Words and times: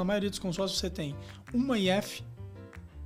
Na 0.00 0.04
maioria 0.04 0.30
dos 0.30 0.38
consórcios 0.38 0.80
você 0.80 0.88
tem 0.88 1.14
uma 1.52 1.78
IF 1.78 2.22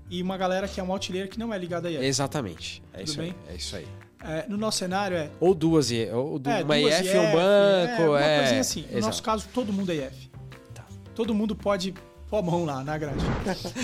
e 0.09 0.23
uma 0.23 0.37
galera 0.37 0.69
que 0.69 0.79
é 0.79 0.83
uma 0.83 0.95
artilheira 0.95 1.27
que 1.27 1.37
não 1.39 1.53
é 1.53 1.59
ligada 1.59 1.89
a 1.89 1.91
IF. 1.91 2.05
Exatamente. 2.05 2.81
É 2.93 2.99
Tudo 2.99 3.09
isso 3.09 3.19
bem? 3.19 3.35
aí. 3.49 3.53
É 3.53 3.57
isso 3.57 3.77
aí. 3.77 3.87
É, 4.23 4.47
no 4.49 4.57
nosso 4.57 4.79
cenário 4.79 5.17
é, 5.17 5.29
Ou 5.41 5.55
duas, 5.55 5.91
ou 6.13 6.39
du- 6.39 6.49
é 6.49 6.63
uma 6.63 6.79
duas 6.79 7.01
IF 7.01 7.09
e 7.09 7.19
um 7.19 7.33
banco. 7.33 8.03
é, 8.03 8.09
uma 8.09 8.21
É, 8.23 8.39
coisinha 8.39 8.61
assim. 8.61 8.81
No 8.83 8.87
exato. 8.91 9.07
nosso 9.07 9.23
caso, 9.25 9.49
todo 9.53 9.73
mundo 9.73 9.91
é 9.91 9.97
IF. 9.97 10.31
Tá. 10.73 10.85
Todo 11.17 11.35
mundo 11.35 11.57
pode 11.57 11.93
pôr 12.31 12.39
a 12.39 12.43
mão 12.43 12.65
lá 12.65 12.85
na 12.85 12.97
grade. 12.97 13.19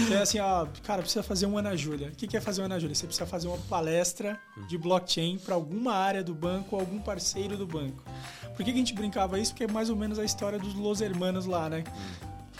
Então 0.07 0.17
é 0.17 0.23
assim, 0.23 0.39
ó, 0.39 0.67
cara, 0.85 1.03
precisa 1.03 1.23
fazer 1.25 1.47
um 1.47 1.59
Ana 1.59 1.77
Júlia. 1.77 2.09
O 2.09 2.13
que 2.13 2.29
que 2.29 2.37
é 2.37 2.41
fazer 2.41 2.63
um 2.63 2.67
Ana 2.67 2.79
Júlia? 2.79 2.95
Você 2.95 3.07
precisa 3.07 3.27
fazer 3.27 3.49
uma 3.49 3.59
palestra 3.69 4.39
de 4.69 4.79
blockchain 4.79 5.37
para 5.45 5.57
alguma 5.57 5.93
área 5.95 6.23
do 6.23 6.35
banco, 6.35 6.77
algum 6.77 7.01
parceiro 7.01 7.57
do 7.57 7.67
banco. 7.67 8.05
Por 8.55 8.65
que, 8.65 8.67
que 8.67 8.71
a 8.71 8.75
gente 8.75 8.95
brincava 8.95 9.37
isso? 9.39 9.51
Porque 9.53 9.65
é 9.65 9.69
mais 9.69 9.91
ou 9.91 9.97
menos 9.97 10.19
a 10.19 10.25
história 10.25 10.59
dos 10.61 10.75
Los 10.75 11.01
Hermanos 11.01 11.45
lá, 11.45 11.69
né? 11.69 11.83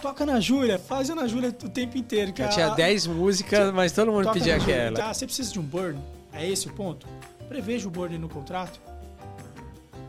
Toca 0.01 0.25
na 0.25 0.39
Júlia, 0.39 0.79
faz 0.79 1.11
Ana 1.11 1.27
Júlia 1.27 1.49
o 1.49 1.69
tempo 1.69 1.95
inteiro. 1.95 2.33
Que 2.33 2.47
tinha 2.47 2.69
10 2.69 3.07
músicas, 3.07 3.71
mas 3.71 3.91
todo 3.91 4.11
mundo 4.11 4.23
toca 4.23 4.33
pedia 4.33 4.57
na 4.57 4.63
aquela. 4.63 5.09
Ah, 5.09 5.13
você 5.13 5.25
precisa 5.25 5.51
de 5.53 5.59
um 5.59 5.63
burn? 5.63 5.99
É 6.33 6.47
esse 6.49 6.67
o 6.67 6.73
ponto? 6.73 7.07
Preveja 7.47 7.87
o 7.87 7.91
burn 7.91 8.17
no 8.17 8.27
contrato. 8.27 8.79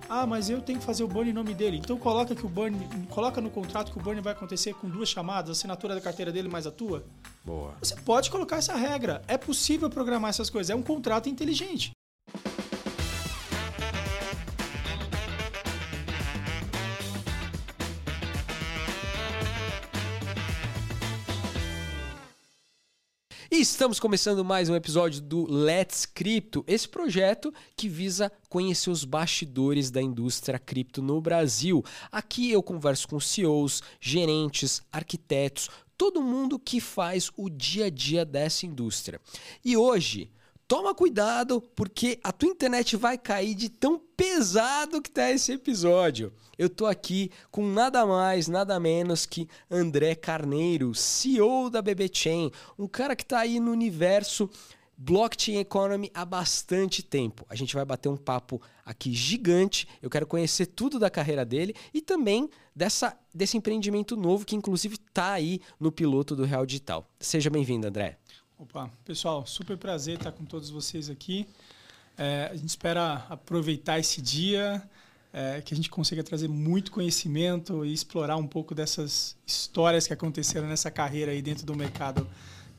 Ah, 0.08 0.26
mas 0.26 0.48
eu 0.48 0.62
tenho 0.62 0.78
que 0.78 0.84
fazer 0.84 1.04
o 1.04 1.08
burn 1.08 1.30
em 1.30 1.32
nome 1.32 1.52
dele. 1.52 1.76
Então 1.76 1.98
coloca 1.98 2.34
que 2.34 2.44
o 2.44 2.48
burn, 2.48 2.78
coloca 3.10 3.40
no 3.40 3.50
contrato 3.50 3.92
que 3.92 3.98
o 3.98 4.02
burn 4.02 4.20
vai 4.22 4.32
acontecer 4.32 4.74
com 4.74 4.88
duas 4.88 5.10
chamadas, 5.10 5.50
a 5.50 5.52
assinatura 5.52 5.94
da 5.94 6.00
carteira 6.00 6.32
dele 6.32 6.48
mais 6.48 6.66
a 6.66 6.70
tua. 6.70 7.04
Boa. 7.44 7.74
Você 7.82 7.94
pode 7.96 8.30
colocar 8.30 8.56
essa 8.56 8.74
regra. 8.74 9.22
É 9.28 9.36
possível 9.36 9.90
programar 9.90 10.30
essas 10.30 10.48
coisas. 10.48 10.70
É 10.70 10.74
um 10.74 10.82
contrato 10.82 11.28
inteligente. 11.28 11.92
Estamos 23.62 24.00
começando 24.00 24.44
mais 24.44 24.68
um 24.68 24.74
episódio 24.74 25.20
do 25.20 25.48
Let's 25.48 26.04
Crypto, 26.04 26.64
esse 26.66 26.88
projeto 26.88 27.54
que 27.76 27.88
visa 27.88 28.30
conhecer 28.48 28.90
os 28.90 29.04
bastidores 29.04 29.88
da 29.88 30.02
indústria 30.02 30.58
cripto 30.58 31.00
no 31.00 31.20
Brasil. 31.20 31.84
Aqui 32.10 32.50
eu 32.50 32.60
converso 32.60 33.06
com 33.06 33.20
CEOs, 33.20 33.80
gerentes, 34.00 34.82
arquitetos, 34.90 35.70
todo 35.96 36.20
mundo 36.20 36.58
que 36.58 36.80
faz 36.80 37.30
o 37.36 37.48
dia 37.48 37.84
a 37.84 37.90
dia 37.90 38.24
dessa 38.24 38.66
indústria. 38.66 39.20
E 39.64 39.76
hoje, 39.76 40.28
toma 40.72 40.94
cuidado 40.94 41.60
porque 41.76 42.18
a 42.24 42.32
tua 42.32 42.48
internet 42.48 42.96
vai 42.96 43.18
cair 43.18 43.54
de 43.54 43.68
tão 43.68 44.00
pesado 44.16 45.02
que 45.02 45.10
tá 45.10 45.30
esse 45.30 45.52
episódio. 45.52 46.32
Eu 46.56 46.70
tô 46.70 46.86
aqui 46.86 47.30
com 47.50 47.62
nada 47.66 48.06
mais, 48.06 48.48
nada 48.48 48.80
menos 48.80 49.26
que 49.26 49.46
André 49.70 50.14
Carneiro, 50.14 50.94
CEO 50.94 51.68
da 51.68 51.82
BB 51.82 52.08
Chain, 52.10 52.50
um 52.78 52.88
cara 52.88 53.14
que 53.14 53.26
tá 53.26 53.40
aí 53.40 53.60
no 53.60 53.70
universo 53.70 54.48
blockchain 54.96 55.58
economy 55.58 56.10
há 56.14 56.24
bastante 56.24 57.02
tempo. 57.02 57.44
A 57.50 57.54
gente 57.54 57.74
vai 57.74 57.84
bater 57.84 58.08
um 58.08 58.16
papo 58.16 58.58
aqui 58.82 59.12
gigante. 59.12 59.86
Eu 60.00 60.08
quero 60.08 60.26
conhecer 60.26 60.64
tudo 60.64 60.98
da 60.98 61.10
carreira 61.10 61.44
dele 61.44 61.74
e 61.92 62.00
também 62.00 62.48
dessa 62.74 63.14
desse 63.34 63.58
empreendimento 63.58 64.16
novo 64.16 64.46
que 64.46 64.56
inclusive 64.56 64.96
tá 65.12 65.32
aí 65.32 65.60
no 65.78 65.92
piloto 65.92 66.34
do 66.34 66.44
Real 66.44 66.64
Digital. 66.64 67.06
Seja 67.20 67.50
bem-vindo, 67.50 67.86
André. 67.86 68.21
Opa, 68.62 68.88
pessoal, 69.04 69.44
super 69.44 69.76
prazer 69.76 70.18
estar 70.18 70.30
com 70.30 70.44
todos 70.44 70.70
vocês 70.70 71.10
aqui. 71.10 71.48
É, 72.16 72.48
a 72.48 72.54
gente 72.54 72.68
espera 72.68 73.26
aproveitar 73.28 73.98
esse 73.98 74.22
dia, 74.22 74.80
é, 75.32 75.60
que 75.60 75.74
a 75.74 75.76
gente 75.76 75.90
consiga 75.90 76.22
trazer 76.22 76.46
muito 76.46 76.92
conhecimento 76.92 77.84
e 77.84 77.92
explorar 77.92 78.36
um 78.36 78.46
pouco 78.46 78.72
dessas 78.72 79.36
histórias 79.44 80.06
que 80.06 80.12
aconteceram 80.12 80.68
nessa 80.68 80.92
carreira 80.92 81.32
aí 81.32 81.42
dentro 81.42 81.66
do 81.66 81.74
mercado 81.74 82.24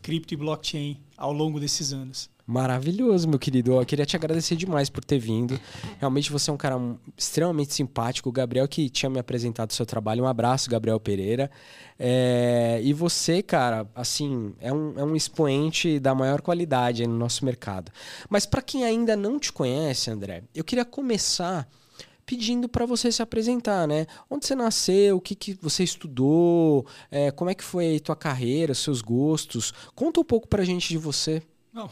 cripto 0.01 0.33
e 0.33 0.37
blockchain 0.37 1.01
ao 1.17 1.33
longo 1.33 1.59
desses 1.59 1.91
anos. 1.91 2.29
Maravilhoso, 2.45 3.27
meu 3.29 3.39
querido. 3.39 3.73
Eu 3.73 3.85
queria 3.85 4.05
te 4.05 4.17
agradecer 4.17 4.57
demais 4.57 4.89
por 4.89 5.03
ter 5.03 5.17
vindo. 5.17 5.57
Realmente 5.97 6.29
você 6.29 6.49
é 6.49 6.53
um 6.53 6.57
cara 6.57 6.77
extremamente 7.17 7.73
simpático. 7.73 8.27
O 8.27 8.31
Gabriel 8.33 8.67
que 8.67 8.89
tinha 8.89 9.09
me 9.09 9.17
apresentado 9.17 9.69
o 9.69 9.73
seu 9.73 9.85
trabalho. 9.85 10.25
Um 10.25 10.27
abraço, 10.27 10.69
Gabriel 10.69 10.99
Pereira. 10.99 11.49
É, 11.97 12.81
E 12.83 12.91
você, 12.91 13.41
cara, 13.41 13.87
assim, 13.95 14.53
é 14.59 14.73
um, 14.73 14.93
é 14.99 15.03
um 15.05 15.15
expoente 15.15 15.99
da 15.99 16.13
maior 16.13 16.41
qualidade 16.41 17.07
no 17.07 17.17
nosso 17.17 17.45
mercado. 17.45 17.91
Mas 18.29 18.45
para 18.45 18.61
quem 18.61 18.83
ainda 18.83 19.15
não 19.15 19.39
te 19.39 19.53
conhece, 19.53 20.11
André, 20.11 20.43
eu 20.53 20.65
queria 20.65 20.83
começar 20.83 21.65
pedindo 22.25 22.67
para 22.67 22.85
você 22.85 23.09
se 23.09 23.21
apresentar, 23.21 23.87
né? 23.87 24.05
Onde 24.29 24.45
você 24.45 24.55
nasceu, 24.55 25.17
o 25.17 25.21
que, 25.21 25.35
que 25.35 25.57
você 25.61 25.83
estudou, 25.83 26.85
é, 27.09 27.31
como 27.31 27.49
é 27.49 27.55
que 27.55 27.63
foi 27.63 27.95
a 27.95 27.99
tua 28.01 28.15
carreira, 28.17 28.73
seus 28.73 29.01
gostos. 29.01 29.73
Conta 29.95 30.19
um 30.19 30.23
pouco 30.25 30.47
pra 30.47 30.63
gente 30.63 30.89
de 30.89 30.97
você. 30.97 31.41
Não, 31.73 31.89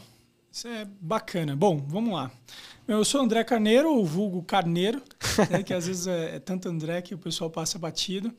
isso 0.52 0.68
é 0.68 0.86
bacana. 1.00 1.56
Bom, 1.56 1.78
vamos 1.88 2.12
lá. 2.14 2.30
Eu 2.86 3.04
sou 3.04 3.20
André 3.22 3.42
Carneiro, 3.44 3.96
o 3.96 4.04
vulgo 4.04 4.42
Carneiro, 4.42 5.00
né, 5.50 5.62
que 5.62 5.72
às 5.72 5.86
vezes 5.86 6.06
é, 6.06 6.36
é 6.36 6.38
tanto 6.38 6.68
André 6.68 7.00
que 7.00 7.14
o 7.14 7.18
pessoal 7.18 7.48
passa 7.50 7.78
batido. 7.78 8.32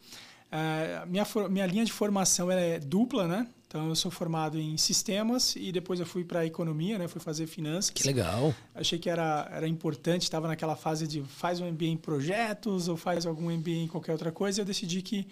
Ah, 0.51 1.05
minha, 1.07 1.25
for- 1.25 1.49
minha 1.49 1.65
linha 1.65 1.83
de 1.83 1.91
formação 1.91 2.51
é 2.51 2.77
dupla, 2.79 3.27
né? 3.27 3.47
Então 3.67 3.89
eu 3.89 3.95
sou 3.95 4.11
formado 4.11 4.59
em 4.59 4.77
sistemas 4.77 5.55
e 5.55 5.71
depois 5.71 5.99
eu 5.99 6.05
fui 6.05 6.23
para 6.23 6.45
economia, 6.45 6.99
né? 6.99 7.07
Fui 7.07 7.19
fazer 7.19 7.47
finanças. 7.47 7.89
Que 7.89 8.05
legal. 8.05 8.53
Achei 8.75 8.99
que 8.99 9.09
era, 9.09 9.49
era 9.51 9.67
importante, 9.67 10.21
estava 10.21 10.47
naquela 10.47 10.75
fase 10.75 11.07
de 11.07 11.23
faz 11.23 11.59
um 11.59 11.65
MBA 11.71 11.85
em 11.85 11.97
projetos 11.97 12.87
ou 12.87 12.95
faz 12.95 13.25
algum 13.25 13.49
MBA 13.49 13.71
em 13.71 13.87
qualquer 13.87 14.11
outra 14.11 14.31
coisa. 14.31 14.59
E 14.59 14.61
eu 14.61 14.65
decidi 14.65 15.01
que 15.01 15.27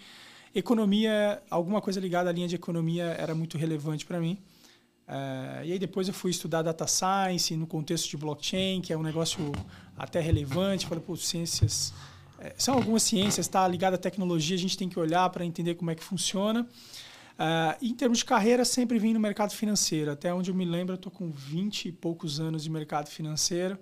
economia, 0.52 1.40
alguma 1.48 1.80
coisa 1.80 2.00
ligada 2.00 2.30
à 2.30 2.32
linha 2.32 2.48
de 2.48 2.56
economia 2.56 3.04
era 3.18 3.32
muito 3.32 3.56
relevante 3.56 4.04
para 4.04 4.18
mim. 4.18 4.36
Eh, 5.12 5.66
e 5.66 5.72
aí 5.72 5.78
depois 5.78 6.08
eu 6.08 6.14
fui 6.14 6.30
estudar 6.30 6.62
data 6.62 6.86
science 6.86 7.54
no 7.54 7.66
contexto 7.66 8.08
de 8.08 8.16
blockchain, 8.16 8.80
que 8.80 8.94
é 8.94 8.96
um 8.96 9.02
negócio 9.02 9.52
até 9.96 10.20
relevante. 10.20 10.86
Falei, 10.86 11.04
pô, 11.04 11.14
ciências 11.16 11.92
eh, 12.38 12.54
são 12.56 12.74
algumas 12.74 13.02
ciências, 13.02 13.44
está 13.44 13.68
ligada 13.68 13.96
à 13.96 13.98
tecnologia, 13.98 14.56
a 14.56 14.58
gente 14.58 14.76
tem 14.76 14.88
que 14.88 14.98
olhar 14.98 15.28
para 15.28 15.44
entender 15.44 15.74
como 15.74 15.90
é 15.90 15.94
que 15.94 16.02
funciona. 16.02 16.66
Ah, 17.38 17.76
em 17.82 17.94
termos 17.94 18.18
de 18.18 18.24
carreira, 18.24 18.64
sempre 18.64 18.98
vim 18.98 19.12
no 19.12 19.20
mercado 19.20 19.52
financeiro. 19.52 20.10
Até 20.10 20.32
onde 20.32 20.50
eu 20.50 20.54
me 20.54 20.64
lembro, 20.64 20.94
eu 20.94 20.96
estou 20.96 21.12
com 21.12 21.30
20 21.30 21.88
e 21.88 21.92
poucos 21.92 22.40
anos 22.40 22.62
de 22.62 22.70
mercado 22.70 23.08
financeiro, 23.08 23.78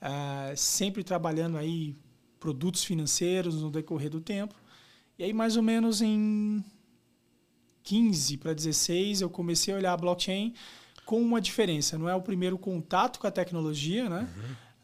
ah, 0.00 0.52
sempre 0.56 1.04
trabalhando 1.04 1.58
aí 1.58 1.94
produtos 2.40 2.84
financeiros 2.84 3.60
no 3.60 3.70
decorrer 3.70 4.08
do 4.08 4.20
tempo. 4.20 4.54
E 5.18 5.24
aí, 5.24 5.32
mais 5.32 5.56
ou 5.56 5.62
menos 5.62 6.00
em 6.00 6.64
15 7.84 8.38
para 8.38 8.52
16, 8.52 9.20
eu 9.20 9.30
comecei 9.30 9.72
a 9.72 9.76
olhar 9.76 9.92
a 9.92 9.96
blockchain 9.96 10.54
com 11.04 11.20
uma 11.20 11.40
diferença. 11.40 11.96
Não 11.96 12.08
é 12.08 12.14
o 12.14 12.22
primeiro 12.22 12.58
contato 12.58 13.20
com 13.20 13.26
a 13.26 13.30
tecnologia, 13.30 14.08
né? 14.08 14.28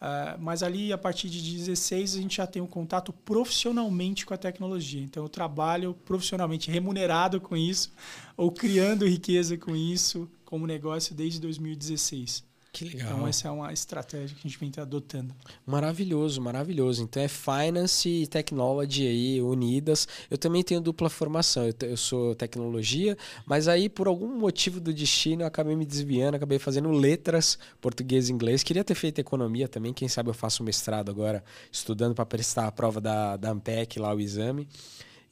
Ah, 0.01 0.37
mas 0.41 0.63
ali, 0.63 0.93
a 0.93 0.99
partir 0.99 1.29
de 1.29 1.43
16, 1.43 2.15
a 2.17 2.21
gente 2.21 2.37
já 2.37 2.47
tem 2.47 2.63
um 2.63 2.67
contato 2.67 3.13
profissionalmente 3.13 4.25
com 4.25 4.33
a 4.33 4.37
tecnologia. 4.37 5.03
Então, 5.03 5.23
eu 5.23 5.29
trabalho 5.29 5.95
profissionalmente 6.05 6.71
remunerado 6.71 7.41
com 7.41 7.57
isso, 7.57 7.93
ou 8.37 8.51
criando 8.51 9.07
riqueza 9.07 9.59
com 9.59 9.77
isso 9.77 10.31
como 10.45 10.67
negócio 10.67 11.15
desde 11.15 11.39
2016. 11.41 12.50
Que 12.73 12.85
legal. 12.85 13.13
Então, 13.13 13.27
essa 13.27 13.49
é 13.49 13.51
uma 13.51 13.73
estratégia 13.73 14.29
que 14.29 14.47
a 14.47 14.49
gente 14.49 14.59
vem 14.59 14.71
adotando. 14.81 15.35
Maravilhoso, 15.67 16.41
maravilhoso. 16.41 17.03
Então 17.03 17.21
é 17.21 17.27
finance 17.27 18.09
e 18.09 18.27
technology 18.27 19.07
aí 19.07 19.43
unidas. 19.43 20.07
Eu 20.31 20.39
também 20.39 20.63
tenho 20.63 20.81
dupla 20.81 21.11
formação. 21.11 21.67
Eu, 21.67 21.75
eu 21.83 21.97
sou 21.97 22.35
tecnologia, 22.35 23.19
mas 23.45 23.67
aí 23.67 23.89
por 23.89 24.07
algum 24.07 24.39
motivo 24.39 24.79
do 24.79 24.95
destino 24.95 25.43
eu 25.43 25.47
acabei 25.47 25.75
me 25.75 25.85
desviando, 25.85 26.37
acabei 26.37 26.59
fazendo 26.59 26.91
letras, 26.93 27.59
português 27.81 28.29
e 28.29 28.33
inglês. 28.33 28.63
Queria 28.63 28.85
ter 28.85 28.95
feito 28.95 29.19
economia 29.19 29.69
também. 29.69 29.93
Quem 29.93 30.09
sabe 30.09 30.31
eu 30.31 30.35
faço 30.35 30.63
um 30.63 30.67
mestrado 30.67 31.11
agora, 31.11 31.43
estudando 31.73 32.15
para 32.15 32.25
prestar 32.25 32.69
a 32.69 32.73
prova 32.73 33.01
da, 33.01 33.37
da 33.37 33.51
Ampec 33.51 33.99
lá, 33.99 34.15
o 34.15 34.21
exame. 34.21 34.69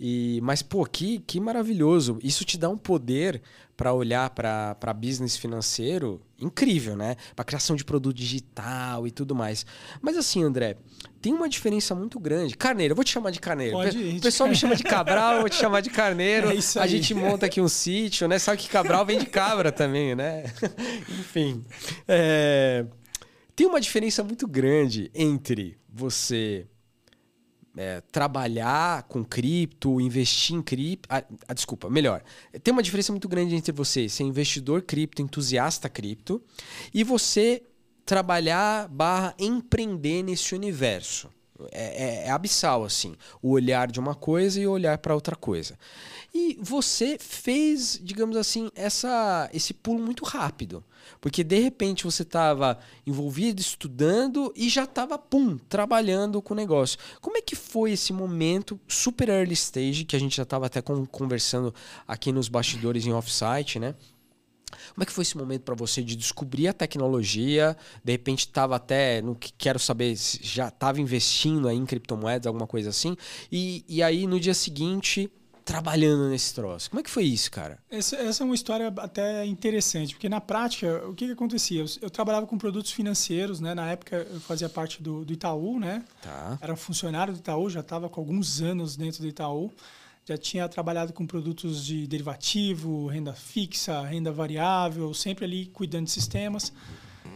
E, 0.00 0.38
mas, 0.44 0.62
pô, 0.62 0.84
que, 0.84 1.18
que 1.26 1.40
maravilhoso. 1.40 2.18
Isso 2.22 2.44
te 2.44 2.56
dá 2.56 2.68
um 2.68 2.78
poder 2.78 3.42
para 3.76 3.92
olhar 3.92 4.30
para 4.30 4.92
business 4.94 5.36
financeiro 5.36 6.20
incrível, 6.40 6.96
né? 6.96 7.16
Para 7.34 7.44
criação 7.44 7.74
de 7.74 7.84
produto 7.84 8.16
digital 8.16 9.06
e 9.08 9.10
tudo 9.10 9.34
mais. 9.34 9.66
Mas 10.00 10.16
assim, 10.16 10.42
André, 10.44 10.76
tem 11.20 11.32
uma 11.32 11.48
diferença 11.48 11.94
muito 11.96 12.18
grande. 12.20 12.56
Carneiro, 12.56 12.92
eu 12.92 12.96
vou 12.96 13.04
te 13.04 13.10
chamar 13.10 13.30
de 13.32 13.40
Carneiro. 13.40 13.72
Pode 13.76 13.96
O 13.98 14.00
ir. 14.00 14.14
pe- 14.14 14.20
pessoal 14.20 14.48
me 14.48 14.54
chama 14.54 14.76
de 14.76 14.84
Cabral, 14.84 15.34
eu 15.34 15.40
vou 15.40 15.48
te 15.48 15.56
chamar 15.56 15.80
de 15.80 15.90
Carneiro. 15.90 16.48
É 16.50 16.54
isso 16.54 16.78
A 16.78 16.84
aí. 16.84 16.88
gente 16.90 17.12
monta 17.12 17.46
aqui 17.46 17.60
um 17.60 17.68
sítio, 17.68 18.28
né? 18.28 18.38
Sabe 18.38 18.58
que 18.58 18.68
Cabral 18.68 19.04
vem 19.04 19.18
de 19.18 19.26
cabra 19.26 19.72
também, 19.72 20.14
né? 20.14 20.44
Enfim. 21.10 21.64
É, 22.06 22.84
Tem 23.56 23.66
uma 23.66 23.80
diferença 23.80 24.22
muito 24.22 24.46
grande 24.46 25.10
entre 25.14 25.76
você 25.88 26.66
é, 27.78 28.00
trabalhar 28.10 29.04
com 29.04 29.24
cripto, 29.24 30.00
investir 30.00 30.56
em 30.56 30.60
cripto. 30.60 31.08
Ah, 31.08 31.22
ah, 31.46 31.54
desculpa, 31.54 31.88
melhor. 31.88 32.24
Tem 32.62 32.72
uma 32.72 32.82
diferença 32.82 33.12
muito 33.12 33.28
grande 33.28 33.54
entre 33.54 33.70
você 33.70 34.08
ser 34.08 34.24
investidor 34.24 34.82
cripto, 34.82 35.22
entusiasta 35.22 35.88
cripto, 35.88 36.42
e 36.92 37.04
você 37.04 37.62
trabalhar 38.04 38.88
barra 38.88 39.32
empreender 39.38 40.24
nesse 40.24 40.56
universo. 40.56 41.30
É, 41.70 42.24
é, 42.24 42.26
é 42.26 42.30
abissal, 42.30 42.84
assim. 42.84 43.14
O 43.40 43.50
olhar 43.50 43.90
de 43.90 44.00
uma 44.00 44.14
coisa 44.14 44.60
e 44.60 44.66
o 44.66 44.72
olhar 44.72 44.98
para 44.98 45.14
outra 45.14 45.36
coisa. 45.36 45.78
E 46.40 46.56
você 46.60 47.18
fez, 47.18 48.00
digamos 48.00 48.36
assim, 48.36 48.70
essa, 48.76 49.50
esse 49.52 49.74
pulo 49.74 49.98
muito 49.98 50.24
rápido. 50.24 50.84
Porque 51.20 51.42
de 51.42 51.58
repente 51.58 52.04
você 52.04 52.22
estava 52.22 52.78
envolvido, 53.04 53.60
estudando 53.60 54.52
e 54.54 54.68
já 54.68 54.84
estava, 54.84 55.18
pum, 55.18 55.58
trabalhando 55.58 56.40
com 56.40 56.54
o 56.54 56.56
negócio. 56.56 56.96
Como 57.20 57.36
é 57.36 57.40
que 57.40 57.56
foi 57.56 57.90
esse 57.90 58.12
momento 58.12 58.78
super 58.86 59.28
early 59.28 59.54
stage, 59.54 60.04
que 60.04 60.14
a 60.14 60.20
gente 60.20 60.36
já 60.36 60.44
estava 60.44 60.66
até 60.66 60.80
conversando 60.80 61.74
aqui 62.06 62.30
nos 62.30 62.48
bastidores 62.48 63.04
em 63.04 63.12
offsite, 63.12 63.80
né? 63.80 63.96
Como 64.94 65.02
é 65.02 65.06
que 65.06 65.12
foi 65.12 65.22
esse 65.22 65.36
momento 65.36 65.62
para 65.62 65.74
você 65.74 66.04
de 66.04 66.14
descobrir 66.14 66.68
a 66.68 66.72
tecnologia? 66.72 67.76
De 68.04 68.12
repente 68.12 68.40
estava 68.40 68.76
até, 68.76 69.20
no 69.20 69.34
que 69.34 69.52
quero 69.58 69.80
saber, 69.80 70.14
já 70.40 70.68
estava 70.68 71.00
investindo 71.00 71.66
aí 71.66 71.76
em 71.76 71.84
criptomoedas, 71.84 72.46
alguma 72.46 72.66
coisa 72.66 72.90
assim. 72.90 73.16
E, 73.50 73.84
e 73.88 74.04
aí 74.04 74.24
no 74.24 74.38
dia 74.38 74.54
seguinte 74.54 75.28
trabalhando 75.68 76.30
nesse 76.30 76.54
troço. 76.54 76.88
Como 76.88 76.98
é 76.98 77.02
que 77.02 77.10
foi 77.10 77.24
isso, 77.24 77.50
cara? 77.50 77.78
Essa, 77.90 78.16
essa 78.16 78.42
é 78.42 78.46
uma 78.46 78.54
história 78.54 78.88
até 78.96 79.44
interessante, 79.44 80.14
porque 80.14 80.26
na 80.26 80.40
prática, 80.40 81.06
o 81.06 81.12
que, 81.12 81.26
que 81.26 81.32
acontecia? 81.32 81.82
Eu, 81.82 81.86
eu, 82.00 82.08
trabalhava 82.08 82.46
com 82.46 82.56
produtos 82.56 82.90
financeiros, 82.90 83.60
né? 83.60 83.74
Na 83.74 83.90
época 83.90 84.16
eu 84.16 84.40
fazia 84.40 84.66
parte 84.70 85.02
do, 85.02 85.26
do 85.26 85.32
Itaú, 85.34 85.78
né? 85.78 86.02
Tá. 86.22 86.56
Era 86.62 86.74
funcionário 86.74 87.34
do 87.34 87.38
Itaú, 87.40 87.68
já 87.68 87.80
estava 87.80 88.08
com 88.08 88.18
alguns 88.18 88.62
anos 88.62 88.96
dentro 88.96 89.20
do 89.20 89.28
Itaú 89.28 89.70
já 90.24 90.36
tinha 90.36 90.68
trabalhado 90.68 91.10
com 91.14 91.26
produtos 91.26 91.82
de 91.82 92.06
derivativo, 92.06 93.06
renda 93.06 93.32
fixa, 93.32 94.02
renda 94.02 94.30
variável, 94.30 95.14
sempre 95.14 95.46
ali 95.46 95.64
cuidando 95.72 96.04
de 96.04 96.10
sistemas. 96.10 96.70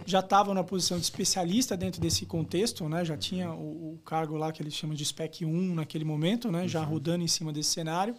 Já 0.05 0.21
estava 0.21 0.53
na 0.55 0.65
posição 0.65 0.99
de 0.99 1.05
especialista 1.05 1.77
dentro 1.77 2.01
desse 2.01 2.27
contexto, 2.27 2.89
né? 2.89 3.05
já 3.05 3.17
tinha 3.17 3.53
o, 3.53 3.95
o 3.95 3.99
cargo 4.05 4.37
lá 4.37 4.53
que 4.53 4.63
eles 4.63 4.75
chamam 4.75 4.95
de 4.95 5.05
SPEC 5.05 5.45
1 5.45 5.75
naquele 5.75 6.05
momento, 6.05 6.51
né? 6.51 6.67
já 6.67 6.81
uhum. 6.81 6.87
rodando 6.87 7.25
em 7.25 7.29
cima 7.29 7.53
desse 7.53 7.71
cenário. 7.71 8.15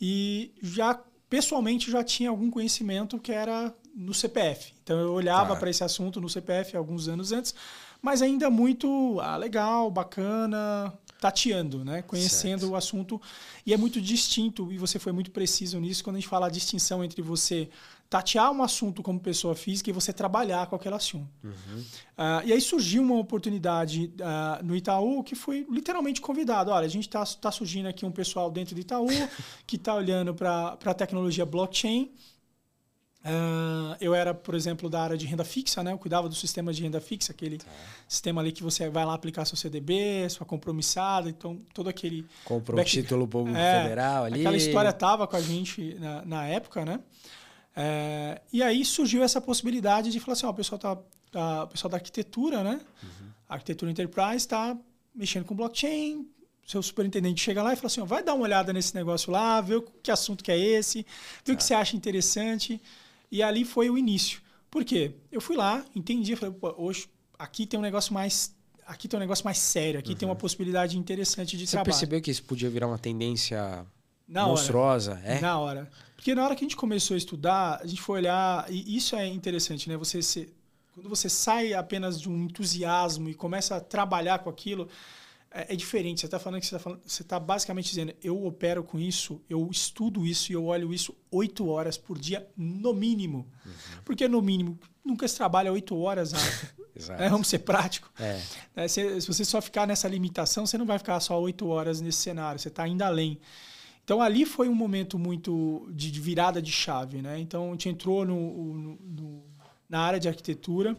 E 0.00 0.52
já 0.62 0.98
pessoalmente 1.28 1.90
já 1.90 2.02
tinha 2.02 2.30
algum 2.30 2.50
conhecimento 2.50 3.18
que 3.18 3.30
era 3.30 3.72
no 3.94 4.12
CPF. 4.12 4.72
Então 4.82 4.98
eu 4.98 5.12
olhava 5.12 5.54
para 5.56 5.70
esse 5.70 5.84
assunto 5.84 6.20
no 6.20 6.28
CPF 6.28 6.76
alguns 6.76 7.06
anos 7.08 7.32
antes, 7.32 7.54
mas 8.02 8.22
ainda 8.22 8.50
muito 8.50 9.20
ah, 9.20 9.36
legal, 9.36 9.90
bacana, 9.90 10.92
tateando, 11.20 11.84
né? 11.84 12.02
conhecendo 12.02 12.60
certo. 12.60 12.72
o 12.72 12.76
assunto. 12.76 13.20
E 13.64 13.74
é 13.74 13.76
muito 13.76 14.00
distinto, 14.00 14.72
e 14.72 14.78
você 14.78 14.98
foi 14.98 15.12
muito 15.12 15.30
preciso 15.30 15.78
nisso, 15.78 16.02
quando 16.02 16.16
a 16.16 16.18
gente 16.18 16.28
fala 16.28 16.46
a 16.46 16.50
distinção 16.50 17.04
entre 17.04 17.20
você 17.20 17.68
tatear 18.10 18.50
um 18.50 18.62
assunto 18.62 19.02
como 19.02 19.20
pessoa 19.20 19.54
física 19.54 19.88
e 19.88 19.92
você 19.92 20.12
trabalhar 20.12 20.66
com 20.66 20.74
aquele 20.74 20.96
assunto. 20.96 21.30
Uhum. 21.42 21.78
Uh, 21.80 22.44
e 22.44 22.52
aí 22.52 22.60
surgiu 22.60 23.02
uma 23.02 23.16
oportunidade 23.16 24.12
uh, 24.18 24.64
no 24.64 24.74
Itaú 24.74 25.22
que 25.22 25.36
foi 25.36 25.64
literalmente 25.70 26.20
convidado. 26.20 26.72
Olha, 26.72 26.84
a 26.84 26.90
gente 26.90 27.06
está 27.06 27.24
tá 27.24 27.52
surgindo 27.52 27.86
aqui 27.86 28.04
um 28.04 28.10
pessoal 28.10 28.50
dentro 28.50 28.74
do 28.74 28.80
Itaú 28.80 29.06
que 29.64 29.76
está 29.76 29.94
olhando 29.94 30.34
para 30.34 30.76
a 30.84 30.94
tecnologia 30.94 31.46
blockchain 31.46 32.12
Uh, 33.22 33.94
eu 34.00 34.14
era, 34.14 34.32
por 34.32 34.54
exemplo, 34.54 34.88
da 34.88 35.02
área 35.02 35.16
de 35.16 35.26
renda 35.26 35.44
fixa, 35.44 35.82
né? 35.82 35.92
Eu 35.92 35.98
cuidava 35.98 36.26
do 36.26 36.34
sistema 36.34 36.72
de 36.72 36.82
renda 36.82 37.02
fixa, 37.02 37.32
aquele 37.32 37.58
tá. 37.58 37.66
sistema 38.08 38.40
ali 38.40 38.50
que 38.50 38.62
você 38.62 38.88
vai 38.88 39.04
lá 39.04 39.12
aplicar 39.12 39.44
seu 39.44 39.58
CDB, 39.58 40.26
sua 40.30 40.46
compromissada, 40.46 41.28
então 41.28 41.60
todo 41.74 41.90
aquele. 41.90 42.24
Comprou 42.46 42.76
back... 42.76 42.88
um 42.88 43.02
título 43.02 43.28
público 43.28 43.58
é, 43.58 43.82
federal 43.82 44.24
ali. 44.24 44.40
Aquela 44.40 44.56
história 44.56 44.92
tava 44.92 45.26
com 45.26 45.36
a 45.36 45.40
gente 45.40 45.94
na, 46.00 46.24
na 46.24 46.46
época, 46.46 46.82
né? 46.84 46.98
É, 47.74 48.40
e 48.52 48.62
aí 48.62 48.84
surgiu 48.84 49.22
essa 49.22 49.40
possibilidade 49.40 50.10
de 50.10 50.20
falar 50.20 50.32
assim: 50.32 50.46
ó, 50.46 50.50
o 50.50 50.54
pessoal, 50.54 50.78
tá, 50.78 50.98
tá, 51.30 51.64
o 51.64 51.68
pessoal 51.68 51.90
da 51.90 51.96
arquitetura, 51.96 52.64
né? 52.64 52.80
Uhum. 53.02 53.28
A 53.48 53.54
arquitetura 53.54 53.90
enterprise 53.90 54.36
está 54.36 54.76
mexendo 55.14 55.44
com 55.44 55.54
blockchain. 55.54 56.26
Seu 56.66 56.82
superintendente 56.82 57.40
chega 57.40 57.62
lá 57.62 57.72
e 57.72 57.76
fala 57.76 57.86
assim: 57.86 58.00
ó, 58.00 58.04
vai 58.04 58.22
dar 58.22 58.34
uma 58.34 58.44
olhada 58.44 58.72
nesse 58.72 58.94
negócio 58.94 59.32
lá, 59.32 59.60
ver 59.60 59.76
o 59.76 59.82
que 59.82 60.10
assunto 60.10 60.44
que 60.44 60.52
é 60.52 60.58
esse, 60.58 60.98
ver 60.98 61.04
tá. 61.44 61.52
o 61.52 61.56
que 61.56 61.62
tá. 61.62 61.68
você 61.68 61.74
acha 61.74 61.96
interessante. 61.96 62.80
E 63.30 63.42
ali 63.42 63.64
foi 63.64 63.88
o 63.90 63.96
início. 63.96 64.40
Por 64.70 64.84
quê? 64.84 65.12
Eu 65.30 65.40
fui 65.40 65.56
lá, 65.56 65.84
entendi, 65.94 66.34
falei, 66.36 66.54
hoje 66.76 67.08
aqui 67.38 67.66
tem 67.66 67.78
um 67.78 67.82
negócio 67.82 68.12
mais 68.12 68.54
aqui 68.86 69.06
tem 69.06 69.16
um 69.16 69.20
negócio 69.20 69.44
mais 69.44 69.58
sério, 69.58 70.00
aqui 70.00 70.10
uhum. 70.10 70.16
tem 70.16 70.28
uma 70.28 70.34
uhum. 70.34 70.40
possibilidade 70.40 70.98
interessante 70.98 71.56
de 71.56 71.66
Você 71.66 71.72
trabalho. 71.72 71.92
Você 71.92 72.00
percebeu 72.00 72.20
que 72.20 72.30
isso 72.30 72.42
podia 72.42 72.68
virar 72.68 72.88
uma 72.88 72.98
tendência 72.98 73.86
na 74.26 74.46
monstruosa? 74.46 75.12
Hora. 75.12 75.22
É? 75.24 75.40
Na 75.40 75.58
hora. 75.58 75.90
Porque 76.20 76.34
na 76.34 76.44
hora 76.44 76.54
que 76.54 76.62
a 76.62 76.66
gente 76.68 76.76
começou 76.76 77.14
a 77.14 77.16
estudar, 77.16 77.80
a 77.82 77.86
gente 77.86 78.02
foi 78.02 78.20
olhar, 78.20 78.66
e 78.70 78.94
isso 78.94 79.16
é 79.16 79.26
interessante, 79.26 79.88
né? 79.88 79.96
Você 79.96 80.20
se, 80.20 80.52
quando 80.92 81.08
você 81.08 81.30
sai 81.30 81.72
apenas 81.72 82.20
de 82.20 82.28
um 82.28 82.44
entusiasmo 82.44 83.30
e 83.30 83.34
começa 83.34 83.76
a 83.76 83.80
trabalhar 83.80 84.40
com 84.40 84.50
aquilo, 84.50 84.86
é, 85.50 85.72
é 85.72 85.74
diferente. 85.74 86.20
Você 86.20 86.26
está 86.26 86.38
falando 86.38 86.60
que 86.60 86.66
você 86.66 86.76
está 86.76 86.90
você 87.06 87.24
tá 87.24 87.40
basicamente 87.40 87.88
dizendo, 87.88 88.12
eu 88.22 88.44
opero 88.44 88.84
com 88.84 89.00
isso, 89.00 89.40
eu 89.48 89.66
estudo 89.70 90.26
isso 90.26 90.52
e 90.52 90.54
eu 90.54 90.66
olho 90.66 90.92
isso 90.92 91.16
oito 91.30 91.66
horas 91.66 91.96
por 91.96 92.18
dia, 92.18 92.46
no 92.54 92.92
mínimo. 92.92 93.50
Uhum. 93.64 93.72
Porque 94.04 94.28
no 94.28 94.42
mínimo, 94.42 94.78
nunca 95.02 95.26
se 95.26 95.36
trabalha 95.36 95.72
oito 95.72 95.98
horas. 95.98 96.32
né? 96.32 97.30
Vamos 97.30 97.48
ser 97.48 97.60
prático. 97.60 98.12
É. 98.20 98.42
É, 98.76 98.88
se, 98.88 99.22
se, 99.22 99.26
você 99.26 99.42
só 99.42 99.58
ficar 99.62 99.86
nessa 99.86 100.06
limitação, 100.06 100.66
você 100.66 100.76
não 100.76 100.84
vai 100.84 100.98
ficar 100.98 101.18
só 101.20 101.40
oito 101.40 101.66
horas 101.66 101.98
nesse 101.98 102.18
cenário, 102.18 102.60
você 102.60 102.68
está 102.68 102.82
ainda 102.82 103.06
além. 103.06 103.40
Então 104.04 104.20
ali 104.20 104.44
foi 104.44 104.68
um 104.68 104.74
momento 104.74 105.18
muito 105.18 105.88
de, 105.92 106.10
de 106.10 106.20
virada 106.20 106.60
de 106.60 106.72
chave. 106.72 107.22
Né? 107.22 107.38
Então 107.38 107.68
a 107.68 107.70
gente 107.72 107.88
entrou 107.88 108.24
no, 108.24 108.74
no, 108.74 108.98
no 109.02 109.42
na 109.88 110.00
área 110.00 110.20
de 110.20 110.28
arquitetura. 110.28 110.96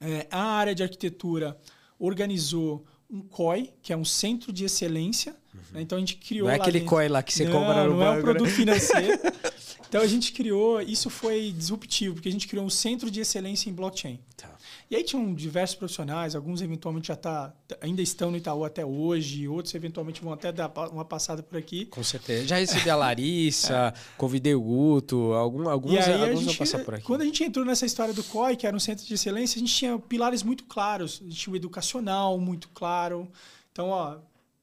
É, 0.00 0.26
a 0.30 0.42
área 0.42 0.74
de 0.74 0.82
arquitetura 0.82 1.58
organizou 1.98 2.84
um 3.10 3.20
COI, 3.20 3.72
que 3.82 3.92
é 3.92 3.96
um 3.96 4.04
centro 4.04 4.52
de 4.52 4.64
excelência. 4.64 5.34
Uhum. 5.52 5.60
Né? 5.72 5.82
Então 5.82 5.96
a 5.96 6.00
gente 6.00 6.16
criou. 6.16 6.46
Não 6.46 6.54
é 6.54 6.56
aquele 6.56 6.80
dentro. 6.80 6.94
COI 6.94 7.08
lá 7.08 7.22
que 7.22 7.32
você 7.32 7.44
não, 7.44 7.52
compra 7.52 7.84
no 7.84 7.90
Não 7.90 7.98
banco, 7.98 8.16
é 8.16 8.18
um 8.18 8.22
produto 8.22 8.48
né? 8.48 8.52
financeiro. 8.52 9.18
então 9.88 10.02
a 10.02 10.06
gente 10.06 10.32
criou, 10.32 10.80
isso 10.82 11.08
foi 11.08 11.50
disruptivo, 11.50 12.14
porque 12.14 12.28
a 12.28 12.32
gente 12.32 12.46
criou 12.46 12.64
um 12.64 12.70
centro 12.70 13.10
de 13.10 13.20
excelência 13.20 13.70
em 13.70 13.72
blockchain. 13.72 14.20
Tá. 14.36 14.54
E 14.90 14.96
aí 14.96 15.02
tinham 15.02 15.34
diversos 15.34 15.76
profissionais, 15.76 16.34
alguns 16.34 16.60
eventualmente 16.60 17.08
já 17.08 17.16
tá, 17.16 17.54
ainda 17.80 18.02
estão 18.02 18.30
no 18.30 18.36
Itaú 18.36 18.64
até 18.64 18.84
hoje, 18.84 19.48
outros 19.48 19.74
eventualmente 19.74 20.22
vão 20.22 20.32
até 20.32 20.52
dar 20.52 20.70
uma 20.90 21.04
passada 21.04 21.42
por 21.42 21.58
aqui. 21.58 21.86
Com 21.86 22.02
certeza. 22.04 22.46
Já 22.46 22.56
recebi 22.56 22.88
a 22.88 22.96
Larissa, 22.96 23.92
é. 23.96 24.00
convidei 24.16 24.54
o 24.54 24.60
Guto, 24.60 25.32
algum, 25.32 25.68
alguns, 25.68 25.94
e 25.94 25.98
aí 25.98 26.22
alguns 26.22 26.40
gente, 26.40 26.46
vão 26.46 26.56
passar 26.56 26.84
por 26.84 26.94
aqui. 26.94 27.04
Quando 27.04 27.22
a 27.22 27.24
gente 27.24 27.42
entrou 27.42 27.64
nessa 27.64 27.86
história 27.86 28.12
do 28.12 28.22
COI, 28.24 28.56
que 28.56 28.66
era 28.66 28.76
um 28.76 28.80
centro 28.80 29.06
de 29.06 29.14
excelência, 29.14 29.56
a 29.56 29.60
gente 29.60 29.74
tinha 29.74 29.98
pilares 29.98 30.42
muito 30.42 30.64
claros. 30.64 31.20
A 31.22 31.24
gente 31.24 31.36
tinha 31.36 31.52
o 31.52 31.56
educacional 31.56 32.38
muito 32.38 32.68
claro. 32.70 33.28
Então, 33.72 33.88
ó, 33.88 34.18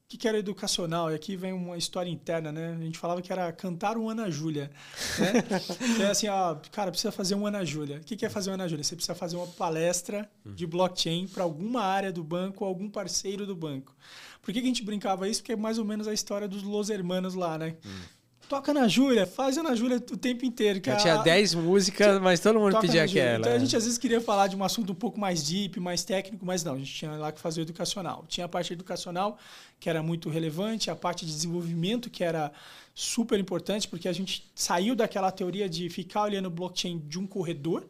o 0.06 0.08
que, 0.08 0.16
que 0.16 0.28
era 0.28 0.38
educacional? 0.38 1.10
E 1.10 1.16
aqui 1.16 1.34
vem 1.34 1.52
uma 1.52 1.76
história 1.76 2.08
interna, 2.08 2.52
né? 2.52 2.76
A 2.78 2.84
gente 2.84 2.96
falava 2.96 3.20
que 3.20 3.32
era 3.32 3.50
cantar 3.50 3.98
um 3.98 4.08
Ana 4.08 4.30
Júlia. 4.30 4.70
Né? 5.18 5.32
é 6.06 6.06
assim, 6.06 6.28
ó, 6.28 6.54
cara, 6.70 6.92
precisa 6.92 7.10
fazer 7.10 7.34
um 7.34 7.44
Ana 7.44 7.64
Júlia. 7.64 7.96
O 7.96 8.04
que, 8.04 8.14
que 8.14 8.24
é 8.24 8.28
fazer 8.28 8.50
um 8.50 8.54
Ana 8.54 8.68
Júlia? 8.68 8.84
Você 8.84 8.94
precisa 8.94 9.16
fazer 9.16 9.34
uma 9.34 9.48
palestra 9.48 10.30
de 10.44 10.64
blockchain 10.64 11.26
para 11.26 11.42
alguma 11.42 11.82
área 11.82 12.12
do 12.12 12.22
banco 12.22 12.64
ou 12.64 12.68
algum 12.68 12.88
parceiro 12.88 13.44
do 13.44 13.56
banco. 13.56 13.96
Por 14.40 14.54
que, 14.54 14.60
que 14.60 14.66
a 14.66 14.68
gente 14.68 14.84
brincava 14.84 15.28
isso? 15.28 15.40
Porque 15.40 15.54
é 15.54 15.56
mais 15.56 15.76
ou 15.76 15.84
menos 15.84 16.06
a 16.06 16.12
história 16.12 16.46
dos 16.46 16.62
Los 16.62 16.88
Hermanos 16.88 17.34
lá, 17.34 17.58
né? 17.58 17.76
Hum 17.84 18.15
toca 18.48 18.72
na 18.72 18.88
Júlia, 18.88 19.26
faz 19.26 19.56
a 19.56 19.60
Ana 19.60 19.74
Júlia 19.74 19.96
o 19.96 20.16
tempo 20.16 20.44
inteiro. 20.44 20.80
Que 20.80 20.94
tinha 20.96 21.16
10 21.18 21.54
músicas, 21.54 22.20
mas 22.20 22.40
todo 22.40 22.58
mundo 22.58 22.78
pedia 22.80 23.04
aquela. 23.04 23.38
Então 23.38 23.52
a 23.52 23.58
gente 23.58 23.76
às 23.76 23.84
vezes 23.84 23.98
queria 23.98 24.20
falar 24.20 24.46
de 24.46 24.56
um 24.56 24.64
assunto 24.64 24.92
um 24.92 24.94
pouco 24.94 25.18
mais 25.18 25.42
deep, 25.42 25.78
mais 25.80 26.04
técnico, 26.04 26.44
mas 26.44 26.64
não, 26.64 26.74
a 26.74 26.78
gente 26.78 26.92
tinha 26.92 27.12
lá 27.12 27.32
que 27.32 27.40
fazer 27.40 27.60
o 27.60 27.62
educacional. 27.62 28.24
Tinha 28.28 28.46
a 28.46 28.48
parte 28.48 28.72
educacional, 28.72 29.38
que 29.78 29.88
era 29.88 30.02
muito 30.02 30.28
relevante, 30.28 30.90
a 30.90 30.96
parte 30.96 31.26
de 31.26 31.32
desenvolvimento, 31.32 32.08
que 32.08 32.24
era 32.24 32.52
super 32.94 33.38
importante, 33.38 33.86
porque 33.86 34.08
a 34.08 34.12
gente 34.12 34.50
saiu 34.54 34.94
daquela 34.94 35.30
teoria 35.30 35.68
de 35.68 35.88
ficar 35.90 36.22
olhando 36.22 36.46
o 36.46 36.50
blockchain 36.50 36.98
de 37.06 37.18
um 37.18 37.26
corredor, 37.26 37.86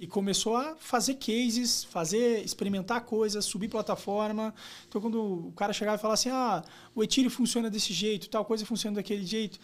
e 0.00 0.06
começou 0.06 0.56
a 0.56 0.74
fazer 0.76 1.16
cases, 1.16 1.84
fazer, 1.84 2.42
experimentar 2.42 3.02
coisas, 3.02 3.44
subir 3.44 3.68
plataforma. 3.68 4.54
Então, 4.88 4.98
quando 4.98 5.48
o 5.48 5.52
cara 5.52 5.74
chegava 5.74 5.98
e 5.98 6.00
falava 6.00 6.14
assim, 6.14 6.30
ah, 6.30 6.64
o 6.94 7.04
Ethereum 7.04 7.28
funciona 7.28 7.68
desse 7.68 7.92
jeito, 7.92 8.30
tal 8.30 8.42
coisa 8.46 8.64
funciona 8.64 8.96
daquele 8.96 9.26
jeito, 9.26 9.60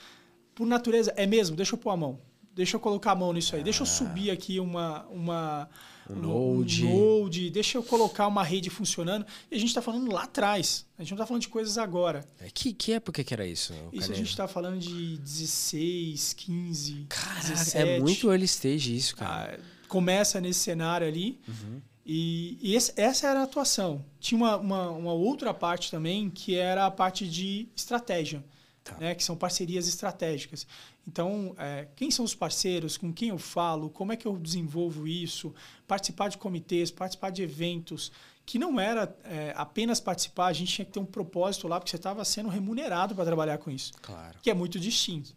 por 0.54 0.66
natureza, 0.66 1.10
é 1.16 1.26
mesmo, 1.26 1.56
deixa 1.56 1.74
eu 1.74 1.78
pôr 1.78 1.88
a 1.88 1.96
mão. 1.96 2.20
Deixa 2.54 2.76
eu 2.76 2.80
colocar 2.80 3.12
a 3.12 3.14
mão 3.14 3.32
nisso 3.32 3.56
aí. 3.56 3.62
Deixa 3.62 3.82
eu 3.82 3.86
subir 3.86 4.30
aqui 4.30 4.60
uma, 4.60 5.04
uma, 5.06 5.68
um, 6.08 6.14
node. 6.14 6.86
um 6.86 7.20
node. 7.20 7.50
Deixa 7.50 7.76
eu 7.76 7.82
colocar 7.82 8.26
uma 8.26 8.42
rede 8.42 8.70
funcionando. 8.70 9.26
E 9.50 9.56
a 9.56 9.58
gente 9.58 9.68
está 9.68 9.82
falando 9.82 10.10
lá 10.10 10.22
atrás. 10.22 10.86
A 10.98 11.02
gente 11.02 11.10
não 11.10 11.16
está 11.16 11.26
falando 11.26 11.42
de 11.42 11.48
coisas 11.48 11.76
agora. 11.76 12.24
É, 12.40 12.48
que, 12.48 12.72
que 12.72 12.92
época 12.92 13.22
que 13.22 13.34
era 13.34 13.46
isso? 13.46 13.74
Isso 13.92 14.10
a 14.10 14.14
gente 14.14 14.30
está 14.30 14.48
falando 14.48 14.78
de 14.78 15.18
16, 15.18 16.32
15, 16.32 17.06
Caraca, 17.10 17.48
17. 17.48 17.76
é 17.76 18.00
muito 18.00 18.30
early 18.30 18.46
stage 18.46 18.96
isso, 18.96 19.16
cara. 19.16 19.60
Ah, 19.62 19.75
começa 19.86 20.40
nesse 20.40 20.60
cenário 20.60 21.06
ali. 21.06 21.40
Uhum. 21.46 21.80
E, 22.04 22.56
e 22.62 22.74
esse, 22.76 22.92
essa 22.96 23.28
era 23.28 23.40
a 23.40 23.42
atuação. 23.42 24.04
Tinha 24.20 24.38
uma, 24.38 24.56
uma, 24.56 24.90
uma, 24.90 25.12
outra 25.12 25.52
parte 25.52 25.90
também, 25.90 26.30
que 26.30 26.54
era 26.54 26.86
a 26.86 26.90
parte 26.90 27.28
de 27.28 27.68
estratégia, 27.74 28.44
tá. 28.84 28.96
né? 28.98 29.14
que 29.14 29.24
são 29.24 29.36
parcerias 29.36 29.88
estratégicas. 29.88 30.66
Então, 31.06 31.54
é, 31.58 31.88
quem 31.96 32.10
são 32.10 32.24
os 32.24 32.34
parceiros, 32.34 32.96
com 32.96 33.12
quem 33.12 33.30
eu 33.30 33.38
falo, 33.38 33.90
como 33.90 34.12
é 34.12 34.16
que 34.16 34.26
eu 34.26 34.36
desenvolvo 34.36 35.06
isso, 35.06 35.54
participar 35.86 36.28
de 36.28 36.38
comitês, 36.38 36.90
participar 36.90 37.30
de 37.30 37.42
eventos, 37.42 38.12
que 38.46 38.60
não 38.60 38.78
era 38.78 39.14
é, 39.24 39.52
apenas 39.56 39.98
participar, 39.98 40.46
a 40.46 40.52
gente 40.52 40.72
tinha 40.72 40.84
que 40.84 40.92
ter 40.92 41.00
um 41.00 41.04
propósito 41.04 41.66
lá, 41.66 41.80
porque 41.80 41.90
você 41.90 41.96
estava 41.96 42.24
sendo 42.24 42.48
remunerado 42.48 43.12
para 43.12 43.24
trabalhar 43.24 43.58
com 43.58 43.72
isso. 43.72 43.92
Claro. 44.00 44.38
Que 44.40 44.48
é 44.48 44.54
muito 44.54 44.78
distinto. 44.78 45.34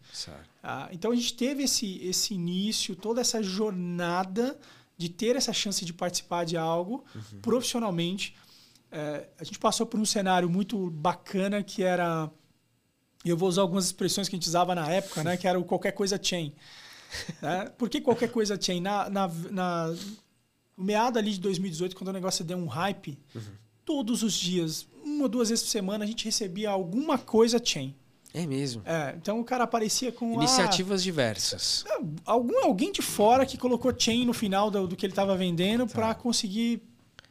Ah, 0.62 0.88
então 0.92 1.10
a 1.10 1.16
gente 1.16 1.34
teve 1.34 1.64
esse, 1.64 1.98
esse 2.06 2.34
início, 2.34 2.94
toda 2.94 3.20
essa 3.20 3.42
jornada 3.42 4.56
de 4.96 5.08
ter 5.08 5.34
essa 5.34 5.52
chance 5.52 5.84
de 5.84 5.92
participar 5.92 6.44
de 6.44 6.56
algo 6.56 7.04
uhum. 7.12 7.40
profissionalmente. 7.40 8.36
É, 8.92 9.26
a 9.40 9.44
gente 9.44 9.58
passou 9.58 9.86
por 9.86 9.98
um 9.98 10.04
cenário 10.04 10.48
muito 10.48 10.90
bacana 10.90 11.64
que 11.64 11.82
era. 11.82 12.30
Eu 13.24 13.36
vou 13.36 13.48
usar 13.48 13.62
algumas 13.62 13.86
expressões 13.86 14.28
que 14.28 14.36
a 14.36 14.38
gente 14.38 14.46
usava 14.46 14.74
na 14.74 14.88
época, 14.88 15.24
né? 15.24 15.36
Que 15.36 15.48
era 15.48 15.58
o 15.58 15.64
qualquer 15.64 15.92
coisa 15.92 16.18
chain. 16.22 16.54
Né? 17.42 17.72
Por 17.76 17.88
que 17.88 18.00
qualquer 18.00 18.30
coisa 18.30 18.60
chain? 18.60 18.80
Na, 18.80 19.10
na, 19.10 19.28
na, 19.50 19.94
no 20.80 20.86
meado 20.86 21.18
ali 21.18 21.32
de 21.32 21.40
2018, 21.40 21.94
quando 21.94 22.08
o 22.08 22.12
negócio 22.12 22.42
deu 22.42 22.56
um 22.56 22.66
hype, 22.66 23.18
uhum. 23.34 23.42
todos 23.84 24.22
os 24.22 24.32
dias, 24.32 24.88
uma 25.04 25.24
ou 25.24 25.28
duas 25.28 25.50
vezes 25.50 25.62
por 25.62 25.70
semana, 25.70 26.04
a 26.04 26.06
gente 26.06 26.24
recebia 26.24 26.70
alguma 26.70 27.18
coisa 27.18 27.60
chain. 27.62 27.94
É 28.32 28.46
mesmo. 28.46 28.82
É, 28.86 29.14
então 29.16 29.40
o 29.40 29.44
cara 29.44 29.64
aparecia 29.64 30.12
com. 30.12 30.34
Iniciativas 30.34 31.00
ah, 31.00 31.04
diversas. 31.04 31.84
É, 31.88 32.00
algum, 32.24 32.64
alguém 32.64 32.92
de 32.92 33.02
fora 33.02 33.44
que 33.44 33.58
colocou 33.58 33.92
chain 33.96 34.24
no 34.24 34.32
final 34.32 34.70
do, 34.70 34.86
do 34.86 34.96
que 34.96 35.04
ele 35.04 35.12
estava 35.12 35.36
vendendo 35.36 35.86
tá. 35.86 35.94
para 35.94 36.14
conseguir 36.14 36.80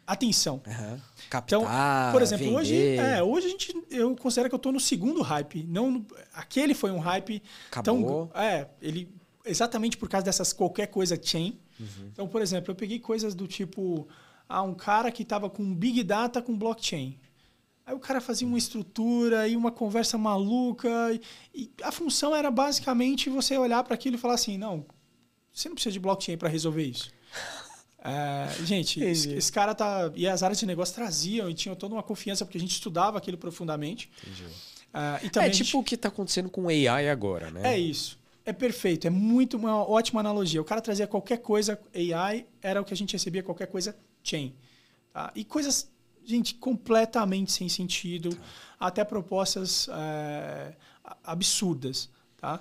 atenção. 0.05 0.61
Uhum. 0.67 0.99
Captar, 1.29 1.59
então, 1.59 2.11
por 2.11 2.21
exemplo, 2.21 2.53
hoje, 2.53 2.97
é, 2.97 3.23
hoje 3.23 3.47
a 3.47 3.49
gente, 3.49 3.83
eu 3.89 4.15
considero 4.15 4.49
que 4.49 4.55
eu 4.55 4.57
estou 4.57 4.73
no 4.73 4.79
segundo 4.79 5.21
hype. 5.21 5.63
Não 5.63 6.05
aquele 6.33 6.73
foi 6.73 6.91
um 6.91 6.99
hype. 6.99 7.41
Acabou. 7.71 8.27
Tão, 8.27 8.41
é, 8.41 8.67
ele 8.81 9.07
exatamente 9.49 9.97
por 9.97 10.07
causa 10.09 10.25
dessas 10.25 10.53
qualquer 10.53 10.87
coisa 10.87 11.19
chain. 11.21 11.59
Uhum. 11.79 12.09
Então, 12.11 12.27
por 12.27 12.41
exemplo, 12.41 12.71
eu 12.71 12.75
peguei 12.75 12.99
coisas 12.99 13.33
do 13.33 13.47
tipo, 13.47 14.07
ah, 14.47 14.61
um 14.61 14.73
cara 14.73 15.11
que 15.11 15.23
estava 15.23 15.49
com 15.49 15.73
Big 15.73 16.03
Data 16.03 16.41
com 16.41 16.57
blockchain. 16.57 17.17
Aí 17.85 17.95
o 17.95 17.99
cara 17.99 18.21
fazia 18.21 18.47
uma 18.47 18.57
estrutura 18.57 19.47
e 19.47 19.55
uma 19.55 19.71
conversa 19.71 20.17
maluca. 20.17 20.89
E, 21.11 21.21
e 21.53 21.71
a 21.81 21.91
função 21.91 22.35
era 22.35 22.51
basicamente 22.51 23.29
você 23.29 23.57
olhar 23.57 23.83
para 23.83 23.95
aquilo 23.95 24.15
e 24.15 24.19
falar 24.19 24.35
assim: 24.35 24.57
não, 24.57 24.85
você 25.51 25.67
não 25.67 25.75
precisa 25.75 25.93
de 25.93 25.99
blockchain 25.99 26.37
para 26.37 26.49
resolver 26.49 26.83
isso. 26.83 27.11
É, 28.01 28.47
gente, 28.63 29.03
esse, 29.03 29.33
esse, 29.33 29.51
cara 29.51 29.75
tá. 29.75 30.09
E 30.15 30.25
as 30.25 30.41
áreas 30.41 30.57
de 30.57 30.65
negócio 30.65 30.95
traziam 30.95 31.49
e 31.49 31.53
tinham 31.53 31.75
toda 31.75 31.93
uma 31.93 32.01
confiança, 32.01 32.45
porque 32.45 32.57
a 32.57 32.61
gente 32.61 32.71
estudava 32.71 33.17
aquilo 33.17 33.37
profundamente. 33.37 34.09
Entendi. 34.23 34.45
É, 34.93 35.25
e 35.25 35.29
também 35.29 35.49
é 35.49 35.51
tipo 35.51 35.65
gente... 35.65 35.75
o 35.75 35.83
que 35.83 35.95
está 35.95 36.07
acontecendo 36.07 36.49
com 36.49 36.69
AI 36.69 37.09
agora, 37.09 37.51
né? 37.51 37.73
É 37.73 37.77
isso. 37.77 38.17
É 38.49 38.53
perfeito, 38.53 39.05
é 39.05 39.11
muito 39.11 39.57
uma 39.57 39.87
ótima 39.87 40.21
analogia. 40.21 40.59
O 40.59 40.65
cara 40.65 40.81
trazia 40.81 41.05
qualquer 41.05 41.37
coisa, 41.37 41.79
AI 41.93 42.47
era 42.63 42.81
o 42.81 42.83
que 42.83 42.91
a 42.91 42.97
gente 42.97 43.13
recebia, 43.13 43.43
qualquer 43.43 43.67
coisa, 43.67 43.95
chain. 44.23 44.55
Tá? 45.13 45.31
E 45.35 45.45
coisas, 45.45 45.87
gente, 46.25 46.55
completamente 46.55 47.51
sem 47.51 47.69
sentido, 47.69 48.31
tá. 48.31 48.41
até 48.79 49.03
propostas 49.03 49.87
é, 49.91 50.73
absurdas. 51.23 52.09
Tá? 52.37 52.59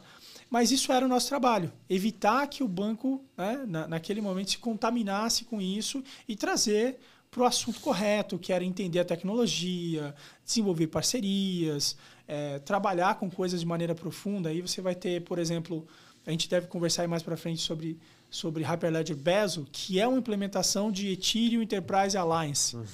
Mas 0.51 0.71
isso 0.73 0.93
era 0.93 1.07
o 1.07 1.09
nosso 1.09 1.27
trabalho, 1.27 1.73
evitar 1.89 2.47
que 2.49 2.63
o 2.63 2.69
banco, 2.69 3.25
né, 3.35 3.65
na, 3.67 3.89
naquele 3.89 4.21
momento, 4.21 4.51
se 4.51 4.59
contaminasse 4.59 5.47
com 5.47 5.59
isso 5.59 6.05
e 6.29 6.37
trazer 6.37 7.01
para 7.31 7.43
o 7.43 7.45
assunto 7.45 7.81
correto, 7.81 8.39
que 8.39 8.53
era 8.53 8.65
entender 8.65 9.01
a 9.01 9.05
tecnologia, 9.05 10.15
desenvolver 10.45 10.87
parcerias, 10.87 11.97
é, 12.27 12.59
trabalhar 12.61 13.17
com 13.17 13.31
coisas 13.31 13.61
de 13.61 13.67
maneira 13.67 13.95
profunda, 13.95 14.49
aí 14.49 14.61
você 14.61 14.81
vai 14.81 14.95
ter, 14.95 15.23
por 15.23 15.39
exemplo, 15.39 15.87
a 16.27 16.31
gente 16.31 16.49
deve 16.49 16.67
conversar 16.67 17.07
mais 17.09 17.23
para 17.23 17.37
frente 17.37 17.63
sobre, 17.63 17.99
sobre 18.31 18.63
Hyperledger 18.63 19.17
Bezo, 19.17 19.67
que 19.73 19.99
é 19.99 20.07
uma 20.07 20.19
implementação 20.19 20.93
de 20.93 21.13
Ethereum 21.13 21.63
Enterprise 21.63 22.17
Alliance. 22.17 22.77
Uhum, 22.77 22.85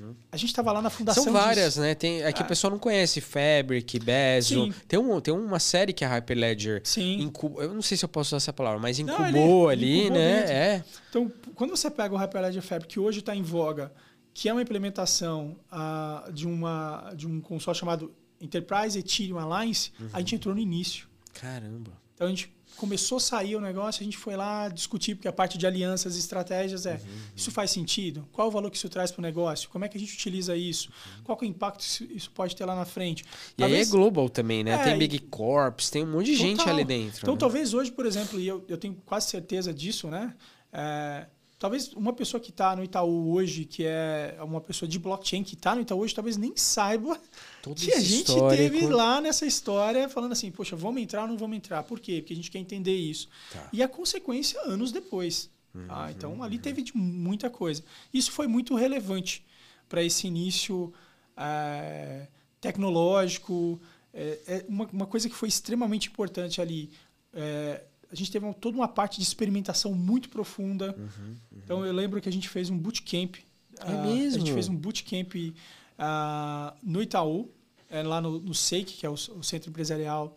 uhum. 0.00 0.14
A 0.30 0.36
gente 0.36 0.50
estava 0.50 0.70
lá 0.70 0.82
na 0.82 0.90
fundação. 0.90 1.24
São 1.24 1.32
várias, 1.32 1.74
disso. 1.74 1.80
né? 1.80 1.94
Tem, 1.94 2.22
é 2.22 2.30
que 2.32 2.42
ah. 2.42 2.44
o 2.44 2.48
pessoal 2.48 2.70
não 2.70 2.78
conhece 2.78 3.20
Fabric, 3.20 3.98
Bezo. 3.98 4.72
Tem, 4.86 4.98
um, 4.98 5.20
tem 5.20 5.32
uma 5.32 5.58
série 5.58 5.92
que 5.92 6.04
é 6.04 6.08
Hyperledger. 6.08 6.82
Sim. 6.84 7.22
Incu... 7.22 7.54
Eu 7.58 7.72
não 7.72 7.82
sei 7.82 7.96
se 7.96 8.04
eu 8.04 8.08
posso 8.08 8.28
usar 8.28 8.36
essa 8.36 8.52
palavra, 8.52 8.78
mas 8.78 8.98
incubou 8.98 9.30
não, 9.30 9.68
ali, 9.68 10.00
incubou 10.00 10.18
né? 10.18 10.52
É. 10.52 10.84
Então, 11.08 11.32
quando 11.54 11.70
você 11.70 11.90
pega 11.90 12.14
o 12.14 12.18
Hyperledger 12.18 12.62
Fabric, 12.62 12.92
que 12.92 13.00
hoje 13.00 13.20
está 13.20 13.34
em 13.34 13.42
voga, 13.42 13.90
que 14.34 14.48
é 14.48 14.52
uma 14.52 14.62
implementação 14.62 15.56
uh, 15.72 16.30
de, 16.32 16.46
uma, 16.46 17.12
de 17.16 17.26
um 17.26 17.40
consórcio 17.40 17.80
chamado 17.80 18.12
Enterprise 18.38 18.98
Ethereum 18.98 19.38
Alliance, 19.38 19.90
uhum. 19.98 20.08
a 20.12 20.18
gente 20.18 20.34
entrou 20.34 20.54
no 20.54 20.60
início. 20.60 21.06
Caramba. 21.32 21.92
Então 22.14 22.26
a 22.26 22.30
gente 22.30 22.52
começou 22.76 23.16
a 23.16 23.20
sair 23.20 23.56
o 23.56 23.60
negócio, 23.60 24.02
a 24.02 24.04
gente 24.04 24.16
foi 24.16 24.36
lá 24.36 24.68
discutir, 24.68 25.14
porque 25.14 25.28
a 25.28 25.32
parte 25.32 25.56
de 25.56 25.66
alianças 25.66 26.16
e 26.16 26.18
estratégias 26.18 26.86
é, 26.86 26.94
uhum, 26.94 26.96
uhum. 26.96 27.20
isso 27.36 27.50
faz 27.50 27.70
sentido? 27.70 28.26
Qual 28.32 28.48
o 28.48 28.50
valor 28.50 28.70
que 28.70 28.76
isso 28.76 28.88
traz 28.88 29.10
para 29.10 29.20
o 29.20 29.22
negócio? 29.22 29.68
Como 29.68 29.84
é 29.84 29.88
que 29.88 29.96
a 29.96 30.00
gente 30.00 30.14
utiliza 30.14 30.56
isso? 30.56 30.88
Uhum. 30.88 31.22
Qual 31.24 31.38
é 31.40 31.44
o 31.44 31.48
impacto 31.48 31.84
que 31.84 32.16
isso 32.16 32.30
pode 32.30 32.56
ter 32.56 32.64
lá 32.64 32.74
na 32.74 32.84
frente? 32.84 33.24
E 33.56 33.60
talvez, 33.60 33.80
aí 33.80 33.86
é 33.86 33.90
global 33.90 34.28
também, 34.28 34.64
né? 34.64 34.72
É, 34.72 34.78
tem 34.78 34.98
Big 34.98 35.18
Corps, 35.20 35.90
tem 35.90 36.02
um 36.02 36.12
monte 36.12 36.26
de 36.26 36.32
total. 36.32 36.48
gente 36.48 36.68
ali 36.68 36.84
dentro. 36.84 37.20
Então 37.22 37.34
né? 37.34 37.40
talvez 37.40 37.74
hoje, 37.74 37.90
por 37.92 38.06
exemplo, 38.06 38.40
e 38.40 38.46
eu, 38.46 38.64
eu 38.68 38.76
tenho 38.76 38.94
quase 39.06 39.28
certeza 39.28 39.72
disso, 39.72 40.08
né? 40.08 40.34
É, 40.72 41.26
talvez 41.62 41.92
uma 41.92 42.12
pessoa 42.12 42.40
que 42.40 42.50
está 42.50 42.74
no 42.74 42.82
Itaú 42.82 43.32
hoje, 43.32 43.64
que 43.64 43.84
é 43.86 44.36
uma 44.40 44.60
pessoa 44.60 44.88
de 44.88 44.98
blockchain 44.98 45.44
que 45.44 45.54
está 45.54 45.76
no 45.76 45.80
Itaú 45.80 46.00
hoje, 46.00 46.12
talvez 46.12 46.36
nem 46.36 46.56
saiba 46.56 47.16
Todo 47.62 47.80
que 47.80 47.92
a 47.92 48.00
gente 48.00 48.32
histórico. 48.32 48.48
teve 48.56 48.88
lá 48.88 49.20
nessa 49.20 49.46
história 49.46 50.08
falando 50.08 50.32
assim, 50.32 50.50
poxa, 50.50 50.74
vamos 50.74 51.00
entrar 51.00 51.22
ou 51.22 51.28
não 51.28 51.38
vamos 51.38 51.56
entrar? 51.56 51.84
Por 51.84 52.00
quê? 52.00 52.16
Porque 52.20 52.32
a 52.32 52.36
gente 52.36 52.50
quer 52.50 52.58
entender 52.58 52.96
isso. 52.96 53.28
Tá. 53.52 53.68
E 53.72 53.80
a 53.80 53.86
consequência 53.86 54.60
anos 54.62 54.90
depois. 54.90 55.48
Uhum, 55.72 55.86
ah, 55.88 56.10
então 56.10 56.42
ali 56.42 56.58
teve 56.58 56.84
muita 56.96 57.48
coisa. 57.48 57.84
Isso 58.12 58.32
foi 58.32 58.48
muito 58.48 58.74
relevante 58.74 59.46
para 59.88 60.02
esse 60.02 60.26
início 60.26 60.92
é, 61.36 62.26
tecnológico. 62.60 63.80
É, 64.12 64.38
é 64.48 64.64
uma, 64.68 64.86
uma, 64.92 65.06
coisa 65.06 65.28
que 65.28 65.34
foi 65.36 65.48
extremamente 65.48 66.08
importante 66.08 66.60
ali. 66.60 66.90
É, 67.32 67.84
a 68.12 68.14
gente 68.14 68.30
teve 68.30 68.52
toda 68.54 68.76
uma 68.76 68.86
parte 68.86 69.16
de 69.16 69.22
experimentação 69.22 69.94
muito 69.94 70.28
profunda. 70.28 70.94
Uhum, 70.96 71.04
uhum. 71.04 71.34
Então 71.64 71.86
eu 71.86 71.92
lembro 71.92 72.20
que 72.20 72.28
a 72.28 72.32
gente 72.32 72.48
fez 72.48 72.68
um 72.68 72.76
bootcamp. 72.76 73.36
É 73.80 73.86
uh, 73.86 74.02
mesmo? 74.06 74.36
A 74.36 74.38
gente 74.40 74.52
fez 74.52 74.68
um 74.68 74.76
bootcamp 74.76 75.34
uh, 75.34 76.76
no 76.82 77.02
Itaú, 77.02 77.50
é, 77.88 78.02
lá 78.02 78.20
no, 78.20 78.38
no 78.38 78.54
SEIC, 78.54 78.92
que 78.98 79.06
é 79.06 79.08
o, 79.08 79.14
o 79.14 79.42
Centro 79.42 79.70
Empresarial 79.70 80.36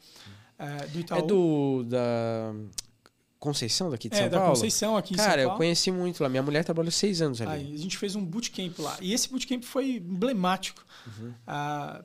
uh, 0.58 0.90
do 0.90 1.00
Itaú. 1.02 1.20
É 1.20 1.22
do 1.22 1.84
da 1.84 2.54
Conceição 3.38 3.90
daqui 3.90 4.08
de 4.08 4.16
é, 4.16 4.20
São 4.22 4.30
Paulo? 4.30 4.44
É, 4.44 4.48
da 4.48 4.50
Conceição 4.52 4.98
aqui 4.98 5.14
em 5.14 5.18
Cara, 5.18 5.30
São 5.30 5.36
Paulo. 5.42 5.52
eu 5.52 5.58
conheci 5.58 5.92
muito 5.92 6.24
lá. 6.24 6.30
Minha 6.30 6.44
mulher 6.44 6.64
trabalhou 6.64 6.92
seis 6.92 7.22
anos 7.22 7.42
ali. 7.42 7.52
Aí, 7.52 7.74
a 7.74 7.78
gente 7.78 7.98
fez 7.98 8.16
um 8.16 8.26
bootcamp 8.26 8.80
lá. 8.80 8.98
E 9.02 9.14
esse 9.14 9.30
bootcamp 9.30 9.64
foi 9.64 9.98
emblemático, 9.98 10.84
uhum. 11.06 11.34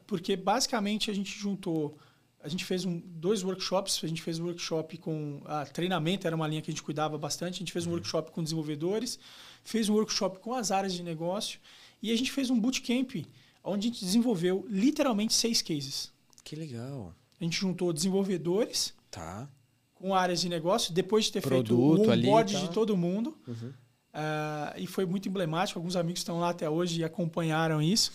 porque 0.07 0.37
basicamente 0.37 1.11
a 1.11 1.15
gente 1.15 1.39
juntou 1.39 1.97
a 2.43 2.49
gente 2.49 2.65
fez 2.65 2.85
um, 2.85 2.99
dois 2.99 3.43
workshops. 3.43 4.01
A 4.03 4.07
gente 4.07 4.23
fez 4.23 4.39
um 4.39 4.47
workshop 4.47 4.97
com 4.99 5.43
ah, 5.45 5.65
treinamento, 5.67 6.27
era 6.27 6.35
uma 6.35 6.47
linha 6.47 6.63
que 6.63 6.71
a 6.71 6.73
gente 6.73 6.83
cuidava 6.83 7.19
bastante. 7.19 7.55
A 7.55 7.59
gente 7.59 7.73
fez 7.73 7.87
um 7.87 7.91
uhum. 7.91 7.97
workshop 7.97 8.31
com 8.31 8.43
desenvolvedores, 8.43 9.19
fez 9.63 9.89
um 9.89 9.95
workshop 9.95 10.39
com 10.39 10.55
as 10.55 10.71
áreas 10.71 10.95
de 10.95 11.03
negócio 11.03 11.61
e 12.03 12.11
a 12.11 12.17
gente 12.17 12.33
fez 12.33 12.51
um 12.51 12.59
bootcamp 12.59 13.27
onde 13.63 13.89
a 13.89 13.91
gente 13.91 14.05
desenvolveu 14.05 14.65
literalmente 14.69 15.35
seis 15.35 15.61
cases. 15.61 16.11
Que 16.43 16.57
legal. 16.57 17.15
A 17.39 17.45
gente 17.45 17.59
juntou 17.59 17.93
desenvolvedores 17.93 18.95
tá. 19.11 19.49
com 19.95 20.15
áreas 20.15 20.41
de 20.41 20.49
negócio, 20.49 20.93
depois 20.93 21.27
de 21.27 21.33
ter 21.33 21.43
Produto 21.43 21.97
feito 21.97 22.11
o 22.11 22.13
onboard 22.13 22.53
tá. 22.53 22.61
de 22.61 22.71
todo 22.71 22.97
mundo. 22.97 23.37
Uhum. 23.47 23.73
Uh, 24.13 24.79
e 24.79 24.87
foi 24.87 25.07
muito 25.07 25.29
emblemático. 25.29 25.79
Alguns 25.79 25.95
amigos 25.95 26.21
estão 26.21 26.41
lá 26.41 26.51
até 26.51 26.69
hoje 26.69 27.01
e 27.01 27.05
acompanharam 27.05 27.81
isso. 27.81 28.13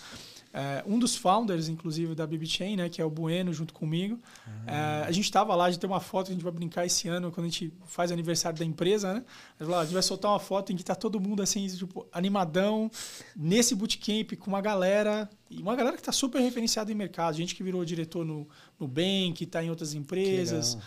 É, 0.58 0.82
um 0.88 0.98
dos 0.98 1.18
founders, 1.18 1.68
inclusive, 1.68 2.16
da 2.16 2.26
BBChain, 2.26 2.78
né, 2.78 2.88
que 2.88 3.02
é 3.02 3.06
o 3.06 3.10
Bueno, 3.10 3.52
junto 3.52 3.74
comigo. 3.74 4.18
Ah. 4.66 5.02
É, 5.04 5.08
a 5.08 5.12
gente 5.12 5.26
estava 5.26 5.54
lá, 5.54 5.66
a 5.66 5.70
gente 5.70 5.82
tem 5.82 5.90
uma 5.90 6.00
foto 6.00 6.28
que 6.28 6.32
a 6.32 6.34
gente 6.34 6.46
vai 6.46 6.54
brincar 6.54 6.86
esse 6.86 7.10
ano, 7.10 7.30
quando 7.30 7.48
a 7.48 7.50
gente 7.50 7.74
faz 7.86 8.10
aniversário 8.10 8.58
da 8.58 8.64
empresa, 8.64 9.16
né? 9.16 9.26
A 9.60 9.84
gente 9.84 9.94
vai 9.94 10.02
soltar 10.02 10.32
uma 10.32 10.40
foto 10.40 10.72
em 10.72 10.78
que 10.78 10.82
está 10.82 10.96
todo 10.96 11.20
mundo 11.20 11.44
assim, 11.44 11.68
tipo, 11.68 12.08
animadão, 12.10 12.90
nesse 13.36 13.76
bootcamp, 13.76 14.32
com 14.40 14.48
uma 14.48 14.62
galera, 14.62 15.30
e 15.50 15.62
uma 15.62 15.76
galera 15.76 15.98
que 15.98 16.02
está 16.02 16.14
super 16.14 16.40
referenciada 16.40 16.90
em 16.90 16.96
mercado, 16.96 17.36
gente 17.36 17.54
que 17.54 17.62
virou 17.62 17.84
diretor 17.84 18.24
no, 18.24 18.48
no 18.80 18.88
Bank, 18.88 19.44
está 19.44 19.62
em 19.62 19.70
outras 19.70 19.94
empresas. 19.94 20.78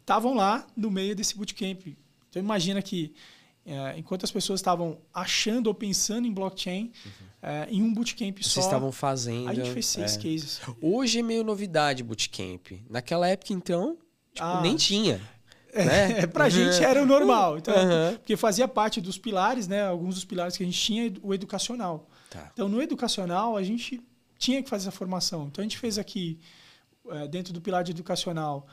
Estavam 0.00 0.34
lá 0.34 0.66
no 0.76 0.90
meio 0.90 1.16
desse 1.16 1.34
bootcamp. 1.34 1.96
Então 2.28 2.42
imagina 2.42 2.82
que 2.82 3.14
enquanto 3.96 4.24
as 4.24 4.30
pessoas 4.30 4.60
estavam 4.60 4.98
achando 5.12 5.68
ou 5.68 5.74
pensando 5.74 6.26
em 6.26 6.32
blockchain, 6.32 6.92
uhum. 7.04 7.26
é, 7.42 7.66
em 7.70 7.82
um 7.82 7.92
bootcamp 7.94 8.36
Vocês 8.36 8.46
só. 8.46 8.60
Vocês 8.60 8.66
estavam 8.66 8.92
fazendo. 8.92 9.48
A 9.48 9.54
gente 9.54 9.70
fez 9.70 9.86
seis 9.86 10.16
é. 10.16 10.20
cases. 10.20 10.60
Hoje 10.82 11.20
é 11.20 11.22
meio 11.22 11.42
novidade 11.42 12.02
bootcamp. 12.02 12.72
Naquela 12.90 13.26
época, 13.28 13.52
então, 13.52 13.96
tipo, 14.32 14.46
ah. 14.46 14.60
nem 14.60 14.76
tinha. 14.76 15.18
Né? 15.74 16.20
É, 16.20 16.26
pra 16.28 16.44
uhum. 16.44 16.50
gente 16.50 16.84
era 16.84 17.02
o 17.02 17.06
normal. 17.06 17.58
Então, 17.58 17.74
uhum. 17.74 18.16
Porque 18.16 18.36
fazia 18.36 18.68
parte 18.68 19.00
dos 19.00 19.16
pilares, 19.16 19.66
né? 19.66 19.86
Alguns 19.86 20.16
dos 20.16 20.24
pilares 20.24 20.56
que 20.56 20.62
a 20.62 20.66
gente 20.66 20.78
tinha, 20.78 21.12
o 21.22 21.32
educacional. 21.32 22.08
Tá. 22.28 22.50
Então, 22.52 22.68
no 22.68 22.82
educacional, 22.82 23.56
a 23.56 23.62
gente 23.62 24.02
tinha 24.38 24.62
que 24.62 24.68
fazer 24.68 24.88
essa 24.88 24.96
formação. 24.96 25.46
Então, 25.46 25.62
a 25.62 25.64
gente 25.64 25.78
fez 25.78 25.98
aqui, 25.98 26.38
é, 27.08 27.26
dentro 27.28 27.52
do 27.52 27.60
pilar 27.62 27.82
de 27.82 27.92
educacional, 27.92 28.66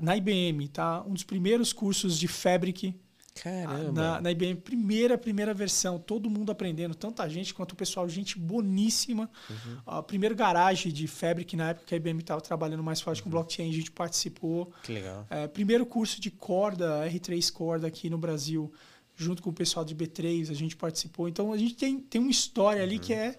na 0.00 0.14
IBM, 0.16 0.68
tá? 0.68 1.02
um 1.06 1.14
dos 1.14 1.22
primeiros 1.22 1.72
cursos 1.72 2.18
de 2.18 2.28
Fabric 2.28 2.94
Caramba. 3.34 3.92
Na, 3.92 4.20
na, 4.20 4.30
IBM, 4.30 4.56
primeira, 4.56 5.16
primeira 5.16 5.54
versão, 5.54 5.98
todo 5.98 6.28
mundo 6.28 6.50
aprendendo, 6.50 6.94
tanta 6.94 7.28
gente 7.28 7.54
quanto 7.54 7.72
o 7.72 7.76
pessoal, 7.76 8.08
gente 8.08 8.38
boníssima. 8.38 9.30
Uhum. 9.48 9.78
A 9.86 10.02
primeiro 10.02 10.34
garagem 10.34 10.92
de 10.92 11.06
Fabric 11.06 11.56
na 11.56 11.70
época 11.70 11.86
que 11.86 11.94
a 11.94 11.96
IBM 11.96 12.20
estava 12.20 12.40
trabalhando 12.40 12.82
mais 12.82 13.00
forte 13.00 13.20
uhum. 13.20 13.24
com 13.24 13.30
blockchain, 13.30 13.70
a 13.70 13.72
gente 13.72 13.90
participou. 13.90 14.72
Que 14.82 14.92
legal. 14.92 15.26
É, 15.30 15.46
primeiro 15.46 15.86
curso 15.86 16.20
de 16.20 16.30
corda, 16.30 17.08
R3 17.08 17.52
corda 17.52 17.86
aqui 17.86 18.10
no 18.10 18.18
Brasil, 18.18 18.72
junto 19.16 19.42
com 19.42 19.50
o 19.50 19.54
pessoal 19.54 19.84
de 19.84 19.94
B3, 19.94 20.50
a 20.50 20.54
gente 20.54 20.76
participou. 20.76 21.28
Então 21.28 21.52
a 21.52 21.58
gente 21.58 21.74
tem, 21.74 21.98
tem 22.00 22.20
uma 22.20 22.30
história 22.30 22.80
uhum. 22.80 22.86
ali 22.86 22.98
que 22.98 23.12
é 23.12 23.38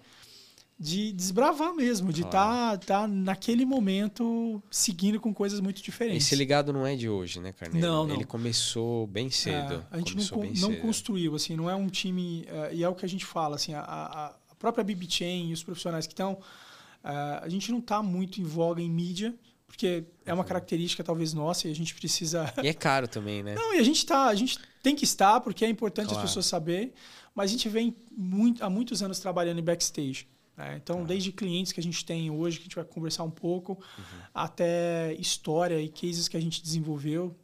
de 0.81 1.13
desbravar 1.13 1.75
mesmo, 1.75 2.11
de 2.11 2.23
estar 2.23 2.75
tá, 2.79 3.01
tá 3.01 3.07
naquele 3.07 3.65
momento 3.65 4.59
seguindo 4.71 5.19
com 5.19 5.31
coisas 5.31 5.59
muito 5.59 5.79
diferentes. 5.79 6.25
Esse 6.25 6.35
ligado 6.35 6.73
não 6.73 6.87
é 6.87 6.95
de 6.95 7.07
hoje, 7.07 7.39
né, 7.39 7.53
Carneiro? 7.53 7.87
Não, 7.87 8.07
não. 8.07 8.15
Ele 8.15 8.25
começou 8.25 9.05
bem 9.05 9.29
cedo. 9.29 9.85
É, 9.91 9.95
a 9.95 9.97
gente 9.99 10.15
não, 10.15 10.69
não 10.69 10.75
construiu, 10.77 11.35
assim, 11.35 11.55
não 11.55 11.69
é 11.69 11.75
um 11.75 11.87
time. 11.87 12.47
Uh, 12.49 12.73
e 12.73 12.83
é 12.83 12.89
o 12.89 12.95
que 12.95 13.05
a 13.05 13.07
gente 13.07 13.23
fala, 13.23 13.57
assim, 13.57 13.75
a, 13.75 13.81
a, 13.81 14.35
própria 14.57 14.83
BB 14.83 15.05
Chain 15.07 15.49
e 15.51 15.53
os 15.53 15.63
profissionais 15.63 16.07
que 16.07 16.13
estão. 16.13 16.33
Uh, 16.33 17.43
a 17.43 17.47
gente 17.47 17.71
não 17.71 17.77
está 17.77 18.01
muito 18.01 18.41
em 18.41 18.43
voga 18.43 18.81
em 18.81 18.89
mídia, 18.89 19.35
porque 19.67 20.03
é 20.25 20.33
uma 20.33 20.41
uhum. 20.41 20.47
característica 20.47 21.03
talvez 21.03 21.31
nossa 21.31 21.67
e 21.67 21.71
a 21.71 21.75
gente 21.75 21.93
precisa. 21.93 22.51
E 22.63 22.67
é 22.67 22.73
caro 22.73 23.07
também, 23.07 23.43
né? 23.43 23.53
Não, 23.53 23.75
e 23.75 23.77
a 23.77 23.83
gente 23.83 24.03
tá, 24.03 24.25
a 24.25 24.35
gente 24.35 24.57
tem 24.81 24.95
que 24.95 25.03
estar, 25.03 25.41
porque 25.41 25.63
é 25.63 25.69
importante 25.69 26.07
claro. 26.07 26.23
as 26.23 26.27
pessoas 26.27 26.47
saberem, 26.47 26.91
mas 27.35 27.51
a 27.51 27.53
gente 27.53 27.69
vem 27.69 27.95
muito, 28.17 28.63
há 28.63 28.69
muitos 28.69 29.03
anos 29.03 29.19
trabalhando 29.19 29.59
em 29.59 29.63
backstage. 29.63 30.25
Né? 30.61 30.79
Então, 30.81 30.99
tá. 30.99 31.05
desde 31.05 31.31
clientes 31.31 31.71
que 31.71 31.79
a 31.79 31.83
gente 31.83 32.05
tem 32.05 32.29
hoje, 32.29 32.57
que 32.57 32.63
a 32.63 32.65
gente 32.65 32.75
vai 32.75 32.85
conversar 32.85 33.23
um 33.23 33.31
pouco, 33.31 33.73
uhum. 33.73 34.19
até 34.33 35.13
história 35.13 35.81
e 35.81 35.89
cases 35.89 36.27
que 36.27 36.37
a 36.37 36.39
gente 36.39 36.61
desenvolveu. 36.61 37.35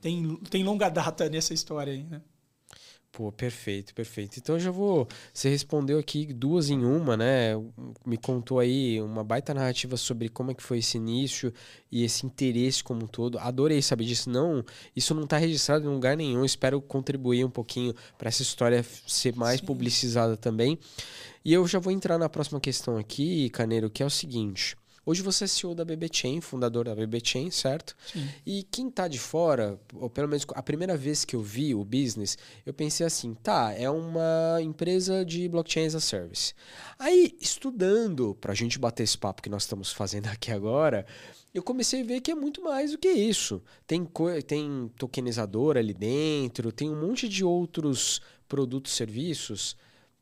Tem, 0.00 0.36
tem 0.50 0.62
longa 0.62 0.88
data 0.90 1.28
nessa 1.28 1.52
história 1.52 1.92
aí, 1.92 2.04
né? 2.04 2.22
Pô, 3.16 3.32
perfeito, 3.32 3.94
perfeito. 3.94 4.36
Então 4.36 4.56
eu 4.56 4.60
já 4.60 4.70
vou. 4.70 5.08
Você 5.32 5.48
respondeu 5.48 5.98
aqui 5.98 6.34
duas 6.34 6.68
em 6.68 6.84
uma, 6.84 7.16
né? 7.16 7.54
Me 8.04 8.18
contou 8.18 8.58
aí 8.58 9.00
uma 9.00 9.24
baita 9.24 9.54
narrativa 9.54 9.96
sobre 9.96 10.28
como 10.28 10.50
é 10.50 10.54
que 10.54 10.62
foi 10.62 10.80
esse 10.80 10.98
início 10.98 11.50
e 11.90 12.04
esse 12.04 12.26
interesse 12.26 12.84
como 12.84 13.04
um 13.04 13.06
todo. 13.06 13.38
Adorei 13.38 13.80
saber 13.80 14.04
disso. 14.04 14.28
Não, 14.28 14.62
isso 14.94 15.14
não 15.14 15.24
está 15.24 15.38
registrado 15.38 15.86
em 15.86 15.88
lugar 15.88 16.14
nenhum. 16.14 16.44
Espero 16.44 16.78
contribuir 16.78 17.42
um 17.42 17.48
pouquinho 17.48 17.94
para 18.18 18.28
essa 18.28 18.42
história 18.42 18.84
ser 19.06 19.34
mais 19.34 19.60
Sim. 19.60 19.66
publicizada 19.66 20.36
também. 20.36 20.78
E 21.42 21.54
eu 21.54 21.66
já 21.66 21.78
vou 21.78 21.94
entrar 21.94 22.18
na 22.18 22.28
próxima 22.28 22.60
questão 22.60 22.98
aqui, 22.98 23.48
Caneiro, 23.48 23.88
que 23.88 24.02
é 24.02 24.06
o 24.06 24.10
seguinte. 24.10 24.76
Hoje 25.08 25.22
você 25.22 25.44
é 25.44 25.46
CEO 25.46 25.72
da 25.72 25.84
BB 25.84 26.08
Chain, 26.12 26.40
fundador 26.40 26.86
da 26.86 26.94
BB 26.94 27.20
Chain, 27.22 27.48
certo? 27.52 27.96
Sim. 28.12 28.28
E 28.44 28.64
quem 28.64 28.88
está 28.88 29.06
de 29.06 29.20
fora, 29.20 29.78
ou 29.94 30.10
pelo 30.10 30.26
menos 30.26 30.44
a 30.52 30.60
primeira 30.60 30.96
vez 30.96 31.24
que 31.24 31.36
eu 31.36 31.40
vi 31.40 31.76
o 31.76 31.84
business, 31.84 32.36
eu 32.66 32.74
pensei 32.74 33.06
assim, 33.06 33.32
tá, 33.32 33.72
é 33.72 33.88
uma 33.88 34.60
empresa 34.60 35.24
de 35.24 35.48
blockchain 35.48 35.86
as 35.86 35.94
a 35.94 36.00
service. 36.00 36.54
Aí, 36.98 37.36
estudando, 37.40 38.34
para 38.40 38.50
a 38.50 38.54
gente 38.56 38.80
bater 38.80 39.04
esse 39.04 39.16
papo 39.16 39.42
que 39.42 39.48
nós 39.48 39.62
estamos 39.62 39.92
fazendo 39.92 40.26
aqui 40.26 40.50
agora, 40.50 41.06
eu 41.54 41.62
comecei 41.62 42.00
a 42.00 42.04
ver 42.04 42.20
que 42.20 42.32
é 42.32 42.34
muito 42.34 42.60
mais 42.60 42.90
do 42.90 42.98
que 42.98 43.08
isso. 43.08 43.62
Tem, 43.86 44.04
tem 44.44 44.90
tokenizador 44.98 45.76
ali 45.76 45.94
dentro, 45.94 46.72
tem 46.72 46.90
um 46.90 47.00
monte 47.00 47.28
de 47.28 47.44
outros 47.44 48.20
produtos, 48.48 48.96
serviços 48.96 49.76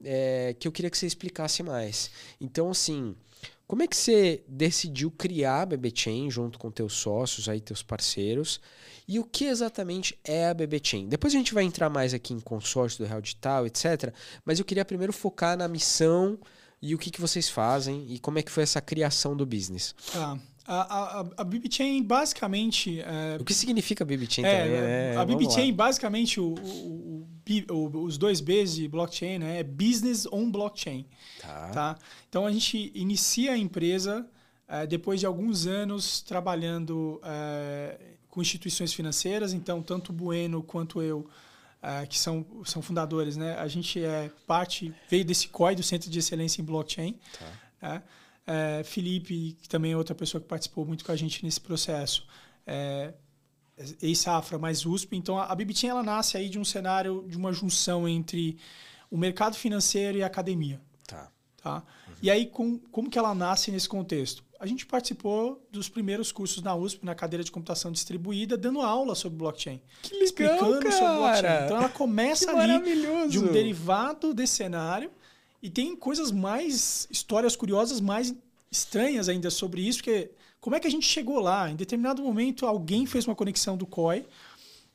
é, 0.05 0.55
que 0.59 0.69
eu 0.69 0.73
queria 0.73 0.91
que 0.91 0.99
você 0.99 1.07
explicasse 1.07 1.63
mais. 1.63 2.11
Então, 2.39 2.71
assim, 2.71 3.17
como 3.67 3.83
é 3.83 3.87
que 3.87 3.97
você 3.97 4.45
decidiu 4.47 5.11
criar 5.11 5.63
a 5.63 5.67
BB 5.67 5.93
Chain 5.95 6.31
junto 6.31 6.59
com 6.59 6.71
teus 6.71 6.93
sócios, 6.95 7.49
aí 7.49 7.61
teus 7.61 7.83
parceiros? 7.83 8.61
E 9.09 9.19
o 9.19 9.25
que 9.25 9.47
exatamente 9.47 10.19
é 10.23 10.49
a 10.49 10.55
BB 10.55 10.81
Chain? 10.83 11.09
Depois 11.09 11.35
a 11.35 11.37
gente 11.37 11.55
vai 11.55 11.65
entrar 11.65 11.89
mais 11.89 12.13
aqui 12.13 12.35
em 12.35 12.41
consórcio 12.41 13.05
do 13.05 13.09
Real 13.09 13.21
Digital, 13.21 13.67
etc. 13.67 14.13
Mas 14.45 14.59
eu 14.59 14.65
queria 14.65 14.85
primeiro 14.85 15.13
focar 15.13 15.57
na 15.57 15.67
missão 15.67 16.39
e 16.81 16.95
o 16.95 16.99
que, 16.99 17.11
que 17.11 17.21
vocês 17.21 17.49
fazem 17.49 18.05
e 18.11 18.19
como 18.19 18.39
é 18.39 18.43
que 18.43 18.51
foi 18.51 18.63
essa 18.63 18.81
criação 18.81 19.35
do 19.35 19.47
business. 19.47 19.95
Ah, 20.15 20.37
a, 20.67 21.21
a, 21.21 21.21
a 21.21 22.03
basicamente. 22.03 23.01
É, 23.01 23.37
o 23.39 23.45
que 23.45 23.53
significa 23.53 24.05
BibChain 24.05 24.45
é, 24.45 24.63
também? 24.63 24.81
Né? 24.81 25.17
A 25.17 25.25
BibChain, 25.25 25.73
basicamente, 25.73 26.41
o, 26.41 26.55
o, 26.55 27.27
o, 27.71 28.05
os 28.05 28.17
dois 28.17 28.41
Bs 28.41 28.77
de 28.77 28.89
blockchain 28.89 29.39
né, 29.39 29.61
é 29.61 29.63
Business 29.63 30.27
on 30.33 30.51
Blockchain. 30.51 31.07
Tá. 31.41 31.69
tá? 31.71 31.99
Então 32.29 32.47
a 32.47 32.53
gente 32.53 32.91
inicia 32.95 33.53
a 33.53 33.59
empresa 33.59 34.27
é, 34.67 34.87
depois 34.87 35.21
de 35.21 35.27
alguns 35.27 35.67
anos 35.67 36.23
trabalhando 36.23 37.21
é, 37.23 37.99
com 38.31 38.41
instituições 38.41 38.93
financeiras. 38.93 39.53
Então, 39.53 39.83
tanto 39.83 40.11
o 40.11 40.13
Bueno 40.13 40.63
quanto 40.63 41.03
eu. 41.03 41.29
É, 41.83 42.07
que 42.07 42.19
são, 42.19 42.47
são 42.65 42.81
fundadores, 42.81 43.37
né? 43.37 43.59
A 43.59 43.69
gente 43.69 44.03
é 44.03 44.31
parte, 44.47 44.95
veio 45.11 45.23
desse 45.23 45.49
COI, 45.49 45.77
do 45.77 45.83
Centro 45.83 46.09
de 46.09 46.19
Excelência 46.19 46.63
em 46.63 46.65
Blockchain. 46.65 47.21
Tá. 47.39 47.97
É, 47.97 48.03
é, 48.47 48.83
Felipe, 48.85 49.57
que 49.61 49.69
também 49.69 49.93
é 49.93 49.97
outra 49.97 50.15
pessoa 50.15 50.41
que 50.41 50.47
participou 50.47 50.85
muito 50.85 51.05
com 51.05 51.13
a 51.13 51.17
gente 51.17 51.45
nesse 51.45 51.61
processo, 51.61 52.27
é, 52.67 53.15
ex-Safra 54.03 54.59
mais 54.59 54.85
USP. 54.85 55.17
Então, 55.17 55.39
a, 55.39 55.47
a 55.47 55.55
Bibitin 55.55 55.89
ela 55.89 56.03
nasce 56.03 56.37
aí 56.37 56.49
de 56.49 56.59
um 56.59 56.65
cenário, 56.65 57.25
de 57.29 57.37
uma 57.37 57.53
junção 57.53 58.09
entre 58.09 58.59
o 59.11 59.17
mercado 59.17 59.57
financeiro 59.57 60.19
e 60.19 60.23
a 60.23 60.27
academia. 60.27 60.81
Tá. 61.07 61.31
tá? 61.63 61.77
Uhum. 61.77 62.15
E 62.23 62.31
aí, 62.31 62.47
com, 62.47 62.79
como 62.79 63.11
que 63.11 63.19
ela 63.19 63.35
nasce 63.35 63.71
nesse 63.71 63.89
contexto? 63.89 64.45
A 64.61 64.67
gente 64.67 64.87
participou 64.87 65.63
dos 65.71 65.89
primeiros 65.89 66.33
cursos 66.33 66.63
na 66.63 66.75
USP, 66.75 67.05
na 67.05 67.15
cadeira 67.15 67.45
de 67.45 67.51
computação 67.51 67.93
distribuída, 67.93 68.57
dando 68.57 68.81
aula 68.81 69.15
sobre 69.15 69.39
blockchain. 69.39 69.81
Que 70.03 70.13
legal, 70.13 70.25
explicando 70.25 70.81
cara. 70.81 70.93
sobre 70.93 71.17
blockchain. 71.17 71.65
Então, 71.65 71.77
ela 71.77 71.89
começa 71.89 72.51
ali 72.57 73.29
de 73.29 73.39
um 73.39 73.53
derivado 73.53 74.33
desse 74.33 74.55
cenário 74.55 75.11
e 75.65 75.71
tem 75.71 75.97
coisas 75.97 76.31
mais, 76.31 77.09
histórias 77.11 77.57
curiosas 77.57 77.99
mais 77.99 78.35
estranhas 78.71 79.31
ainda 79.31 79.49
sobre 79.49 79.81
isso, 79.81 80.01
porque 80.01 80.31
como 80.61 80.77
é 80.77 80.81
que 80.81 80.87
a 80.87 80.91
gente 80.91 81.07
chegou 81.07 81.41
lá? 81.41 81.71
Em 81.71 81.75
determinado 81.75 82.23
momento, 82.23 82.67
alguém 82.67 83.07
fez 83.07 83.27
uma 83.27 83.35
conexão 83.35 83.75
do 83.75 83.87
COI, 83.87 84.27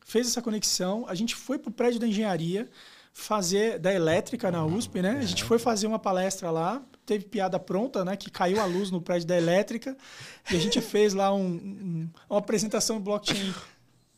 fez 0.06 0.28
essa 0.28 0.44
conexão, 0.44 1.06
a 1.08 1.16
gente 1.16 1.36
foi 1.36 1.58
para 1.58 1.70
o 1.70 1.74
prédio 1.74 2.00
da 2.00 2.06
engenharia 2.06 2.70
fazer 3.12 3.80
da 3.80 3.92
elétrica 3.92 4.52
na 4.52 4.64
USP, 4.64 5.02
né? 5.02 5.18
A 5.20 5.26
gente 5.26 5.44
foi 5.44 5.58
fazer 5.58 5.88
uma 5.88 5.98
palestra 5.98 6.52
lá, 6.52 6.84
teve 7.04 7.26
piada 7.26 7.60
pronta, 7.60 8.06
né? 8.06 8.16
Que 8.16 8.30
caiu 8.30 8.62
a 8.62 8.66
luz 8.66 8.92
no 8.92 9.02
prédio 9.02 9.28
da 9.28 9.36
elétrica 9.36 9.98
e 10.52 10.56
a 10.56 10.60
gente 10.60 10.80
fez 10.82 11.16
lá 11.16 11.34
um, 11.34 11.48
um, 11.48 12.10
uma 12.30 12.38
apresentação 12.38 12.98
do 12.98 13.04
blockchain 13.06 13.56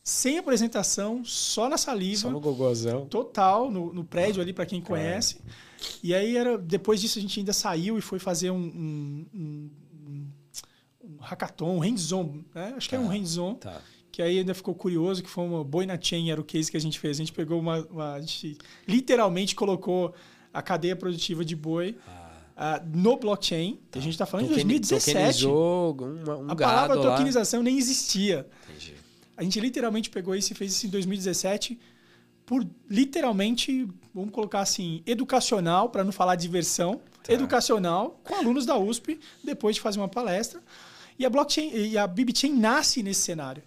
sem 0.03 0.37
apresentação, 0.37 1.23
só 1.23 1.69
na 1.69 1.77
saliva. 1.77 2.21
Só 2.21 2.29
no 2.31 2.39
gogozão. 2.39 3.05
Total, 3.05 3.69
no, 3.69 3.93
no 3.93 4.03
prédio 4.03 4.41
ali, 4.41 4.51
para 4.51 4.65
quem 4.65 4.81
conhece. 4.81 5.39
E 6.03 6.13
aí, 6.13 6.35
era, 6.35 6.57
depois 6.57 6.99
disso, 6.99 7.19
a 7.19 7.21
gente 7.21 7.39
ainda 7.39 7.53
saiu 7.53 7.97
e 7.97 8.01
foi 8.01 8.19
fazer 8.19 8.51
um, 8.51 8.57
um, 8.57 9.25
um, 9.33 10.27
um 11.03 11.17
hackathon, 11.19 11.75
um 11.75 11.79
hands-on, 11.79 12.43
né? 12.53 12.73
Acho 12.75 12.89
que 12.89 12.95
tá, 12.95 13.01
era 13.01 13.05
um 13.05 13.09
hands-on. 13.09 13.55
Tá. 13.55 13.81
Que 14.11 14.21
aí 14.21 14.39
ainda 14.39 14.53
ficou 14.53 14.75
curioso, 14.75 15.23
que 15.23 15.29
foi 15.29 15.45
uma 15.45 15.63
boi 15.63 15.85
na 15.85 15.99
chain, 15.99 16.31
era 16.31 16.41
o 16.41 16.43
case 16.43 16.69
que 16.69 16.77
a 16.77 16.81
gente 16.81 16.99
fez. 16.99 17.17
A 17.17 17.19
gente 17.19 17.33
pegou 17.33 17.59
uma... 17.59 17.79
uma 17.89 18.13
a 18.13 18.19
gente 18.19 18.57
literalmente 18.87 19.55
colocou 19.55 20.13
a 20.53 20.61
cadeia 20.61 20.95
produtiva 20.95 21.45
de 21.45 21.55
boi... 21.55 21.97
Uh, 22.51 22.85
no 22.95 23.17
blockchain, 23.17 23.79
tá. 23.89 23.97
a 23.97 24.01
gente 24.01 24.11
está 24.11 24.25
falando 24.25 24.49
Token, 24.49 24.67
de 24.67 24.79
2017. 24.79 25.47
Uma, 25.47 26.37
um 26.37 26.51
a 26.51 26.55
palavra 26.55 26.95
lá. 26.95 27.11
tokenização 27.11 27.63
nem 27.63 27.75
existia. 27.75 28.45
Entendi. 28.69 29.00
A 29.41 29.43
gente 29.43 29.59
literalmente 29.59 30.07
pegou 30.11 30.35
isso 30.35 30.53
e 30.53 30.55
fez 30.55 30.71
isso 30.71 30.85
em 30.85 30.89
2017 30.91 31.79
por 32.45 32.63
literalmente, 32.87 33.87
vamos 34.13 34.29
colocar 34.29 34.59
assim, 34.59 35.01
educacional, 35.03 35.89
para 35.89 36.03
não 36.03 36.11
falar 36.11 36.35
diversão, 36.35 37.01
tá. 37.23 37.33
educacional, 37.33 38.21
com 38.23 38.35
alunos 38.35 38.67
da 38.67 38.77
USP, 38.77 39.19
depois 39.43 39.77
de 39.77 39.81
fazer 39.81 39.99
uma 39.99 40.07
palestra. 40.07 40.61
E 41.17 41.25
a 41.25 41.29
blockchain 41.29 41.71
e 41.73 41.97
a 41.97 42.05
BibChain 42.05 42.53
nasce 42.53 43.01
nesse 43.01 43.21
cenário. 43.21 43.63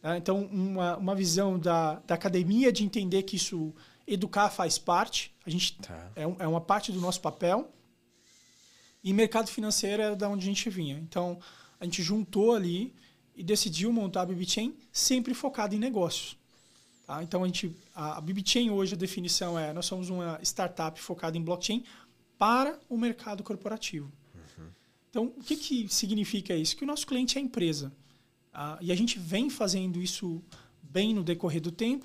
Tá? 0.00 0.16
Então, 0.16 0.44
uma, 0.44 0.96
uma 0.96 1.14
visão 1.16 1.58
da, 1.58 1.94
da 2.06 2.14
academia 2.14 2.70
de 2.70 2.84
entender 2.84 3.24
que 3.24 3.34
isso, 3.34 3.74
educar 4.06 4.48
faz 4.48 4.78
parte, 4.78 5.34
a 5.44 5.50
gente 5.50 5.76
tá. 5.78 6.12
é, 6.14 6.22
é 6.22 6.46
uma 6.46 6.60
parte 6.60 6.92
do 6.92 7.00
nosso 7.00 7.20
papel. 7.20 7.68
E 9.02 9.12
mercado 9.12 9.50
financeiro 9.50 10.02
é 10.04 10.14
da 10.14 10.28
onde 10.28 10.44
a 10.44 10.48
gente 10.48 10.70
vinha. 10.70 10.96
Então, 11.00 11.36
a 11.80 11.84
gente 11.84 12.00
juntou 12.00 12.54
ali 12.54 12.94
e 13.40 13.42
decidiu 13.42 13.90
montar 13.90 14.20
a 14.20 14.26
BibChain 14.26 14.76
sempre 14.92 15.32
focado 15.32 15.74
em 15.74 15.78
negócios. 15.78 16.36
Tá? 17.06 17.22
Então, 17.22 17.42
a, 17.42 17.46
gente, 17.46 17.74
a, 17.94 18.18
a 18.18 18.20
BibChain 18.20 18.68
hoje, 18.68 18.92
a 18.92 18.98
definição 18.98 19.58
é, 19.58 19.72
nós 19.72 19.86
somos 19.86 20.10
uma 20.10 20.38
startup 20.42 21.00
focada 21.00 21.38
em 21.38 21.42
blockchain 21.42 21.82
para 22.36 22.78
o 22.86 22.98
mercado 22.98 23.42
corporativo. 23.42 24.12
Uhum. 24.34 24.66
Então, 25.08 25.32
o 25.38 25.42
que, 25.42 25.56
que 25.56 25.88
significa 25.88 26.54
isso? 26.54 26.76
Que 26.76 26.84
o 26.84 26.86
nosso 26.86 27.06
cliente 27.06 27.38
é 27.38 27.40
a 27.40 27.44
empresa. 27.44 27.90
Ah, 28.52 28.76
e 28.78 28.92
a 28.92 28.94
gente 28.94 29.18
vem 29.18 29.48
fazendo 29.48 30.02
isso 30.02 30.42
bem 30.82 31.14
no 31.14 31.24
decorrer 31.24 31.62
do 31.62 31.72
tempo. 31.72 32.04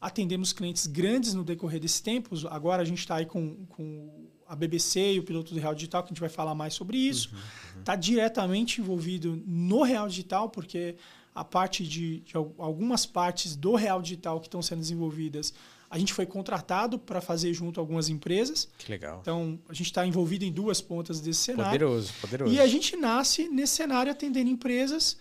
Atendemos 0.00 0.50
clientes 0.50 0.86
grandes 0.86 1.34
no 1.34 1.44
decorrer 1.44 1.78
desses 1.78 2.00
tempos. 2.00 2.46
Agora 2.46 2.80
a 2.80 2.86
gente 2.86 3.00
está 3.00 3.16
aí 3.16 3.26
com, 3.26 3.66
com 3.66 4.29
a 4.50 4.56
BBC 4.56 5.12
e 5.12 5.20
o 5.20 5.22
piloto 5.22 5.54
do 5.54 5.60
Real 5.60 5.72
Digital, 5.76 6.02
que 6.02 6.08
a 6.08 6.12
gente 6.12 6.20
vai 6.20 6.28
falar 6.28 6.56
mais 6.56 6.74
sobre 6.74 6.98
isso. 6.98 7.28
Está 7.28 7.36
uhum, 7.36 7.76
uhum. 7.76 7.82
Tá 7.84 7.94
diretamente 7.94 8.80
envolvido 8.80 9.40
no 9.46 9.84
Real 9.84 10.08
Digital, 10.08 10.50
porque 10.50 10.96
a 11.32 11.44
parte 11.44 11.86
de, 11.86 12.18
de 12.18 12.36
algumas 12.36 13.06
partes 13.06 13.54
do 13.54 13.76
Real 13.76 14.02
Digital 14.02 14.40
que 14.40 14.48
estão 14.48 14.60
sendo 14.60 14.80
desenvolvidas, 14.80 15.54
a 15.88 15.96
gente 15.96 16.12
foi 16.12 16.26
contratado 16.26 16.98
para 16.98 17.20
fazer 17.20 17.54
junto 17.54 17.78
a 17.78 17.80
algumas 17.80 18.08
empresas. 18.08 18.68
Que 18.76 18.90
legal. 18.90 19.20
Então, 19.22 19.56
a 19.68 19.72
gente 19.72 19.86
está 19.86 20.04
envolvido 20.04 20.44
em 20.44 20.50
duas 20.50 20.80
pontas 20.80 21.20
desse 21.20 21.42
cenário. 21.42 21.70
Poderoso, 21.70 22.12
poderoso. 22.20 22.52
E 22.52 22.58
a 22.58 22.66
gente 22.66 22.96
nasce 22.96 23.48
nesse 23.48 23.76
cenário 23.76 24.10
atendendo 24.10 24.50
empresas 24.50 25.16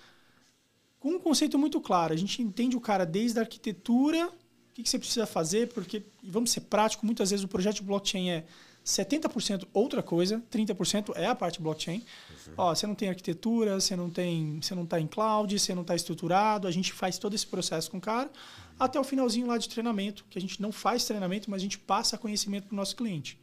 com 0.99 1.09
um 1.09 1.19
conceito 1.19 1.55
muito 1.59 1.79
claro. 1.79 2.15
A 2.15 2.17
gente 2.17 2.41
entende 2.41 2.75
o 2.75 2.81
cara 2.81 3.05
desde 3.05 3.37
a 3.37 3.43
arquitetura, 3.43 4.25
o 4.25 4.73
que, 4.73 4.81
que 4.81 4.89
você 4.89 4.97
precisa 4.97 5.27
fazer, 5.27 5.69
porque, 5.71 6.01
vamos 6.23 6.49
ser 6.49 6.61
práticos, 6.61 7.05
muitas 7.05 7.29
vezes 7.29 7.45
o 7.45 7.47
projeto 7.47 7.75
de 7.75 7.83
blockchain 7.83 8.31
é 8.31 8.45
70% 8.89 9.67
outra 9.73 10.01
coisa, 10.01 10.43
30% 10.51 11.13
é 11.15 11.27
a 11.27 11.35
parte 11.35 11.61
blockchain. 11.61 11.97
Uhum. 12.47 12.53
Ó, 12.57 12.75
você 12.75 12.87
não 12.87 12.95
tem 12.95 13.09
arquitetura, 13.09 13.79
você 13.79 13.95
não 13.95 14.09
tem, 14.09 14.59
você 14.61 14.73
não 14.73 14.83
está 14.83 14.99
em 14.99 15.07
cloud, 15.07 15.57
você 15.57 15.75
não 15.75 15.83
está 15.83 15.95
estruturado. 15.95 16.67
A 16.67 16.71
gente 16.71 16.91
faz 16.91 17.17
todo 17.17 17.35
esse 17.35 17.45
processo 17.45 17.91
com 17.91 17.97
o 17.97 18.01
cara 18.01 18.27
uhum. 18.27 18.75
até 18.79 18.99
o 18.99 19.03
finalzinho 19.03 19.47
lá 19.47 19.57
de 19.57 19.69
treinamento, 19.69 20.25
que 20.29 20.37
a 20.37 20.41
gente 20.41 20.61
não 20.61 20.71
faz 20.71 21.05
treinamento, 21.05 21.49
mas 21.49 21.61
a 21.61 21.63
gente 21.63 21.77
passa 21.77 22.17
conhecimento 22.17 22.67
para 22.67 22.73
o 22.73 22.77
nosso 22.77 22.95
cliente. 22.95 23.39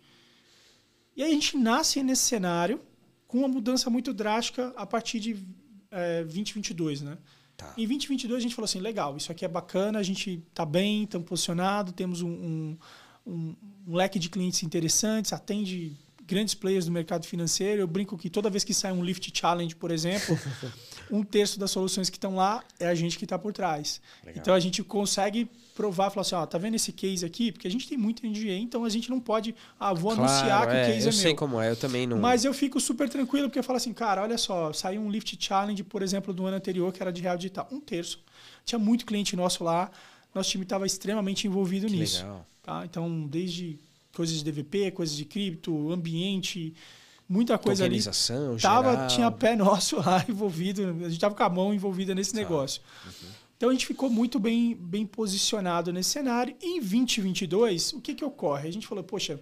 E 1.16 1.22
aí 1.22 1.30
a 1.30 1.34
gente 1.34 1.56
nasce 1.56 2.02
nesse 2.02 2.22
cenário 2.22 2.80
com 3.26 3.38
uma 3.38 3.48
mudança 3.48 3.88
muito 3.88 4.12
drástica 4.12 4.72
a 4.76 4.84
partir 4.84 5.20
de 5.20 5.46
é, 5.90 6.22
2022, 6.24 7.02
né? 7.02 7.18
Tá. 7.56 7.72
Em 7.76 7.86
2022 7.86 8.38
a 8.38 8.42
gente 8.42 8.54
falou 8.54 8.66
assim, 8.66 8.80
legal, 8.80 9.16
isso 9.16 9.32
aqui 9.32 9.44
é 9.44 9.48
bacana, 9.48 9.98
a 9.98 10.02
gente 10.02 10.44
está 10.48 10.66
bem, 10.66 11.04
estamos 11.04 11.26
posicionados, 11.26 11.94
temos 11.94 12.20
um, 12.20 12.28
um 12.28 12.78
um, 13.26 13.54
um 13.86 13.94
leque 13.94 14.18
de 14.18 14.28
clientes 14.28 14.62
interessantes, 14.62 15.32
atende 15.32 15.96
grandes 16.26 16.54
players 16.54 16.86
do 16.86 16.92
mercado 16.92 17.24
financeiro. 17.26 17.80
Eu 17.82 17.86
brinco 17.86 18.18
que 18.18 18.28
toda 18.28 18.50
vez 18.50 18.64
que 18.64 18.74
sai 18.74 18.92
um 18.92 19.02
Lift 19.02 19.30
Challenge, 19.32 19.74
por 19.76 19.90
exemplo, 19.90 20.38
um 21.10 21.22
terço 21.22 21.58
das 21.58 21.70
soluções 21.70 22.10
que 22.10 22.16
estão 22.16 22.34
lá 22.34 22.64
é 22.80 22.86
a 22.86 22.94
gente 22.94 23.16
que 23.16 23.24
está 23.24 23.38
por 23.38 23.52
trás. 23.52 24.00
Legal. 24.24 24.40
Então 24.40 24.54
a 24.54 24.60
gente 24.60 24.82
consegue 24.82 25.48
provar, 25.74 26.10
falar 26.10 26.22
assim, 26.22 26.34
ó, 26.34 26.44
tá 26.46 26.58
vendo 26.58 26.74
esse 26.74 26.92
case 26.92 27.24
aqui? 27.24 27.52
Porque 27.52 27.68
a 27.68 27.70
gente 27.70 27.88
tem 27.88 27.96
muito 27.96 28.26
NDA, 28.26 28.54
então 28.54 28.84
a 28.84 28.88
gente 28.88 29.08
não 29.10 29.20
pode, 29.20 29.54
ah, 29.78 29.92
vou 29.92 30.14
claro, 30.14 30.30
anunciar 30.30 30.66
que 30.66 30.76
é, 30.76 30.82
o 30.82 30.86
case 30.86 30.96
é 30.96 31.00
meu. 31.00 31.06
Eu 31.06 31.12
sei 31.12 31.34
como 31.34 31.60
é, 31.60 31.70
eu 31.70 31.76
também 31.76 32.06
não. 32.06 32.18
Mas 32.18 32.44
eu 32.44 32.52
fico 32.52 32.80
super 32.80 33.08
tranquilo 33.08 33.48
porque 33.48 33.58
eu 33.58 33.64
falo 33.64 33.76
assim, 33.76 33.92
cara, 33.92 34.22
olha 34.22 34.38
só, 34.38 34.72
saiu 34.72 35.00
um 35.00 35.10
Lift 35.10 35.36
Challenge, 35.38 35.82
por 35.84 36.02
exemplo, 36.02 36.32
do 36.34 36.46
ano 36.46 36.56
anterior 36.56 36.92
que 36.92 37.02
era 37.02 37.12
de 37.12 37.22
real 37.22 37.36
digital, 37.36 37.68
um 37.70 37.80
terço. 37.80 38.24
Tinha 38.64 38.78
muito 38.78 39.06
cliente 39.06 39.36
nosso 39.36 39.62
lá, 39.62 39.90
nosso 40.34 40.50
time 40.50 40.64
estava 40.64 40.86
extremamente 40.86 41.46
envolvido 41.46 41.86
que 41.86 41.94
nisso. 41.94 42.22
Legal. 42.22 42.46
Tá? 42.66 42.84
Então, 42.84 43.28
desde 43.28 43.78
coisas 44.12 44.38
de 44.38 44.44
DVP, 44.44 44.90
coisas 44.90 45.16
de 45.16 45.24
cripto, 45.24 45.92
ambiente, 45.92 46.74
muita 47.28 47.56
coisa 47.56 47.84
ali. 47.84 48.00
Tava, 48.60 49.06
tinha 49.06 49.30
pé 49.30 49.54
nosso 49.54 49.98
lá 50.02 50.24
envolvido, 50.28 50.82
a 50.82 51.04
gente 51.04 51.12
estava 51.12 51.32
com 51.32 51.44
a 51.44 51.48
mão 51.48 51.72
envolvida 51.72 52.12
nesse 52.12 52.32
tá. 52.32 52.38
negócio. 52.38 52.82
Uhum. 53.04 53.28
Então 53.56 53.68
a 53.68 53.72
gente 53.72 53.86
ficou 53.86 54.10
muito 54.10 54.40
bem, 54.40 54.74
bem 54.74 55.06
posicionado 55.06 55.92
nesse 55.92 56.10
cenário. 56.10 56.56
E 56.60 56.78
em 56.78 56.80
2022, 56.80 57.92
o 57.92 58.00
que, 58.00 58.16
que 58.16 58.24
ocorre? 58.24 58.68
A 58.68 58.72
gente 58.72 58.84
falou, 58.84 59.04
poxa, 59.04 59.40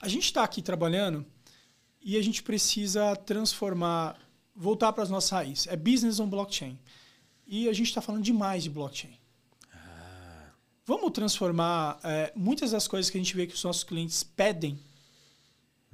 a 0.00 0.08
gente 0.08 0.24
está 0.24 0.42
aqui 0.42 0.60
trabalhando 0.60 1.24
e 2.02 2.16
a 2.16 2.22
gente 2.22 2.42
precisa 2.42 3.14
transformar, 3.14 4.18
voltar 4.52 4.92
para 4.92 5.04
as 5.04 5.10
nossas 5.10 5.30
raízes. 5.30 5.68
É 5.68 5.76
business 5.76 6.18
on 6.18 6.28
blockchain. 6.28 6.76
E 7.46 7.68
a 7.68 7.72
gente 7.72 7.86
está 7.86 8.00
falando 8.00 8.24
demais 8.24 8.64
de 8.64 8.70
blockchain. 8.70 9.21
Vamos 10.84 11.10
transformar 11.12 12.00
é, 12.02 12.32
muitas 12.34 12.72
das 12.72 12.88
coisas 12.88 13.10
que 13.10 13.16
a 13.16 13.20
gente 13.20 13.36
vê 13.36 13.46
que 13.46 13.54
os 13.54 13.62
nossos 13.62 13.84
clientes 13.84 14.22
pedem 14.22 14.78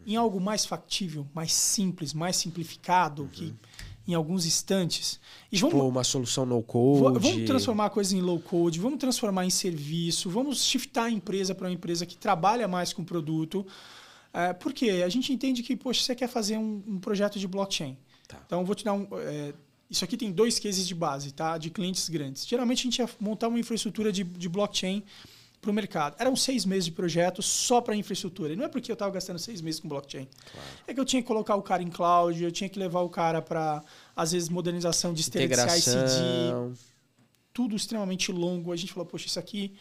em 0.06 0.16
algo 0.16 0.40
mais 0.40 0.64
factível, 0.64 1.26
mais 1.34 1.52
simples, 1.52 2.14
mais 2.14 2.36
simplificado, 2.36 3.22
uhum. 3.22 3.28
que 3.28 3.54
em 4.06 4.14
alguns 4.14 4.46
instantes. 4.46 5.20
E 5.52 5.56
tipo 5.56 5.68
vamos, 5.68 5.86
uma 5.86 6.02
solução 6.02 6.46
no 6.46 6.62
code. 6.62 7.20
Vamos 7.20 7.44
transformar 7.44 7.90
coisas 7.90 8.14
em 8.14 8.22
low 8.22 8.40
code, 8.40 8.80
vamos 8.80 8.98
transformar 8.98 9.44
em 9.44 9.50
serviço, 9.50 10.30
vamos 10.30 10.64
shiftar 10.64 11.04
a 11.04 11.10
empresa 11.10 11.54
para 11.54 11.66
uma 11.66 11.74
empresa 11.74 12.06
que 12.06 12.16
trabalha 12.16 12.66
mais 12.66 12.94
com 12.94 13.02
o 13.02 13.04
produto. 13.04 13.66
É, 14.32 14.54
porque 14.54 14.88
a 15.04 15.08
gente 15.10 15.32
entende 15.32 15.62
que, 15.62 15.76
poxa, 15.76 16.02
você 16.02 16.14
quer 16.14 16.28
fazer 16.28 16.56
um, 16.56 16.82
um 16.86 16.98
projeto 16.98 17.38
de 17.38 17.46
blockchain. 17.46 17.96
Tá. 18.26 18.40
Então, 18.46 18.64
vou 18.64 18.74
te 18.74 18.84
dar 18.84 18.94
um. 18.94 19.06
É, 19.12 19.52
isso 19.90 20.04
aqui 20.04 20.16
tem 20.16 20.30
dois 20.30 20.58
cases 20.58 20.86
de 20.86 20.94
base, 20.94 21.32
tá? 21.32 21.56
De 21.56 21.70
clientes 21.70 22.08
grandes. 22.08 22.46
Geralmente 22.46 22.80
a 22.80 22.82
gente 22.82 22.98
ia 22.98 23.08
montar 23.18 23.48
uma 23.48 23.58
infraestrutura 23.58 24.12
de, 24.12 24.22
de 24.22 24.48
blockchain 24.48 25.02
para 25.60 25.70
o 25.70 25.74
mercado. 25.74 26.14
Eram 26.18 26.36
seis 26.36 26.64
meses 26.64 26.84
de 26.84 26.92
projeto 26.92 27.42
só 27.42 27.80
para 27.80 27.96
infraestrutura. 27.96 28.52
E 28.52 28.56
não 28.56 28.64
é 28.64 28.68
porque 28.68 28.90
eu 28.90 28.94
estava 28.94 29.10
gastando 29.10 29.38
seis 29.38 29.60
meses 29.60 29.80
com 29.80 29.88
blockchain. 29.88 30.28
Claro. 30.52 30.68
É 30.86 30.94
que 30.94 31.00
eu 31.00 31.04
tinha 31.04 31.22
que 31.22 31.26
colocar 31.26 31.56
o 31.56 31.62
cara 31.62 31.82
em 31.82 31.88
cloud, 31.88 32.42
eu 32.42 32.52
tinha 32.52 32.68
que 32.68 32.78
levar 32.78 33.00
o 33.00 33.08
cara 33.08 33.40
para, 33.40 33.82
às 34.14 34.32
vezes, 34.32 34.48
modernização 34.48 35.12
de 35.12 35.22
esteira 35.22 35.66
de 35.66 35.72
CICD. 35.72 36.78
Tudo 37.52 37.74
extremamente 37.74 38.30
longo. 38.30 38.72
A 38.72 38.76
gente 38.76 38.92
falou, 38.92 39.06
poxa, 39.06 39.26
isso 39.26 39.38
aqui 39.38 39.74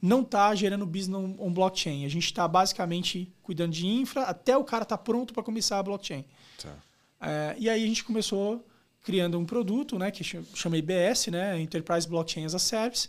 não 0.00 0.22
está 0.22 0.54
gerando 0.54 0.86
business 0.86 1.16
on, 1.16 1.36
on 1.38 1.52
blockchain. 1.52 2.06
A 2.06 2.08
gente 2.08 2.24
está 2.24 2.48
basicamente 2.48 3.30
cuidando 3.42 3.72
de 3.72 3.86
infra 3.86 4.22
até 4.22 4.56
o 4.56 4.64
cara 4.64 4.84
estar 4.84 4.96
tá 4.96 5.02
pronto 5.02 5.34
para 5.34 5.42
começar 5.42 5.78
a 5.78 5.82
blockchain. 5.82 6.24
Tá. 6.62 6.72
É, 7.20 7.56
e 7.58 7.68
aí 7.68 7.84
a 7.84 7.86
gente 7.86 8.04
começou 8.04 8.64
criando 9.02 9.38
um 9.38 9.44
produto, 9.44 9.98
né, 9.98 10.10
que 10.10 10.22
chama 10.24 10.76
IBS, 10.76 11.28
né, 11.28 11.60
Enterprise 11.60 12.06
Blockchain 12.08 12.44
as 12.44 12.54
a 12.54 12.58
Service. 12.58 13.08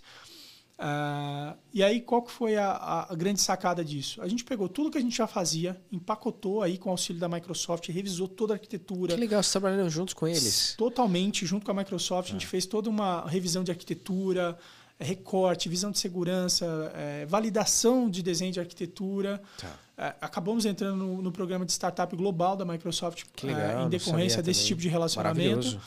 Uh, 0.82 1.56
e 1.72 1.84
aí, 1.84 2.02
qual 2.02 2.24
que 2.24 2.32
foi 2.32 2.56
a, 2.56 3.06
a, 3.08 3.16
grande 3.16 3.40
sacada 3.40 3.86
disso? 3.86 4.20
A 4.20 4.28
gente 4.28 4.44
pegou 4.44 4.68
tudo 4.68 4.90
que 4.90 4.98
a 4.98 5.02
gente 5.02 5.16
já 5.16 5.28
fazia, 5.28 5.80
empacotou 5.92 6.64
aí 6.64 6.76
com 6.76 6.90
o 6.90 6.92
auxílio 6.92 7.20
da 7.20 7.30
Microsoft, 7.30 7.88
revisou 7.90 8.28
toda 8.28 8.54
a 8.54 8.56
arquitetura. 8.56 9.14
Que 9.14 9.20
legal, 9.20 9.44
você 9.44 9.52
trabalhando 9.52 9.88
juntos 9.92 10.16
com 10.16 10.28
eles. 10.28 10.74
Totalmente, 10.76 11.46
junto 11.46 11.64
com 11.68 11.72
a 11.72 11.76
Microsoft, 11.76 12.30
ah. 12.30 12.32
a 12.32 12.34
gente 12.34 12.48
ah. 12.48 12.50
fez 12.50 12.66
toda 12.66 12.90
uma 12.90 13.28
revisão 13.28 13.64
de 13.64 13.70
arquitetura, 13.70 14.58
recorte, 15.04 15.68
visão 15.70 15.92
de 15.92 16.00
segurança, 16.00 16.92
é, 16.96 17.26
validação 17.26 18.10
de 18.10 18.22
desenho 18.22 18.52
de 18.52 18.60
arquitetura. 18.60 19.42
Tá. 19.58 19.80
É, 19.98 20.16
acabamos 20.22 20.66
entrando 20.66 20.98
no, 20.98 21.22
no, 21.22 21.32
programa 21.32 21.66
de 21.66 21.72
startup 21.72 22.16
global 22.16 22.56
da 22.56 22.66
Microsoft 22.66 23.26
legal, 23.44 23.82
é, 23.82 23.86
em 23.86 23.90
decorrência 23.90 24.42
desse 24.42 24.66
tipo 24.66 24.82
de 24.82 24.90
relacionamento. 24.90 25.80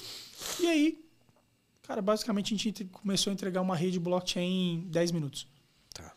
E 0.60 0.66
aí, 0.66 1.04
cara, 1.82 2.00
basicamente 2.00 2.54
a 2.54 2.56
gente 2.56 2.84
começou 2.86 3.30
a 3.30 3.34
entregar 3.34 3.60
uma 3.60 3.76
rede 3.76 3.98
blockchain 3.98 4.74
em 4.74 4.88
10 4.88 5.12
minutos. 5.12 5.46
Tá. 5.92 6.12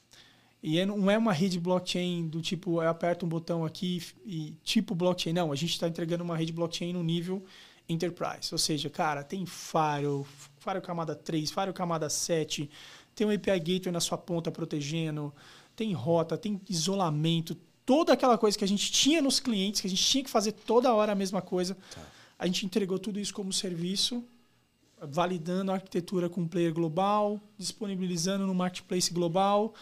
E 0.61 0.79
é, 0.79 0.85
não 0.85 1.09
é 1.09 1.17
uma 1.17 1.33
rede 1.33 1.59
blockchain 1.59 2.27
do 2.27 2.41
tipo, 2.41 2.81
eu 2.81 2.89
aperto 2.89 3.25
um 3.25 3.29
botão 3.29 3.65
aqui 3.65 4.03
e 4.25 4.55
tipo 4.63 4.93
blockchain. 4.93 5.33
Não, 5.33 5.51
a 5.51 5.55
gente 5.55 5.71
está 5.71 5.87
entregando 5.87 6.23
uma 6.23 6.37
rede 6.37 6.53
blockchain 6.53 6.93
no 6.93 7.03
nível 7.03 7.43
enterprise. 7.89 8.49
Ou 8.51 8.57
seja, 8.57 8.89
cara, 8.89 9.23
tem 9.23 9.45
Firewall, 9.45 10.27
Firewall 10.67 10.81
camada 10.81 11.15
3, 11.15 11.49
Firewall 11.49 11.73
camada 11.73 12.09
7, 12.09 12.69
tem 13.15 13.25
um 13.25 13.31
API 13.31 13.59
Gateway 13.59 13.91
na 13.91 14.01
sua 14.01 14.17
ponta 14.17 14.51
protegendo, 14.51 15.33
tem 15.75 15.93
rota, 15.93 16.37
tem 16.37 16.59
isolamento, 16.69 17.55
toda 17.85 18.11
aquela 18.11 18.37
coisa 18.37 18.57
que 18.57 18.65
a 18.65 18.67
gente 18.67 18.91
tinha 18.91 19.21
nos 19.21 19.39
clientes, 19.39 19.79
que 19.79 19.87
a 19.87 19.89
gente 19.89 20.03
tinha 20.03 20.23
que 20.23 20.29
fazer 20.29 20.51
toda 20.51 20.93
hora 20.93 21.13
a 21.13 21.15
mesma 21.15 21.41
coisa. 21.41 21.75
Tá. 21.95 22.01
A 22.37 22.45
gente 22.45 22.65
entregou 22.65 22.99
tudo 22.99 23.19
isso 23.19 23.33
como 23.33 23.53
serviço, 23.53 24.23
validando 25.01 25.71
a 25.71 25.75
arquitetura 25.75 26.29
com 26.29 26.41
um 26.41 26.47
player 26.47 26.73
global, 26.73 27.39
disponibilizando 27.57 28.45
no 28.45 28.53
marketplace 28.53 29.11
global. 29.13 29.73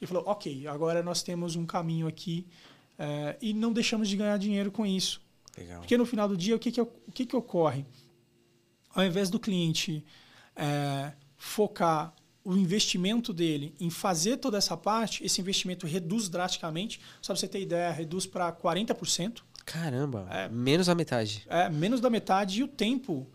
E 0.00 0.06
falou, 0.06 0.24
ok, 0.26 0.66
agora 0.66 1.02
nós 1.02 1.22
temos 1.22 1.56
um 1.56 1.66
caminho 1.66 2.06
aqui 2.06 2.46
é, 2.98 3.36
e 3.42 3.52
não 3.52 3.72
deixamos 3.72 4.08
de 4.08 4.16
ganhar 4.16 4.38
dinheiro 4.38 4.72
com 4.72 4.86
isso. 4.86 5.20
Legal. 5.56 5.80
Porque 5.80 5.98
no 5.98 6.06
final 6.06 6.26
do 6.26 6.36
dia, 6.36 6.56
o 6.56 6.58
que, 6.58 6.72
que, 6.72 6.80
o 6.80 6.88
que, 7.12 7.26
que 7.26 7.36
ocorre? 7.36 7.84
Ao 8.94 9.04
invés 9.04 9.28
do 9.28 9.38
cliente 9.38 10.04
é, 10.60 11.12
focar 11.36 12.14
o 12.44 12.54
investimento 12.54 13.32
dele 13.32 13.74
em 13.80 13.90
fazer 13.90 14.36
toda 14.36 14.58
essa 14.58 14.76
parte, 14.76 15.24
esse 15.24 15.40
investimento 15.40 15.86
reduz 15.86 16.28
drasticamente. 16.28 17.00
Só 17.20 17.32
para 17.32 17.40
você 17.40 17.48
ter 17.48 17.60
ideia, 17.60 17.90
reduz 17.90 18.26
para 18.26 18.52
40%. 18.52 19.42
Caramba, 19.64 20.26
é, 20.30 20.48
menos 20.48 20.86
da 20.86 20.94
metade. 20.94 21.46
É, 21.48 21.68
menos 21.68 22.00
da 22.00 22.10
metade. 22.10 22.60
E 22.60 22.62
o 22.62 22.68
tempo, 22.68 23.26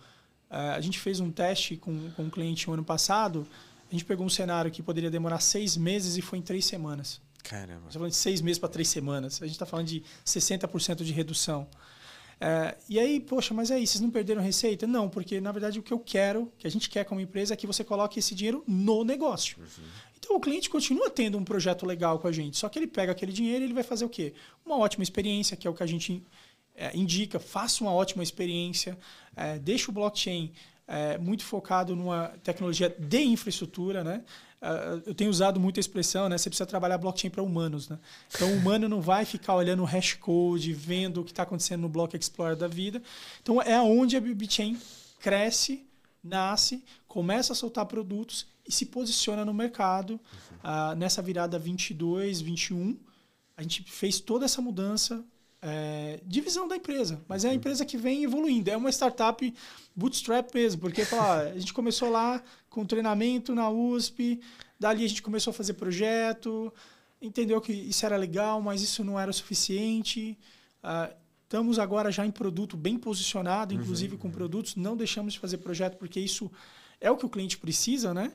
é, 0.50 0.58
a 0.58 0.82
gente 0.82 1.00
fez 1.00 1.20
um 1.20 1.32
teste 1.32 1.78
com, 1.78 2.12
com 2.12 2.24
um 2.24 2.30
cliente 2.30 2.68
no 2.68 2.74
ano 2.74 2.84
passado, 2.84 3.48
a 3.90 3.92
gente 3.92 4.06
pegou 4.06 4.26
um 4.26 4.30
cenário 4.30 4.72
que 4.72 4.82
poderia 4.82 5.10
demorar 5.10 5.40
seis 5.40 5.78
meses 5.78 6.18
e 6.18 6.22
foi 6.22 6.40
em 6.40 6.42
três 6.42 6.66
semanas. 6.66 7.22
Caramba. 7.44 7.82
Você 7.82 7.88
está 7.90 8.00
falando 8.00 8.12
de 8.12 8.18
seis 8.18 8.42
meses 8.42 8.60
para 8.60 8.70
três 8.70 8.88
semanas. 8.88 9.42
A 9.42 9.46
gente 9.46 9.56
está 9.56 9.66
falando 9.66 9.88
de 9.88 10.04
60% 10.26 11.04
de 11.04 11.14
redução. 11.14 11.68
É, 12.40 12.76
e 12.90 13.00
aí, 13.00 13.20
poxa, 13.20 13.54
mas 13.54 13.72
aí, 13.72 13.86
vocês 13.86 14.02
não 14.02 14.12
perderam 14.12 14.42
receita? 14.42 14.86
Não, 14.86 15.10
porque 15.10 15.40
na 15.40 15.52
verdade 15.52 15.80
o 15.80 15.84
que 15.84 15.94
eu 15.94 16.00
quero, 16.00 16.52
que 16.58 16.68
a 16.68 16.70
gente 16.70 16.90
quer 16.90 17.06
como 17.06 17.22
empresa, 17.22 17.54
é 17.54 17.58
que 17.58 17.66
você 17.66 17.84
coloque 17.84 18.20
esse 18.20 18.36
dinheiro 18.36 18.64
no 18.68 19.04
negócio. 19.04 19.58
Uhum. 19.60 19.86
Então 20.18 20.36
o 20.36 20.40
cliente 20.40 20.70
continua 20.70 21.10
tendo 21.10 21.38
um 21.38 21.44
projeto 21.44 21.86
legal 21.86 22.20
com 22.20 22.28
a 22.28 22.32
gente, 22.32 22.58
só 22.58 22.68
que 22.68 22.80
ele 22.80 22.88
pega 22.88 23.12
aquele 23.12 23.32
dinheiro 23.32 23.64
e 23.64 23.68
ele 23.68 23.74
vai 23.74 23.84
fazer 23.84 24.06
o 24.06 24.10
quê? 24.10 24.34
Uma 24.66 24.78
ótima 24.78 25.04
experiência, 25.04 25.56
que 25.56 25.68
é 25.68 25.70
o 25.70 25.74
que 25.74 25.84
a 25.84 25.88
gente 25.88 26.24
é, 26.76 26.96
indica, 26.96 27.40
faça 27.40 27.84
uma 27.84 27.94
ótima 27.94 28.24
experiência, 28.24 28.98
é, 29.36 29.58
deixa 29.60 29.90
o 29.90 29.94
blockchain 29.94 30.52
é, 30.88 31.18
muito 31.18 31.44
focado 31.44 31.96
numa 31.96 32.30
tecnologia 32.44 32.90
de 32.98 33.24
infraestrutura, 33.24 34.04
né? 34.04 34.24
Uh, 34.62 35.02
eu 35.06 35.14
tenho 35.14 35.30
usado 35.30 35.60
muito 35.60 35.80
a 35.80 35.82
expressão, 35.82 36.28
né? 36.28 36.38
Você 36.38 36.50
precisa 36.50 36.66
trabalhar 36.66 36.98
blockchain 36.98 37.30
para 37.30 37.44
humanos, 37.44 37.88
né? 37.90 38.00
Então, 38.34 38.52
o 38.52 38.58
humano 38.58 38.90
não 38.90 39.02
vai 39.02 39.26
ficar 39.26 39.56
olhando 39.56 39.84
o 39.84 39.86
hash 39.86 40.14
code, 40.14 40.74
vendo 40.74 41.22
o 41.22 41.24
que 41.24 41.32
está 41.32 41.44
acontecendo 41.44 41.82
no 41.82 41.90
Block 41.90 42.16
Explorer 42.16 42.56
da 42.56 42.68
vida. 42.68 43.02
Então, 43.42 43.62
é 43.62 43.80
onde 43.82 44.18
a 44.18 44.22
BitChain 44.22 44.80
cresce 45.20 45.86
nasce, 46.26 46.84
começa 47.08 47.54
a 47.54 47.56
soltar 47.56 47.86
produtos 47.86 48.48
e 48.68 48.72
se 48.72 48.88
posiciona 48.88 49.46
no 49.46 49.54
mercado. 49.54 50.20
Uh, 50.64 50.96
nessa 50.98 51.22
virada 51.22 51.60
22, 51.60 52.42
21, 52.42 52.98
a 53.56 53.62
gente 53.62 53.84
fez 53.84 54.20
toda 54.20 54.46
essa 54.46 54.62
mudança 54.62 55.24
é, 55.68 56.20
de 56.24 56.42
visão 56.42 56.68
da 56.68 56.76
empresa. 56.76 57.20
Mas 57.28 57.44
é 57.44 57.48
a 57.48 57.50
uhum. 57.50 57.58
empresa 57.58 57.84
que 57.84 57.98
vem 57.98 58.24
evoluindo. 58.24 58.70
É 58.70 58.78
uma 58.78 58.92
startup 58.92 59.54
bootstrap 59.96 60.54
mesmo, 60.54 60.82
porque 60.82 61.04
fala, 61.04 61.50
a 61.50 61.60
gente 61.60 61.74
começou 61.74 62.12
lá 62.12 62.42
com 62.70 62.86
treinamento 62.86 63.56
na 63.56 63.68
USP, 63.70 64.40
dali 64.80 65.04
a 65.04 65.08
gente 65.08 65.24
começou 65.24 65.50
a 65.50 65.54
fazer 65.54 65.74
projeto, 65.74 66.72
entendeu 67.20 67.60
que 67.60 67.74
isso 67.74 68.06
era 68.06 68.16
legal, 68.16 68.62
mas 68.62 68.84
isso 68.84 69.04
não 69.04 69.20
era 69.20 69.32
o 69.32 69.34
suficiente. 69.34 70.38
Uh, 70.84 71.12
estamos 71.44 71.80
agora 71.80 72.12
já 72.12 72.24
em 72.24 72.32
produto 72.32 72.78
bem 72.78 72.98
posicionado, 72.98 73.74
uhum, 73.74 73.82
inclusive 73.82 74.14
uhum. 74.14 74.20
com 74.20 74.30
produtos. 74.30 74.76
Não 74.76 74.96
deixamos 74.96 75.34
de 75.34 75.40
fazer 75.40 75.58
projeto 75.58 75.98
porque 75.98 76.20
isso 76.20 76.52
é 77.02 77.10
o 77.10 77.18
que 77.18 77.26
o 77.26 77.30
cliente 77.30 77.58
precisa, 77.58 78.14
né? 78.14 78.32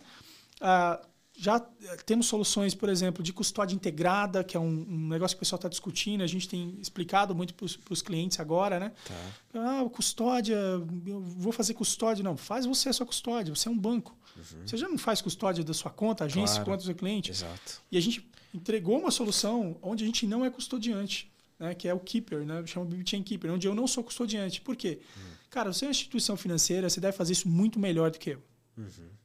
Uh, 0.60 1.10
já 1.40 1.59
temos 2.05 2.26
soluções, 2.26 2.74
por 2.74 2.90
exemplo, 2.90 3.22
de 3.22 3.33
custódia 3.33 3.74
integrada, 3.74 4.44
que 4.44 4.59
é 4.59 4.61
um, 4.61 4.87
um 4.87 5.09
negócio 5.09 5.35
que 5.35 5.40
o 5.40 5.44
pessoal 5.44 5.57
está 5.57 5.70
discutindo. 5.70 6.22
A 6.22 6.26
gente 6.26 6.46
tem 6.46 6.76
explicado 6.79 7.35
muito 7.35 7.55
para 7.55 7.64
os 7.64 8.03
clientes 8.03 8.38
agora, 8.38 8.79
né? 8.79 8.92
Tá. 9.07 9.14
Ah, 9.55 9.88
custódia, 9.88 10.55
eu 10.55 11.22
vou 11.22 11.50
fazer 11.50 11.72
custódia. 11.72 12.22
Não, 12.22 12.37
faz 12.37 12.66
você 12.66 12.90
a 12.90 12.92
sua 12.92 13.07
custódia. 13.07 13.55
Você 13.55 13.68
é 13.68 13.70
um 13.70 13.79
banco. 13.79 14.14
Uhum. 14.37 14.66
Você 14.66 14.76
já 14.76 14.87
não 14.87 14.98
faz 14.98 15.22
custódia 15.22 15.64
da 15.64 15.72
sua 15.72 15.90
conta, 15.90 16.26
agência, 16.26 16.57
claro. 16.57 16.72
conta 16.72 16.76
do 16.76 16.85
seu 16.85 16.94
cliente. 16.94 17.31
Exato. 17.31 17.81
E 17.90 17.96
a 17.96 18.00
gente 18.03 18.29
entregou 18.53 18.98
uma 18.98 19.11
solução 19.11 19.79
onde 19.81 20.05
a 20.05 20.07
gente 20.07 20.26
não 20.26 20.44
é 20.44 20.50
custodiante, 20.50 21.33
né? 21.59 21.74
que 21.74 21.88
é 21.88 21.94
o 21.94 22.00
Keeper, 22.00 22.44
né? 22.44 22.66
chama 22.66 22.87
Chain 23.07 23.22
Keeper, 23.22 23.50
onde 23.50 23.66
eu 23.66 23.74
não 23.74 23.87
sou 23.87 24.05
custodiante. 24.05 24.61
Por 24.61 24.76
quê? 24.76 25.00
Uhum. 25.16 25.22
Cara, 25.48 25.72
você 25.72 25.87
é 25.87 25.88
uma 25.88 25.92
instituição 25.92 26.37
financeira, 26.37 26.90
você 26.90 27.00
deve 27.00 27.16
fazer 27.16 27.33
isso 27.33 27.48
muito 27.48 27.81
melhor 27.81 28.11
do 28.11 28.18
que 28.18 28.31
eu. 28.31 28.42
Uhum. 28.76 29.19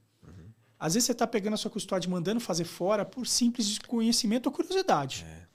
Às 0.79 0.93
vezes 0.93 1.05
você 1.05 1.11
está 1.13 1.25
pegando 1.25 1.53
a 1.53 1.57
sua 1.57 1.71
custódia 1.71 2.07
e 2.07 2.11
mandando 2.11 2.39
fazer 2.39 2.65
fora 2.65 3.05
por 3.05 3.25
simples 3.25 3.67
desconhecimento 3.67 4.47
ou 4.47 4.51
curiosidade. 4.51 5.25
É. 5.27 5.45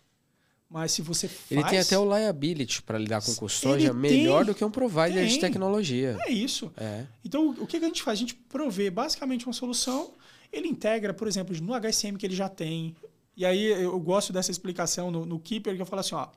Mas 0.69 0.93
se 0.93 1.03
você 1.03 1.27
faz... 1.27 1.51
Ele 1.51 1.65
tem 1.65 1.81
até 1.81 1.99
o 1.99 2.05
liability 2.17 2.81
para 2.83 2.97
lidar 2.97 3.21
com 3.21 3.35
custódia 3.35 3.93
melhor 3.93 4.45
do 4.45 4.55
que 4.55 4.65
um 4.65 4.71
provider 4.71 5.25
tem. 5.25 5.27
de 5.27 5.41
tecnologia. 5.41 6.17
É 6.21 6.31
isso. 6.31 6.73
É. 6.77 7.07
Então, 7.25 7.51
o 7.59 7.67
que 7.67 7.77
a 7.77 7.81
gente 7.81 8.03
faz? 8.03 8.19
A 8.19 8.21
gente 8.21 8.35
provê 8.35 8.89
basicamente 8.89 9.47
uma 9.47 9.53
solução, 9.53 10.13
ele 10.53 10.69
integra, 10.69 11.13
por 11.13 11.27
exemplo, 11.27 11.57
no 11.61 11.75
HSM 11.75 12.17
que 12.17 12.25
ele 12.25 12.37
já 12.37 12.49
tem. 12.49 12.95
E 13.37 13.45
aí 13.45 13.65
eu 13.65 13.99
gosto 13.99 14.33
dessa 14.33 14.53
explicação 14.53 15.11
no, 15.11 15.27
no 15.27 15.41
Keeper, 15.41 15.75
que 15.75 15.83
eu 15.83 15.87
falo 15.87 16.01
assim, 16.01 16.15
ó, 16.15 16.29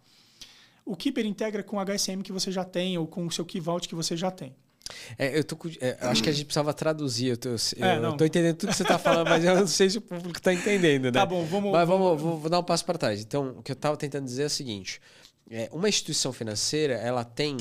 o 0.84 0.96
Keeper 0.96 1.26
integra 1.26 1.62
com 1.62 1.78
o 1.78 1.86
HSM 1.86 2.22
que 2.24 2.32
você 2.32 2.52
já 2.52 2.66
tem 2.66 2.98
ou 2.98 3.06
com 3.06 3.28
o 3.28 3.32
seu 3.32 3.46
Key 3.46 3.60
Vault 3.60 3.88
que 3.88 3.96
você 3.96 4.18
já 4.18 4.32
tem. 4.32 4.56
É, 5.18 5.38
eu 5.38 5.44
tô, 5.44 5.58
é, 5.80 5.98
acho 6.02 6.24
que 6.24 6.30
a 6.30 6.32
gente 6.32 6.46
precisava 6.46 6.74
traduzir. 6.74 7.28
Eu 7.30 7.38
tô, 7.38 7.50
é, 7.50 7.98
eu, 7.98 8.18
tô 8.18 8.26
entendendo 8.26 8.56
tudo 8.56 8.70
que 8.70 8.76
você 8.76 8.84
está 8.84 8.98
falando, 8.98 9.30
mas 9.30 9.44
eu 9.44 9.56
não 9.56 9.68
sei 9.68 9.90
se 9.90 9.98
o 9.98 10.02
público 10.02 10.38
está 10.38 10.54
entendendo, 10.54 11.06
né? 11.06 11.12
Tá 11.12 11.26
bom, 11.26 11.44
vamos. 11.46 11.72
Mas 11.72 11.88
vamos, 11.88 12.22
vamos, 12.22 12.42
vou 12.42 12.50
dar 12.50 12.60
um 12.60 12.64
passo 12.64 12.86
para 12.86 12.98
trás. 12.98 13.22
Então, 13.22 13.56
o 13.58 13.64
que 13.64 13.72
eu 13.72 13.76
estava 13.76 13.96
tentando 13.98 14.26
dizer 14.26 14.44
é 14.44 14.48
o 14.48 14.50
seguinte: 14.50 15.02
é, 15.50 15.70
uma 15.72 15.90
instituição 15.90 16.34
financeira 16.34 16.94
ela 16.96 17.24
tem 17.24 17.58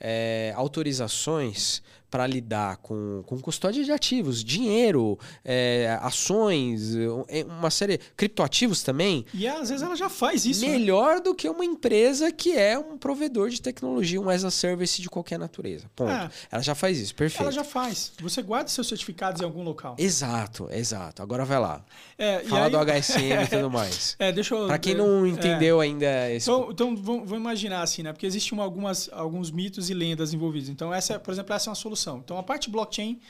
é, 0.00 0.52
autorizações 0.56 1.82
para 2.10 2.26
lidar 2.26 2.76
com, 2.78 3.22
com 3.26 3.38
custódia 3.40 3.84
de 3.84 3.92
ativos, 3.92 4.42
dinheiro, 4.42 5.18
é, 5.44 5.98
ações, 6.00 6.94
é, 7.28 7.44
uma 7.44 7.70
série. 7.70 7.98
criptoativos 8.16 8.82
também. 8.82 9.26
E 9.34 9.46
às 9.46 9.68
vezes 9.68 9.82
ela 9.82 9.96
já 9.96 10.08
faz 10.08 10.46
isso. 10.46 10.64
Né? 10.64 10.72
Melhor 10.72 11.16
né? 11.16 11.20
do 11.20 11.34
que 11.34 11.48
uma 11.48 11.64
empresa 11.64 12.30
que 12.30 12.56
é 12.56 12.78
um 12.78 12.96
provedor 12.96 13.50
de 13.50 13.60
tecnologia, 13.60 14.20
um 14.20 14.28
as 14.28 14.44
a 14.44 14.50
service 14.50 15.00
de 15.00 15.08
qualquer 15.08 15.38
natureza. 15.38 15.90
Ponto. 15.94 16.10
É. 16.10 16.30
Ela 16.50 16.62
já 16.62 16.74
faz 16.74 16.98
isso, 16.98 17.14
perfeito. 17.14 17.42
Ela 17.42 17.52
já 17.52 17.64
faz. 17.64 18.12
Você 18.20 18.42
guarda 18.42 18.68
seus 18.68 18.86
certificados 18.86 19.40
em 19.40 19.44
algum 19.44 19.62
local. 19.62 19.96
Exato, 19.98 20.68
exato. 20.70 21.22
Agora 21.22 21.44
vai 21.44 21.58
lá. 21.58 21.84
É, 22.16 22.40
Fala 22.44 22.66
aí... 22.66 22.70
do 22.70 22.78
HSM 22.78 23.44
e 23.44 23.46
tudo 23.48 23.70
mais. 23.70 24.16
É, 24.18 24.32
deixa 24.32 24.54
eu. 24.54 24.66
Pra 24.66 24.78
quem 24.78 24.94
não 24.94 25.26
é. 25.26 25.28
entendeu 25.28 25.80
ainda 25.80 26.30
esse. 26.30 26.48
Então, 26.48 26.70
então 26.70 26.96
vamos 26.96 27.30
imaginar 27.32 27.82
assim, 27.82 28.02
né? 28.02 28.12
Porque 28.12 28.26
existem 28.26 28.58
algumas, 28.58 29.10
alguns 29.12 29.50
mitos 29.50 29.90
e 29.90 29.94
lendas 29.94 30.32
envolvidos. 30.32 30.68
Então, 30.68 30.92
essa, 30.92 31.18
por 31.18 31.32
exemplo, 31.32 31.54
essa 31.54 31.68
é 31.68 31.70
uma 31.70 31.74
solução 31.74 31.95
solução. 31.96 32.18
Então, 32.18 32.38
a 32.38 32.42
parte 32.42 32.70
blockchain 32.70 33.20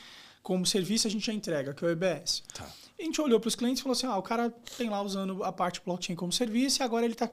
como 0.42 0.66
serviço 0.66 1.06
a 1.06 1.10
gente 1.10 1.26
já 1.26 1.32
entrega, 1.32 1.72
que 1.72 1.84
é 1.84 1.88
o 1.88 1.90
EBS. 1.90 2.42
Tá. 2.52 2.66
A 2.98 3.02
gente 3.02 3.20
olhou 3.20 3.38
para 3.40 3.48
os 3.48 3.54
clientes 3.54 3.80
e 3.80 3.82
falou 3.82 3.92
assim: 3.92 4.06
ah, 4.06 4.16
o 4.16 4.22
cara 4.22 4.52
tem 4.76 4.88
lá 4.88 5.02
usando 5.02 5.42
a 5.44 5.52
parte 5.52 5.80
blockchain 5.84 6.16
como 6.16 6.32
serviço 6.32 6.82
e 6.82 6.84
agora 6.84 7.04
ele 7.04 7.14
está 7.14 7.30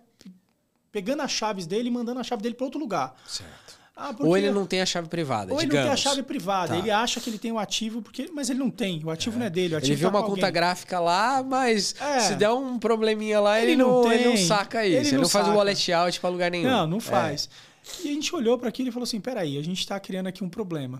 pegando 0.91 1.21
as 1.21 1.31
chaves 1.31 1.65
dele 1.65 1.89
e 1.89 1.91
mandando 1.91 2.19
a 2.19 2.23
chave 2.23 2.41
dele 2.41 2.55
para 2.55 2.65
outro 2.65 2.79
lugar. 2.79 3.15
Certo. 3.27 3.83
Ah, 3.95 4.13
ou 4.19 4.35
ele 4.35 4.49
não 4.49 4.65
tem 4.65 4.81
a 4.81 4.87
chave 4.87 5.07
privada, 5.07 5.53
Ou 5.53 5.59
digamos. 5.59 5.63
ele 5.63 5.77
não 5.77 5.83
tem 5.83 5.93
a 5.93 5.95
chave 5.95 6.23
privada. 6.23 6.73
Tá. 6.73 6.79
Ele 6.79 6.89
acha 6.89 7.19
que 7.19 7.29
ele 7.29 7.37
tem 7.37 7.51
o 7.51 7.59
ativo, 7.59 8.01
porque, 8.01 8.27
mas 8.33 8.49
ele 8.49 8.57
não 8.57 8.71
tem. 8.71 8.99
O 9.05 9.11
ativo 9.11 9.35
é. 9.35 9.39
não 9.39 9.45
é 9.45 9.49
dele. 9.51 9.75
ele 9.75 9.95
viu 9.95 10.11
tá 10.11 10.17
uma 10.17 10.25
conta 10.25 10.49
gráfica 10.49 10.99
lá, 10.99 11.43
mas 11.43 11.93
é. 12.01 12.19
se 12.21 12.35
der 12.35 12.49
um 12.49 12.79
probleminha 12.79 13.39
lá, 13.39 13.61
ele, 13.61 13.73
ele 13.73 13.83
não, 13.83 14.03
não 14.03 14.11
ele 14.11 14.25
não 14.25 14.37
saca 14.37 14.83
isso. 14.83 14.97
Ele, 14.97 15.07
ele 15.07 15.15
não, 15.17 15.21
não 15.21 15.29
faz 15.29 15.47
o 15.47 15.51
wallet 15.51 15.93
out 15.93 16.19
para 16.19 16.29
lugar 16.31 16.49
nenhum. 16.49 16.67
Não, 16.67 16.87
não 16.87 16.99
faz. 16.99 17.47
É. 17.69 18.07
E 18.07 18.09
a 18.09 18.13
gente 18.13 18.33
olhou 18.35 18.57
para 18.57 18.69
aquilo 18.69 18.89
e 18.89 18.91
falou 18.91 19.03
assim: 19.03 19.21
peraí, 19.21 19.59
a 19.59 19.61
gente 19.61 19.79
está 19.79 19.99
criando 19.99 20.25
aqui 20.25 20.43
um 20.43 20.49
problema. 20.49 20.99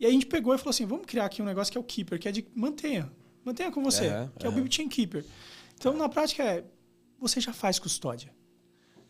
E 0.00 0.06
aí 0.06 0.10
a 0.10 0.14
gente 0.14 0.26
pegou 0.26 0.54
e 0.54 0.58
falou 0.58 0.70
assim: 0.70 0.86
vamos 0.86 1.04
criar 1.06 1.26
aqui 1.26 1.42
um 1.42 1.44
negócio 1.44 1.70
que 1.70 1.76
é 1.76 1.80
o 1.80 1.84
Keeper, 1.84 2.18
que 2.18 2.26
é 2.26 2.32
de 2.32 2.44
mantenha. 2.54 3.12
Mantenha 3.44 3.70
com 3.70 3.82
você, 3.82 4.06
é, 4.06 4.28
que 4.38 4.46
é, 4.46 4.48
é 4.48 4.50
o 4.50 4.52
BibChain 4.52 4.88
Keeper. 4.88 5.24
Então, 5.76 5.92
na 5.94 6.08
prática, 6.08 6.42
é, 6.42 6.64
você 7.18 7.40
já 7.40 7.52
faz 7.52 7.78
custódia. 7.78 8.32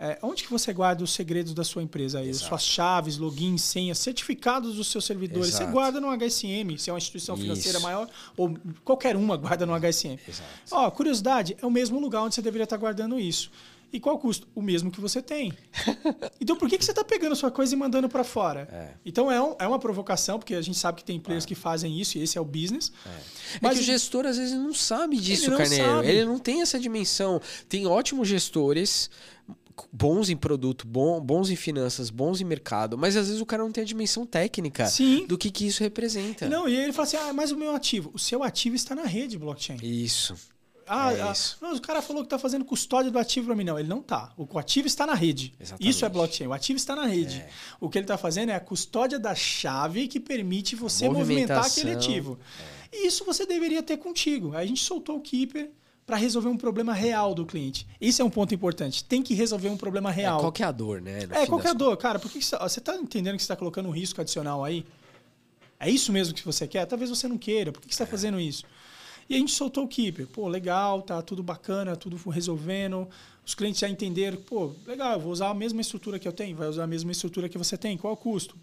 É, 0.02 0.18
onde 0.22 0.44
que 0.44 0.50
você 0.50 0.72
guarda 0.72 1.04
os 1.04 1.12
segredos 1.12 1.52
da 1.52 1.62
sua 1.62 1.82
empresa 1.82 2.20
aí? 2.20 2.32
Suas 2.32 2.62
chaves, 2.62 3.18
logins, 3.18 3.60
senhas, 3.60 3.98
certificados 3.98 4.76
dos 4.76 4.90
seus 4.90 5.04
servidores. 5.04 5.48
Exato. 5.48 5.66
Você 5.66 5.70
guarda 5.70 6.00
no 6.00 6.08
HSM, 6.08 6.78
se 6.78 6.88
é 6.88 6.92
uma 6.92 6.98
instituição 6.98 7.36
financeira 7.36 7.76
Isso. 7.76 7.86
maior, 7.86 8.08
ou 8.34 8.56
qualquer 8.82 9.14
uma 9.14 9.36
guarda 9.36 9.66
no 9.66 9.74
HSM. 9.74 10.18
Exato. 10.26 10.48
Ó, 10.70 10.90
curiosidade, 10.90 11.54
é 11.60 11.66
o 11.66 11.70
mesmo 11.70 12.00
lugar 12.00 12.22
onde 12.22 12.34
você 12.34 12.40
deveria 12.40 12.64
estar 12.64 12.78
guardando 12.78 13.20
isso. 13.20 13.50
E 13.92 13.98
qual 13.98 14.16
o 14.16 14.18
custo? 14.18 14.46
O 14.54 14.62
mesmo 14.62 14.90
que 14.90 15.00
você 15.00 15.20
tem. 15.20 15.52
então 16.40 16.56
por 16.56 16.68
que, 16.68 16.78
que 16.78 16.84
você 16.84 16.92
está 16.92 17.04
pegando 17.04 17.32
a 17.32 17.36
sua 17.36 17.50
coisa 17.50 17.74
e 17.74 17.78
mandando 17.78 18.08
para 18.08 18.22
fora? 18.22 18.68
É. 18.72 18.94
Então 19.04 19.30
é, 19.30 19.40
um, 19.42 19.56
é 19.58 19.66
uma 19.66 19.78
provocação, 19.78 20.38
porque 20.38 20.54
a 20.54 20.62
gente 20.62 20.78
sabe 20.78 20.98
que 20.98 21.04
tem 21.04 21.18
players 21.18 21.44
é. 21.44 21.48
que 21.48 21.54
fazem 21.54 22.00
isso 22.00 22.18
e 22.18 22.22
esse 22.22 22.38
é 22.38 22.40
o 22.40 22.44
business. 22.44 22.92
É. 23.04 23.58
Mas 23.60 23.72
é 23.72 23.74
que 23.76 23.80
o 23.80 23.86
gestor 23.86 24.26
às 24.26 24.36
vezes 24.36 24.54
não 24.54 24.72
sabe 24.72 25.16
disso, 25.16 25.46
ele 25.46 25.56
Carneiro. 25.56 26.04
Ele 26.04 26.24
não 26.24 26.38
tem 26.38 26.62
essa 26.62 26.78
dimensão. 26.78 27.40
Tem 27.68 27.86
ótimos 27.86 28.28
gestores 28.28 29.10
bons 29.92 30.28
em 30.28 30.36
produto, 30.36 30.86
bom, 30.86 31.20
bons 31.20 31.50
em 31.50 31.56
finanças, 31.56 32.10
bons 32.10 32.40
em 32.40 32.44
mercado, 32.44 32.98
mas 32.98 33.16
às 33.16 33.28
vezes 33.28 33.40
o 33.40 33.46
cara 33.46 33.62
não 33.62 33.72
tem 33.72 33.82
a 33.82 33.86
dimensão 33.86 34.26
técnica 34.26 34.86
Sim. 34.86 35.26
do 35.26 35.38
que, 35.38 35.50
que 35.50 35.66
isso 35.66 35.82
representa. 35.82 36.48
Não, 36.48 36.68
e 36.68 36.76
ele 36.76 36.92
fala 36.92 37.06
assim: 37.06 37.16
ah, 37.16 37.32
mas 37.32 37.50
o 37.50 37.56
meu 37.56 37.74
ativo. 37.74 38.10
O 38.12 38.18
seu 38.18 38.42
ativo 38.42 38.76
está 38.76 38.94
na 38.94 39.04
rede 39.04 39.38
blockchain. 39.38 39.78
Isso. 39.82 40.34
Ah, 40.92 41.12
é 41.12 41.20
ah 41.22 41.32
não, 41.60 41.76
o 41.76 41.80
cara 41.80 42.02
falou 42.02 42.22
que 42.22 42.26
está 42.26 42.38
fazendo 42.38 42.64
custódia 42.64 43.12
do 43.12 43.18
ativo 43.18 43.46
para 43.46 43.54
mim. 43.54 43.62
Não, 43.62 43.78
ele 43.78 43.88
não 43.88 44.00
está. 44.00 44.32
O 44.36 44.58
ativo 44.58 44.88
está 44.88 45.06
na 45.06 45.14
rede. 45.14 45.54
Exatamente. 45.60 45.88
Isso 45.88 46.04
é 46.04 46.08
blockchain. 46.08 46.48
O 46.48 46.52
ativo 46.52 46.76
está 46.76 46.96
na 46.96 47.06
rede. 47.06 47.36
É. 47.36 47.48
O 47.78 47.88
que 47.88 47.96
ele 47.96 48.04
está 48.04 48.18
fazendo 48.18 48.50
é 48.50 48.56
a 48.56 48.60
custódia 48.60 49.16
da 49.16 49.32
chave 49.32 50.08
que 50.08 50.18
permite 50.18 50.74
você 50.74 51.08
movimentar 51.08 51.64
aquele 51.64 51.92
ativo. 51.92 52.40
É. 52.92 52.96
E 52.96 53.06
isso 53.06 53.24
você 53.24 53.46
deveria 53.46 53.84
ter 53.84 53.98
contigo. 53.98 54.52
Aí 54.56 54.64
a 54.64 54.68
gente 54.68 54.82
soltou 54.82 55.16
o 55.16 55.20
Keeper 55.20 55.70
para 56.04 56.16
resolver 56.16 56.48
um 56.48 56.56
problema 56.56 56.92
real 56.92 57.34
do 57.34 57.46
cliente. 57.46 57.86
Isso 58.00 58.20
é 58.20 58.24
um 58.24 58.30
ponto 58.30 58.52
importante. 58.52 59.04
Tem 59.04 59.22
que 59.22 59.32
resolver 59.32 59.68
um 59.68 59.76
problema 59.76 60.10
real. 60.10 60.38
É 60.38 60.42
qualquer 60.42 60.72
dor, 60.72 61.00
né? 61.00 61.20
é, 61.30 61.46
qualquer 61.46 61.72
dor. 61.72 61.96
Cara, 61.96 62.18
por 62.18 62.28
que 62.28 62.42
você 62.42 62.56
está 62.56 62.96
entendendo 62.96 63.36
que 63.36 63.42
você 63.42 63.44
está 63.44 63.54
colocando 63.54 63.88
um 63.88 63.92
risco 63.92 64.20
adicional 64.20 64.64
aí? 64.64 64.84
É 65.78 65.88
isso 65.88 66.12
mesmo 66.12 66.34
que 66.34 66.44
você 66.44 66.66
quer? 66.66 66.84
Talvez 66.84 67.08
você 67.08 67.28
não 67.28 67.38
queira. 67.38 67.70
Por 67.70 67.80
que 67.80 67.86
você 67.86 68.02
está 68.02 68.04
é. 68.04 68.08
fazendo 68.08 68.40
isso? 68.40 68.64
E 69.30 69.36
a 69.36 69.38
gente 69.38 69.52
soltou 69.52 69.84
o 69.84 69.88
Keeper. 69.88 70.26
Pô, 70.26 70.48
legal, 70.48 71.02
tá 71.02 71.22
tudo 71.22 71.40
bacana, 71.40 71.94
tudo 71.94 72.16
resolvendo. 72.28 73.08
Os 73.46 73.54
clientes 73.54 73.80
já 73.80 73.88
entenderam, 73.88 74.36
pô, 74.38 74.74
legal, 74.84 75.12
eu 75.12 75.20
vou 75.20 75.30
usar 75.30 75.50
a 75.50 75.54
mesma 75.54 75.80
estrutura 75.80 76.18
que 76.18 76.26
eu 76.26 76.32
tenho, 76.32 76.56
vai 76.56 76.66
usar 76.66 76.82
a 76.82 76.86
mesma 76.88 77.12
estrutura 77.12 77.48
que 77.48 77.56
você 77.56 77.78
tem. 77.78 77.96
Qual 77.96 78.12
o 78.12 78.16
custo? 78.16 78.58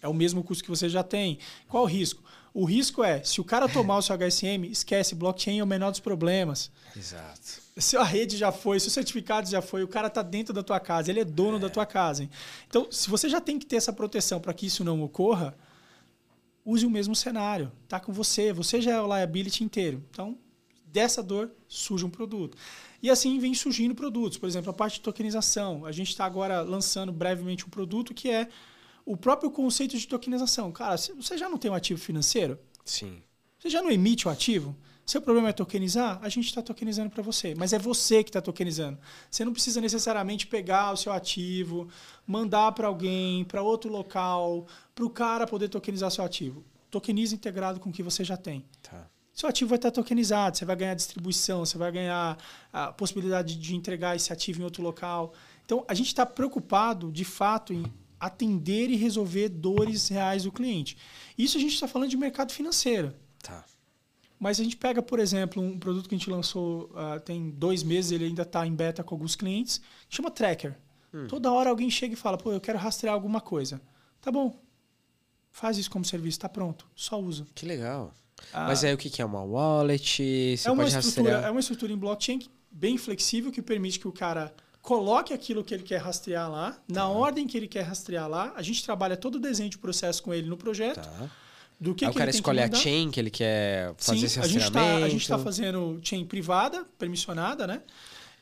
É 0.00 0.08
o 0.08 0.14
mesmo 0.14 0.42
custo 0.42 0.64
que 0.64 0.70
você 0.70 0.88
já 0.88 1.02
tem. 1.02 1.38
Qual 1.68 1.82
o 1.82 1.86
risco? 1.86 2.22
O 2.54 2.64
risco 2.64 3.04
é, 3.04 3.22
se 3.22 3.42
o 3.42 3.44
cara 3.44 3.68
tomar 3.68 3.98
o 3.98 4.02
seu 4.02 4.16
HSM, 4.16 4.64
esquece, 4.70 5.14
blockchain 5.14 5.58
é 5.58 5.62
o 5.62 5.66
menor 5.66 5.90
dos 5.90 6.00
problemas. 6.00 6.70
Exato. 6.96 7.60
Se 7.76 7.94
a 7.98 8.02
rede 8.02 8.38
já 8.38 8.50
foi, 8.50 8.80
se 8.80 8.88
o 8.88 8.90
certificado 8.90 9.50
já 9.50 9.60
foi, 9.60 9.84
o 9.84 9.88
cara 9.88 10.06
está 10.06 10.22
dentro 10.22 10.54
da 10.54 10.62
tua 10.62 10.80
casa, 10.80 11.10
ele 11.10 11.20
é 11.20 11.24
dono 11.24 11.58
é. 11.58 11.60
da 11.60 11.68
tua 11.68 11.84
casa. 11.84 12.26
Então, 12.66 12.90
se 12.90 13.10
você 13.10 13.28
já 13.28 13.40
tem 13.40 13.58
que 13.58 13.66
ter 13.66 13.76
essa 13.76 13.92
proteção 13.92 14.40
para 14.40 14.54
que 14.54 14.64
isso 14.64 14.82
não 14.82 15.02
ocorra, 15.02 15.54
use 16.70 16.86
o 16.86 16.90
mesmo 16.90 17.14
cenário. 17.14 17.72
Está 17.84 17.98
com 17.98 18.12
você, 18.12 18.52
você 18.52 18.80
já 18.80 18.92
é 18.92 19.00
o 19.00 19.06
liability 19.06 19.64
inteiro. 19.64 20.04
Então, 20.10 20.38
dessa 20.84 21.22
dor 21.22 21.50
surge 21.66 22.04
um 22.04 22.10
produto. 22.10 22.56
E 23.02 23.10
assim 23.10 23.38
vem 23.38 23.54
surgindo 23.54 23.94
produtos. 23.94 24.38
Por 24.38 24.48
exemplo, 24.48 24.70
a 24.70 24.74
parte 24.74 24.94
de 24.94 25.00
tokenização. 25.00 25.84
A 25.84 25.92
gente 25.92 26.08
está 26.08 26.24
agora 26.24 26.60
lançando 26.60 27.12
brevemente 27.12 27.66
um 27.66 27.70
produto 27.70 28.14
que 28.14 28.30
é 28.30 28.48
o 29.04 29.16
próprio 29.16 29.50
conceito 29.50 29.96
de 29.96 30.06
tokenização. 30.06 30.70
Cara, 30.70 30.96
você 30.96 31.36
já 31.36 31.48
não 31.48 31.58
tem 31.58 31.70
um 31.70 31.74
ativo 31.74 32.00
financeiro? 32.00 32.58
Sim. 32.84 33.22
Você 33.58 33.68
já 33.68 33.82
não 33.82 33.90
emite 33.90 34.28
o 34.28 34.30
ativo? 34.30 34.76
Seu 35.10 35.20
problema 35.20 35.48
é 35.48 35.52
tokenizar? 35.52 36.20
A 36.22 36.28
gente 36.28 36.46
está 36.46 36.62
tokenizando 36.62 37.10
para 37.10 37.20
você. 37.20 37.52
Mas 37.56 37.72
é 37.72 37.80
você 37.80 38.22
que 38.22 38.30
está 38.30 38.40
tokenizando. 38.40 38.96
Você 39.28 39.44
não 39.44 39.52
precisa 39.52 39.80
necessariamente 39.80 40.46
pegar 40.46 40.92
o 40.92 40.96
seu 40.96 41.12
ativo, 41.12 41.88
mandar 42.24 42.70
para 42.70 42.86
alguém, 42.86 43.42
para 43.42 43.60
outro 43.60 43.90
local, 43.90 44.68
para 44.94 45.04
o 45.04 45.10
cara 45.10 45.48
poder 45.48 45.68
tokenizar 45.68 46.12
seu 46.12 46.24
ativo. 46.24 46.64
tokeniza 46.92 47.34
integrado 47.34 47.80
com 47.80 47.90
o 47.90 47.92
que 47.92 48.04
você 48.04 48.22
já 48.22 48.36
tem. 48.36 48.64
Tá. 48.80 49.04
Seu 49.34 49.48
ativo 49.48 49.70
vai 49.70 49.78
estar 49.78 49.90
tokenizado, 49.90 50.56
você 50.56 50.64
vai 50.64 50.76
ganhar 50.76 50.94
distribuição, 50.94 51.66
você 51.66 51.76
vai 51.76 51.90
ganhar 51.90 52.38
a 52.72 52.92
possibilidade 52.92 53.56
de 53.56 53.74
entregar 53.74 54.14
esse 54.14 54.32
ativo 54.32 54.60
em 54.60 54.64
outro 54.64 54.80
local. 54.80 55.32
Então, 55.64 55.84
a 55.88 55.94
gente 55.94 56.06
está 56.06 56.24
preocupado, 56.24 57.10
de 57.10 57.24
fato, 57.24 57.72
em 57.72 57.84
atender 58.20 58.88
e 58.90 58.94
resolver 58.94 59.48
dores 59.48 60.06
reais 60.06 60.44
do 60.44 60.52
cliente. 60.52 60.96
Isso 61.36 61.58
a 61.58 61.60
gente 61.60 61.74
está 61.74 61.88
falando 61.88 62.10
de 62.10 62.16
mercado 62.16 62.52
financeiro. 62.52 63.12
Tá. 63.42 63.64
Mas 64.40 64.58
a 64.58 64.64
gente 64.64 64.76
pega, 64.76 65.02
por 65.02 65.18
exemplo, 65.18 65.62
um 65.62 65.78
produto 65.78 66.08
que 66.08 66.14
a 66.14 66.18
gente 66.18 66.30
lançou 66.30 66.90
uh, 66.94 67.20
tem 67.20 67.50
dois 67.50 67.82
meses, 67.82 68.10
ele 68.10 68.24
ainda 68.24 68.40
está 68.40 68.66
em 68.66 68.74
beta 68.74 69.04
com 69.04 69.14
alguns 69.14 69.36
clientes, 69.36 69.82
chama 70.08 70.30
Tracker. 70.30 70.78
Hum. 71.12 71.26
Toda 71.28 71.52
hora 71.52 71.68
alguém 71.68 71.90
chega 71.90 72.14
e 72.14 72.16
fala, 72.16 72.38
pô, 72.38 72.50
eu 72.50 72.60
quero 72.60 72.78
rastrear 72.78 73.12
alguma 73.12 73.42
coisa. 73.42 73.82
Tá 74.18 74.32
bom. 74.32 74.58
Faz 75.50 75.76
isso 75.76 75.90
como 75.90 76.06
serviço, 76.06 76.38
está 76.38 76.48
pronto. 76.48 76.86
Só 76.94 77.20
usa. 77.20 77.46
Que 77.54 77.66
legal. 77.66 78.14
Ah, 78.50 78.68
Mas 78.68 78.82
aí 78.82 78.94
o 78.94 78.96
que 78.96 79.20
é 79.20 79.24
uma 79.24 79.42
wallet? 79.42 80.56
Você 80.56 80.66
é 80.66 80.72
uma 80.72 80.84
estrutura, 80.84 81.32
rastrear... 81.32 81.44
é 81.44 81.50
uma 81.50 81.60
estrutura 81.60 81.92
em 81.92 81.98
blockchain 81.98 82.40
bem 82.70 82.96
flexível 82.96 83.52
que 83.52 83.60
permite 83.60 84.00
que 84.00 84.08
o 84.08 84.12
cara 84.12 84.54
coloque 84.80 85.34
aquilo 85.34 85.62
que 85.62 85.74
ele 85.74 85.82
quer 85.82 85.98
rastrear 85.98 86.50
lá, 86.50 86.72
tá. 86.72 86.80
na 86.88 87.08
ordem 87.08 87.46
que 87.46 87.58
ele 87.58 87.68
quer 87.68 87.82
rastrear 87.82 88.26
lá. 88.26 88.54
A 88.56 88.62
gente 88.62 88.82
trabalha 88.82 89.18
todo 89.18 89.34
o 89.34 89.38
desenho 89.38 89.68
de 89.68 89.76
processo 89.76 90.22
com 90.22 90.32
ele 90.32 90.48
no 90.48 90.56
projeto. 90.56 91.02
Tá. 91.02 91.30
Do 91.80 91.94
que, 91.94 92.04
Aí 92.04 92.10
que 92.10 92.16
o 92.16 92.18
cara 92.18 92.30
escolhe 92.30 92.60
a 92.60 92.70
chain 92.70 93.10
que 93.10 93.18
ele 93.18 93.30
quer 93.30 93.94
fazer 93.96 94.18
Sim, 94.18 94.26
esse 94.26 94.38
rastreamento. 94.38 95.04
A 95.04 95.08
gente 95.08 95.22
está 95.22 95.38
tá 95.38 95.42
fazendo 95.44 95.98
chain 96.02 96.26
privada, 96.26 96.84
permissionada, 96.98 97.66
né? 97.66 97.82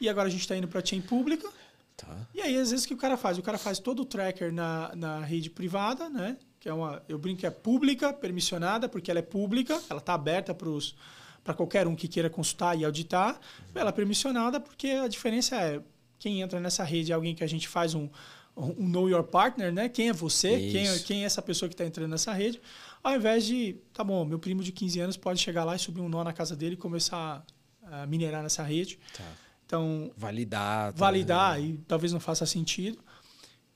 E 0.01 0.09
agora 0.09 0.27
a 0.27 0.31
gente 0.31 0.41
está 0.41 0.57
indo 0.57 0.67
para 0.67 0.85
chain 0.85 1.01
pública. 1.01 1.49
Tá. 1.97 2.17
E 2.35 2.41
aí, 2.41 2.57
às 2.59 2.71
vezes, 2.71 2.85
o 2.85 2.89
que 2.89 2.95
o 2.95 2.97
cara 2.97 3.17
faz? 3.17 3.39
O 3.39 3.43
cara 3.43 3.57
faz 3.57 3.79
todo 3.79 4.03
o 4.03 4.05
tracker 4.05 4.53
na, 4.53 4.93
na 4.97 5.21
rede 5.21 5.51
privada, 5.51 6.09
né? 6.09 6.37
Que 6.59 6.69
é 6.69 6.73
uma, 6.73 7.01
eu 7.09 7.17
brinco 7.17 7.41
que 7.41 7.47
é 7.47 7.51
pública, 7.51 8.13
permissionada, 8.13 8.89
porque 8.89 9.11
ela 9.11 9.21
é 9.21 9.23
pública, 9.23 9.81
ela 9.89 10.01
está 10.01 10.15
aberta 10.15 10.53
para 10.53 11.55
qualquer 11.55 11.87
um 11.87 11.95
que 11.95 12.09
queira 12.09 12.29
consultar 12.29 12.77
e 12.77 12.85
auditar. 12.85 13.39
Ela 13.73 13.91
é 13.91 13.93
permissionada 13.93 14.59
porque 14.59 14.89
a 14.89 15.07
diferença 15.07 15.57
é 15.57 15.81
quem 16.19 16.41
entra 16.41 16.59
nessa 16.59 16.83
rede 16.83 17.13
é 17.13 17.15
alguém 17.15 17.35
que 17.35 17.45
a 17.45 17.47
gente 17.47 17.69
faz 17.69 17.95
um, 17.95 18.09
um 18.57 18.89
know 18.89 19.09
your 19.09 19.23
partner, 19.23 19.73
né? 19.73 19.89
Quem 19.89 20.09
é 20.09 20.13
você? 20.13 20.59
Quem 20.71 20.89
é, 20.89 20.99
quem 20.99 21.23
é 21.23 21.27
essa 21.27 21.41
pessoa 21.41 21.69
que 21.69 21.75
está 21.75 21.85
entrando 21.85 22.11
nessa 22.11 22.33
rede? 22.33 22.61
Ao 23.09 23.17
invés 23.17 23.47
de, 23.47 23.75
tá 23.95 24.05
bom, 24.05 24.23
meu 24.23 24.39
primo 24.39 24.63
de 24.63 24.71
15 24.71 25.01
anos 25.01 25.17
pode 25.17 25.41
chegar 25.41 25.65
lá 25.65 25.75
e 25.75 25.79
subir 25.79 26.03
um 26.03 26.11
nó 26.11 26.23
na 26.23 26.31
casa 26.35 26.55
dele 26.55 26.75
e 26.75 26.77
começar 26.77 27.43
a 27.83 28.07
minerar 28.07 28.43
nessa 28.43 28.63
rede. 28.63 28.99
Tá. 29.17 29.25
Então, 29.65 30.11
validar. 30.15 30.93
Validar, 30.93 31.59
e 31.59 31.79
talvez 31.89 32.13
não 32.13 32.21
faça 32.21 32.45
sentido. 32.45 32.99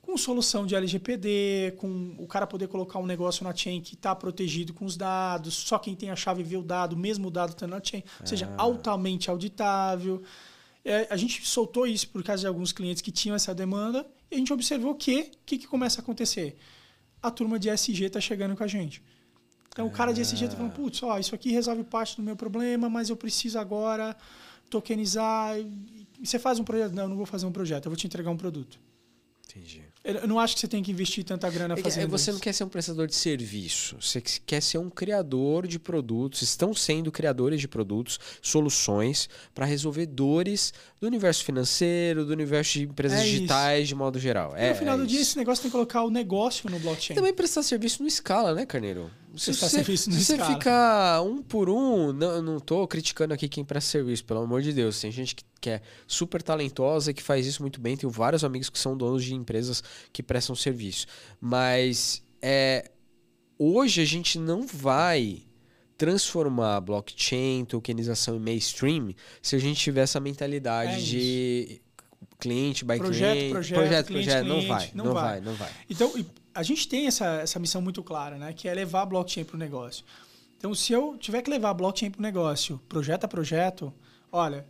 Com 0.03 0.15
solução 0.17 0.67
de 0.67 0.75
LGPD, 0.75 1.73
com 1.77 2.13
o 2.19 2.27
cara 2.27 2.45
poder 2.45 2.67
colocar 2.67 2.99
um 2.99 3.07
negócio 3.07 3.43
na 3.43 3.55
chain 3.55 3.81
que 3.81 3.95
está 3.95 4.13
protegido 4.13 4.71
com 4.71 4.85
os 4.85 4.95
dados, 4.95 5.55
só 5.55 5.79
quem 5.79 5.95
tem 5.95 6.11
a 6.11 6.15
chave 6.15 6.43
vê 6.43 6.55
o 6.55 6.61
dado, 6.61 6.95
mesmo 6.95 7.29
o 7.29 7.31
dado 7.31 7.53
está 7.53 7.65
na 7.65 7.81
chain, 7.83 8.03
ou 8.21 8.27
seja, 8.27 8.53
ah. 8.55 8.61
altamente 8.61 9.31
auditável. 9.31 10.21
É, 10.85 11.07
a 11.09 11.17
gente 11.17 11.43
soltou 11.43 11.87
isso 11.87 12.07
por 12.09 12.23
causa 12.23 12.41
de 12.41 12.47
alguns 12.47 12.71
clientes 12.71 13.01
que 13.01 13.11
tinham 13.11 13.35
essa 13.35 13.55
demanda 13.55 14.05
e 14.29 14.35
a 14.35 14.37
gente 14.37 14.53
observou 14.53 14.93
que 14.93 15.21
o 15.21 15.31
que, 15.43 15.57
que 15.57 15.65
começa 15.65 15.99
a 15.99 16.03
acontecer? 16.03 16.55
A 17.19 17.31
turma 17.31 17.57
de 17.57 17.71
SG 17.71 18.05
está 18.05 18.21
chegando 18.21 18.55
com 18.55 18.63
a 18.63 18.67
gente. 18.67 19.01
Então, 19.73 19.87
o 19.87 19.91
cara 19.91 20.13
de 20.13 20.21
SG 20.21 20.45
está 20.45 20.55
falando, 20.55 20.71
putz, 20.71 21.01
ó, 21.01 21.17
isso 21.17 21.33
aqui 21.33 21.51
resolve 21.51 21.83
parte 21.83 22.15
do 22.15 22.21
meu 22.21 22.35
problema, 22.35 22.87
mas 22.87 23.09
eu 23.09 23.17
preciso 23.17 23.57
agora 23.57 24.15
tokenizar. 24.69 25.57
E 25.57 26.25
você 26.25 26.37
faz 26.37 26.59
um 26.59 26.63
projeto? 26.63 26.93
Não, 26.93 27.03
eu 27.03 27.09
não 27.09 27.17
vou 27.17 27.25
fazer 27.25 27.47
um 27.47 27.51
projeto, 27.51 27.85
eu 27.85 27.89
vou 27.89 27.97
te 27.97 28.05
entregar 28.05 28.29
um 28.29 28.37
produto. 28.37 28.79
Entendi. 29.49 29.83
Eu 30.03 30.27
não 30.27 30.39
acho 30.39 30.55
que 30.55 30.59
você 30.59 30.67
tem 30.67 30.83
que 30.83 30.91
investir 30.91 31.23
tanta 31.23 31.49
grana 31.49 31.77
fazendo 31.77 32.09
Você 32.09 32.29
isso. 32.29 32.33
não 32.33 32.39
quer 32.39 32.53
ser 32.53 32.65
um 32.65 32.69
prestador 32.69 33.07
de 33.07 33.15
serviço, 33.15 33.95
você 34.01 34.19
quer 34.21 34.61
ser 34.61 34.77
um 34.77 34.89
criador 34.89 35.65
de 35.65 35.79
produtos, 35.79 36.41
estão 36.41 36.73
sendo 36.73 37.09
criadores 37.09 37.61
de 37.61 37.67
produtos, 37.69 38.19
soluções 38.41 39.29
para 39.55 39.65
resolver 39.65 40.07
dores 40.07 40.73
do 40.99 41.07
universo 41.07 41.45
financeiro, 41.45 42.25
do 42.25 42.33
universo 42.33 42.73
de 42.73 42.83
empresas 42.83 43.19
é 43.19 43.23
digitais 43.23 43.87
de 43.87 43.95
modo 43.95 44.19
geral. 44.19 44.53
E 44.57 44.61
é, 44.61 44.69
no 44.71 44.75
final 44.75 44.95
é 44.95 44.97
do 44.97 45.07
dia, 45.07 45.21
esse 45.21 45.37
negócio 45.37 45.61
tem 45.61 45.71
que 45.71 45.73
colocar 45.73 46.03
o 46.03 46.09
negócio 46.09 46.69
no 46.69 46.79
blockchain. 46.79 47.13
E 47.13 47.15
também 47.15 47.33
prestar 47.33 47.63
serviço 47.63 48.01
no 48.01 48.07
escala, 48.07 48.53
né, 48.53 48.65
Carneiro? 48.65 49.09
Se 49.35 49.53
você, 49.53 49.69
serviço 49.69 50.09
no 50.11 50.15
você 50.15 50.37
fica 50.37 51.21
um 51.21 51.41
por 51.41 51.67
um, 51.67 52.13
não, 52.13 52.41
não 52.41 52.59
tô 52.59 52.87
criticando 52.87 53.33
aqui 53.33 53.49
quem 53.49 53.65
presta 53.65 53.89
serviço, 53.89 54.23
pelo 54.25 54.41
amor 54.41 54.61
de 54.61 54.71
Deus. 54.71 54.99
Tem 55.01 55.11
gente 55.11 55.35
que, 55.35 55.43
que 55.59 55.69
é 55.71 55.81
super 56.05 56.41
talentosa 56.43 57.09
e 57.09 57.13
que 57.13 57.23
faz 57.23 57.47
isso 57.47 57.61
muito 57.61 57.81
bem. 57.81 57.97
Tenho 57.97 58.11
vários 58.11 58.43
amigos 58.43 58.69
que 58.69 58.77
são 58.77 58.95
donos 58.95 59.23
de 59.23 59.33
empresas 59.33 59.83
que 60.11 60.21
prestam 60.21 60.55
serviço. 60.55 61.07
Mas 61.41 62.21
é, 62.41 62.91
hoje 63.57 64.01
a 64.01 64.05
gente 64.05 64.37
não 64.37 64.67
vai 64.67 65.41
transformar 65.97 66.81
blockchain, 66.81 67.65
tokenização 67.65 68.35
em 68.35 68.39
mainstream 68.39 69.13
se 69.41 69.55
a 69.55 69.59
gente 69.59 69.79
tiver 69.79 70.01
essa 70.01 70.19
mentalidade 70.19 70.93
é 70.93 70.97
de 70.97 71.81
cliente 72.39 72.83
by 72.83 72.97
projeto, 72.97 73.31
cliente, 73.31 73.51
projeto, 73.51 73.77
projeto, 73.77 74.07
cliente, 74.07 74.25
projeto, 74.27 74.45
cliente, 74.45 74.67
não 74.67 74.67
vai, 74.67 74.91
não, 74.93 75.05
não 75.05 75.13
vai. 75.13 75.23
vai, 75.23 75.41
não 75.41 75.53
vai. 75.53 75.71
Então, 75.89 76.13
a 76.53 76.63
gente 76.63 76.87
tem 76.87 77.07
essa, 77.07 77.25
essa 77.41 77.59
missão 77.59 77.81
muito 77.81 78.03
clara, 78.03 78.37
né? 78.37 78.53
Que 78.53 78.67
é 78.67 78.73
levar 78.73 79.01
a 79.01 79.05
blockchain 79.05 79.43
para 79.43 79.55
o 79.55 79.59
negócio. 79.59 80.05
Então, 80.57 80.73
se 80.73 80.93
eu 80.93 81.17
tiver 81.17 81.41
que 81.41 81.49
levar 81.49 81.71
a 81.71 81.73
blockchain 81.73 82.11
para 82.11 82.19
o 82.19 82.21
negócio, 82.21 82.79
projeto 82.87 83.25
a 83.25 83.27
projeto, 83.27 83.93
olha, 84.31 84.65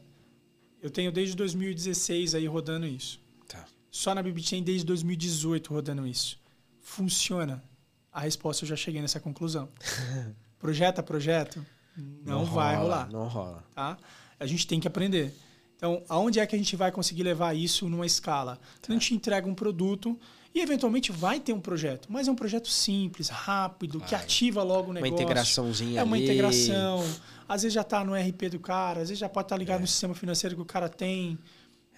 eu 0.82 0.90
tenho 0.90 1.12
desde 1.12 1.36
2016 1.36 2.36
aí 2.36 2.48
rodando 2.48 2.88
isso. 2.88 3.20
Tá. 3.48 3.66
Só 3.92 4.16
na 4.16 4.24
BibChain 4.24 4.64
desde 4.64 4.86
2018 4.86 5.74
rodando 5.74 6.08
isso. 6.08 6.40
Funciona. 6.82 7.64
A 8.12 8.22
resposta 8.22 8.64
eu 8.64 8.70
já 8.70 8.76
cheguei 8.76 9.02
nessa 9.02 9.20
conclusão. 9.20 9.70
projeto 10.58 11.00
a 11.00 11.04
projeto, 11.04 11.66
não, 11.96 12.40
não 12.40 12.46
vai 12.46 12.76
rola, 12.76 12.84
rolar. 12.84 13.12
Não 13.12 13.28
rola. 13.28 13.64
Tá? 13.76 13.98
A 14.40 14.46
gente 14.46 14.66
tem 14.66 14.80
que 14.80 14.88
aprender. 14.88 15.34
Então, 15.76 16.02
aonde 16.08 16.40
é 16.40 16.48
que 16.48 16.56
a 16.56 16.58
gente 16.58 16.76
vai 16.76 16.92
conseguir 16.92 17.24
levar 17.24 17.54
isso 17.56 17.90
numa 17.90 18.06
escala? 18.06 18.60
Tá. 18.82 18.88
A 18.90 18.94
gente 18.94 19.14
entrega 19.14 19.48
um 19.48 19.54
produto 19.54 20.20
e 20.54 20.62
eventualmente 20.62 21.12
vai 21.12 21.40
ter 21.40 21.52
um 21.52 21.60
projeto, 21.60 22.08
mas 22.12 22.28
é 22.28 22.32
um 22.32 22.36
projeto 22.36 22.70
simples, 22.70 23.28
rápido, 23.30 24.00
que 24.00 24.14
ativa 24.14 24.62
logo 24.62 24.92
o 24.92 24.94
negócio. 24.94 25.14
Uma 25.14 25.22
integraçãozinha 25.22 26.00
É 26.00 26.04
uma 26.04 26.16
ali. 26.16 26.26
integração. 26.26 27.04
Às 27.50 27.64
vezes 27.64 27.74
já 27.74 27.82
está 27.82 28.04
no 28.04 28.14
RP 28.14 28.50
do 28.52 28.60
cara, 28.60 29.02
às 29.02 29.10
vezes 29.10 29.20
já 29.20 29.28
pode 29.28 29.46
estar 29.46 29.56
tá 29.56 29.60
ligado 29.60 29.80
é. 29.80 29.82
no 29.82 29.88
sistema 29.88 30.14
financeiro 30.14 30.56
que 30.56 30.62
o 30.62 30.66
cara 30.66 30.88
tem. 30.88 31.40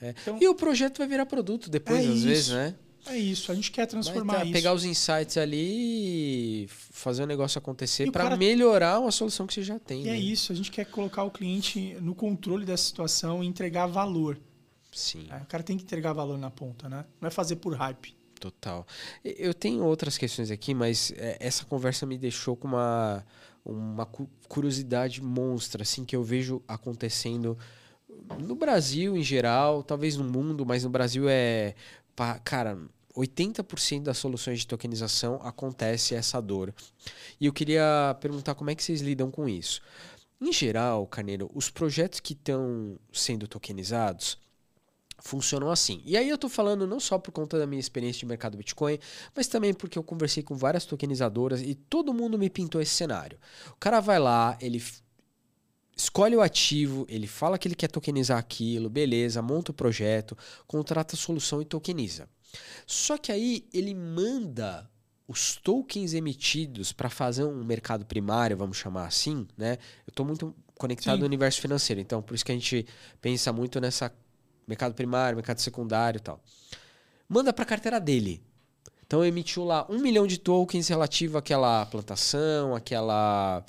É. 0.01 0.15
Então, 0.21 0.37
e 0.41 0.47
o 0.47 0.55
projeto 0.55 0.97
vai 0.99 1.07
virar 1.07 1.25
produto 1.25 1.69
depois, 1.69 1.99
é 1.99 2.07
às 2.07 2.15
isso. 2.15 2.27
vezes, 2.27 2.49
né? 2.49 2.75
É 3.07 3.17
isso, 3.17 3.51
a 3.51 3.55
gente 3.55 3.71
quer 3.71 3.85
transformar 3.85 4.37
tá, 4.37 4.43
isso. 4.43 4.53
Pegar 4.53 4.73
os 4.73 4.83
insights 4.83 5.37
ali 5.37 6.63
e 6.63 6.67
fazer 6.67 7.21
o 7.21 7.27
negócio 7.27 7.59
acontecer 7.59 8.09
para 8.09 8.23
cara... 8.23 8.37
melhorar 8.37 8.99
uma 8.99 9.11
solução 9.11 9.45
que 9.45 9.53
você 9.53 9.61
já 9.61 9.77
tem. 9.77 10.05
E 10.05 10.07
é 10.07 10.11
né? 10.11 10.17
é 10.17 10.19
isso, 10.19 10.51
a 10.51 10.55
gente 10.55 10.71
quer 10.71 10.85
colocar 10.85 11.23
o 11.23 11.29
cliente 11.29 11.95
no 12.01 12.15
controle 12.15 12.65
dessa 12.65 12.83
situação 12.83 13.43
e 13.43 13.47
entregar 13.47 13.85
valor. 13.85 14.39
Sim. 14.91 15.27
É, 15.29 15.37
o 15.37 15.45
cara 15.45 15.61
tem 15.61 15.77
que 15.77 15.83
entregar 15.83 16.13
valor 16.13 16.37
na 16.37 16.49
ponta, 16.49 16.89
né? 16.89 17.05
Não 17.21 17.27
é 17.27 17.29
fazer 17.29 17.57
por 17.57 17.75
hype. 17.75 18.15
Total. 18.39 18.85
Eu 19.23 19.53
tenho 19.53 19.83
outras 19.83 20.17
questões 20.17 20.51
aqui, 20.51 20.73
mas 20.73 21.11
é, 21.17 21.37
essa 21.39 21.65
conversa 21.65 22.05
me 22.05 22.17
deixou 22.17 22.55
com 22.55 22.67
uma, 22.67 23.25
uma 23.63 24.05
curiosidade 24.47 25.21
monstra, 25.21 25.83
assim, 25.83 26.05
que 26.05 26.15
eu 26.15 26.23
vejo 26.23 26.61
acontecendo 26.67 27.57
no 28.39 28.55
Brasil 28.55 29.15
em 29.15 29.23
geral, 29.23 29.83
talvez 29.83 30.17
no 30.17 30.23
mundo, 30.23 30.65
mas 30.65 30.83
no 30.83 30.89
Brasil 30.89 31.27
é. 31.27 31.75
Cara, 32.43 32.77
80% 33.15 34.03
das 34.03 34.17
soluções 34.17 34.59
de 34.59 34.67
tokenização 34.67 35.39
acontece 35.43 36.15
essa 36.15 36.41
dor. 36.41 36.73
E 37.39 37.45
eu 37.45 37.53
queria 37.53 38.15
perguntar 38.21 38.55
como 38.55 38.69
é 38.69 38.75
que 38.75 38.83
vocês 38.83 39.01
lidam 39.01 39.31
com 39.31 39.47
isso. 39.47 39.81
Em 40.39 40.51
geral, 40.51 41.07
Carneiro, 41.07 41.49
os 41.53 41.69
projetos 41.69 42.19
que 42.19 42.33
estão 42.33 42.97
sendo 43.11 43.47
tokenizados, 43.47 44.37
funcionam 45.25 45.71
assim. 45.71 46.03
E 46.05 46.15
aí 46.15 46.29
eu 46.29 46.37
tô 46.37 46.47
falando 46.47 46.85
não 46.85 46.99
só 46.99 47.17
por 47.17 47.31
conta 47.31 47.57
da 47.57 47.65
minha 47.65 47.79
experiência 47.79 48.19
de 48.19 48.27
mercado 48.27 48.55
Bitcoin, 48.55 48.99
mas 49.35 49.47
também 49.47 49.73
porque 49.73 49.97
eu 49.97 50.03
conversei 50.03 50.43
com 50.43 50.55
várias 50.55 50.85
tokenizadoras 50.85 51.63
e 51.63 51.73
todo 51.73 52.13
mundo 52.13 52.37
me 52.37 52.47
pintou 52.47 52.79
esse 52.79 52.93
cenário. 52.93 53.39
O 53.71 53.75
cara 53.77 53.99
vai 53.99 54.19
lá, 54.19 54.55
ele 54.61 54.81
escolhe 55.97 56.35
o 56.35 56.41
ativo, 56.41 57.07
ele 57.09 57.25
fala 57.25 57.57
que 57.57 57.67
ele 57.67 57.73
quer 57.73 57.87
tokenizar 57.87 58.37
aquilo, 58.37 58.87
beleza, 58.87 59.41
monta 59.41 59.71
o 59.71 59.73
projeto, 59.73 60.37
contrata 60.67 61.15
a 61.15 61.17
solução 61.17 61.59
e 61.59 61.65
tokeniza. 61.65 62.29
Só 62.85 63.17
que 63.17 63.31
aí 63.31 63.67
ele 63.73 63.95
manda 63.95 64.87
os 65.27 65.55
tokens 65.55 66.13
emitidos 66.13 66.93
para 66.93 67.09
fazer 67.09 67.45
um 67.45 67.63
mercado 67.63 68.05
primário, 68.05 68.55
vamos 68.55 68.77
chamar 68.77 69.07
assim, 69.07 69.47
né? 69.57 69.79
Eu 70.05 70.11
estou 70.11 70.23
muito 70.23 70.55
conectado 70.77 71.15
Sim. 71.15 71.21
no 71.21 71.25
universo 71.25 71.59
financeiro, 71.59 71.99
então 71.99 72.21
por 72.21 72.35
isso 72.35 72.45
que 72.45 72.51
a 72.51 72.55
gente 72.55 72.85
pensa 73.19 73.51
muito 73.51 73.81
nessa 73.81 74.13
mercado 74.67 74.93
primário, 74.93 75.35
mercado 75.35 75.59
secundário 75.59 76.17
e 76.17 76.21
tal. 76.21 76.39
Manda 77.27 77.51
para 77.51 77.63
a 77.63 77.67
carteira 77.67 77.99
dele. 77.99 78.41
Então 79.05 79.23
emitiu 79.23 79.63
lá 79.63 79.85
um 79.89 79.99
milhão 79.99 80.25
de 80.25 80.39
tokens 80.39 80.87
relativo 80.87 81.37
àquela 81.37 81.85
plantação, 81.85 82.75
àquela, 82.75 83.63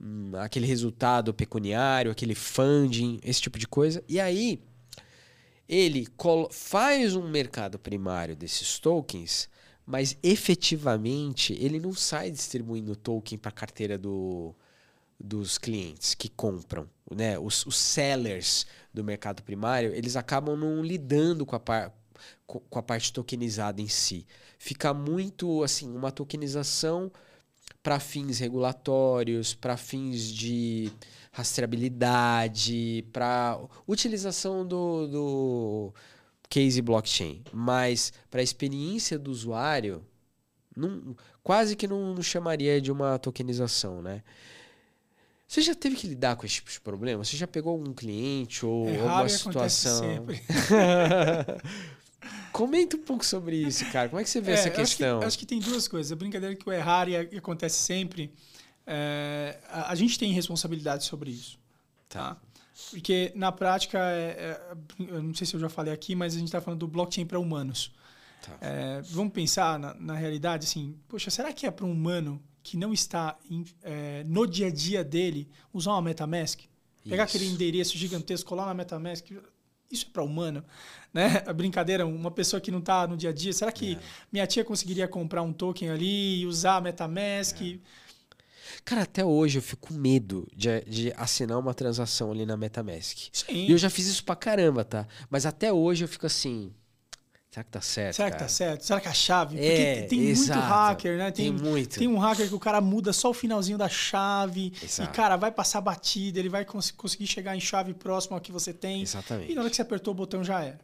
hum, 0.00 0.32
aquele 0.36 0.66
resultado 0.66 1.34
pecuniário, 1.34 2.10
aquele 2.10 2.34
funding, 2.34 3.18
esse 3.22 3.40
tipo 3.40 3.58
de 3.58 3.66
coisa. 3.66 4.02
E 4.08 4.20
aí 4.20 4.62
ele 5.68 6.06
faz 6.50 7.16
um 7.16 7.28
mercado 7.28 7.78
primário 7.78 8.36
desses 8.36 8.78
tokens, 8.78 9.48
mas 9.84 10.16
efetivamente 10.22 11.52
ele 11.54 11.80
não 11.80 11.92
sai 11.92 12.30
distribuindo 12.30 12.94
token 12.94 13.38
para 13.38 13.48
a 13.48 13.52
carteira 13.52 13.98
do, 13.98 14.54
dos 15.18 15.58
clientes 15.58 16.14
que 16.14 16.28
compram. 16.28 16.88
Né? 17.10 17.38
Os, 17.38 17.66
os, 17.66 17.76
sellers 17.76 18.66
do 18.96 19.04
mercado 19.04 19.42
primário, 19.42 19.94
eles 19.94 20.16
acabam 20.16 20.56
não 20.56 20.82
lidando 20.82 21.44
com 21.44 21.54
a, 21.54 21.60
par, 21.60 21.92
com 22.46 22.78
a 22.78 22.82
parte 22.82 23.12
tokenizada 23.12 23.80
em 23.80 23.88
si. 23.88 24.26
Fica 24.58 24.94
muito 24.94 25.62
assim, 25.62 25.94
uma 25.94 26.10
tokenização 26.10 27.12
para 27.82 28.00
fins 28.00 28.38
regulatórios, 28.38 29.54
para 29.54 29.76
fins 29.76 30.22
de 30.22 30.90
rastreabilidade, 31.30 33.04
para 33.12 33.60
utilização 33.86 34.66
do, 34.66 35.06
do 35.06 35.94
case 36.48 36.80
blockchain, 36.80 37.42
mas 37.52 38.12
para 38.30 38.40
a 38.40 38.44
experiência 38.44 39.18
do 39.18 39.30
usuário, 39.30 40.02
não, 40.74 41.14
quase 41.42 41.76
que 41.76 41.86
não, 41.86 42.14
não, 42.14 42.22
chamaria 42.22 42.80
de 42.80 42.90
uma 42.90 43.18
tokenização, 43.18 44.00
né? 44.00 44.22
Você 45.48 45.62
já 45.62 45.74
teve 45.74 45.96
que 45.96 46.08
lidar 46.08 46.36
com 46.36 46.44
esse 46.44 46.56
tipo 46.56 46.70
de 46.70 46.80
problema? 46.80 47.24
Você 47.24 47.36
já 47.36 47.46
pegou 47.46 47.72
algum 47.72 47.92
cliente 47.92 48.66
ou 48.66 48.88
é 48.88 48.98
alguma 48.98 49.28
situação? 49.28 50.26
Comenta 52.52 52.96
um 52.96 53.02
pouco 53.02 53.24
sobre 53.24 53.56
isso, 53.56 53.84
cara. 53.92 54.08
Como 54.08 54.20
é 54.20 54.24
que 54.24 54.30
você 54.30 54.40
vê 54.40 54.52
é, 54.52 54.54
essa 54.54 54.70
questão? 54.70 55.18
Acho 55.18 55.20
que, 55.20 55.26
acho 55.26 55.38
que, 55.38 55.46
tem 55.46 55.60
duas 55.60 55.86
coisas. 55.86 56.10
A 56.10 56.16
brincadeira 56.16 56.54
é 56.54 56.56
que 56.56 56.68
o 56.68 56.72
errar 56.72 57.08
e 57.08 57.16
acontece 57.36 57.78
sempre. 57.78 58.32
É, 58.86 59.58
a, 59.68 59.92
a, 59.92 59.94
gente 59.94 60.18
tem 60.18 60.32
responsabilidade 60.32 61.04
sobre 61.04 61.30
isso. 61.30 61.58
Tá. 62.08 62.34
tá? 62.34 62.40
Porque 62.90 63.32
na 63.34 63.52
prática, 63.52 63.98
é, 63.98 64.36
é, 64.38 64.60
eu 64.98 65.22
não 65.22 65.34
sei 65.34 65.46
se 65.46 65.54
eu 65.54 65.60
já 65.60 65.68
falei 65.68 65.92
aqui, 65.92 66.14
mas 66.14 66.34
a 66.34 66.38
gente 66.38 66.48
está 66.48 66.60
falando 66.60 66.80
do 66.80 66.88
blockchain 66.88 67.26
para 67.26 67.38
humanos. 67.38 67.92
Tá. 68.42 68.56
É, 68.60 69.00
vamos 69.02 69.32
pensar 69.32 69.78
na, 69.78 69.94
na, 69.94 70.14
realidade 70.14 70.66
assim, 70.66 70.96
poxa, 71.08 71.30
será 71.30 71.52
que 71.52 71.66
é 71.66 71.70
para 71.70 71.84
um 71.84 71.92
humano 71.92 72.42
que 72.66 72.76
não 72.76 72.92
está 72.92 73.38
em, 73.48 73.64
é, 73.84 74.24
no 74.24 74.44
dia 74.44 74.66
a 74.66 74.70
dia 74.70 75.04
dele 75.04 75.48
usar 75.72 75.92
uma 75.92 76.02
MetaMask? 76.02 76.62
Pegar 77.08 77.24
isso. 77.24 77.36
aquele 77.36 77.48
endereço 77.48 77.96
gigantesco, 77.96 78.48
colar 78.48 78.66
na 78.66 78.74
MetaMask, 78.74 79.30
isso 79.88 80.06
é 80.08 80.12
para 80.12 80.24
humano, 80.24 80.64
né? 81.14 81.44
A 81.46 81.52
brincadeira, 81.52 82.04
uma 82.04 82.30
pessoa 82.32 82.60
que 82.60 82.72
não 82.72 82.80
está 82.80 83.06
no 83.06 83.16
dia 83.16 83.30
a 83.30 83.32
dia, 83.32 83.52
será 83.52 83.70
que 83.70 83.94
é. 83.94 83.98
minha 84.32 84.44
tia 84.48 84.64
conseguiria 84.64 85.06
comprar 85.06 85.42
um 85.42 85.52
token 85.52 85.90
ali 85.90 86.40
e 86.40 86.46
usar 86.46 86.78
a 86.78 86.80
MetaMask? 86.80 87.62
É. 87.62 87.78
Cara, 88.84 89.02
até 89.02 89.24
hoje 89.24 89.58
eu 89.58 89.62
fico 89.62 89.86
com 89.86 89.94
medo 89.94 90.48
de, 90.52 90.80
de 90.86 91.12
assinar 91.16 91.60
uma 91.60 91.72
transação 91.72 92.32
ali 92.32 92.44
na 92.44 92.56
MetaMask. 92.56 93.28
Sim. 93.32 93.66
E 93.66 93.70
eu 93.70 93.78
já 93.78 93.88
fiz 93.88 94.08
isso 94.08 94.24
pra 94.24 94.34
caramba, 94.34 94.84
tá? 94.84 95.06
Mas 95.30 95.46
até 95.46 95.72
hoje 95.72 96.02
eu 96.02 96.08
fico 96.08 96.26
assim. 96.26 96.74
Será 97.56 97.64
que 97.64 97.70
tá 97.70 97.80
certo? 97.80 98.14
Será 98.16 98.30
cara? 98.30 98.36
que 98.36 98.44
tá 98.44 98.48
certo? 98.48 98.82
Será 98.82 99.00
que 99.00 99.08
é 99.08 99.10
a 99.10 99.14
chave? 99.14 99.56
Porque 99.56 99.66
é, 99.66 100.02
tem 100.02 100.20
exato. 100.28 100.60
muito 100.60 100.68
hacker, 100.68 101.16
né? 101.16 101.30
Tem, 101.30 101.56
tem, 101.56 101.64
muito. 101.64 101.98
Tem 101.98 102.06
um 102.08 102.18
hacker 102.18 102.48
que 102.48 102.54
o 102.54 102.60
cara 102.60 102.82
muda 102.82 103.14
só 103.14 103.30
o 103.30 103.34
finalzinho 103.34 103.78
da 103.78 103.88
chave. 103.88 104.74
Exato. 104.82 105.10
E, 105.10 105.14
cara, 105.14 105.36
vai 105.36 105.50
passar 105.50 105.80
batida, 105.80 106.38
ele 106.38 106.50
vai 106.50 106.66
cons 106.66 106.90
conseguir 106.90 107.26
chegar 107.26 107.56
em 107.56 107.60
chave 107.60 107.94
próxima 107.94 108.36
ao 108.36 108.42
que 108.42 108.52
você 108.52 108.74
tem. 108.74 109.00
Exatamente. 109.00 109.50
E 109.50 109.54
na 109.54 109.62
hora 109.62 109.70
que 109.70 109.76
você 109.76 109.80
apertou 109.80 110.12
o 110.12 110.14
botão 110.14 110.44
já 110.44 110.62
era. 110.62 110.78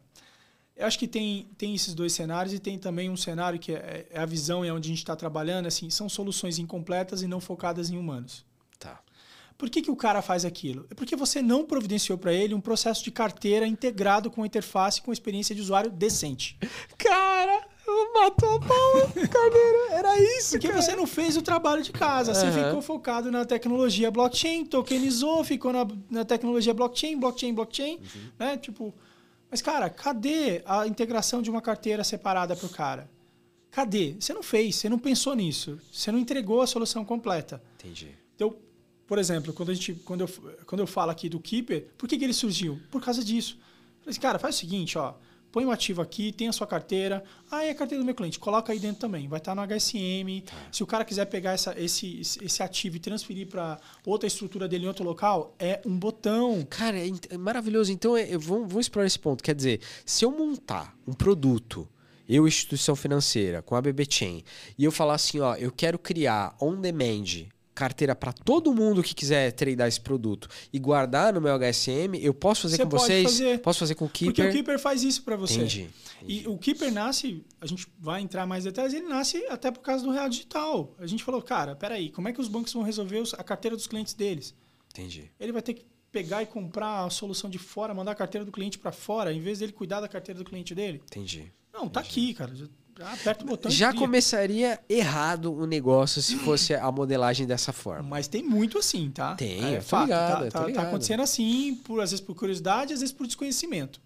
Eu 0.75 0.87
acho 0.87 0.97
que 0.97 1.07
tem, 1.07 1.47
tem 1.59 1.75
esses 1.75 1.93
dois 1.93 2.11
cenários 2.11 2.55
e 2.55 2.57
tem 2.57 2.79
também 2.79 3.07
um 3.07 3.17
cenário 3.17 3.59
que 3.59 3.73
é, 3.73 4.07
é 4.09 4.19
a 4.19 4.25
visão 4.25 4.65
e 4.65 4.67
é 4.67 4.73
onde 4.73 4.87
a 4.87 4.89
gente 4.89 4.97
está 4.97 5.15
trabalhando, 5.15 5.67
assim, 5.67 5.91
são 5.91 6.09
soluções 6.09 6.57
incompletas 6.57 7.21
e 7.21 7.27
não 7.27 7.39
focadas 7.39 7.91
em 7.91 7.97
humanos. 7.97 8.43
Por 9.63 9.69
que, 9.69 9.81
que 9.81 9.89
o 9.89 9.95
cara 9.95 10.21
faz 10.21 10.43
aquilo? 10.43 10.85
É 10.91 10.93
porque 10.93 11.15
você 11.15 11.41
não 11.41 11.63
providenciou 11.63 12.17
para 12.17 12.33
ele 12.33 12.53
um 12.53 12.59
processo 12.59 13.01
de 13.01 13.09
carteira 13.09 13.65
integrado 13.65 14.29
com 14.29 14.45
interface 14.45 15.01
com 15.01 15.13
experiência 15.13 15.55
de 15.55 15.61
usuário 15.61 15.89
decente. 15.89 16.57
Cara, 16.97 17.65
matou 18.13 18.55
a 18.55 18.59
pau, 18.59 18.93
carteira. 19.15 19.91
Era 19.91 20.19
isso. 20.37 20.51
Porque 20.51 20.67
cara. 20.67 20.81
você 20.81 20.97
não 20.97 21.07
fez 21.07 21.37
o 21.37 21.41
trabalho 21.41 21.81
de 21.81 21.93
casa. 21.93 22.33
Você 22.33 22.47
uhum. 22.47 22.65
ficou 22.65 22.81
focado 22.81 23.31
na 23.31 23.45
tecnologia 23.45 24.11
blockchain, 24.11 24.65
tokenizou, 24.65 25.45
ficou 25.45 25.71
na, 25.71 25.87
na 26.09 26.25
tecnologia 26.25 26.73
blockchain, 26.73 27.17
blockchain, 27.17 27.53
blockchain. 27.53 27.99
Uhum. 27.99 28.31
Né? 28.37 28.57
Tipo, 28.57 28.93
mas, 29.49 29.61
cara, 29.61 29.89
cadê 29.89 30.61
a 30.65 30.85
integração 30.85 31.41
de 31.41 31.49
uma 31.49 31.61
carteira 31.61 32.03
separada 32.03 32.53
para 32.53 32.65
o 32.65 32.69
cara? 32.69 33.09
Cadê? 33.71 34.17
Você 34.19 34.33
não 34.33 34.43
fez, 34.43 34.75
você 34.75 34.89
não 34.89 34.99
pensou 34.99 35.33
nisso. 35.33 35.79
Você 35.89 36.11
não 36.11 36.19
entregou 36.19 36.61
a 36.61 36.67
solução 36.67 37.05
completa. 37.05 37.63
Entendi. 37.79 38.09
Então, 38.35 38.57
por 39.13 39.19
exemplo, 39.19 39.53
quando, 39.53 39.69
a 39.69 39.75
gente, 39.75 39.93
quando, 39.93 40.21
eu, 40.21 40.29
quando 40.65 40.79
eu 40.79 40.87
falo 40.87 41.11
aqui 41.11 41.29
do 41.29 41.39
Keeper, 41.39 41.85
por 41.99 42.09
que, 42.09 42.17
que 42.17 42.23
ele 42.23 42.33
surgiu? 42.33 42.79
Por 42.89 42.99
causa 42.99 43.23
disso. 43.23 43.59
Eu 43.59 43.99
falei 43.99 44.11
assim, 44.11 44.19
cara, 44.19 44.39
faz 44.39 44.55
o 44.55 44.57
seguinte, 44.57 44.97
ó 44.97 45.13
põe 45.51 45.67
um 45.67 45.69
ativo 45.69 46.01
aqui, 46.01 46.31
tem 46.31 46.47
a 46.47 46.51
sua 46.51 46.65
carteira. 46.65 47.23
Ah, 47.51 47.63
é 47.63 47.69
a 47.69 47.75
carteira 47.75 48.01
do 48.01 48.05
meu 48.07 48.15
cliente, 48.15 48.39
coloca 48.39 48.73
aí 48.73 48.79
dentro 48.79 49.01
também. 49.01 49.27
Vai 49.27 49.37
estar 49.37 49.53
no 49.53 49.61
HSM. 49.61 50.41
Tá. 50.43 50.55
Se 50.71 50.81
o 50.81 50.87
cara 50.87 51.05
quiser 51.05 51.25
pegar 51.25 51.51
essa, 51.51 51.79
esse, 51.79 52.21
esse 52.21 52.63
ativo 52.63 52.95
e 52.95 52.99
transferir 52.99 53.45
para 53.45 53.79
outra 54.03 54.25
estrutura 54.25 54.67
dele 54.67 54.85
em 54.85 54.87
outro 54.87 55.05
local, 55.05 55.53
é 55.59 55.79
um 55.85 55.95
botão. 55.95 56.65
Cara, 56.67 56.97
é, 56.97 57.11
é 57.29 57.37
maravilhoso. 57.37 57.91
Então, 57.91 58.17
é, 58.17 58.35
vamos, 58.35 58.67
vamos 58.67 58.87
explorar 58.87 59.05
esse 59.05 59.19
ponto. 59.19 59.43
Quer 59.43 59.53
dizer, 59.53 59.79
se 60.03 60.25
eu 60.25 60.31
montar 60.31 60.97
um 61.05 61.13
produto 61.13 61.87
eu, 62.27 62.47
instituição 62.47 62.95
financeira, 62.95 63.61
com 63.61 63.75
a 63.75 63.81
BB 63.81 64.07
Chain, 64.09 64.43
e 64.75 64.83
eu 64.83 64.91
falar 64.91 65.15
assim, 65.15 65.39
ó, 65.39 65.55
eu 65.55 65.71
quero 65.71 65.99
criar 65.99 66.55
on 66.59 66.81
demand 66.81 67.45
carteira 67.73 68.15
para 68.15 68.31
todo 68.31 68.73
mundo 68.73 69.01
que 69.01 69.13
quiser 69.13 69.51
tradear 69.51 69.87
esse 69.87 69.99
produto 69.99 70.47
e 70.71 70.79
guardar 70.79 71.33
no 71.33 71.41
meu 71.41 71.53
HSM, 71.57 72.15
eu 72.21 72.33
posso 72.33 72.63
fazer 72.63 72.77
você 72.77 72.83
com 72.83 72.89
vocês? 72.89 73.23
Fazer. 73.23 73.59
Posso 73.61 73.79
fazer 73.79 73.95
com 73.95 74.05
o 74.05 74.09
Keeper? 74.09 74.35
Porque 74.35 74.49
o 74.49 74.51
Keeper 74.51 74.79
faz 74.79 75.03
isso 75.03 75.23
para 75.23 75.35
você. 75.35 75.55
Entendi, 75.55 75.89
entendi. 76.21 76.43
E 76.43 76.47
o 76.47 76.57
Keeper 76.57 76.91
nasce, 76.91 77.43
a 77.59 77.65
gente 77.65 77.87
vai 77.99 78.21
entrar 78.21 78.45
mais 78.45 78.63
detalhes, 78.63 78.93
ele 78.93 79.07
nasce 79.07 79.45
até 79.47 79.71
por 79.71 79.81
causa 79.81 80.03
do 80.03 80.11
real 80.11 80.29
digital. 80.29 80.95
A 80.99 81.07
gente 81.07 81.23
falou, 81.23 81.41
cara, 81.41 81.75
peraí, 81.75 82.09
como 82.09 82.27
é 82.27 82.33
que 82.33 82.41
os 82.41 82.47
bancos 82.47 82.73
vão 82.73 82.83
resolver 82.83 83.23
a 83.37 83.43
carteira 83.43 83.75
dos 83.75 83.87
clientes 83.87 84.13
deles? 84.13 84.55
Entendi. 84.91 85.31
Ele 85.39 85.51
vai 85.51 85.61
ter 85.61 85.73
que 85.73 85.85
pegar 86.11 86.43
e 86.43 86.45
comprar 86.45 87.05
a 87.05 87.09
solução 87.09 87.49
de 87.49 87.57
fora, 87.57 87.93
mandar 87.93 88.11
a 88.11 88.15
carteira 88.15 88.45
do 88.45 88.51
cliente 88.51 88.77
para 88.77 88.91
fora, 88.91 89.33
em 89.33 89.41
vez 89.41 89.59
dele 89.59 89.71
cuidar 89.71 89.99
da 89.99 90.07
carteira 90.07 90.37
do 90.37 90.45
cliente 90.45 90.75
dele? 90.75 91.01
Entendi. 91.05 91.51
Não, 91.73 91.89
tá 91.89 92.01
aqui, 92.01 92.35
cara. 92.35 92.53
Já 92.97 93.13
aperta 93.13 93.43
o 93.43 93.47
botão 93.47 93.71
Já 93.71 93.93
começaria 93.93 94.79
errado 94.87 95.53
o 95.53 95.65
negócio 95.65 96.21
se 96.21 96.35
fosse 96.37 96.73
a 96.73 96.91
modelagem 96.91 97.47
dessa 97.47 97.73
forma. 97.73 98.07
Mas 98.07 98.27
tem 98.27 98.43
muito 98.43 98.77
assim, 98.77 99.09
tá? 99.09 99.35
Tem, 99.35 99.75
é, 99.75 99.81
fato, 99.81 100.05
ligado, 100.05 100.43
tá, 100.45 100.59
tá, 100.59 100.67
ligado. 100.67 100.83
tá, 100.83 100.89
acontecendo 100.89 101.21
assim, 101.21 101.75
por, 101.83 102.01
às 102.01 102.11
vezes 102.11 102.23
por 102.23 102.35
curiosidade, 102.35 102.93
às 102.93 102.99
vezes 102.99 103.13
por 103.13 103.25
desconhecimento. 103.25 103.99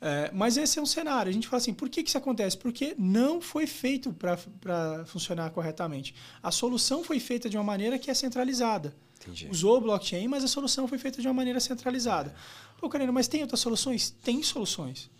É, 0.00 0.30
mas 0.32 0.56
esse 0.56 0.78
é 0.78 0.82
um 0.82 0.86
cenário. 0.86 1.30
A 1.30 1.32
gente 1.32 1.48
fala 1.48 1.60
assim, 1.60 1.72
por 1.72 1.88
que, 1.88 2.02
que 2.02 2.08
isso 2.08 2.18
acontece? 2.18 2.56
Porque 2.56 2.94
não 2.98 3.40
foi 3.40 3.66
feito 3.66 4.12
para 4.12 5.04
funcionar 5.06 5.50
corretamente. 5.50 6.14
A 6.42 6.50
solução 6.50 7.02
foi 7.02 7.18
feita 7.18 7.48
de 7.48 7.56
uma 7.56 7.64
maneira 7.64 7.98
que 7.98 8.10
é 8.10 8.14
centralizada. 8.14 8.94
Entendi. 9.22 9.48
Usou 9.50 9.78
o 9.78 9.80
blockchain, 9.80 10.28
mas 10.28 10.44
a 10.44 10.48
solução 10.48 10.86
foi 10.86 10.98
feita 10.98 11.20
de 11.20 11.26
uma 11.26 11.34
maneira 11.34 11.58
centralizada. 11.58 12.34
Pô, 12.78 12.88
Karina, 12.88 13.10
mas 13.10 13.26
tem 13.26 13.40
outras 13.40 13.60
soluções? 13.60 14.10
Tem 14.22 14.42
soluções. 14.42 15.10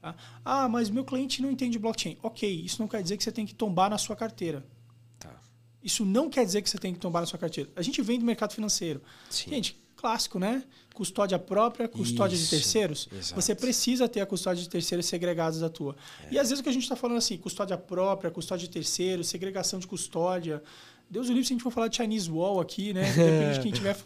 Tá? 0.00 0.14
Ah, 0.44 0.68
mas 0.68 0.88
meu 0.88 1.04
cliente 1.04 1.42
não 1.42 1.50
entende 1.50 1.78
blockchain. 1.78 2.16
Ok, 2.22 2.48
isso 2.48 2.80
não 2.80 2.88
quer 2.88 3.02
dizer 3.02 3.16
que 3.16 3.24
você 3.24 3.32
tem 3.32 3.44
que 3.44 3.54
tombar 3.54 3.90
na 3.90 3.98
sua 3.98 4.16
carteira. 4.16 4.64
Tá. 5.18 5.30
Isso 5.82 6.04
não 6.04 6.30
quer 6.30 6.44
dizer 6.44 6.62
que 6.62 6.70
você 6.70 6.78
tem 6.78 6.94
que 6.94 6.98
tombar 6.98 7.20
na 7.20 7.26
sua 7.26 7.38
carteira. 7.38 7.70
A 7.76 7.82
gente 7.82 8.00
vem 8.00 8.18
do 8.18 8.24
mercado 8.24 8.52
financeiro. 8.54 9.02
Sim. 9.28 9.50
Gente, 9.50 9.76
clássico, 10.00 10.38
né? 10.38 10.64
Custódia 10.94 11.38
própria, 11.38 11.86
custódia 11.86 12.34
isso, 12.34 12.44
de 12.44 12.50
terceiros. 12.50 13.08
Exato. 13.12 13.40
Você 13.40 13.54
precisa 13.54 14.08
ter 14.08 14.22
a 14.22 14.26
custódia 14.26 14.62
de 14.62 14.68
terceiros 14.68 15.04
segregados 15.06 15.60
da 15.60 15.68
tua. 15.68 15.94
É. 16.24 16.34
E 16.34 16.38
às 16.38 16.48
vezes 16.48 16.60
o 16.60 16.62
que 16.62 16.70
a 16.70 16.72
gente 16.72 16.82
está 16.82 16.96
falando 16.96 17.18
assim, 17.18 17.36
custódia 17.36 17.76
própria, 17.76 18.30
custódia 18.30 18.66
de 18.66 18.72
terceiros, 18.72 19.28
segregação 19.28 19.78
de 19.78 19.86
custódia. 19.86 20.62
Deus 21.10 21.28
o 21.28 21.32
livre 21.32 21.46
se 21.46 21.52
a 21.52 21.54
gente 21.54 21.62
for 21.62 21.70
falar 21.70 21.88
de 21.88 21.96
Chinese 21.96 22.30
Wall 22.30 22.60
aqui, 22.60 22.94
né? 22.94 23.12
Depende 23.12 23.54
de 23.54 23.60
quem 23.60 23.72
estiver 23.72 23.96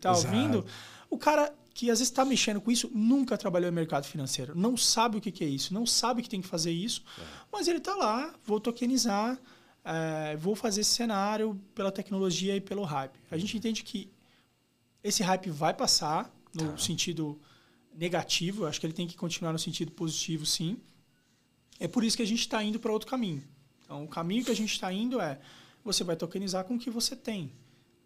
tá 0.00 0.12
ouvindo. 0.16 0.64
O 1.10 1.18
cara 1.18 1.52
que 1.74 1.90
às 1.90 1.98
vezes 1.98 2.10
está 2.10 2.24
mexendo 2.24 2.60
com 2.60 2.70
isso, 2.70 2.90
nunca 2.94 3.36
trabalhou 3.38 3.68
em 3.70 3.74
mercado 3.74 4.04
financeiro, 4.04 4.56
não 4.56 4.76
sabe 4.76 5.18
o 5.18 5.20
que, 5.20 5.32
que 5.32 5.44
é 5.44 5.46
isso, 5.46 5.72
não 5.72 5.86
sabe 5.86 6.22
que 6.22 6.28
tem 6.28 6.40
que 6.40 6.48
fazer 6.48 6.70
isso, 6.70 7.02
é. 7.18 7.22
mas 7.50 7.66
ele 7.68 7.78
está 7.78 7.94
lá, 7.94 8.34
vou 8.44 8.60
tokenizar, 8.60 9.40
é, 9.84 10.36
vou 10.36 10.54
fazer 10.54 10.82
esse 10.82 10.90
cenário 10.90 11.60
pela 11.74 11.90
tecnologia 11.90 12.54
e 12.54 12.60
pelo 12.60 12.82
hype. 12.84 13.18
A 13.30 13.38
gente 13.38 13.56
entende 13.56 13.82
que 13.82 14.10
esse 15.02 15.22
hype 15.22 15.50
vai 15.50 15.74
passar 15.74 16.30
no 16.54 16.72
tá. 16.72 16.78
sentido 16.78 17.40
negativo, 17.94 18.66
acho 18.66 18.78
que 18.78 18.86
ele 18.86 18.92
tem 18.92 19.06
que 19.06 19.16
continuar 19.16 19.52
no 19.52 19.58
sentido 19.58 19.90
positivo, 19.92 20.46
sim. 20.46 20.78
É 21.80 21.88
por 21.88 22.04
isso 22.04 22.16
que 22.16 22.22
a 22.22 22.26
gente 22.26 22.40
está 22.40 22.62
indo 22.62 22.78
para 22.78 22.92
outro 22.92 23.08
caminho. 23.08 23.42
Então, 23.84 24.04
o 24.04 24.08
caminho 24.08 24.44
que 24.44 24.50
a 24.50 24.56
gente 24.56 24.72
está 24.72 24.92
indo 24.92 25.20
é 25.20 25.38
você 25.84 26.04
vai 26.04 26.16
tokenizar 26.16 26.64
com 26.64 26.76
o 26.76 26.78
que 26.78 26.90
você 26.90 27.16
tem. 27.16 27.52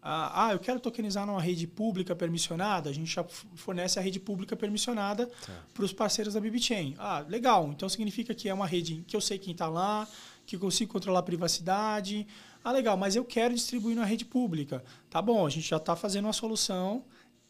Ah, 0.01 0.47
ah, 0.47 0.53
eu 0.53 0.59
quero 0.59 0.79
tokenizar 0.79 1.25
numa 1.25 1.41
rede 1.41 1.67
pública 1.67 2.15
permissionada, 2.15 2.89
a 2.89 2.93
gente 2.93 3.13
já 3.13 3.23
fornece 3.55 3.99
a 3.99 4.01
rede 4.01 4.19
pública 4.19 4.55
permissionada 4.55 5.25
tá. 5.27 5.53
para 5.73 5.83
os 5.83 5.91
parceiros 5.91 6.33
da 6.33 6.39
BibChain. 6.39 6.95
Ah, 6.97 7.25
legal. 7.27 7.69
Então 7.71 7.89
significa 7.89 8.33
que 8.33 8.47
é 8.47 8.53
uma 8.53 8.67
rede 8.67 9.03
que 9.07 9.15
eu 9.15 9.21
sei 9.21 9.37
quem 9.37 9.51
está 9.51 9.67
lá, 9.67 10.07
que 10.45 10.55
eu 10.55 10.59
consigo 10.59 10.93
controlar 10.93 11.19
a 11.19 11.23
privacidade. 11.23 12.25
Ah, 12.63 12.71
legal, 12.71 12.95
mas 12.95 13.15
eu 13.15 13.25
quero 13.25 13.53
distribuir 13.53 13.95
na 13.95 14.05
rede 14.05 14.23
pública. 14.23 14.83
Tá 15.09 15.21
bom, 15.21 15.45
a 15.45 15.49
gente 15.49 15.67
já 15.67 15.77
está 15.77 15.95
fazendo 15.95 16.25
uma 16.25 16.33
solução. 16.33 17.03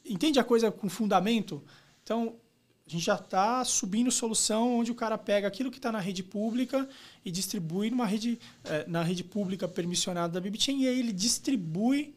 Entende 0.06 0.40
a 0.40 0.44
coisa 0.44 0.72
com 0.72 0.90
fundamento? 0.90 1.64
Então, 2.04 2.36
A 2.88 2.90
gente 2.90 3.04
já 3.04 3.16
está 3.16 3.66
subindo 3.66 4.10
solução 4.10 4.78
onde 4.80 4.90
o 4.92 4.96
cara 4.96 5.18
pega 5.18 5.46
aquilo 5.46 5.70
que 5.70 5.78
está 5.78 5.92
na 5.92 6.00
rede 6.00 6.24
pública 6.24 6.88
e 7.26 7.30
distribui 7.30 7.90
numa 7.90 8.06
rede, 8.06 8.40
eh, 8.64 8.86
na 8.88 9.04
rede 9.04 9.26
pública 9.26 9.68
permissionada 9.68 10.32
da 10.34 10.40
BibChain 10.40 10.84
e 10.84 10.88
aí 10.88 11.00
ele 11.00 11.12
distribui 11.12 12.16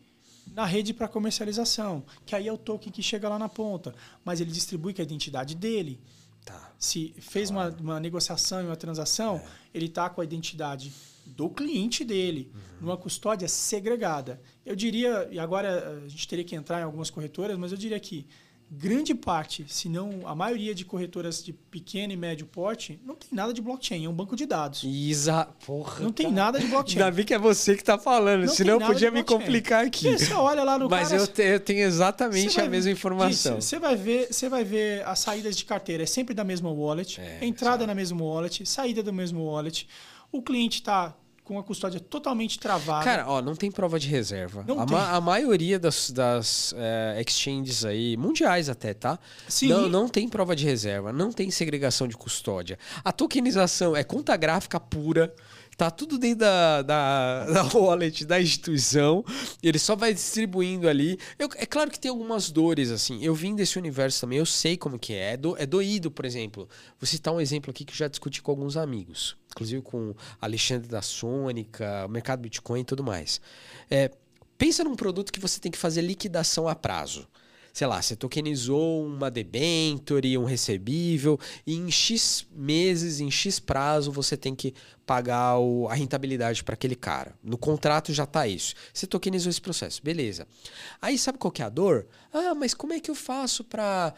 na 0.55 0.65
rede 0.65 0.93
para 0.93 1.09
comercialização, 1.09 2.05
que 2.27 2.35
aí 2.35 2.49
é 2.49 2.53
o 2.53 2.59
token 2.59 2.93
que 2.93 3.03
chega 3.03 3.29
lá 3.29 3.39
na 3.39 3.49
ponta, 3.49 3.95
mas 4.25 4.41
ele 4.41 4.51
distribui 4.51 4.93
com 4.93 5.01
a 5.01 5.05
identidade 5.05 5.55
dele. 5.55 6.01
Tá. 6.45 6.73
Se 6.79 7.15
fez 7.21 7.51
uma, 7.51 7.69
uma 7.69 8.01
negociação 8.01 8.63
e 8.63 8.67
uma 8.67 8.77
transação, 8.77 9.41
ele 9.73 9.87
está 9.87 10.09
com 10.09 10.21
a 10.21 10.25
identidade 10.25 10.93
do 11.27 11.49
cliente 11.49 12.05
dele, 12.05 12.51
numa 12.81 12.97
custódia 12.97 13.47
segregada. 13.47 14.41
Eu 14.65 14.75
diria, 14.75 15.29
e 15.31 15.39
agora 15.39 16.03
a 16.05 16.09
gente 16.09 16.27
teria 16.27 16.45
que 16.45 16.57
entrar 16.57 16.81
em 16.81 16.85
algumas 16.85 17.11
corretoras, 17.11 17.57
mas 17.57 17.73
eu 17.73 17.79
diria 17.79 18.01
que 18.01 18.27
grande 18.73 19.15
parte, 19.15 19.65
se 19.69 19.89
não 19.89 20.21
a 20.27 20.35
maioria 20.35 20.73
de 20.75 20.85
corretoras 20.85 21.43
de 21.43 21.53
pequeno 21.53 22.13
e 22.13 22.17
médio 22.17 22.47
porte, 22.47 23.01
não 23.05 23.17
tem 23.17 23.29
nada 23.33 23.53
de 23.53 23.61
blockchain, 23.61 24.05
é 24.05 24.09
um 24.09 24.13
banco 24.13 24.37
de 24.37 24.47
dados. 24.47 24.83
Isa, 24.85 25.49
porra. 25.67 26.05
Não 26.05 26.13
tem 26.13 26.31
nada 26.31 26.59
de 26.61 26.67
blockchain. 26.69 27.03
Ainda 27.03 27.11
bem 27.15 27.25
que 27.25 27.35
é 27.35 27.39
você 27.39 27.77
que 27.77 27.83
tá 27.83 27.99
falando, 27.99 28.47
Não 28.47 28.55
senão 28.55 28.79
nada 28.79 28.93
podia 28.93 29.11
me 29.11 29.25
complicar 29.25 29.85
aqui. 29.87 30.09
Porque 30.11 30.25
você 30.25 30.35
olha 30.35 30.63
lá 30.63 30.79
no 30.79 30.89
Mas 30.89 31.09
cara, 31.09 31.21
eu, 31.21 31.27
te- 31.27 31.43
eu 31.43 31.61
tenho 31.61 31.81
exatamente 31.81 32.61
a 32.61 32.69
mesma 32.69 32.93
informação. 32.93 33.59
Isso, 33.59 33.69
Você 33.69 33.79
vai 33.79 33.97
ver, 33.97 34.29
você 34.33 34.49
vai 34.49 34.63
ver 34.63 35.05
as 35.07 35.19
saídas 35.19 35.57
de 35.57 35.65
carteira 35.65 36.05
é 36.05 36.07
sempre 36.07 36.33
da 36.35 36.45
mesma 36.45 36.71
wallet, 36.71 37.21
É, 37.21 37.45
entrada 37.45 37.87
na 37.87 37.95
mesma 37.95 38.23
wallet, 38.25 38.65
saída 38.67 39.03
do 39.03 39.13
mesmo 39.13 39.45
wallet. 39.45 39.89
O 40.33 40.41
cliente 40.41 40.79
está 40.81 41.17
com 41.51 41.59
a 41.59 41.65
custódia 41.65 41.99
totalmente 41.99 42.61
travada. 42.61 43.05
Cara, 43.05 43.29
ó, 43.29 43.43
não 43.43 43.57
tem 43.57 43.73
prova 43.73 43.99
de 43.99 44.07
reserva. 44.07 44.65
Não 44.69 44.79
a, 44.81 44.87
tem. 44.87 44.97
ma- 44.97 45.11
a 45.11 45.21
maioria 45.21 45.81
das, 45.81 46.09
das 46.13 46.73
é, 46.79 47.21
exchanges 47.27 47.85
aí, 47.85 48.17
mundiais 48.17 48.69
até, 48.69 48.95
tá? 48.95 49.19
Sim. 49.49 49.67
Não, 49.67 49.89
não 49.89 50.09
tem 50.09 50.29
prova 50.29 50.55
de 50.55 50.65
reserva, 50.65 51.13
não 51.13 51.33
tem 51.33 51.51
segregação 51.51 52.07
de 52.07 52.17
custódia. 52.17 52.79
A 53.05 53.11
tokenização 53.11 53.97
é 53.97 54.05
conta 54.05 54.37
gráfica 54.37 54.79
pura. 54.79 55.35
Tá 55.81 55.91
tudo 55.91 56.19
dentro 56.19 56.41
da, 56.41 56.83
da, 56.83 57.47
da 57.55 57.63
wallet 57.79 58.27
da 58.27 58.39
instituição. 58.39 59.25
Ele 59.63 59.79
só 59.79 59.97
vai 59.97 60.13
distribuindo 60.13 60.87
ali. 60.87 61.19
Eu- 61.39 61.49
é 61.57 61.65
claro 61.65 61.91
que 61.91 61.99
tem 61.99 62.11
algumas 62.11 62.51
dores, 62.51 62.91
assim. 62.91 63.25
Eu 63.25 63.35
vim 63.35 63.55
desse 63.55 63.79
universo 63.79 64.21
também, 64.21 64.39
eu 64.39 64.45
sei 64.45 64.77
como 64.77 64.99
que 64.99 65.15
é. 65.15 65.33
É, 65.33 65.37
do- 65.39 65.57
é 65.57 65.65
doído, 65.65 66.11
por 66.11 66.27
exemplo. 66.27 66.69
Vou 67.01 67.07
citar 67.07 67.33
um 67.33 67.41
exemplo 67.41 67.71
aqui 67.71 67.87
que 67.87 67.93
eu 67.93 67.97
já 67.97 68.09
discuti 68.09 68.43
com 68.43 68.51
alguns 68.51 68.77
amigos. 68.77 69.39
Inclusive 69.53 69.81
com 69.81 70.15
Alexandre 70.39 70.87
da 70.87 71.01
Sônica, 71.01 72.05
o 72.05 72.11
mercado 72.11 72.41
Bitcoin 72.41 72.81
e 72.81 72.85
tudo 72.85 73.03
mais. 73.03 73.41
É, 73.91 74.11
pensa 74.59 74.85
num 74.85 74.95
produto 74.95 75.33
que 75.33 75.41
você 75.41 75.59
tem 75.59 75.73
que 75.73 75.79
fazer 75.79 76.03
liquidação 76.03 76.69
a 76.69 76.75
prazo. 76.75 77.27
Sei 77.73 77.87
lá, 77.87 78.01
você 78.03 78.17
tokenizou 78.17 79.05
uma 79.07 79.31
debenture, 79.31 80.37
um 80.37 80.45
recebível, 80.45 81.39
e 81.67 81.75
em 81.77 81.91
X 81.91 82.47
meses, 82.55 83.21
em 83.21 83.31
X 83.31 83.59
prazo, 83.61 84.11
você 84.11 84.37
tem 84.37 84.55
que 84.55 84.75
pagar 85.07 85.59
o- 85.59 85.89
a 85.89 85.95
rentabilidade 85.95 86.63
para 86.65 86.75
aquele 86.75 86.95
cara. 86.97 87.35
No 87.43 87.57
contrato 87.59 88.13
já 88.13 88.27
tá 88.27 88.47
isso. 88.47 88.75
Você 88.93 89.07
tokenizou 89.07 89.51
esse 89.51 89.61
processo, 89.61 90.01
beleza. 90.03 90.47
Aí 91.01 91.17
sabe 91.19 91.39
qual 91.39 91.51
que 91.51 91.63
é 91.63 91.65
a 91.65 91.69
dor? 91.69 92.07
Ah, 92.33 92.55
mas 92.55 92.75
como 92.75 92.93
é 92.93 93.01
que 93.01 93.11
eu 93.11 93.15
faço 93.15 93.65
para 93.65 94.15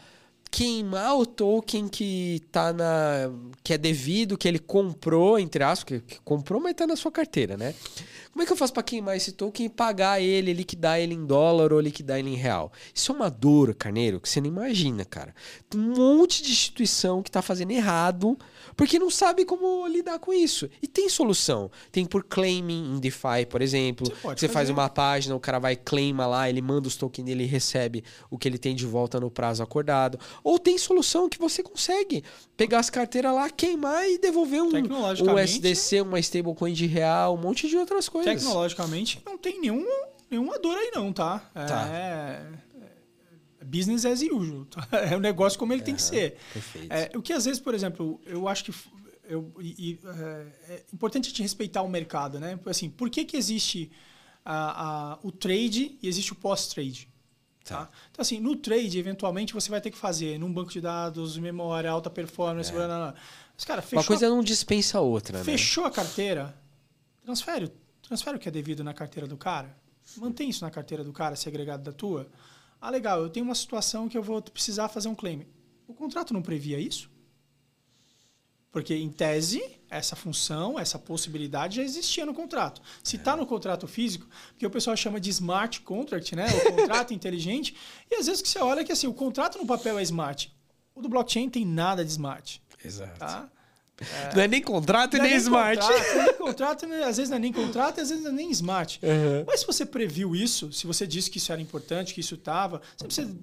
queimar 0.53 1.17
o 1.17 1.25
token 1.25 1.87
que 1.87 2.39
tá 2.51 2.71
na 2.71 3.31
que 3.63 3.73
é 3.73 3.77
devido, 3.77 4.37
que 4.37 4.47
ele 4.47 4.59
comprou, 4.59 5.39
entre 5.39 5.63
aspas, 5.63 5.99
que, 5.99 6.15
que 6.15 6.21
comprou, 6.21 6.61
mas 6.61 6.75
tá 6.75 6.85
na 6.85 6.95
sua 6.95 7.11
carteira, 7.11 7.57
né? 7.57 7.73
Como 8.31 8.43
é 8.43 8.45
que 8.45 8.53
eu 8.53 8.57
faço 8.57 8.71
para 8.71 8.83
queimar 8.83 9.17
esse 9.17 9.31
token 9.31 9.65
e 9.65 9.69
pagar 9.69 10.21
ele, 10.21 10.53
liquidar 10.53 10.99
ele 10.99 11.15
em 11.15 11.25
dólar 11.25 11.73
ou 11.73 11.79
liquidar 11.79 12.19
ele 12.19 12.29
em 12.29 12.35
real? 12.35 12.71
Isso 12.93 13.11
é 13.11 13.15
uma 13.15 13.31
dor, 13.31 13.73
Carneiro, 13.73 14.19
que 14.19 14.29
você 14.29 14.39
não 14.39 14.47
imagina, 14.47 15.03
cara. 15.03 15.33
Tem 15.67 15.81
um 15.81 15.95
monte 15.95 16.43
de 16.43 16.51
instituição 16.51 17.23
que 17.23 17.31
tá 17.31 17.41
fazendo 17.41 17.71
errado 17.71 18.37
porque 18.75 18.99
não 18.99 19.09
sabe 19.09 19.45
como 19.45 19.87
lidar 19.87 20.19
com 20.19 20.33
isso. 20.33 20.69
E 20.81 20.87
tem 20.87 21.09
solução. 21.09 21.69
Tem 21.91 22.05
por 22.05 22.23
claiming 22.23 22.95
em 22.95 22.99
DeFi, 22.99 23.45
por 23.49 23.61
exemplo. 23.61 24.07
Você 24.23 24.43
Você 24.43 24.49
faz 24.49 24.69
uma 24.69 24.89
página, 24.89 25.35
o 25.35 25.39
cara 25.39 25.59
vai 25.59 25.75
claima 25.75 26.25
lá, 26.25 26.49
ele 26.49 26.61
manda 26.61 26.87
os 26.87 26.95
tokens 26.95 27.25
dele 27.25 27.43
e 27.43 27.47
recebe 27.47 28.03
o 28.29 28.37
que 28.37 28.47
ele 28.47 28.57
tem 28.57 28.75
de 28.75 28.85
volta 28.85 29.19
no 29.19 29.31
prazo 29.31 29.63
acordado. 29.63 30.19
Ou 30.43 30.59
tem 30.59 30.77
solução 30.77 31.29
que 31.29 31.39
você 31.39 31.63
consegue 31.63 32.23
pegar 32.57 32.79
as 32.79 32.89
carteiras 32.89 33.33
lá, 33.33 33.49
queimar 33.49 34.07
e 34.07 34.17
devolver 34.17 34.61
um, 34.61 34.69
um 34.69 35.35
USDC, 35.35 36.01
uma 36.01 36.19
stablecoin 36.19 36.73
de 36.73 36.85
real, 36.85 37.35
um 37.35 37.37
monte 37.37 37.67
de 37.67 37.77
outras 37.77 38.09
coisas. 38.09 38.33
Tecnologicamente, 38.33 39.21
não 39.25 39.37
tem 39.37 39.59
nenhum, 39.59 39.85
nenhuma 40.29 40.59
dor 40.59 40.77
aí 40.77 40.91
não, 40.93 41.11
tá? 41.13 41.39
Tá. 41.53 41.87
é 41.91 42.62
business 43.63 44.05
as 44.05 44.21
usual. 44.21 44.65
É 45.11 45.15
um 45.15 45.19
negócio 45.19 45.57
como 45.59 45.73
ele 45.73 45.81
tem 45.81 45.95
que 45.95 46.01
ser. 46.01 46.37
Perfeito. 46.53 46.91
É, 46.91 47.11
o 47.15 47.21
que 47.21 47.33
às 47.33 47.45
vezes, 47.45 47.59
por 47.59 47.73
exemplo, 47.73 48.19
eu 48.25 48.47
acho 48.47 48.63
que 48.65 48.73
eu, 49.27 49.53
e- 49.59 49.99
é, 50.03 50.73
é 50.73 50.83
importante 50.93 51.27
a 51.27 51.29
gente 51.29 51.41
respeitar 51.41 51.81
o 51.81 51.87
mercado, 51.89 52.39
né? 52.39 52.59
Assim, 52.65 52.89
por 52.89 53.09
que, 53.09 53.23
que 53.25 53.37
existe 53.37 53.91
a- 54.43 55.13
a- 55.13 55.19
o 55.23 55.31
trade 55.31 55.97
e 56.01 56.07
existe 56.07 56.33
o 56.33 56.35
pós-trade? 56.35 57.07
Tá. 57.63 57.85
Tá? 57.85 57.89
Então, 58.11 58.21
assim, 58.21 58.39
no 58.41 58.57
trade, 58.57 58.99
eventualmente, 58.99 59.53
você 59.53 59.69
vai 59.69 59.79
ter 59.79 59.89
que 59.89 59.97
fazer 59.97 60.37
num 60.37 60.51
banco 60.51 60.69
de 60.71 60.81
dados, 60.81 61.37
memória, 61.37 61.89
alta 61.89 62.09
performance, 62.09 62.69
blá, 62.71 62.85
blá, 62.85 62.97
blá. 63.11 63.15
Mas, 63.55 63.63
cara, 63.63 63.81
fechou, 63.81 63.99
É. 63.99 64.01
Uma 64.01 64.07
coisa 64.07 64.29
não 64.29 64.43
dispensa 64.43 64.97
a 64.97 65.01
outra, 65.01 65.37
né? 65.37 65.43
fechou 65.45 65.85
a 65.85 65.91
carteira, 65.91 66.53
transfere, 67.23 67.71
transfere 68.01 68.35
o 68.35 68.39
que 68.39 68.49
é 68.49 68.51
devido 68.51 68.83
na 68.83 68.93
carteira 68.93 69.25
do 69.27 69.37
cara. 69.37 69.73
Mantém 70.17 70.49
isso 70.49 70.65
na 70.65 70.69
carteira 70.71 71.03
do 71.05 71.13
cara, 71.13 71.37
segregado 71.37 71.81
da 71.83 71.93
tua. 71.93 72.27
Ah, 72.85 72.89
legal, 72.89 73.21
eu 73.21 73.29
tenho 73.29 73.45
uma 73.45 73.55
situação 73.55 74.09
que 74.09 74.17
eu 74.17 74.21
vou 74.21 74.41
precisar 74.41 74.89
fazer 74.89 75.07
um 75.07 75.15
claim. 75.15 75.47
O 75.87 75.93
contrato 75.93 76.33
não 76.33 76.41
previa 76.41 76.77
isso? 76.77 77.09
Porque, 78.69 78.93
em 78.93 79.09
tese, 79.09 79.63
essa 79.89 80.17
função, 80.17 80.77
essa 80.77 80.99
possibilidade 80.99 81.77
já 81.77 81.81
existia 81.81 82.25
no 82.25 82.33
contrato. 82.33 82.81
Se 83.01 83.15
está 83.15 83.37
no 83.37 83.45
contrato 83.45 83.87
físico, 83.87 84.27
porque 84.49 84.67
o 84.67 84.69
pessoal 84.69 84.97
chama 84.97 85.17
de 85.17 85.29
smart 85.29 85.79
contract, 85.79 86.35
né? 86.35 86.45
O 86.45 86.73
contrato 86.75 87.13
inteligente, 87.15 87.73
e 88.11 88.15
às 88.15 88.25
vezes 88.25 88.41
que 88.41 88.49
você 88.49 88.59
olha 88.59 88.81
é 88.81 88.83
que 88.83 88.91
assim, 88.91 89.07
o 89.07 89.13
contrato 89.13 89.57
no 89.57 89.65
papel 89.65 89.97
é 89.97 90.03
smart. 90.03 90.53
O 90.93 91.01
do 91.01 91.07
blockchain 91.07 91.49
tem 91.49 91.65
nada 91.65 92.03
de 92.03 92.11
smart. 92.11 92.61
Exato. 92.83 93.17
Tá? 93.17 93.49
Não 94.35 94.41
é 94.41 94.47
nem 94.47 94.61
contrato 94.61 95.15
e 95.15 95.19
é 95.19 95.23
nem 95.23 95.35
smart. 95.35 95.79
Contrato, 95.79 96.15
nem 96.17 96.33
contrato, 96.37 96.87
né? 96.87 97.03
às 97.03 97.17
vezes 97.17 97.29
não 97.29 97.37
é 97.37 97.39
nem 97.39 97.53
contrato, 97.53 98.01
às 98.01 98.09
vezes 98.09 98.23
não 98.23 98.31
é 98.31 98.33
nem 98.33 98.49
smart. 98.51 98.99
Uhum. 99.03 99.43
Mas 99.45 99.59
se 99.61 99.67
você 99.67 99.85
previu 99.85 100.35
isso, 100.35 100.71
se 100.73 100.87
você 100.87 101.05
disse 101.05 101.29
que 101.29 101.37
isso 101.37 101.51
era 101.51 101.61
importante, 101.61 102.13
que 102.13 102.19
isso 102.19 102.35
estava, 102.35 102.81
você 102.97 103.05
precisa 103.05 103.35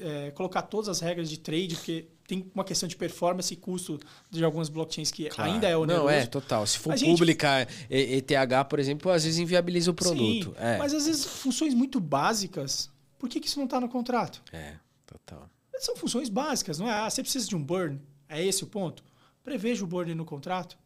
é, 0.00 0.30
colocar 0.32 0.62
todas 0.62 0.88
as 0.88 1.00
regras 1.00 1.28
de 1.28 1.38
trade, 1.38 1.76
porque 1.76 2.06
tem 2.26 2.50
uma 2.54 2.64
questão 2.64 2.88
de 2.88 2.96
performance 2.96 3.52
e 3.52 3.56
custo 3.56 4.00
de 4.30 4.42
algumas 4.44 4.68
blockchains 4.68 5.10
que 5.10 5.28
Claro. 5.28 5.50
ainda 5.52 5.68
é 5.68 5.76
oneroso. 5.76 6.04
Não, 6.06 6.10
é, 6.10 6.26
total. 6.26 6.66
Se 6.66 6.78
for 6.78 6.96
gente- 6.96 7.10
publicar 7.18 7.68
E- 7.90 8.16
ETH, 8.16 8.64
por 8.68 8.78
exemplo, 8.78 9.10
às 9.10 9.24
vezes 9.24 9.38
inviabiliza 9.38 9.90
o 9.90 9.94
produto. 9.94 10.50
Sim, 10.50 10.54
é. 10.58 10.78
mas 10.78 10.92
às 10.94 11.06
vezes 11.06 11.24
funções 11.24 11.74
muito 11.74 12.00
básicas, 12.00 12.90
por 13.18 13.28
que, 13.28 13.40
que 13.40 13.46
isso 13.46 13.58
não 13.58 13.64
está 13.66 13.80
no 13.80 13.88
contrato? 13.88 14.42
É, 14.52 14.72
total. 15.06 15.48
São 15.80 15.96
funções 15.96 16.28
básicas, 16.28 16.78
não 16.78 16.88
é? 16.88 16.92
Ah, 16.92 17.08
você 17.08 17.22
precisa 17.22 17.46
de 17.46 17.54
um 17.54 17.62
burn, 17.62 18.00
é 18.28 18.44
esse 18.44 18.64
o 18.64 18.66
ponto? 18.66 19.02
Preveja 19.44 19.84
o 19.84 19.86
burn 19.86 20.14
no 20.14 20.24
contrato. 20.24 20.76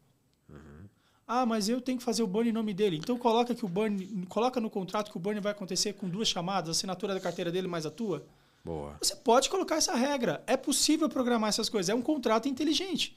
Ah, 1.26 1.46
mas 1.46 1.68
eu 1.68 1.80
tenho 1.80 1.96
que 1.98 2.05
fazer 2.05 2.22
o 2.22 2.26
burn 2.26 2.50
em 2.50 2.53
nome 2.53 2.74
dele. 2.74 2.96
Então 2.96 3.16
coloca 3.16 3.55
que 3.55 3.64
o 3.64 3.68
burn, 3.68 4.26
coloca 4.28 4.61
no 4.61 4.68
contrato 4.68 5.11
que 5.11 5.16
o 5.16 5.20
burn 5.20 5.40
vai 5.40 5.53
acontecer 5.53 5.94
com 5.94 6.09
duas 6.09 6.28
chamadas, 6.28 6.68
a 6.68 6.72
assinatura 6.72 7.14
da 7.14 7.20
carteira 7.20 7.50
dele 7.50 7.66
mais 7.68 7.86
a 7.86 7.90
tua. 7.90 8.26
Boa. 8.64 8.96
Você 9.00 9.16
pode 9.16 9.48
colocar 9.48 9.76
essa 9.76 9.94
regra. 9.94 10.42
É 10.46 10.57
possível 10.57 11.09
programar 11.09 11.48
essas 11.48 11.68
coisas. 11.68 11.88
É 11.88 11.94
um 11.94 12.03
contrato 12.03 12.48
inteligente. 12.48 13.16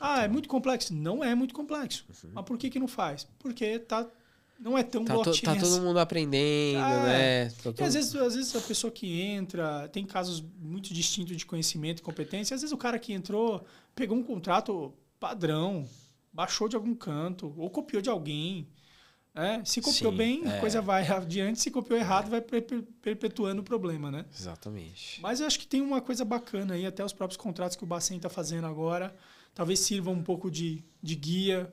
Ah, 0.00 0.22
é 0.24 0.28
muito 0.28 0.48
complexo. 0.48 0.94
Não 0.94 1.22
é 1.22 1.34
muito 1.34 1.54
complexo. 1.54 2.04
Mas 2.32 2.44
por 2.44 2.56
que, 2.56 2.70
que 2.70 2.78
não 2.78 2.88
faz? 2.88 3.26
Porque 3.38 3.78
tá, 3.80 4.06
não 4.58 4.76
é 4.76 4.82
tão 4.82 5.04
Tá, 5.04 5.14
to- 5.14 5.40
tá 5.40 5.54
todo 5.54 5.62
assim. 5.64 5.80
mundo 5.80 5.98
aprendendo, 5.98 6.80
Ah, 6.80 7.02
né? 7.04 7.48
Tá 7.48 7.54
E 7.54 7.62
todo- 7.62 7.82
às 7.82 7.94
vezes, 7.94 8.14
às 8.16 8.34
vezes 8.34 8.56
a 8.56 8.60
pessoa 8.60 8.90
que 8.90 9.20
entra 9.20 9.88
tem 9.88 10.04
casos 10.06 10.42
muito 10.60 10.92
distintos 10.94 11.36
de 11.36 11.44
conhecimento 11.44 11.98
e 12.00 12.02
competência. 12.02 12.54
Às 12.54 12.62
vezes 12.62 12.72
o 12.72 12.78
cara 12.78 12.98
que 12.98 13.12
entrou 13.12 13.64
pegou 13.96 14.16
um 14.16 14.22
contrato 14.22 14.92
padrão, 15.18 15.88
baixou 16.32 16.68
de 16.68 16.76
algum 16.76 16.94
canto 16.94 17.52
ou 17.56 17.68
copiou 17.70 18.00
de 18.00 18.08
alguém. 18.10 18.68
né? 19.34 19.62
Se 19.64 19.80
copiou 19.80 20.12
Sim, 20.12 20.16
bem, 20.18 20.42
é. 20.46 20.58
a 20.58 20.60
coisa 20.60 20.80
vai 20.80 21.04
adiante. 21.08 21.60
Se 21.60 21.70
copiou 21.70 21.98
errado, 21.98 22.30
vai 22.30 22.40
perpe- 22.40 22.82
perpetuando 23.02 23.62
o 23.62 23.64
problema, 23.64 24.10
né? 24.10 24.24
Exatamente. 24.32 25.20
Mas 25.20 25.40
eu 25.40 25.46
acho 25.46 25.58
que 25.58 25.66
tem 25.66 25.80
uma 25.80 26.00
coisa 26.00 26.24
bacana 26.24 26.74
aí, 26.74 26.86
até 26.86 27.04
os 27.04 27.12
próprios 27.12 27.36
contratos 27.36 27.76
que 27.76 27.82
o 27.82 27.86
Bacen 27.86 28.18
está 28.18 28.28
fazendo 28.28 28.66
agora, 28.66 29.16
talvez 29.54 29.80
sirvam 29.80 30.12
um 30.14 30.22
pouco 30.22 30.50
de, 30.50 30.84
de 31.02 31.14
guia 31.16 31.72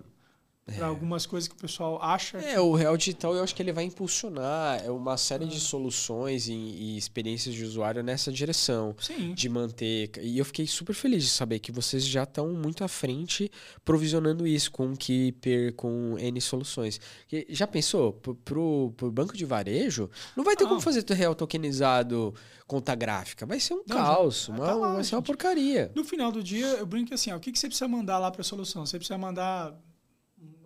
para 0.66 0.88
algumas 0.88 1.26
coisas 1.26 1.48
que 1.48 1.56
o 1.56 1.58
pessoal 1.58 2.02
acha. 2.02 2.38
É, 2.38 2.60
o 2.60 2.74
Real 2.74 2.96
Digital 2.96 3.36
eu 3.36 3.44
acho 3.44 3.54
que 3.54 3.62
ele 3.62 3.74
vai 3.74 3.84
impulsionar 3.84 4.82
é 4.84 4.90
uma 4.90 5.18
série 5.18 5.46
de 5.46 5.60
soluções 5.60 6.48
e, 6.48 6.54
e 6.54 6.98
experiências 6.98 7.54
de 7.54 7.64
usuário 7.66 8.02
nessa 8.02 8.32
direção. 8.32 8.96
Sim. 9.00 9.34
De 9.34 9.50
manter. 9.50 10.12
E 10.22 10.38
eu 10.38 10.46
fiquei 10.46 10.66
super 10.66 10.94
feliz 10.94 11.24
de 11.24 11.30
saber 11.30 11.60
que 11.60 11.72
vocês 11.72 12.06
já 12.06 12.24
estão 12.24 12.54
muito 12.54 12.84
à 12.84 12.88
frente 12.88 13.52
provisionando 13.84 14.48
isso 14.48 14.72
com 14.72 14.92
o 14.92 14.98
Keeper, 14.98 15.74
com 15.74 16.18
N 16.18 16.40
soluções. 16.40 17.00
Que, 17.28 17.46
já 17.50 17.68
pensou? 17.68 18.14
Pro, 18.14 18.36
pro, 18.36 18.94
pro 18.96 19.12
banco 19.12 19.36
de 19.36 19.44
varejo, 19.46 20.10
não 20.36 20.44
vai 20.44 20.56
ter 20.56 20.64
Não. 20.64 20.70
como 20.70 20.82
fazer 20.82 21.04
real 21.14 21.36
tokenizado 21.36 22.34
conta 22.66 22.96
gráfica. 22.96 23.46
Vai 23.46 23.60
ser 23.60 23.74
um 23.74 23.84
Não, 23.88 23.98
caos. 23.98 24.46
já- 24.48 24.54
uma- 24.54 24.66
tá 24.66 24.74
lá, 24.76 24.94
vai 24.94 25.04
ser 25.04 25.16
uma 25.16 25.20
gente. 25.20 25.28
porcaria. 25.28 25.92
No 25.94 26.04
final 26.06 26.32
do 26.32 26.42
dia, 26.42 26.66
eu 26.68 26.86
brinco 26.86 27.14
assim, 27.14 27.32
ó, 27.32 27.36
o 27.36 27.40
que, 27.40 27.52
que 27.52 27.60
você 27.60 27.68
precisa 27.68 27.88
mandar 27.88 28.18
lá 28.18 28.32
para 28.32 28.42
a 28.42 28.46
solução? 28.46 28.86
Você 28.86 28.98
precisa 28.98 29.18
mandar 29.18 29.78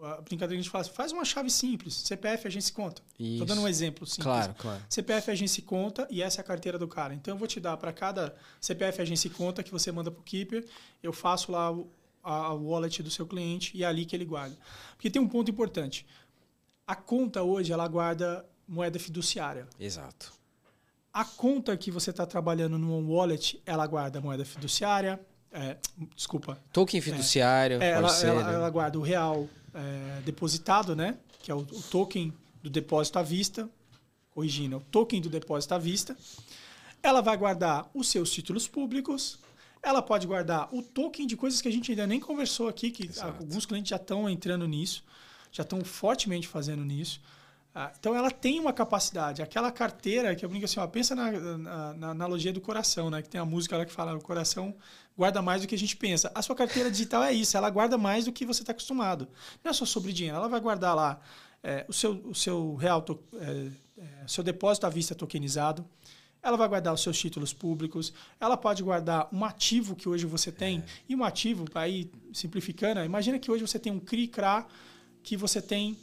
a 0.04 0.22
brincadeira 0.22 0.50
que 0.50 0.54
a 0.60 0.62
gente 0.64 0.70
faz, 0.70 0.88
faz 0.88 1.12
uma 1.12 1.26
chave 1.26 1.50
simples, 1.50 1.94
CPF, 1.96 2.48
agência 2.48 2.72
e 2.72 2.74
conta. 2.74 3.02
Tô 3.40 3.46
dando 3.46 3.62
um 3.62 3.68
exemplo 3.68 4.06
simples. 4.06 4.24
Claro, 4.24 4.54
claro. 4.58 4.82
CPF, 4.90 5.32
agência 5.32 5.60
e 5.60 5.64
conta, 5.64 6.08
e 6.12 6.22
essa 6.22 6.40
é 6.40 6.42
a 6.42 6.44
carteira 6.44 6.78
do 6.78 6.88
cara. 6.88 7.14
Então 7.14 7.34
eu 7.34 7.38
vou 7.38 7.48
te 7.48 7.60
dar 7.60 7.76
para 7.78 7.92
cada 7.94 8.36
CPF, 8.62 9.02
agência 9.02 9.28
e 9.28 9.32
conta 9.32 9.64
que 9.64 9.72
você 9.72 9.92
manda 9.92 10.12
para 10.12 10.20
o 10.20 10.24
Keeper, 10.24 10.66
eu 11.02 11.12
faço 11.14 11.52
lá 11.52 11.72
o- 11.72 11.90
a, 12.24 12.54
wallet 12.54 13.02
do 13.02 13.10
seu 13.10 13.26
cliente 13.26 13.76
e 13.78 13.84
é 13.84 13.88
ali 13.88 14.06
que 14.06 14.16
ele 14.16 14.26
guarda. 14.26 14.56
Porque 14.96 15.10
tem 15.10 15.22
um 15.22 15.28
ponto 15.28 15.50
importante. 15.50 16.06
A 16.86 16.96
conta 16.96 17.44
hoje, 17.44 17.72
ela 17.74 17.88
guarda 17.88 18.46
moeda 18.68 19.00
fiduciária. 19.00 19.68
Exato. 19.80 20.34
A 21.14 21.26
conta 21.26 21.76
que 21.76 21.90
você 21.90 22.12
está 22.12 22.26
trabalhando 22.26 22.78
no 22.78 22.98
One 22.98 23.08
Wallet, 23.08 23.62
ela 23.66 23.88
guarda 23.88 24.22
moeda 24.22 24.46
fiduciária, 24.46 25.20
é, 25.52 25.78
desculpa, 26.16 26.62
Token 26.72 27.02
fiduciário, 27.02 27.82
é, 27.82 27.92
ela, 27.92 28.10
ser, 28.10 28.28
ela- 28.28 28.44
né? 28.44 28.54
ela 28.54 28.70
guarda 28.70 29.00
o 29.00 29.02
real 29.02 29.48
é, 29.78 30.22
depositado, 30.22 30.96
né? 30.96 31.18
Que 31.42 31.52
é 31.52 31.56
o, 31.56 31.60
o 31.60 31.82
token 31.92 32.34
do 32.64 32.70
depósito 32.70 33.20
à 33.20 33.24
vista. 33.24 33.70
Corrigindo, 34.32 34.76
é 34.76 34.78
o 34.78 34.82
token 34.82 35.22
do 35.22 35.30
depósito 35.30 35.74
à 35.74 35.78
vista. 35.78 36.16
Ela 37.02 37.22
vai 37.22 37.38
guardar 37.38 37.90
os 37.94 38.08
seus 38.10 38.32
títulos 38.32 38.68
públicos. 38.68 39.40
Ela 39.82 40.02
pode 40.02 40.26
guardar 40.28 40.68
o 40.74 40.82
token 40.82 41.26
de 41.28 41.38
coisas 41.38 41.62
que 41.62 41.68
a 41.68 41.72
gente 41.72 41.92
ainda 41.92 42.06
nem 42.08 42.20
conversou 42.20 42.68
aqui, 42.68 42.92
que 42.92 43.06
Exato. 43.06 43.38
alguns 43.40 43.66
clientes 43.66 43.90
já 43.90 43.96
estão 43.96 44.28
entrando 44.30 44.68
nisso, 44.68 45.04
já 45.52 45.64
estão 45.64 45.84
fortemente 45.86 46.48
fazendo 46.48 46.84
nisso. 46.84 47.22
Ah, 47.74 47.92
então 47.98 48.16
ela 48.16 48.32
tem 48.32 48.60
uma 48.60 48.74
capacidade. 48.74 49.42
Aquela 49.42 49.72
carteira 49.72 50.36
que 50.36 50.44
eu 50.44 50.50
brinco 50.50 50.66
assim, 50.66 50.80
ó, 50.80 50.88
pensa 50.88 51.16
na, 51.16 51.32
na- 51.32 51.94
na 51.94 52.10
analogia 52.10 52.52
do 52.52 52.60
coração, 52.60 53.10
né? 53.12 53.22
Que 53.22 53.30
tem 53.30 53.40
a 53.40 53.46
música 53.46 53.78
lá 53.78 53.86
que 53.86 53.92
fala 53.92 54.16
o 54.16 54.22
coração 54.22 54.76
guarda 55.18 55.42
mais 55.42 55.62
do 55.64 55.68
que 55.68 55.76
a 55.76 55.78
gente 55.78 55.98
pensa. 55.98 56.32
A 56.36 56.42
sua 56.42 56.56
carteira 56.56 56.92
digital 56.92 57.24
é 57.24 57.34
isso, 57.34 57.58
ela 57.58 57.70
guarda 57.70 57.98
mais 57.98 58.26
do 58.26 58.32
que 58.32 58.46
você 58.46 58.62
está 58.62 58.72
acostumado. 58.72 59.28
Não 59.64 59.72
é 59.72 59.74
só 59.74 59.86
sobre 59.86 60.14
dinheiro, 60.14 60.38
ela 60.38 60.48
vai 60.48 60.60
guardar 60.60 60.96
lá 60.96 61.20
é, 61.64 61.86
o, 61.88 61.94
seu, 61.94 62.12
o 62.26 62.36
seu 62.36 62.76
real, 62.76 63.02
to- 63.02 63.20
é, 63.36 63.72
é, 63.98 64.28
seu 64.28 64.44
depósito 64.44 64.86
à 64.86 64.90
vista 64.90 65.16
tokenizado. 65.16 65.84
Ela 66.44 66.56
vai 66.56 66.68
guardar 66.70 66.94
os 66.94 67.02
seus 67.02 67.18
títulos 67.18 67.52
públicos. 67.52 68.14
Ela 68.40 68.56
pode 68.56 68.84
guardar 68.84 69.28
um 69.34 69.44
ativo 69.44 69.96
que 69.96 70.08
hoje 70.08 70.26
você 70.26 70.52
tem. 70.52 70.84
E 71.10 71.16
um 71.16 71.24
ativo, 71.24 71.66
aí 71.74 72.10
simplificando, 72.32 73.04
imagina 73.04 73.40
que 73.40 73.50
hoje 73.50 73.66
você 73.66 73.80
tem 73.80 73.92
um 73.92 74.00
CRI, 74.00 74.28
CRA, 74.28 74.66
que 75.24 75.36
você 75.36 75.60
tem 75.62 75.98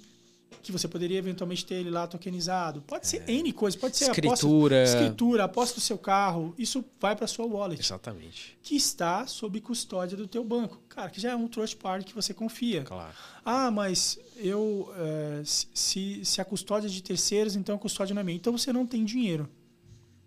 que 0.62 0.72
você 0.72 0.86
poderia 0.88 1.18
eventualmente 1.18 1.64
ter 1.64 1.74
ele 1.76 1.90
lá 1.90 2.06
tokenizado. 2.06 2.80
Pode 2.82 3.06
ser 3.06 3.22
N 3.28 3.52
coisas, 3.52 3.78
pode 3.80 3.96
ser 3.96 4.04
Escritura. 4.10 4.82
aposta, 4.82 4.96
escritura, 4.98 5.44
aposta 5.44 5.74
do 5.76 5.80
seu 5.80 5.98
carro. 5.98 6.54
Isso 6.58 6.84
vai 7.00 7.14
para 7.16 7.26
sua 7.26 7.46
wallet, 7.46 7.80
Exatamente. 7.80 8.56
que 8.62 8.76
está 8.76 9.26
sob 9.26 9.60
custódia 9.60 10.16
do 10.16 10.26
teu 10.26 10.42
banco. 10.44 10.80
Cara, 10.88 11.10
que 11.10 11.20
já 11.20 11.30
é 11.32 11.36
um 11.36 11.48
trust 11.48 11.76
party 11.76 12.06
que 12.06 12.14
você 12.14 12.32
confia. 12.34 12.82
Claro. 12.82 13.12
Ah, 13.44 13.70
mas 13.70 14.18
eu 14.36 14.92
eh, 14.96 15.42
se- 15.44 16.24
se, 16.24 16.40
a 16.40 16.44
custódia 16.44 16.86
é 16.86 16.90
de 16.90 17.02
terceiros, 17.02 17.56
então 17.56 17.74
a 17.76 17.78
custódia 17.78 18.14
não 18.14 18.20
é 18.20 18.24
minha. 18.24 18.36
Então 18.36 18.56
você 18.56 18.72
não 18.72 18.86
tem 18.86 19.04
dinheiro. 19.04 19.48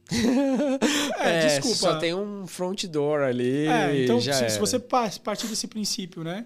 É, 1.20 1.48
desculpa. 1.48 1.76
Só 1.78 1.96
tem 2.00 2.14
um 2.14 2.48
front 2.48 2.86
door 2.86 3.22
ali. 3.22 3.66
É, 3.68 4.04
então, 4.04 4.22
se, 4.22 4.30
era. 4.30 4.50
você 4.60 4.80
pa- 4.80 5.12
partir 5.24 5.48
desse 5.48 5.68
princípio, 5.68 6.24
né? 6.24 6.46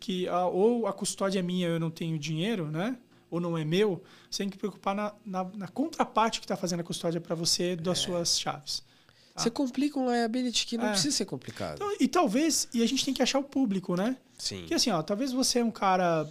Que 0.00 0.26
ah, 0.28 0.46
ou 0.46 0.86
a 0.86 0.92
custódia 0.92 1.38
é 1.40 1.42
minha 1.42 1.68
eu 1.68 1.78
não 1.80 1.90
tenho 1.90 2.18
dinheiro, 2.18 2.66
né? 2.70 2.96
Ou 3.32 3.40
não 3.40 3.56
é 3.56 3.64
meu, 3.64 4.02
você 4.30 4.42
tem 4.42 4.50
que 4.50 4.58
preocupar 4.58 4.94
na, 4.94 5.14
na, 5.24 5.42
na 5.56 5.66
contraparte 5.66 6.38
que 6.38 6.44
está 6.44 6.54
fazendo 6.54 6.80
a 6.80 6.84
custódia 6.84 7.18
para 7.18 7.34
você 7.34 7.74
das 7.74 7.98
suas 7.98 8.38
chaves. 8.38 8.82
Você 9.34 9.48
complica 9.50 9.98
um 9.98 10.04
liability 10.12 10.66
que 10.66 10.76
não 10.76 10.88
É. 10.88 10.90
precisa 10.90 11.16
ser 11.16 11.24
complicado. 11.24 11.76
Então, 11.76 11.96
e 11.98 12.06
talvez, 12.06 12.68
e 12.74 12.82
a 12.82 12.86
gente 12.86 13.02
tem 13.02 13.14
que 13.14 13.22
achar 13.22 13.38
o 13.38 13.42
público, 13.42 13.96
né? 13.96 14.18
Sim. 14.36 14.58
Porque 14.60 14.74
assim, 14.74 14.90
ó, 14.90 15.02
talvez 15.02 15.32
você 15.32 15.60
é 15.60 15.64
um 15.64 15.70
cara 15.70 16.28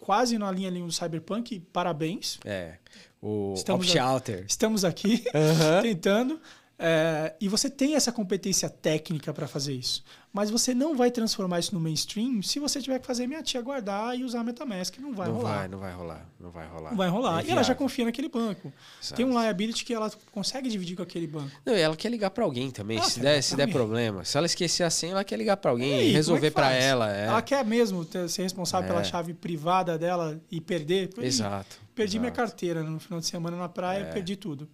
quase 0.00 0.38
na 0.38 0.50
linha 0.50 0.68
ali 0.68 0.80
do 0.80 0.90
cyberpunk, 0.90 1.60
parabéns. 1.70 2.38
É. 2.46 2.78
O 3.20 3.52
Estamos 3.54 3.86
opt-outer. 3.86 4.46
Estamos 4.48 4.84
aqui 4.86 5.22
Aham. 5.34 5.82
tentando. 5.84 6.40
É, 6.80 7.34
e 7.40 7.48
você 7.48 7.68
tem 7.68 7.96
essa 7.96 8.12
competência 8.12 8.70
técnica 8.70 9.32
para 9.34 9.48
fazer 9.48 9.72
isso. 9.74 10.04
Mas 10.32 10.48
você 10.50 10.72
não 10.74 10.94
vai 10.96 11.10
transformar 11.10 11.58
isso 11.58 11.74
no 11.74 11.80
mainstream 11.80 12.40
se 12.42 12.60
você 12.60 12.80
tiver 12.80 13.00
que 13.00 13.06
fazer 13.06 13.26
minha 13.26 13.42
tia 13.42 13.60
guardar 13.60 14.16
e 14.16 14.22
usar 14.22 14.44
Metamask. 14.44 14.96
Não 14.98 15.12
vai 15.12 15.26
Não 15.26 15.34
rolar. 15.36 15.56
vai, 15.58 15.68
não 15.68 15.78
vai 15.78 15.92
rolar. 15.92 16.28
Não 16.38 16.50
vai 16.50 16.68
rolar. 16.68 16.90
Não 16.90 16.96
vai 16.96 17.08
rolar. 17.08 17.42
É 17.44 17.48
e 17.48 17.50
ela 17.50 17.62
já 17.64 17.74
confia 17.74 18.04
naquele 18.04 18.28
banco. 18.28 18.72
Exato. 19.02 19.16
Tem 19.16 19.24
um 19.26 19.30
liability 19.40 19.84
que 19.84 19.92
ela 19.92 20.08
consegue 20.30 20.68
dividir 20.68 20.96
com 20.96 21.02
aquele 21.02 21.26
banco. 21.26 21.50
Não, 21.66 21.74
e 21.74 21.80
ela 21.80 21.96
quer 21.96 22.10
ligar 22.10 22.30
pra 22.30 22.44
alguém 22.44 22.70
também, 22.70 22.98
Ela 22.98 23.06
se 23.08 23.18
der, 23.18 23.42
se 23.42 23.56
der 23.56 23.62
alguém. 23.64 23.74
problema. 23.74 24.24
Se 24.24 24.36
ela 24.36 24.46
esquecer 24.46 24.84
a 24.84 24.90
senha, 24.90 25.12
ela 25.12 25.24
quer 25.24 25.36
ligar 25.36 25.56
pra 25.56 25.72
alguém 25.72 25.90
E 25.90 25.94
aí, 25.94 26.10
é 26.10 26.12
resolver 26.12 26.50
pra 26.52 26.66
faz? 26.66 26.84
ela. 26.84 27.12
É. 27.12 27.26
Ela 27.26 27.42
quer 27.42 27.64
mesmo 27.64 28.04
ter- 28.04 28.28
ser 28.28 28.42
responsável 28.42 28.88
É. 28.88 28.92
pela 28.92 29.02
chave 29.02 29.34
privada 29.34 29.98
dela 29.98 30.40
e 30.50 30.60
perder. 30.60 31.10
Exato. 31.18 31.76
Perdi 31.94 32.18
minha 32.20 32.28
exato. 32.28 32.40
carteira 32.48 32.82
no 32.84 33.00
final 33.00 33.18
de 33.18 33.26
semana 33.26 33.56
na 33.56 33.68
praia, 33.68 34.02
É. 34.02 34.12
perdi 34.12 34.36
tudo. 34.36 34.68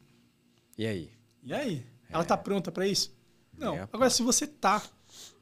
E 0.77 0.87
aí? 0.87 1.09
E 1.43 1.55
aí? 1.55 1.83
Ela 2.15 2.25
tá 2.25 2.37
pronta 2.37 2.71
para 2.71 2.87
isso? 2.87 3.13
Não. 3.59 3.75
Agora, 3.93 4.09
se 4.09 4.23
você 4.23 4.47
tá, 4.47 4.81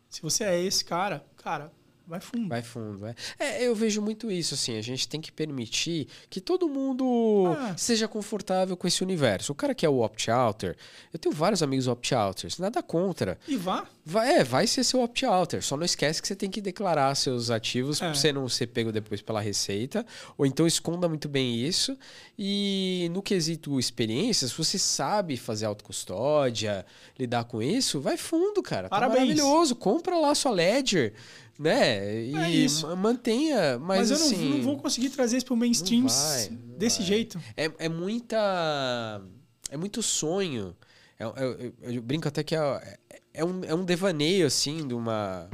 se 0.09 0.23
você 0.23 0.45
é 0.45 0.59
esse 0.59 0.83
cara, 0.83 1.23
cara, 1.37 1.71
vai 2.07 2.21
fundo. 2.21 2.49
Vai 2.49 2.63
fundo, 2.63 3.07
é. 3.07 3.15
É, 3.39 3.63
eu 3.67 3.75
vejo 3.75 4.01
muito 4.03 4.31
isso, 4.31 4.55
assim. 4.55 4.77
A 4.77 4.83
gente 4.83 5.09
tem 5.09 5.21
que 5.21 5.31
permitir 5.33 6.09
que 6.29 6.41
todo 6.41 6.69
mundo 6.69 7.55
Ah. 7.59 7.75
seja 7.77 8.07
confortável 8.09 8.77
com 8.77 8.87
esse 8.87 9.03
universo. 9.03 9.53
O 9.53 9.55
cara 9.55 9.75
que 9.75 9.85
é 9.87 9.89
o 9.89 10.01
opt-outer, 10.01 10.77
eu 11.13 11.19
tenho 11.19 11.35
vários 11.35 11.63
amigos 11.63 11.87
opt-outers, 11.89 12.59
nada 12.59 12.83
contra. 12.83 13.39
E 13.49 13.57
vá. 13.57 13.87
Vai, 14.05 14.39
é, 14.41 14.45
vai 14.45 14.67
ser 14.67 14.83
seu 14.85 15.01
opt-outer. 15.01 15.63
Só 15.63 15.77
não 15.77 15.85
esquece 15.85 16.21
que 16.21 16.27
você 16.27 16.35
tem 16.35 16.51
que 16.51 16.61
declarar 16.61 17.15
seus 17.15 17.51
ativos 17.51 18.01
É. 18.03 18.07
pra 18.07 18.15
você 18.15 18.33
não 18.33 18.49
ser 18.49 18.67
pego 18.67 18.91
depois 18.91 19.23
pela 19.23 19.41
receita. 19.41 20.05
Ou 20.37 20.45
então 20.45 20.67
esconda 20.67 21.09
muito 21.09 21.29
bem 21.29 21.57
isso. 21.57 21.97
E 22.39 23.09
no 23.13 23.23
quesito 23.23 23.79
experiências, 23.79 24.51
se 24.51 24.59
você 24.59 24.79
sabe 24.79 25.37
fazer 25.37 25.67
autocustódia, 25.67 26.85
lidar 27.19 27.45
com 27.45 27.63
isso, 27.63 28.01
vai 28.01 28.17
fundo, 28.17 28.63
cara. 28.63 28.89
Tá 28.89 28.97
Parabéns. 28.97 29.21
maravilhoso. 29.21 29.77
Compra 29.77 30.17
lá 30.19 30.35
sua 30.35 30.51
Ledger, 30.51 31.13
né? 31.59 32.23
E 32.25 32.35
É 32.37 32.51
isso. 32.51 32.87
ma- 32.87 32.97
mantenha. 32.97 33.79
Mas, 33.79 34.11
Mas, 34.11 34.11
eu 34.11 34.19
não, 34.19 34.27
assim, 34.27 34.49
não 34.57 34.63
vou 34.63 34.79
conseguir 34.79 35.11
trazer 35.11 35.37
isso 35.39 35.47
pro 35.47 35.57
mainstream 35.57 36.03
não 36.05 36.09
não 36.09 36.79
desse 36.79 36.99
vai. 36.99 37.07
jeito. 37.07 37.41
é, 37.57 37.71
é 37.79 37.89
muita. 37.89 39.23
É 39.71 39.77
muito 39.77 40.03
sonho. 40.03 40.77
É- 41.19 41.25
é- 41.25 41.73
eu, 41.83 41.95
eu 41.95 42.03
brinco 42.03 42.29
até 42.29 42.43
que 42.43 42.55
é, 42.55 42.99
é, 43.35 43.45
um, 43.45 43.65
é 43.65 43.75
um 43.75 43.85
devaneio, 43.85 44.47
assim, 44.47 44.87
de 44.87 44.93
uma, 44.95 45.49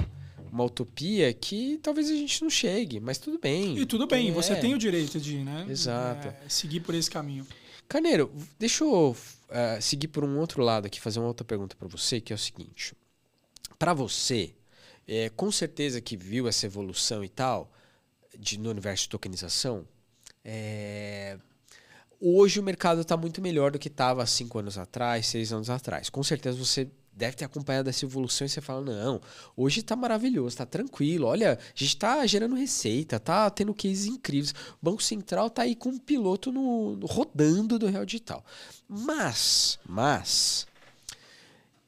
uma 0.50 0.64
utopia 0.64 1.32
que 1.32 1.78
talvez 1.82 2.08
a 2.10 2.14
gente 2.14 2.42
não 2.42 2.50
chegue, 2.50 2.98
mas 3.00 3.18
tudo 3.18 3.38
bem. 3.38 3.76
E 3.78 3.86
tudo 3.86 4.06
bem, 4.06 4.30
É. 4.30 4.32
você 4.32 4.56
tem 4.56 4.74
o 4.74 4.78
direito 4.78 5.20
de 5.20 5.38
né, 5.38 5.66
Exato. 5.68 6.28
é, 6.28 6.36
seguir 6.48 6.80
por 6.80 6.94
esse 6.94 7.10
caminho. 7.10 7.46
Carneiro, 7.88 8.30
deixa 8.58 8.84
eu 8.84 9.16
eh, 9.50 9.80
seguir 9.80 10.08
por 10.08 10.22
um 10.22 10.38
outro 10.38 10.62
lado 10.62 10.86
aqui, 10.86 11.00
fazer 11.00 11.20
uma 11.20 11.28
outra 11.28 11.42
pergunta 11.44 11.74
para 11.74 11.88
você, 11.88 12.20
que 12.20 12.32
é 12.34 12.36
o 12.36 12.38
seguinte. 12.38 12.94
Para 13.78 13.94
você, 13.94 14.52
eh, 15.08 15.30
com 15.34 15.50
certeza 15.50 16.00
que 16.00 16.16
viu 16.16 16.46
essa 16.46 16.66
evolução 16.66 17.24
e 17.24 17.28
tal, 17.28 17.72
de, 18.38 18.58
no 18.58 18.70
universo 18.70 19.04
de 19.04 19.08
tokenização, 19.08 19.84
eh, 20.44 21.38
hoje 22.20 22.60
o 22.60 22.62
mercado 22.62 23.00
está 23.00 23.16
muito 23.16 23.40
melhor 23.42 23.72
do 23.72 23.78
que 23.78 23.88
estava 23.88 24.22
há 24.22 24.26
cinco 24.26 24.58
anos 24.58 24.76
atrás, 24.78 25.26
seis 25.26 25.52
anos 25.52 25.70
atrás. 25.70 26.10
Com 26.10 26.22
certeza 26.22 26.56
você 26.56 26.88
deve 27.12 27.36
ter 27.36 27.44
acompanhado 27.44 27.90
essa 27.90 28.04
evolução 28.04 28.46
e 28.46 28.48
você 28.48 28.60
fala, 28.60 28.80
não, 28.80 29.20
hoje 29.56 29.80
está 29.80 29.96
maravilhoso, 29.96 30.48
está 30.50 30.64
tranquilo, 30.64 31.26
olha, 31.26 31.54
a 31.54 31.58
gente 31.74 31.94
está 31.94 32.24
gerando 32.26 32.54
receita, 32.54 33.18
tá 33.18 33.50
tendo 33.50 33.74
cases 33.74 34.06
incríveis. 34.06 34.52
O 34.52 34.78
Banco 34.80 35.02
Central 35.02 35.48
está 35.48 35.62
aí 35.62 35.74
com 35.74 35.88
um 35.88 35.98
piloto 35.98 36.52
no, 36.52 36.94
no- 36.94 37.06
rodando 37.06 37.76
do 37.76 37.88
Real 37.88 38.06
Digital. 38.06 38.44
Mas, 38.88 39.80
mas, 39.84 40.64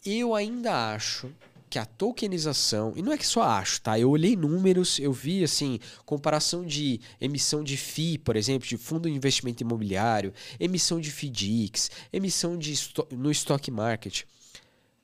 eu 0.04 0.34
ainda 0.34 0.92
acho 0.94 1.30
que 1.70 1.78
a 1.78 1.84
tokenização, 1.86 2.92
e 2.96 3.02
não 3.02 3.12
é 3.12 3.16
que 3.16 3.26
só 3.26 3.42
acho, 3.42 3.80
tá? 3.80 3.96
Eu 3.96 4.10
olhei 4.10 4.34
números, 4.34 4.98
eu 4.98 5.12
vi 5.12 5.44
assim, 5.44 5.78
comparação 6.04 6.66
de 6.66 7.00
emissão 7.20 7.62
de 7.62 7.76
FII, 7.76 8.18
por 8.18 8.34
exemplo, 8.34 8.68
de 8.68 8.76
fundo 8.76 9.08
de 9.08 9.14
investimento 9.14 9.62
imobiliário, 9.62 10.34
emissão 10.58 11.00
de 11.00 11.12
FDICs, 11.12 11.90
emissão 12.12 12.58
de 12.58 12.74
no 13.12 13.30
stock 13.30 13.70
market. 13.70 14.24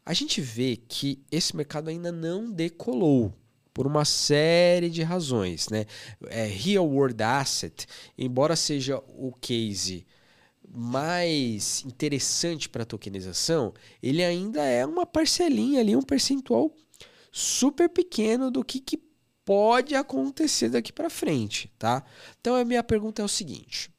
A 0.05 0.13
gente 0.13 0.41
vê 0.41 0.77
que 0.77 1.23
esse 1.31 1.57
mercado 1.57 1.89
ainda 1.89 2.11
não 2.11 2.51
decolou. 2.51 3.33
por 3.73 3.87
uma 3.87 4.07
série 4.07 4.89
de 4.89 5.03
razões. 5.03 5.69
Né? 5.69 5.85
É, 6.29 6.47
Real 6.47 6.89
World 6.89 7.23
Asset, 7.23 7.87
embora 8.17 8.57
seja 8.57 8.97
o 9.07 9.33
case 9.39 10.07
mais 10.75 11.85
interessante 11.85 12.69
para 12.69 12.83
a 12.83 12.87
tokenização, 12.87 13.73
ele 14.03 14.25
ainda 14.25 14.63
é 14.63 14.85
uma 14.85 15.07
parcelinha 15.07 15.81
ali, 15.81 15.97
um 15.97 16.03
percentual 16.03 16.75
super 17.33 17.89
pequeno 17.89 18.51
do 18.51 18.65
que, 18.65 18.81
que 18.81 19.01
pode 19.45 19.95
acontecer 19.95 20.69
daqui 20.69 20.93
para 20.93 21.09
frente, 21.09 21.71
tá? 21.79 22.05
Então 22.41 22.57
a 22.57 22.65
minha 22.65 22.83
pergunta 22.83 23.23
é 23.23 23.25
o 23.25 23.29
seguinte: 23.29 23.91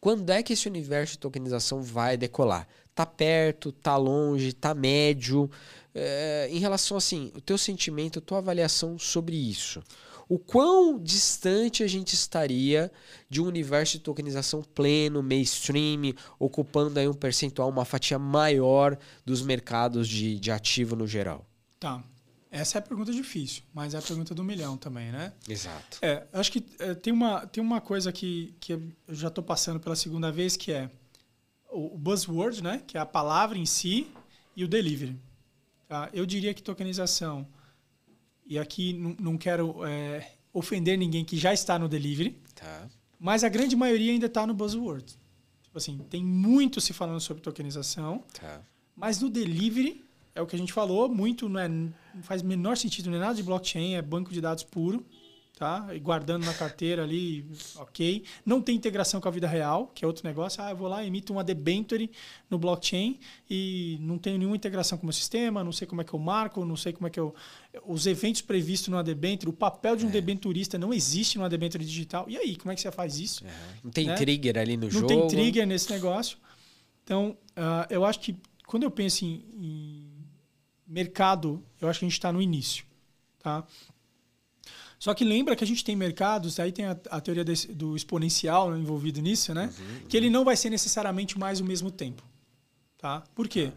quando 0.00 0.28
é 0.30 0.42
que 0.42 0.52
esse 0.52 0.68
universo 0.68 1.14
de 1.14 1.18
tokenização 1.18 1.82
vai 1.82 2.16
decolar? 2.16 2.68
Tá 2.94 3.06
perto, 3.06 3.72
tá 3.72 3.96
longe, 3.96 4.52
tá 4.52 4.74
médio? 4.74 5.50
É, 5.94 6.48
em 6.50 6.58
relação 6.58 6.96
assim, 6.96 7.32
o 7.34 7.40
teu 7.40 7.56
sentimento, 7.56 8.18
a 8.18 8.22
tua 8.22 8.38
avaliação 8.38 8.98
sobre 8.98 9.34
isso. 9.34 9.82
O 10.28 10.38
quão 10.38 10.98
distante 10.98 11.82
a 11.82 11.86
gente 11.86 12.14
estaria 12.14 12.90
de 13.28 13.40
um 13.40 13.46
universo 13.46 13.92
de 13.92 14.00
tokenização 14.00 14.62
pleno, 14.62 15.22
mainstream, 15.22 16.14
ocupando 16.38 16.98
aí 16.98 17.06
um 17.06 17.14
percentual, 17.14 17.68
uma 17.68 17.84
fatia 17.84 18.18
maior 18.18 18.98
dos 19.24 19.42
mercados 19.42 20.08
de, 20.08 20.38
de 20.38 20.50
ativo 20.50 20.96
no 20.96 21.06
geral? 21.06 21.44
Tá. 21.78 22.02
Essa 22.50 22.78
é 22.78 22.80
a 22.80 22.82
pergunta 22.82 23.12
difícil, 23.12 23.64
mas 23.74 23.94
é 23.94 23.98
a 23.98 24.02
pergunta 24.02 24.32
do 24.32 24.44
milhão 24.44 24.76
também, 24.76 25.10
né? 25.10 25.32
Exato. 25.48 25.98
É, 26.00 26.24
acho 26.32 26.52
que 26.52 26.64
é, 26.78 26.94
tem, 26.94 27.12
uma, 27.12 27.44
tem 27.46 27.60
uma 27.60 27.80
coisa 27.80 28.12
que, 28.12 28.54
que 28.60 28.74
eu 28.74 28.82
já 29.08 29.26
estou 29.26 29.42
passando 29.42 29.80
pela 29.80 29.96
segunda 29.96 30.30
vez, 30.30 30.56
que 30.56 30.70
é 30.70 30.88
o, 31.68 31.96
o 31.96 31.98
buzzword, 31.98 32.62
né? 32.62 32.80
Que 32.86 32.96
é 32.96 33.00
a 33.00 33.06
palavra 33.06 33.58
em 33.58 33.66
si 33.66 34.06
e 34.54 34.62
o 34.62 34.68
delivery. 34.68 35.18
Tá? 35.88 36.08
Eu 36.12 36.24
diria 36.24 36.54
que 36.54 36.62
tokenização, 36.62 37.44
e 38.46 38.58
aqui 38.58 38.92
não 39.18 39.36
quero 39.36 39.84
é, 39.86 40.32
ofender 40.52 40.98
ninguém 40.98 41.24
que 41.24 41.36
já 41.36 41.52
está 41.52 41.78
no 41.78 41.88
delivery, 41.88 42.38
tá. 42.54 42.88
mas 43.18 43.42
a 43.42 43.48
grande 43.48 43.74
maioria 43.74 44.12
ainda 44.12 44.26
está 44.26 44.46
no 44.46 44.54
buzzword. 44.54 45.16
Tipo 45.62 45.78
assim, 45.78 45.98
tem 46.10 46.24
muito 46.24 46.80
se 46.80 46.92
falando 46.92 47.20
sobre 47.20 47.42
tokenização, 47.42 48.22
tá. 48.38 48.62
mas 48.94 49.20
no 49.20 49.28
delivery 49.28 50.04
é 50.34 50.42
o 50.42 50.46
que 50.46 50.56
a 50.56 50.58
gente 50.58 50.72
falou, 50.72 51.08
muito 51.08 51.48
não, 51.48 51.60
é, 51.60 51.68
não 51.68 51.92
faz 52.22 52.42
menor 52.42 52.76
sentido, 52.76 53.10
não 53.10 53.16
é 53.16 53.20
nada 53.20 53.34
de 53.34 53.42
blockchain, 53.42 53.94
é 53.94 54.02
banco 54.02 54.32
de 54.32 54.40
dados 54.40 54.64
puro, 54.64 55.04
tá? 55.56 55.88
E 55.94 56.00
guardando 56.00 56.44
na 56.44 56.52
carteira 56.52 57.04
ali, 57.04 57.46
ok. 57.76 58.24
Não 58.44 58.60
tem 58.60 58.74
integração 58.74 59.20
com 59.20 59.28
a 59.28 59.30
vida 59.30 59.46
real, 59.46 59.90
que 59.94 60.04
é 60.04 60.08
outro 60.08 60.26
negócio. 60.26 60.62
Ah, 60.62 60.70
eu 60.70 60.76
vou 60.76 60.88
lá, 60.88 61.04
emito 61.04 61.32
uma 61.32 61.44
debenture 61.44 62.10
no 62.50 62.58
blockchain 62.58 63.18
e 63.48 63.96
não 64.00 64.18
tenho 64.18 64.36
nenhuma 64.36 64.56
integração 64.56 64.98
com 64.98 65.04
o 65.04 65.06
meu 65.06 65.12
sistema, 65.12 65.62
não 65.62 65.72
sei 65.72 65.86
como 65.86 66.00
é 66.00 66.04
que 66.04 66.12
eu 66.12 66.18
marco, 66.18 66.64
não 66.64 66.76
sei 66.76 66.92
como 66.92 67.06
é 67.06 67.10
que 67.10 67.20
eu... 67.20 67.34
Os 67.86 68.06
eventos 68.06 68.42
previstos 68.42 68.88
numa 68.88 69.02
debenture, 69.02 69.48
o 69.48 69.52
papel 69.52 69.96
de 69.96 70.04
um 70.04 70.08
é. 70.08 70.12
debenturista 70.12 70.76
não 70.76 70.92
existe 70.92 71.38
numa 71.38 71.48
debenture 71.48 71.84
digital. 71.84 72.26
E 72.28 72.36
aí, 72.36 72.56
como 72.56 72.72
é 72.72 72.74
que 72.74 72.80
você 72.80 72.90
faz 72.90 73.18
isso? 73.18 73.46
É. 73.46 73.50
Não 73.82 73.90
tem 73.90 74.06
né? 74.06 74.14
trigger 74.14 74.58
ali 74.58 74.76
no 74.76 74.84
não 74.84 74.90
jogo. 74.90 75.12
Não 75.12 75.20
tem 75.20 75.28
trigger 75.28 75.66
nesse 75.66 75.90
negócio. 75.90 76.38
Então, 77.04 77.36
uh, 77.56 77.86
eu 77.90 78.04
acho 78.04 78.18
que 78.20 78.36
quando 78.66 78.82
eu 78.82 78.90
penso 78.90 79.24
em, 79.24 79.44
em 79.56 80.10
mercado, 80.86 81.62
eu 81.80 81.88
acho 81.88 82.00
que 82.00 82.04
a 82.04 82.08
gente 82.08 82.18
está 82.18 82.32
no 82.32 82.42
início. 82.42 82.84
Tá? 83.38 83.64
Só 85.04 85.12
que 85.12 85.22
lembra 85.22 85.54
que 85.54 85.62
a 85.62 85.66
gente 85.66 85.84
tem 85.84 85.94
mercados, 85.94 86.58
aí 86.58 86.72
tem 86.72 86.86
a, 86.86 86.96
a 87.10 87.20
teoria 87.20 87.44
desse, 87.44 87.70
do 87.70 87.94
exponencial 87.94 88.74
envolvido 88.74 89.20
nisso, 89.20 89.52
né? 89.52 89.64
Uhum, 89.64 89.84
uhum. 89.84 90.00
Que 90.08 90.16
ele 90.16 90.30
não 90.30 90.46
vai 90.46 90.56
ser 90.56 90.70
necessariamente 90.70 91.38
mais 91.38 91.60
o 91.60 91.64
mesmo 91.64 91.90
tempo. 91.90 92.22
Tá? 92.96 93.22
Por 93.34 93.46
quê? 93.46 93.70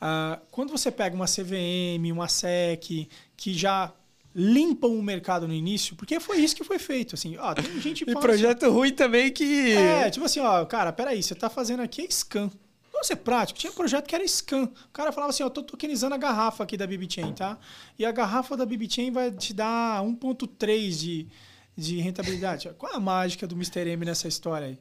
Ah, 0.00 0.40
quando 0.50 0.70
você 0.70 0.90
pega 0.90 1.14
uma 1.14 1.26
CVM, 1.26 2.10
uma 2.10 2.26
SEC, 2.26 3.08
que 3.36 3.54
já 3.54 3.92
limpam 4.34 4.88
o 4.88 5.00
mercado 5.00 5.46
no 5.46 5.54
início, 5.54 5.94
porque 5.94 6.18
foi 6.18 6.38
isso 6.38 6.56
que 6.56 6.64
foi 6.64 6.80
feito. 6.80 7.14
Assim, 7.14 7.36
ó, 7.36 7.54
tem 7.54 7.80
gente 7.80 8.02
e 8.02 8.12
projeto 8.12 8.66
assim, 8.66 8.74
ruim 8.74 8.92
também 8.92 9.30
que. 9.30 9.76
É, 9.76 10.10
tipo 10.10 10.26
assim, 10.26 10.40
ó, 10.40 10.64
cara, 10.64 10.92
peraí, 10.92 11.22
você 11.22 11.34
está 11.34 11.48
fazendo 11.48 11.84
aqui 11.84 12.04
scan. 12.10 12.50
Vamos 12.94 13.08
ser 13.08 13.16
prático. 13.16 13.58
Tinha 13.58 13.72
um 13.72 13.74
projeto 13.74 14.06
que 14.06 14.14
era 14.14 14.26
scan. 14.26 14.64
O 14.64 14.92
cara 14.92 15.10
falava 15.10 15.30
assim, 15.30 15.42
ó, 15.42 15.50
tô 15.50 15.64
tokenizando 15.64 16.14
a 16.14 16.18
garrafa 16.18 16.62
aqui 16.62 16.76
da 16.76 16.86
BBChain, 16.86 17.32
tá? 17.32 17.58
E 17.98 18.06
a 18.06 18.12
garrafa 18.12 18.56
da 18.56 18.64
BBChain 18.64 19.10
vai 19.10 19.32
te 19.32 19.52
dar 19.52 20.00
1.3 20.04 20.90
de, 20.90 21.28
de 21.76 22.00
rentabilidade. 22.00 22.70
Qual 22.78 22.92
é 22.92 22.96
a 22.96 23.00
mágica 23.00 23.48
do 23.48 23.56
Mr. 23.56 23.90
M 23.90 24.06
nessa 24.06 24.28
história 24.28 24.68
aí? 24.68 24.78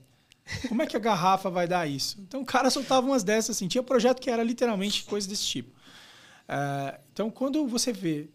Como 0.69 0.83
é 0.83 0.85
que 0.85 0.95
a 0.95 0.99
garrafa 0.99 1.49
vai 1.49 1.67
dar 1.67 1.87
isso? 1.87 2.21
Então 2.21 2.41
o 2.41 2.45
cara 2.45 2.69
soltava 2.69 3.07
umas 3.07 3.23
dessas 3.23 3.55
assim. 3.55 3.67
Tinha 3.67 3.81
um 3.81 3.85
projeto 3.85 4.21
que 4.21 4.29
era 4.29 4.43
literalmente 4.43 5.03
coisa 5.05 5.27
desse 5.27 5.45
tipo. 5.45 5.71
Uh, 5.71 6.99
então 7.11 7.31
quando 7.31 7.65
você 7.67 7.91
vê 7.91 8.29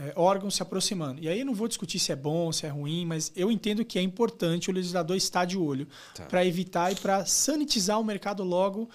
é, 0.00 0.12
órgãos 0.16 0.54
se 0.54 0.62
aproximando. 0.62 1.20
E 1.22 1.28
aí 1.28 1.40
eu 1.40 1.46
não 1.46 1.54
vou 1.54 1.68
discutir 1.68 1.98
se 1.98 2.10
é 2.10 2.16
bom, 2.16 2.50
se 2.50 2.64
é 2.64 2.68
ruim, 2.70 3.04
mas 3.04 3.30
eu 3.36 3.50
entendo 3.50 3.84
que 3.84 3.98
é 3.98 4.02
importante 4.02 4.70
o 4.70 4.72
legislador 4.72 5.16
estar 5.16 5.44
de 5.44 5.58
olho 5.58 5.86
tá. 6.14 6.24
para 6.24 6.44
evitar 6.44 6.90
e 6.90 6.94
para 6.94 7.26
sanitizar 7.26 8.00
o 8.00 8.04
mercado 8.04 8.42
logo 8.42 8.88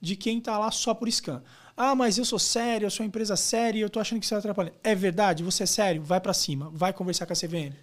de 0.00 0.14
quem 0.14 0.38
está 0.38 0.56
lá 0.58 0.70
só 0.70 0.94
por 0.94 1.10
scan. 1.10 1.42
Ah, 1.76 1.94
mas 1.94 2.16
eu 2.16 2.24
sou 2.24 2.38
sério, 2.38 2.86
eu 2.86 2.90
sou 2.90 3.02
uma 3.02 3.08
empresa 3.08 3.34
séria 3.34 3.78
e 3.78 3.82
eu 3.82 3.88
estou 3.88 4.00
achando 4.00 4.20
que 4.20 4.26
você 4.26 4.34
está 4.34 4.38
atrapalhando. 4.38 4.76
É 4.84 4.94
verdade? 4.94 5.42
Você 5.42 5.64
é 5.64 5.66
sério? 5.66 6.02
Vai 6.02 6.20
para 6.20 6.32
cima, 6.32 6.70
vai 6.72 6.92
conversar 6.92 7.26
com 7.26 7.32
a 7.32 7.36
CVM 7.36 7.74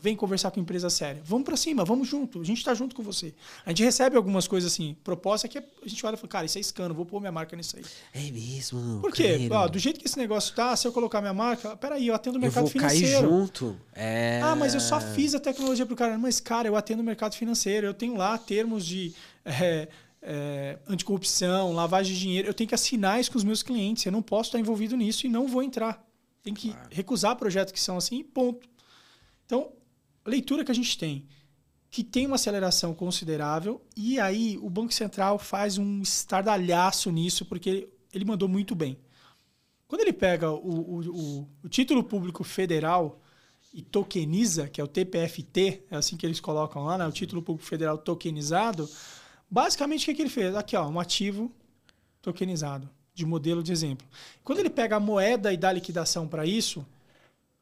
vem 0.00 0.16
conversar 0.16 0.50
com 0.50 0.60
empresa 0.60 0.88
séria. 0.88 1.22
Vamos 1.24 1.44
para 1.44 1.56
cima, 1.56 1.84
vamos 1.84 2.08
junto. 2.08 2.40
A 2.40 2.44
gente 2.44 2.58
está 2.58 2.74
junto 2.74 2.94
com 2.94 3.02
você. 3.02 3.34
A 3.64 3.70
gente 3.70 3.82
recebe 3.82 4.16
algumas 4.16 4.48
coisas 4.48 4.72
assim, 4.72 4.96
proposta 5.04 5.46
que 5.46 5.58
a 5.58 5.62
gente 5.86 6.04
olha 6.04 6.14
e 6.14 6.16
fala, 6.16 6.28
cara, 6.28 6.46
isso 6.46 6.58
é 6.58 6.60
escano, 6.60 6.94
vou 6.94 7.04
pôr 7.04 7.20
minha 7.20 7.32
marca 7.32 7.56
nisso 7.56 7.76
aí. 7.76 7.84
É 8.14 8.30
mesmo. 8.30 9.00
Por 9.00 9.12
quê? 9.12 9.48
Ó, 9.50 9.68
do 9.68 9.78
jeito 9.78 10.00
que 10.00 10.06
esse 10.06 10.18
negócio 10.18 10.54
tá, 10.54 10.74
se 10.74 10.86
eu 10.86 10.92
colocar 10.92 11.20
minha 11.20 11.34
marca, 11.34 11.76
peraí, 11.76 12.06
eu 12.06 12.14
atendo 12.14 12.38
o 12.38 12.40
mercado 12.40 12.66
eu 12.66 12.70
vou 12.70 12.72
financeiro. 12.72 13.20
Cair 13.20 13.30
junto. 13.30 13.76
É... 13.94 14.40
Ah, 14.42 14.56
mas 14.56 14.74
eu 14.74 14.80
só 14.80 15.00
fiz 15.00 15.34
a 15.34 15.40
tecnologia 15.40 15.84
para 15.84 15.94
o 15.94 15.96
cara. 15.96 16.18
Mas, 16.18 16.40
cara, 16.40 16.68
eu 16.68 16.76
atendo 16.76 17.02
o 17.02 17.04
mercado 17.04 17.34
financeiro, 17.34 17.86
eu 17.86 17.94
tenho 17.94 18.16
lá 18.16 18.36
termos 18.38 18.86
de. 18.86 19.12
É, 19.44 19.88
é, 20.22 20.78
anticorrupção, 20.86 21.72
lavagem 21.72 22.12
de 22.12 22.20
dinheiro, 22.20 22.48
eu 22.48 22.54
tenho 22.54 22.68
que 22.68 22.74
assinar 22.74 23.20
isso 23.20 23.30
com 23.30 23.38
os 23.38 23.44
meus 23.44 23.62
clientes. 23.62 24.04
Eu 24.04 24.12
não 24.12 24.22
posso 24.22 24.48
estar 24.48 24.58
envolvido 24.58 24.96
nisso 24.96 25.26
e 25.26 25.30
não 25.30 25.46
vou 25.46 25.62
entrar. 25.62 26.04
Tem 26.42 26.54
que 26.54 26.74
recusar 26.90 27.36
projetos 27.36 27.72
que 27.72 27.80
são 27.80 27.96
assim, 27.96 28.22
ponto. 28.22 28.68
Então, 29.44 29.72
leitura 30.30 30.64
que 30.64 30.70
a 30.70 30.74
gente 30.74 30.96
tem, 30.96 31.26
que 31.90 32.04
tem 32.04 32.26
uma 32.26 32.36
aceleração 32.36 32.94
considerável, 32.94 33.82
e 33.96 34.18
aí 34.20 34.58
o 34.62 34.70
Banco 34.70 34.94
Central 34.94 35.38
faz 35.38 35.76
um 35.76 36.00
estardalhaço 36.00 37.10
nisso, 37.10 37.44
porque 37.44 37.68
ele, 37.68 37.88
ele 38.12 38.24
mandou 38.24 38.48
muito 38.48 38.74
bem. 38.74 38.98
Quando 39.88 40.02
ele 40.02 40.12
pega 40.12 40.50
o, 40.50 40.56
o, 40.56 41.00
o, 41.00 41.48
o 41.64 41.68
título 41.68 42.04
público 42.04 42.44
federal 42.44 43.20
e 43.74 43.82
tokeniza, 43.82 44.68
que 44.68 44.80
é 44.80 44.84
o 44.84 44.88
TPFT, 44.88 45.82
é 45.90 45.96
assim 45.96 46.16
que 46.16 46.24
eles 46.24 46.38
colocam 46.38 46.84
lá, 46.84 46.96
né? 46.96 47.06
o 47.06 47.12
título 47.12 47.42
público 47.42 47.68
federal 47.68 47.98
tokenizado, 47.98 48.88
basicamente 49.50 50.02
o 50.02 50.06
que, 50.06 50.14
que 50.14 50.22
ele 50.22 50.30
fez? 50.30 50.54
Aqui, 50.54 50.76
ó, 50.76 50.88
um 50.88 51.00
ativo 51.00 51.50
tokenizado, 52.22 52.88
de 53.12 53.26
modelo 53.26 53.64
de 53.64 53.72
exemplo. 53.72 54.06
Quando 54.44 54.60
ele 54.60 54.70
pega 54.70 54.94
a 54.94 55.00
moeda 55.00 55.52
e 55.52 55.56
dá 55.56 55.72
liquidação 55.72 56.28
para 56.28 56.46
isso, 56.46 56.86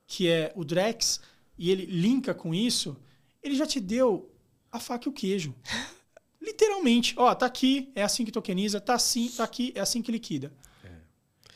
que 0.06 0.28
é 0.28 0.52
o 0.54 0.64
DREX, 0.64 1.20
e 1.58 1.70
ele 1.70 1.84
linka 1.86 2.32
com 2.32 2.54
isso, 2.54 2.96
ele 3.42 3.56
já 3.56 3.66
te 3.66 3.80
deu 3.80 4.30
a 4.70 4.78
faca 4.78 5.08
e 5.08 5.10
o 5.10 5.12
queijo. 5.12 5.54
Literalmente. 6.40 7.14
Ó, 7.16 7.34
tá 7.34 7.46
aqui, 7.46 7.90
é 7.94 8.02
assim 8.02 8.24
que 8.24 8.30
tokeniza, 8.30 8.80
tá 8.80 8.94
assim, 8.94 9.28
tá 9.28 9.44
aqui, 9.44 9.72
é 9.74 9.80
assim 9.80 10.00
que 10.00 10.12
liquida. 10.12 10.52
É. 10.84 10.88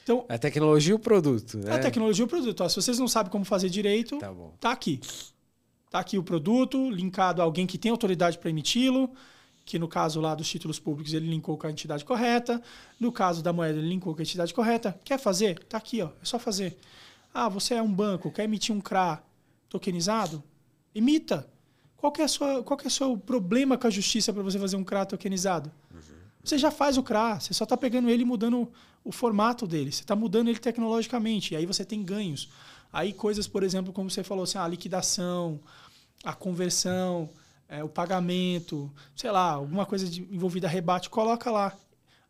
Então, 0.03 0.26
a 0.28 0.36
tecnologia 0.36 0.92
e 0.92 0.94
o 0.94 0.98
produto, 0.98 1.59
né? 1.59 1.72
A 1.72 1.78
tecnologia 1.78 2.24
e 2.24 2.26
o 2.26 2.28
produto. 2.28 2.62
Ó, 2.62 2.68
se 2.68 2.76
vocês 2.76 2.98
não 2.98 3.09
sabem 3.09 3.30
como 3.30 3.44
fazer 3.44 3.70
direito, 3.70 4.18
tá, 4.18 4.34
tá 4.61 4.72
aqui. 4.72 5.00
Tá 5.90 6.00
aqui 6.00 6.18
o 6.18 6.22
produto, 6.22 6.90
linkado 6.90 7.40
a 7.40 7.44
alguém 7.44 7.66
que 7.66 7.78
tem 7.78 7.90
autoridade 7.90 8.38
para 8.38 8.50
emiti-lo, 8.50 9.11
que 9.64 9.78
no 9.78 9.86
caso 9.86 10.20
lá 10.20 10.34
dos 10.34 10.48
títulos 10.48 10.78
públicos 10.78 11.12
ele 11.12 11.28
linkou 11.28 11.57
com 11.57 11.66
a 11.66 11.70
entidade 11.70 12.05
correta, 12.05 12.62
no 12.98 13.12
caso 13.12 13.42
da 13.42 13.53
moeda 13.53 13.78
ele 13.78 13.88
linkou 13.88 14.14
com 14.14 14.20
a 14.20 14.24
entidade 14.24 14.53
correta. 14.53 14.98
Quer 15.05 15.18
fazer? 15.18 15.59
Tá 15.64 15.78
aqui, 15.78 16.03
ó, 16.03 16.09
é 16.20 16.24
só 16.24 16.38
fazer. 16.38 16.76
Ah, 17.32 17.48
você 17.48 17.74
é 17.74 17.82
um 17.82 17.92
banco, 17.92 18.30
quer 18.32 18.44
emitir 18.44 18.74
um 18.74 18.80
CRA, 18.80 19.22
tokenizado? 19.73 20.43
Imita. 20.95 21.49
Qual 21.97 22.12
é, 22.18 22.23
a 22.23 22.29
sua, 22.29 22.62
qual 22.62 22.79
é 22.83 22.87
o 22.87 22.91
seu 22.91 23.16
problema 23.16 23.79
com 23.79 23.87
a 23.87 23.91
justiça 23.91 24.33
para 24.33 24.43
você 24.43 24.59
fazer 24.59 24.77
um 24.77 24.85
CRA 24.85 25.07
tokenizado? 25.07 25.70
Uhum. 25.93 26.01
Você 26.45 26.59
já 26.59 26.70
faz 26.70 26.99
o 26.99 27.03
CRA, 27.03 27.39
você 27.39 27.55
só 27.55 27.64
está 27.64 27.77
pegando 27.77 28.11
ele 28.11 28.23
e 28.23 28.27
mudando 28.27 28.70
o 29.05 29.12
formato 29.12 29.66
dele. 29.66 29.93
Você 29.93 30.03
está 30.03 30.16
mudando 30.16 30.49
ele 30.49 30.59
tecnologicamente, 30.59 31.55
e 31.55 31.57
aí 31.57 31.64
você 31.64 31.85
tem 31.85 32.03
ganhos. 32.03 32.51
Aí 32.93 33.12
coisas, 33.12 33.47
por 33.47 33.62
exemplo, 33.62 33.93
como 33.93 34.11
você 34.11 34.23
falou, 34.25 34.45
assim, 34.45 34.59
a 34.59 34.66
liquidação, 34.66 35.61
a 36.25 36.35
conversão, 36.35 37.31
é, 37.68 37.83
o 37.83 37.89
pagamento, 37.89 38.93
sei 39.16 39.31
lá, 39.31 39.53
alguma 39.53 39.87
coisa 39.87 40.07
de, 40.07 40.23
envolvida 40.23 40.66
a 40.66 40.70
rebate, 40.70 41.09
coloca 41.09 41.51
lá. 41.51 41.73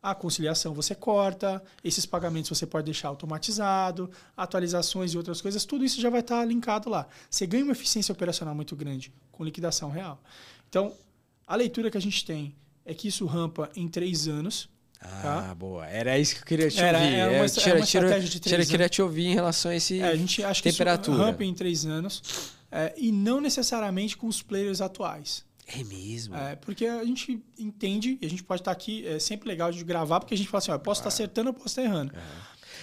A 0.03 0.13
conciliação 0.13 0.73
você 0.73 0.93
corta, 0.93 1.63
esses 1.81 2.05
pagamentos 2.05 2.49
você 2.49 2.65
pode 2.67 2.83
deixar 2.83 3.07
automatizado, 3.07 4.11
atualizações 4.35 5.13
e 5.13 5.17
outras 5.17 5.39
coisas, 5.41 5.63
tudo 5.63 5.85
isso 5.85 6.01
já 6.01 6.09
vai 6.09 6.19
estar 6.19 6.43
linkado 6.43 6.89
lá. 6.89 7.07
Você 7.29 7.47
ganha 7.47 7.63
uma 7.63 7.71
eficiência 7.71 8.11
operacional 8.11 8.53
muito 8.53 8.75
grande 8.75 9.13
com 9.31 9.45
liquidação 9.45 9.89
real. 9.89 10.21
Então, 10.69 10.93
a 11.47 11.55
leitura 11.55 11.89
que 11.89 11.97
a 11.97 12.01
gente 12.01 12.25
tem 12.25 12.53
é 12.85 12.93
que 12.93 13.07
isso 13.07 13.25
rampa 13.25 13.69
em 13.77 13.87
três 13.87 14.27
anos. 14.27 14.67
Ah, 14.99 15.21
Tá. 15.47 15.55
boa. 15.55 15.85
Era 15.87 16.19
isso 16.19 16.35
que 16.35 16.41
eu 16.41 16.45
queria 16.45 16.69
te 16.69 16.81
Era- 16.81 16.97
ouvir. 16.99 17.13
é 17.15 17.27
uma 17.29 17.37
eu 17.37 17.45
estra- 17.45 17.63
tira- 17.63 17.75
é 17.75 17.79
uma 17.79 17.85
tira- 17.85 18.05
estratégia 18.05 18.29
de 18.29 18.39
tira- 18.41 18.55
três 18.57 18.69
queria 18.69 18.89
te 18.89 19.01
ouvir 19.01 19.25
em 19.27 19.33
relação 19.33 19.71
a 19.71 19.75
esse 19.75 20.01
É, 20.01 20.07
a 20.09 20.15
gente 20.17 20.43
acha 20.43 20.61
que 20.61 20.69
temperatura. 20.69 21.15
isso 21.17 21.25
rampa 21.25 21.43
em 21.45 21.53
três 21.53 21.85
anos 21.85 22.21
é, 22.71 22.93
e 22.97 23.09
não 23.11 23.39
necessariamente 23.39 24.17
com 24.17 24.27
os 24.27 24.41
players 24.41 24.81
atuais. 24.81 25.45
É 25.67 25.83
mesmo. 25.83 26.35
É, 26.35 26.55
porque 26.55 26.85
a 26.85 27.03
gente 27.05 27.41
entende, 27.57 28.17
e 28.21 28.25
a 28.25 28.29
gente 28.29 28.43
pode 28.43 28.61
estar 28.61 28.71
aqui, 28.71 29.05
é 29.07 29.17
sempre 29.19 29.47
legal 29.47 29.71
de 29.71 29.83
gravar, 29.83 30.19
porque 30.19 30.33
a 30.33 30.37
gente 30.37 30.49
fala 30.49 30.59
assim, 30.59 30.71
ó, 30.71 30.75
eu 30.75 30.79
posso 30.79 30.99
estar 31.01 31.07
acertando, 31.09 31.49
eu 31.49 31.53
posso 31.53 31.67
estar 31.69 31.83
errando. 31.83 32.13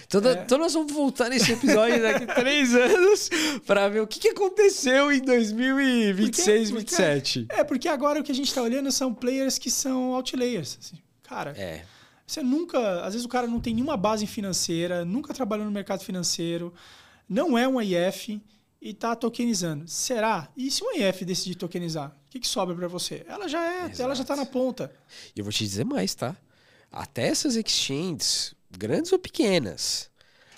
Então, 0.07 0.21
É. 0.29 0.33
então 0.43 0.57
nós 0.57 0.73
vamos 0.73 0.91
voltar 0.91 1.29
nesse 1.29 1.51
episódio 1.53 2.01
daqui 2.01 2.23
a 2.29 2.33
três 2.35 2.73
anos 2.75 3.29
para 3.65 3.87
ver 3.87 4.01
o 4.01 4.07
que, 4.07 4.19
que 4.19 4.29
aconteceu 4.29 5.11
em 5.11 5.21
2026, 5.21 6.69
Porque- 6.71 6.79
27. 6.81 7.45
É, 7.49 7.63
porque 7.63 7.87
agora 7.87 8.19
o 8.19 8.23
que 8.23 8.31
a 8.31 8.35
gente 8.35 8.47
está 8.47 8.61
olhando 8.61 8.91
são 8.91 9.13
players 9.13 9.57
que 9.57 9.69
são 9.69 10.13
outlayers. 10.15 10.77
assim. 10.81 10.97
Cara, 11.23 11.51
É. 11.57 11.85
você 12.25 12.41
nunca. 12.41 13.01
Às 13.05 13.13
vezes 13.13 13.25
o 13.25 13.29
cara 13.29 13.47
não 13.47 13.59
tem 13.59 13.73
nenhuma 13.73 13.95
base 13.95 14.25
financeira, 14.27 15.05
nunca 15.05 15.33
trabalhou 15.33 15.65
no 15.65 15.71
mercado 15.71 16.03
financeiro, 16.03 16.73
não 17.29 17.57
é 17.57 17.67
um 17.67 17.79
IF 17.81 18.41
e 18.81 18.89
está 18.89 19.15
tokenizando. 19.15 19.87
Será? 19.87 20.49
E 20.57 20.71
se 20.71 20.83
um 20.83 20.91
IF 20.91 21.23
decidir 21.23 21.55
tokenizar? 21.55 22.09
O 22.09 22.29
que, 22.29 22.39
que 22.39 22.47
sobra 22.47 22.75
para 22.75 22.87
você? 22.87 23.23
Ela 23.27 23.47
já 23.47 23.63
é, 23.63 23.79
ela 23.79 23.89
já 23.89 24.03
Exato. 24.03 24.21
está 24.21 24.35
na 24.35 24.45
ponta. 24.45 24.91
E 25.35 25.39
eu 25.39 25.45
vou 25.45 25.53
te 25.53 25.63
dizer 25.63 25.85
mais, 25.85 26.15
tá? 26.15 26.35
Até 26.91 27.27
essas 27.27 27.55
exchanges, 27.55 28.55
grandes 28.69 29.11
ou 29.13 29.19
pequenas, 29.19 30.09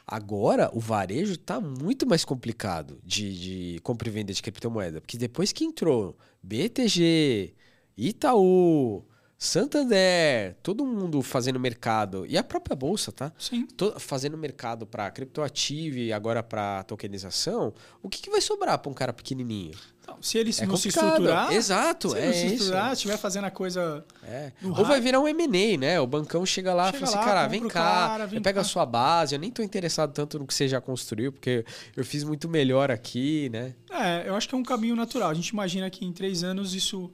agora 0.08 0.72
o 0.74 0.80
varejo 0.80 1.38
tá 1.38 1.60
muito 1.60 2.08
mais 2.08 2.24
complicado 2.24 3.00
de, 3.04 3.74
de 3.74 3.80
compra 3.82 4.08
e 4.08 4.12
venda 4.12 4.34
de 4.34 4.42
criptomoeda. 4.42 5.02
Porque 5.02 5.18
depois 5.18 5.52
que 5.52 5.66
entrou 5.66 6.18
BTG, 6.42 7.54
Itaú, 7.98 9.06
Santander, 9.46 10.56
todo 10.64 10.86
mundo 10.86 11.22
fazendo 11.22 11.60
mercado, 11.60 12.26
e 12.28 12.38
a 12.38 12.44
própria 12.44 12.76
bolsa, 12.76 13.12
tá? 13.12 13.32
Sim. 13.38 13.68
Fazendo 14.00 14.38
mercado 14.38 14.86
para 14.88 15.10
criptoativo 15.12 15.98
e 15.98 16.14
agora 16.14 16.42
para 16.42 16.84
tokenização, 16.84 17.74
o 18.02 18.10
que, 18.10 18.22
que 18.22 18.30
vai 18.30 18.40
sobrar 18.42 18.80
para 18.80 18.90
um 18.90 18.94
cara 18.94 19.12
pequenininho? 19.12 19.74
Então, 20.02 20.18
se 20.22 20.38
ele 20.38 20.52
É 20.58 20.66
não 20.66 20.76
se 20.76 20.90
estruturar. 20.90 21.52
Exato, 21.54 22.10
se 22.10 22.18
ele 22.18 22.24
é 22.24 22.28
não 22.28 22.34
se 22.34 22.46
isso. 22.46 22.54
estruturar, 22.56 22.94
estiver 22.94 23.18
fazendo 23.18 23.46
a 23.46 23.52
coisa. 23.52 24.06
É. 24.24 24.52
Ou 24.64 24.86
vai 24.86 25.00
virar 25.00 25.20
um 25.20 25.28
M&A, 25.28 25.78
né? 25.78 26.00
O 26.00 26.08
bancão 26.08 26.46
chega 26.46 26.74
lá 26.74 26.90
e 26.90 26.94
Chega 26.94 27.06
fala 27.06 27.18
assim, 27.18 27.18
lá, 27.20 27.34
cara, 27.36 27.48
vem 27.48 27.68
cá, 27.68 27.80
cara, 28.08 28.26
vem 28.28 28.38
eu 28.40 28.44
pego 28.44 28.60
a 28.60 28.64
cá." 28.64 28.68
sua 28.68 28.86
base, 28.86 29.36
eu 29.36 29.40
nem 29.40 29.52
tô 29.52 29.62
interessado 29.62 30.12
tanto 30.14 30.40
no 30.40 30.46
que 30.48 30.54
você 30.54 30.68
já 30.68 30.82
construiu, 30.82 31.32
porque 31.32 31.66
eu 31.96 32.04
fiz 32.04 32.24
muito 32.24 32.50
melhor 32.50 32.92
aqui, 32.92 33.50
né? 33.50 33.76
É, 33.92 34.28
eu 34.28 34.36
acho 34.36 34.48
que 34.50 34.56
é 34.56 34.58
um 34.58 34.64
caminho 34.64 34.96
natural. 34.96 35.30
A 35.30 35.34
gente 35.34 35.50
imagina 35.50 35.90
que 35.90 36.06
em 36.06 36.12
três 36.12 36.44
anos 36.44 36.74
isso 36.74 37.10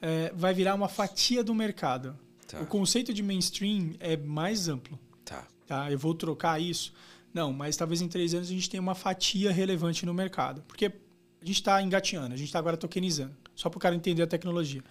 é, 0.00 0.32
vai 0.34 0.54
virar 0.54 0.74
uma 0.74 0.88
fatia 0.88 1.42
do 1.44 1.54
mercado. 1.54 2.18
Tá. 2.46 2.60
O 2.60 2.66
conceito 2.66 3.12
de 3.12 3.22
mainstream 3.22 3.94
é 4.00 4.16
mais 4.16 4.68
amplo. 4.68 4.98
Tá. 5.24 5.46
Tá? 5.66 5.90
Eu 5.90 5.98
vou 5.98 6.14
trocar 6.14 6.60
isso. 6.60 6.92
Não, 7.32 7.52
mas 7.52 7.76
talvez 7.76 8.00
em 8.00 8.08
três 8.08 8.34
anos 8.34 8.48
a 8.48 8.52
gente 8.52 8.68
tenha 8.68 8.80
uma 8.80 8.94
fatia 8.94 9.52
relevante 9.52 10.04
no 10.04 10.12
mercado. 10.12 10.62
Porque 10.66 10.86
a 10.86 11.44
gente 11.44 11.56
está 11.56 11.80
engateando, 11.80 12.34
a 12.34 12.36
gente 12.36 12.48
está 12.48 12.58
agora 12.58 12.76
tokenizando. 12.76 13.36
Só 13.54 13.68
para 13.68 13.78
o 13.78 13.80
cara 13.80 13.94
entender 13.94 14.22
a 14.22 14.26
tecnologia. 14.26 14.82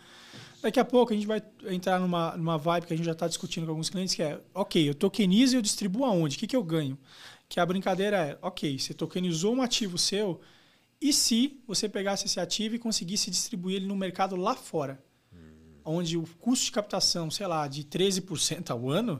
Daqui 0.62 0.80
a 0.80 0.86
pouco 0.86 1.14
a 1.14 1.16
gente 1.16 1.26
vai 1.26 1.42
entrar 1.68 2.00
numa, 2.00 2.36
numa 2.36 2.58
vibe 2.58 2.86
que 2.86 2.94
a 2.94 2.98
gente 2.98 3.06
já 3.06 3.14
está 3.14 3.28
discutindo 3.28 3.66
com 3.66 3.72
alguns 3.72 3.90
clientes, 3.90 4.14
que 4.14 4.22
é, 4.22 4.40
ok, 4.54 4.90
eu 4.90 4.94
tokenizo 4.94 5.56
e 5.56 5.58
eu 5.58 5.62
distribuo 5.62 6.06
aonde? 6.06 6.36
O 6.36 6.40
que, 6.40 6.48
que 6.48 6.56
eu 6.56 6.64
ganho? 6.64 6.98
Que 7.48 7.60
a 7.60 7.66
brincadeira 7.66 8.18
é, 8.18 8.38
ok, 8.42 8.78
você 8.78 8.94
tokenizou 8.94 9.56
um 9.56 9.62
ativo 9.62 9.98
seu, 9.98 10.42
e 11.02 11.14
se 11.14 11.60
você 11.68 11.88
pegasse 11.88 12.26
esse 12.26 12.40
ativo 12.40 12.76
e 12.76 12.80
conseguisse 12.80 13.30
distribuir 13.32 13.78
ele 13.78 13.88
no 13.88 13.96
mercado 13.96 14.36
lá 14.36 14.56
fora? 14.56 15.02
Onde 15.86 16.18
o 16.18 16.24
custo 16.40 16.66
de 16.66 16.72
captação, 16.72 17.32
sei 17.32 17.48
lá, 17.48 17.68
de 17.68 17.84
13% 17.84 18.70
ao 18.70 18.90
ano, 18.90 19.20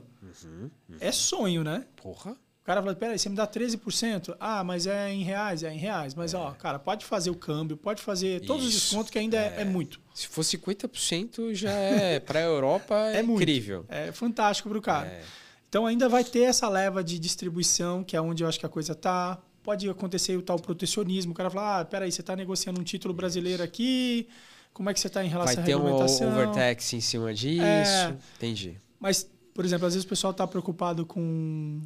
é 1.00 1.10
sonho, 1.10 1.64
né? 1.64 1.84
Porra. 1.96 2.32
O 2.32 2.62
cara 2.62 2.80
fala, 2.82 2.94
peraí, 2.94 3.18
você 3.18 3.28
me 3.28 3.34
dá 3.34 3.46
13%? 3.48 4.36
Ah, 4.38 4.62
mas 4.62 4.86
é 4.86 5.10
em 5.10 5.24
reais? 5.24 5.64
É 5.64 5.72
em 5.72 5.78
reais. 5.78 6.14
Mas, 6.14 6.34
ó, 6.34 6.52
cara, 6.52 6.78
pode 6.78 7.04
fazer 7.04 7.30
o 7.30 7.34
câmbio, 7.34 7.76
pode 7.76 8.00
fazer 8.02 8.42
todos 8.42 8.64
os 8.66 8.74
Isso. 8.74 8.80
descontos, 8.90 9.10
que 9.10 9.18
ainda 9.18 9.36
é, 9.38 9.62
é 9.62 9.64
muito. 9.64 10.00
Se 10.14 10.28
for 10.28 10.42
50% 10.42 11.54
já 11.54 11.72
é, 11.72 12.20
pra 12.20 12.40
Europa 12.40 12.94
é, 13.08 13.16
É 13.18 13.22
muito. 13.22 13.40
incrível. 13.42 13.84
É 13.88 14.12
fantástico 14.12 14.68
pro 14.68 14.80
cara. 14.82 15.08
É. 15.08 15.24
Então 15.68 15.86
ainda 15.86 16.08
vai 16.08 16.22
ter 16.22 16.42
essa 16.42 16.68
leva 16.68 17.02
de 17.02 17.18
distribuição, 17.18 18.04
que 18.04 18.14
é 18.14 18.20
onde 18.20 18.44
eu 18.44 18.48
acho 18.48 18.60
que 18.60 18.66
a 18.66 18.68
coisa 18.68 18.94
tá. 18.94 19.38
Pode 19.70 19.88
acontecer 19.88 20.36
o 20.36 20.42
tal 20.42 20.58
protecionismo. 20.58 21.30
O 21.30 21.34
cara 21.34 21.48
fala, 21.48 21.78
ah, 21.78 21.84
peraí, 21.84 22.10
você 22.10 22.22
está 22.22 22.34
negociando 22.34 22.80
um 22.80 22.82
título 22.82 23.14
brasileiro 23.14 23.62
aqui, 23.62 24.26
como 24.72 24.90
é 24.90 24.92
que 24.92 24.98
você 24.98 25.06
está 25.06 25.24
em 25.24 25.28
relação 25.28 25.54
Vai 25.54 25.62
à 25.62 25.66
ter 25.66 25.76
um 25.76 25.84
regulamentação? 25.84 26.32
overtax 26.32 26.92
em 26.92 27.00
cima 27.00 27.32
disso. 27.32 27.62
É. 27.62 28.16
Entendi. 28.36 28.80
Mas, 28.98 29.30
por 29.54 29.64
exemplo, 29.64 29.86
às 29.86 29.94
vezes 29.94 30.04
o 30.04 30.08
pessoal 30.08 30.32
está 30.32 30.44
preocupado 30.44 31.06
com 31.06 31.80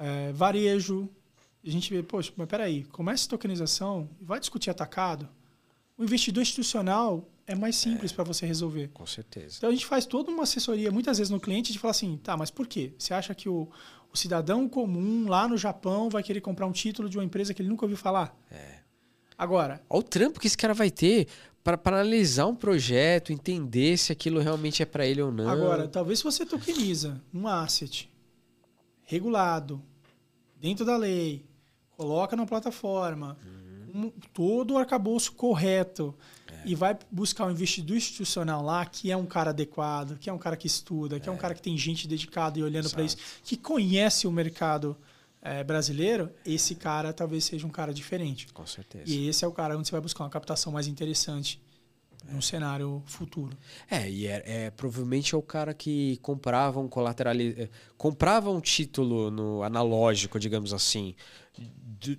é, 0.00 0.32
varejo. 0.32 1.08
A 1.64 1.70
gente 1.70 1.94
vê, 1.94 2.02
poxa, 2.02 2.32
mas 2.36 2.48
peraí, 2.48 2.82
começa 2.86 3.26
a 3.26 3.30
tokenização 3.30 4.10
vai 4.20 4.40
discutir 4.40 4.70
atacado. 4.70 5.28
O 5.96 6.02
investidor 6.02 6.42
institucional 6.42 7.28
é 7.46 7.54
mais 7.54 7.76
simples 7.76 8.10
para 8.10 8.24
você 8.24 8.46
resolver. 8.46 8.88
Com 8.92 9.06
certeza. 9.06 9.58
Então 9.58 9.70
a 9.70 9.72
gente 9.72 9.86
faz 9.86 10.04
toda 10.04 10.28
uma 10.28 10.42
assessoria, 10.42 10.90
muitas 10.90 11.18
vezes 11.18 11.30
no 11.30 11.38
cliente, 11.38 11.72
de 11.72 11.78
falar 11.78 11.92
assim, 11.92 12.16
tá, 12.16 12.36
mas 12.36 12.50
por 12.50 12.66
quê? 12.66 12.92
Você 12.98 13.14
acha 13.14 13.32
que 13.32 13.48
o, 13.48 13.68
o 14.12 14.16
cidadão 14.16 14.68
comum 14.68 15.28
lá 15.28 15.46
no 15.48 15.56
Japão 15.56 16.08
vai 16.08 16.22
querer 16.22 16.40
comprar 16.40 16.66
um 16.66 16.72
título 16.72 17.08
de 17.08 17.16
uma 17.18 17.24
empresa 17.24 17.52
que 17.54 17.60
ele 17.62 17.68
nunca 17.68 17.84
ouviu 17.84 17.96
falar? 17.98 18.36
É. 18.50 18.78
Agora, 19.36 19.80
Olha 19.88 20.00
o 20.00 20.02
trampo 20.02 20.40
que 20.40 20.46
esse 20.46 20.56
cara 20.56 20.74
vai 20.74 20.90
ter 20.90 21.28
para 21.62 21.78
analisar 21.86 22.46
um 22.46 22.54
projeto, 22.54 23.32
entender 23.32 23.96
se 23.98 24.10
aquilo 24.10 24.40
realmente 24.40 24.82
é 24.82 24.86
para 24.86 25.06
ele 25.06 25.20
ou 25.20 25.30
não. 25.30 25.48
agora, 25.48 25.86
talvez 25.86 26.18
se 26.20 26.24
você 26.24 26.46
tokeniza 26.46 27.20
um 27.32 27.46
asset 27.46 28.10
regulado, 29.04 29.82
dentro 30.60 30.84
da 30.84 30.96
lei, 30.96 31.44
coloca 31.96 32.34
na 32.36 32.46
plataforma, 32.46 33.36
um- 33.94 34.10
todo 34.32 34.74
o 34.74 34.78
arcabouço 34.78 35.32
correto 35.32 36.14
e 36.68 36.74
vai 36.74 36.96
buscar 37.10 37.46
um 37.46 37.50
investidor 37.50 37.96
institucional 37.96 38.62
lá 38.62 38.84
que 38.84 39.10
é 39.10 39.16
um 39.16 39.26
cara 39.26 39.50
adequado, 39.50 40.18
que 40.18 40.28
é 40.28 40.32
um 40.32 40.38
cara 40.38 40.56
que 40.56 40.66
estuda, 40.66 41.18
que 41.18 41.28
é, 41.28 41.32
um 41.32 41.36
cara 41.36 41.54
que 41.54 41.62
tem 41.62 41.76
gente 41.76 42.06
dedicada 42.06 42.58
e 42.58 42.62
olhando 42.62 42.90
para 42.90 43.02
isso, 43.02 43.16
que 43.42 43.56
conhece 43.56 44.26
o 44.26 44.30
mercado 44.30 44.96
eh, 45.40 45.64
brasileiro, 45.64 46.30
esse 46.44 46.74
cara 46.74 47.12
talvez 47.12 47.44
seja 47.44 47.66
um 47.66 47.70
cara 47.70 47.92
diferente. 47.94 48.46
Com 48.52 48.66
certeza. 48.66 49.04
E 49.06 49.28
esse 49.28 49.44
é 49.44 49.48
o 49.48 49.52
cara 49.52 49.76
onde 49.78 49.88
você 49.88 49.92
vai 49.92 50.00
buscar 50.00 50.24
uma 50.24 50.30
captação 50.30 50.72
mais 50.72 50.86
interessante 50.86 51.60
no 52.30 52.42
cenário 52.42 53.02
futuro. 53.06 53.56
É, 53.90 54.10
e 54.10 54.26
é, 54.26 54.42
é, 54.44 54.70
provavelmente 54.70 55.34
é 55.34 55.38
o 55.38 55.42
cara 55.42 55.72
que 55.72 56.18
comprava 56.18 56.78
um 56.80 56.88
colaterali... 56.88 57.54
eh, 57.56 57.68
comprava 57.96 58.50
um 58.50 58.60
título 58.60 59.30
no 59.30 59.62
analógico, 59.62 60.38
digamos 60.38 60.74
assim, 60.74 61.14
de- 61.98 62.18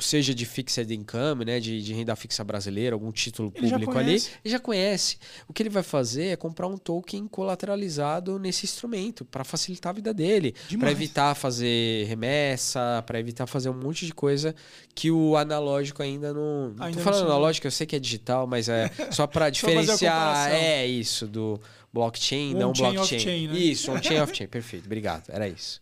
seja 0.00 0.34
de 0.34 0.44
fixed 0.46 0.92
income, 0.94 1.44
né, 1.44 1.60
de, 1.60 1.82
de 1.82 1.92
renda 1.92 2.14
fixa 2.16 2.42
brasileira, 2.44 2.94
algum 2.94 3.10
título 3.12 3.52
Ele 3.54 3.70
público 3.70 3.96
ali, 3.98 4.14
ele 4.14 4.22
já 4.44 4.58
conhece. 4.58 5.18
O 5.48 5.52
que 5.52 5.62
ele 5.62 5.70
vai 5.70 5.82
fazer 5.82 6.26
é 6.26 6.36
comprar 6.36 6.66
um 6.66 6.76
token 6.76 7.26
colateralizado 7.28 8.38
nesse 8.38 8.64
instrumento 8.66 9.24
para 9.24 9.44
facilitar 9.44 9.90
a 9.90 9.92
vida 9.94 10.12
dele, 10.14 10.54
para 10.78 10.90
evitar 10.90 11.34
fazer 11.34 12.06
remessa, 12.06 13.02
para 13.06 13.18
evitar 13.20 13.46
fazer 13.46 13.68
um 13.68 13.74
monte 13.78 14.06
de 14.06 14.12
coisa 14.14 14.54
que 14.94 15.10
o 15.10 15.36
analógico 15.36 16.02
ainda 16.02 16.32
não. 16.32 16.70
Não 16.74 16.84
Ainda 16.84 16.90
tô 16.90 16.96
não 16.96 17.04
falando 17.04 17.20
chegou. 17.20 17.32
analógico, 17.32 17.66
eu 17.66 17.70
sei 17.70 17.86
que 17.86 17.96
é 17.96 17.98
digital, 17.98 18.46
mas 18.46 18.68
é 18.68 18.90
só 19.10 19.26
para 19.26 19.50
diferenciar. 19.50 20.50
é 20.52 20.86
isso 20.86 21.26
do 21.26 21.60
blockchain, 21.92 22.54
O 22.54 22.58
não 22.58 22.72
blockchain. 22.72 22.98
off-chain, 22.98 23.48
né? 23.48 23.58
Isso, 23.58 23.90
on-chain 23.92 24.20
off-chain, 24.20 24.46
perfeito. 24.48 24.86
Obrigado. 24.86 25.24
Era 25.28 25.48
isso. 25.48 25.80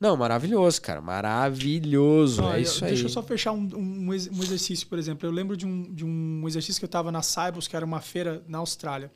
Não, 0.00 0.16
maravilhoso, 0.16 0.80
cara. 0.82 1.00
Maravilhoso. 1.00 2.42
É 2.44 2.56
eu- 2.58 2.62
isso 2.62 2.84
aí. 2.84 2.90
deixa 2.92 3.04
eu 3.06 3.08
só 3.10 3.22
fechar 3.22 3.52
um, 3.52 3.68
um 3.74 4.08
um 4.08 4.12
exercício, 4.42 4.86
por 4.86 4.98
exemplo. 4.98 5.26
Eu 5.26 5.32
lembro 5.32 5.56
de 5.56 5.66
um, 5.66 5.92
de 5.94 6.04
um 6.04 6.46
exercício 6.46 6.80
que 6.80 6.84
eu 6.84 6.88
estava 6.88 7.10
na 7.12 7.22
Cybus, 7.22 7.68
que 7.68 7.76
era 7.76 7.84
uma 7.84 8.00
feira 8.00 8.44
na 8.48 8.58
Austrália. 8.58 9.10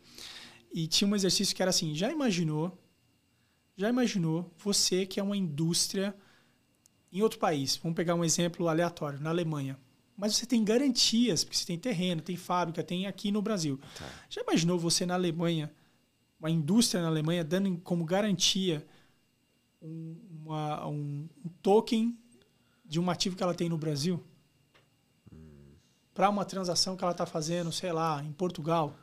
E 0.73 0.87
tinha 0.87 1.09
um 1.09 1.15
exercício 1.17 1.55
que 1.55 1.63
era 1.63 1.71
assim: 1.71 1.95
já 1.95 2.11
imaginou? 2.11 2.79
Já 3.77 3.89
imaginou 3.89 4.53
você 4.59 5.07
que 5.07 5.21
é 5.21 5.23
uma 5.23 5.37
indústria 5.37 6.15
em 7.13 7.23
outro 7.23 7.39
país? 7.39 7.77
Vamos 7.77 7.95
pegar 7.97 8.15
um 8.15 8.25
exemplo 8.25 8.69
aleatório, 8.69 9.21
na 9.21 9.31
Alemanha. 9.31 9.79
Mas 10.17 10.35
você 10.37 10.45
tem 10.47 10.65
garantias, 10.65 11.45
porque 11.45 11.57
você 11.57 11.65
tem 11.65 11.79
terreno, 11.79 12.21
tem 12.21 12.35
fábrica, 12.37 12.83
tem 12.83 13.07
aqui 13.07 13.31
no 13.31 13.41
Brasil. 13.41 13.79
Tá. 13.97 14.05
Já 14.29 14.43
imaginou 14.43 14.77
você 14.77 15.07
na 15.07 15.15
Alemanha, 15.15 15.73
uma 16.41 16.51
indústria 16.51 17.01
na 17.01 17.07
Alemanha, 17.09 17.45
dando 17.45 17.77
como 17.79 18.05
garantia 18.05 18.85
um, 19.81 20.17
uma- 20.49 20.87
um- 20.87 21.29
um 21.45 21.49
token 21.63 22.17
de 22.85 22.99
um 22.99 23.11
ativo 23.11 23.37
que 23.37 23.43
ela 23.43 23.55
tem 23.55 23.69
no 23.69 23.77
Brasil? 23.79 24.23
Para 26.15 26.29
uma 26.31 26.45
transação 26.45 26.97
que 26.97 27.05
ela 27.05 27.13
está 27.13 27.25
fazendo, 27.27 27.71
sei 27.71 27.93
lá, 27.93 28.23
em 28.25 28.33
Portugal. 28.33 28.95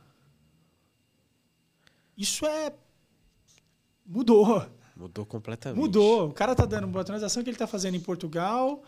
Isso 2.18 2.46
é. 2.46 2.74
Mudou. 4.06 4.66
Mudou 4.96 5.26
completamente. 5.26 5.80
Mudou. 5.80 6.30
O 6.30 6.34
cara 6.34 6.52
está 6.54 6.66
dando 6.66 6.86
uma 6.88 7.04
transação 7.04 7.44
que 7.44 7.50
ele 7.50 7.56
está 7.56 7.68
fazendo 7.68 7.96
em 7.96 8.00
Portugal, 8.02 8.84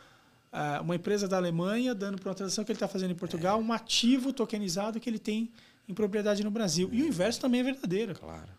ah, 0.52 0.80
uma 0.82 0.96
empresa 0.96 1.28
da 1.28 1.38
Alemanha 1.38 1.94
dando 1.96 2.20
para 2.20 2.30
uma 2.30 2.36
transação 2.36 2.64
que 2.64 2.72
ele 2.72 2.78
está 2.78 2.88
fazendo 2.88 3.12
em 3.12 3.16
Portugal, 3.16 3.60
um 3.60 3.72
ativo 3.74 4.32
tokenizado 4.34 5.00
que 5.00 5.10
ele 5.10 5.20
tem 5.20 5.52
em 5.88 5.94
propriedade 5.94 6.44
no 6.44 6.52
Brasil. 6.52 6.90
E 6.92 7.04
o 7.04 7.08
inverso 7.08 7.40
também 7.42 7.62
é 7.62 7.64
verdadeiro. 7.64 8.14
Claro, 8.18 8.52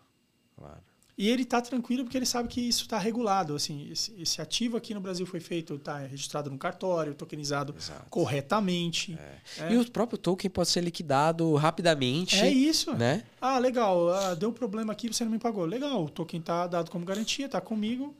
claro. 0.55 0.81
E 1.19 1.27
ele 1.27 1.43
está 1.43 1.59
tranquilo 1.59 2.05
porque 2.05 2.17
ele 2.17 2.25
sabe 2.25 2.47
que 2.47 2.61
isso 2.61 2.83
está 2.83 2.97
regulado. 2.97 3.53
Assim, 3.53 3.91
esse, 3.91 4.15
esse, 4.17 4.41
ativo 4.41 4.77
aqui 4.77 4.93
no 4.93 5.01
Brasil 5.01 5.25
foi 5.25 5.41
feito, 5.41 5.73
está 5.75 5.97
registrado 5.97 6.49
no 6.49 6.57
cartório, 6.57 7.13
tokenizado 7.13 7.75
Exato. 7.77 8.05
corretamente. 8.09 9.19
É. 9.59 9.65
É. 9.65 9.73
E 9.73 9.77
o 9.77 9.91
próprio 9.91 10.17
token 10.17 10.49
pode 10.49 10.69
ser 10.69 10.81
liquidado 10.81 11.53
rapidamente. 11.55 12.39
É 12.39 12.49
isso. 12.49 12.93
Né? 12.93 13.25
Ah, 13.41 13.59
legal. 13.59 14.07
Ah, 14.13 14.33
deu 14.33 14.53
problema 14.53 14.93
aqui, 14.93 15.13
você 15.13 15.25
não 15.25 15.31
me 15.33 15.39
pagou. 15.39 15.65
Legal, 15.65 16.05
o 16.05 16.09
token 16.09 16.39
está 16.39 16.65
dado 16.67 16.89
como 16.89 17.03
garantia, 17.03 17.47
está 17.47 17.59
comigo. 17.59 18.15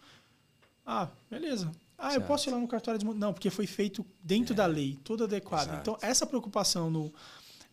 Ah, 0.85 1.07
beleza. 1.31 1.71
Ah, 1.97 2.09
certo. 2.09 2.21
eu 2.21 2.27
posso 2.27 2.49
ir 2.49 2.51
lá 2.51 2.59
no 2.59 2.67
cartório 2.67 2.99
de... 2.99 3.05
Não, 3.05 3.31
porque 3.31 3.49
foi 3.49 3.65
feito 3.65 4.05
dentro 4.21 4.53
é. 4.53 4.57
da 4.57 4.65
lei, 4.65 4.99
tudo 5.05 5.23
adequado. 5.23 5.69
Exato. 5.69 5.79
Então, 5.79 5.97
essa 6.01 6.25
preocupação 6.25 6.89
no, 6.89 7.13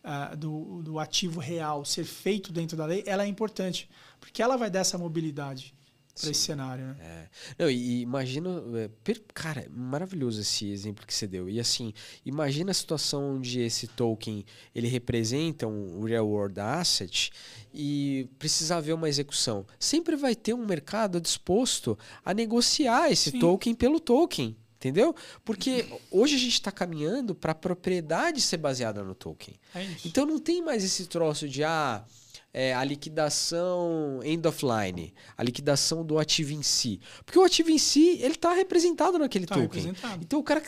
uh, 0.07 0.35
do, 0.35 0.81
do 0.81 0.99
ativo 0.99 1.39
real 1.39 1.83
ser 1.83 2.05
feito 2.05 2.51
dentro 2.53 2.77
da 2.77 2.85
lei, 2.85 3.03
ela 3.05 3.23
é 3.23 3.27
importante. 3.27 3.89
Porque 4.19 4.41
ela 4.41 4.57
vai 4.57 4.69
dar 4.69 4.79
essa 4.79 4.97
mobilidade 4.97 5.75
para 6.19 6.31
esse 6.31 6.41
cenário, 6.41 6.85
né? 6.87 6.95
É. 6.99 7.63
Não, 7.63 7.69
e 7.69 8.01
imagina, 8.01 8.49
é, 8.75 8.89
cara, 9.33 9.67
maravilhoso 9.69 10.41
esse 10.41 10.69
exemplo 10.69 11.05
que 11.05 11.13
você 11.13 11.27
deu. 11.27 11.47
E 11.47 11.59
assim, 11.59 11.93
imagina 12.25 12.71
a 12.71 12.73
situação 12.73 13.35
onde 13.35 13.59
esse 13.59 13.87
token 13.87 14.43
ele 14.73 14.87
representa 14.87 15.67
um 15.67 16.03
real 16.03 16.27
world 16.27 16.59
asset 16.59 17.31
e 17.71 18.27
precisa 18.39 18.77
haver 18.77 18.93
uma 18.93 19.07
execução. 19.07 19.65
Sempre 19.79 20.15
vai 20.15 20.35
ter 20.35 20.53
um 20.53 20.65
mercado 20.65 21.21
disposto 21.21 21.97
a 22.25 22.33
negociar 22.33 23.11
esse 23.11 23.31
Sim. 23.31 23.39
token 23.39 23.75
pelo 23.75 23.99
token. 23.99 24.57
Entendeu? 24.77 25.15
Porque 25.43 25.87
hoje 26.11 26.35
a 26.35 26.39
gente 26.39 26.53
está 26.53 26.71
caminhando 26.71 27.33
para 27.33 27.51
a 27.51 27.55
propriedade 27.55 28.39
ser 28.41 28.57
baseada 28.57 29.03
no 29.03 29.15
token. 29.15 29.55
É 29.73 29.83
então 30.05 30.23
não 30.23 30.37
tem 30.37 30.61
mais 30.61 30.83
esse 30.83 31.07
troço 31.07 31.49
de 31.49 31.63
ah, 31.63 32.05
é, 32.53 32.75
a 32.75 32.83
liquidação 32.83 34.19
end 34.23 34.47
of 34.47 34.63
line, 34.63 35.15
a 35.35 35.43
liquidação 35.43 36.05
do 36.05 36.19
ativo 36.19 36.53
em 36.53 36.61
si. 36.61 37.01
Porque 37.25 37.39
o 37.39 37.43
ativo 37.43 37.71
em 37.71 37.79
si, 37.79 38.19
ele 38.21 38.35
está 38.35 38.53
representado 38.53 39.17
naquele 39.17 39.47
tá 39.47 39.55
token. 39.55 39.95
Então 40.21 40.39
o 40.39 40.43
cara 40.43 40.61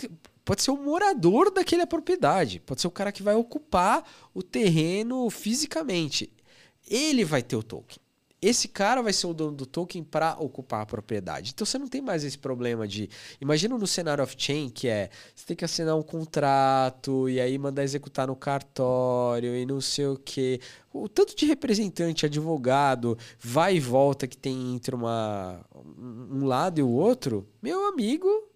pode 0.43 0.63
ser 0.63 0.71
o 0.71 0.77
morador 0.77 1.51
daquela 1.51 1.85
propriedade, 1.85 2.59
pode 2.61 2.81
ser 2.81 2.87
o 2.87 2.91
cara 2.91 3.11
que 3.11 3.21
vai 3.21 3.35
ocupar 3.35 4.03
o 4.33 4.41
terreno 4.41 5.29
fisicamente. 5.29 6.33
Ele 6.87 7.23
vai 7.23 7.43
ter 7.43 7.55
o 7.55 7.61
token 7.61 7.99
esse 8.41 8.67
cara 8.67 9.01
vai 9.01 9.11
ser 9.11 9.27
o 9.27 9.33
dono 9.33 9.51
do 9.51 9.65
token 9.65 10.03
para 10.03 10.37
ocupar 10.39 10.81
a 10.81 10.85
propriedade. 10.85 11.51
Então 11.53 11.65
você 11.65 11.77
não 11.77 11.87
tem 11.87 12.01
mais 12.01 12.23
esse 12.23 12.37
problema 12.37 12.87
de. 12.87 13.09
Imagina 13.41 13.77
no 13.77 13.87
cenário 13.87 14.23
off-chain 14.23 14.69
que 14.69 14.87
é 14.87 15.09
você 15.35 15.45
tem 15.45 15.57
que 15.57 15.65
assinar 15.65 15.95
um 15.95 16.01
contrato 16.01 17.27
e 17.27 17.39
aí 17.39 17.57
mandar 17.57 17.83
executar 17.83 18.27
no 18.27 18.35
cartório 18.35 19.55
e 19.55 19.65
não 19.65 19.81
sei 19.81 20.07
o 20.07 20.17
quê. 20.17 20.61
O 20.91 21.07
tanto 21.07 21.35
de 21.35 21.45
representante, 21.45 22.25
advogado, 22.25 23.17
vai 23.39 23.75
e 23.75 23.79
volta 23.79 24.27
que 24.27 24.37
tem 24.37 24.75
entre 24.75 24.95
uma, 24.95 25.63
um 25.95 26.45
lado 26.45 26.79
e 26.79 26.83
o 26.83 26.89
outro, 26.89 27.47
meu 27.61 27.87
amigo, 27.87 28.48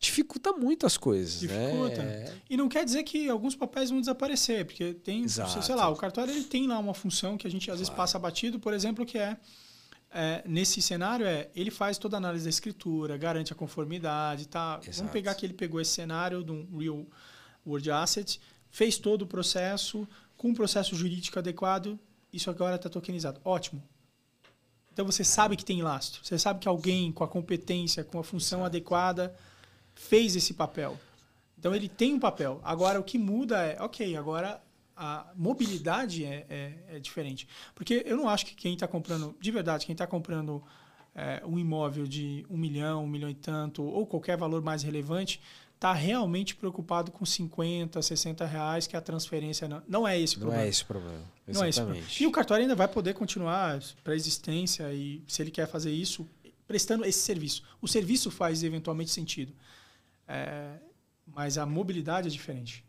dificulta 0.00 0.52
muito 0.52 0.86
as 0.86 0.96
coisas. 0.96 1.40
Dificulta. 1.40 2.02
Né? 2.02 2.34
E 2.48 2.56
não 2.56 2.68
quer 2.68 2.84
dizer 2.84 3.02
que 3.02 3.28
alguns 3.28 3.54
papéis 3.54 3.90
vão 3.90 4.00
desaparecer, 4.00 4.64
porque 4.64 4.94
tem, 4.94 5.24
Exato. 5.24 5.62
sei 5.62 5.74
lá, 5.74 5.90
o 5.90 5.94
cartório 5.94 6.32
ele 6.32 6.44
tem 6.44 6.66
lá 6.66 6.78
uma 6.78 6.94
função 6.94 7.36
que 7.36 7.46
a 7.46 7.50
gente 7.50 7.64
às 7.64 7.66
claro. 7.66 7.78
vezes 7.78 7.94
passa 7.94 8.18
batido, 8.18 8.58
por 8.58 8.72
exemplo, 8.72 9.04
que 9.04 9.18
é, 9.18 9.36
é, 10.10 10.42
nesse 10.46 10.80
cenário 10.80 11.26
é 11.26 11.50
ele 11.54 11.70
faz 11.70 11.98
toda 11.98 12.16
a 12.16 12.18
análise 12.18 12.44
da 12.44 12.50
escritura, 12.50 13.18
garante 13.18 13.52
a 13.52 13.56
conformidade, 13.56 14.48
tá? 14.48 14.80
Exato. 14.82 14.96
Vamos 14.96 15.12
pegar 15.12 15.34
que 15.34 15.44
ele 15.44 15.52
pegou 15.52 15.78
esse 15.78 15.92
cenário 15.92 16.42
de 16.42 16.50
um 16.50 16.78
real 16.78 17.06
world 17.66 17.90
asset, 17.90 18.40
fez 18.70 18.96
todo 18.96 19.22
o 19.22 19.26
processo 19.26 20.08
com 20.34 20.48
um 20.48 20.54
processo 20.54 20.96
jurídico 20.96 21.38
adequado, 21.38 22.00
isso 22.32 22.48
agora 22.48 22.76
está 22.76 22.88
tokenizado. 22.88 23.38
Ótimo. 23.44 23.82
Então 24.90 25.04
você 25.04 25.22
sabe 25.22 25.56
que 25.56 25.64
tem 25.64 25.82
lastro, 25.82 26.24
você 26.24 26.38
sabe 26.38 26.58
que 26.58 26.66
alguém 26.66 27.12
com 27.12 27.22
a 27.22 27.28
competência, 27.28 28.02
com 28.02 28.18
a 28.18 28.24
função 28.24 28.60
Exato. 28.60 28.66
adequada 28.66 29.36
fez 30.00 30.34
esse 30.34 30.54
papel. 30.54 30.98
Então 31.58 31.74
ele 31.74 31.88
tem 31.88 32.14
um 32.14 32.18
papel. 32.18 32.60
Agora 32.64 32.98
o 32.98 33.04
que 33.04 33.18
muda 33.18 33.62
é, 33.62 33.80
ok, 33.80 34.16
agora 34.16 34.60
a 34.96 35.26
mobilidade 35.36 36.24
é, 36.24 36.46
é, 36.48 36.72
é 36.96 36.98
diferente. 36.98 37.46
Porque 37.74 38.02
eu 38.06 38.16
não 38.16 38.28
acho 38.28 38.46
que 38.46 38.54
quem 38.54 38.74
está 38.74 38.88
comprando, 38.88 39.36
de 39.38 39.50
verdade, 39.50 39.84
quem 39.84 39.92
está 39.92 40.06
comprando 40.06 40.62
é, 41.14 41.42
um 41.46 41.58
imóvel 41.58 42.06
de 42.06 42.46
um 42.48 42.56
milhão, 42.56 43.04
um 43.04 43.06
milhão 43.06 43.28
e 43.28 43.34
tanto, 43.34 43.82
ou 43.82 44.06
qualquer 44.06 44.36
valor 44.36 44.62
mais 44.62 44.82
relevante, 44.82 45.40
está 45.74 45.92
realmente 45.92 46.54
preocupado 46.54 47.10
com 47.10 47.24
50, 47.24 48.00
60 48.00 48.44
reais, 48.46 48.86
que 48.86 48.96
é 48.96 48.98
a 48.98 49.02
transferência 49.02 49.68
não, 49.68 49.82
não 49.86 50.08
é 50.08 50.18
esse 50.18 50.36
o 50.36 50.40
problema. 50.40 50.60
Não 50.60 50.66
é 50.66 50.70
esse 50.70 50.82
o 50.82 50.86
problema. 50.86 51.22
Exatamente. 51.46 51.54
Não 51.54 51.64
é 51.64 51.68
esse 51.68 51.80
problema. 51.80 52.06
E 52.20 52.26
o 52.26 52.32
cartório 52.32 52.62
ainda 52.62 52.74
vai 52.74 52.88
poder 52.88 53.14
continuar 53.14 53.80
para 54.02 54.14
existência 54.14 54.92
e 54.92 55.22
se 55.26 55.42
ele 55.42 55.50
quer 55.50 55.66
fazer 55.66 55.92
isso, 55.92 56.26
prestando 56.66 57.04
esse 57.04 57.20
serviço. 57.20 57.62
O 57.80 57.88
serviço 57.88 58.30
faz 58.30 58.62
eventualmente 58.62 59.10
sentido. 59.10 59.52
É, 60.30 60.78
mas 61.26 61.58
a 61.58 61.66
mobilidade 61.66 62.28
é 62.28 62.30
diferente. 62.30 62.84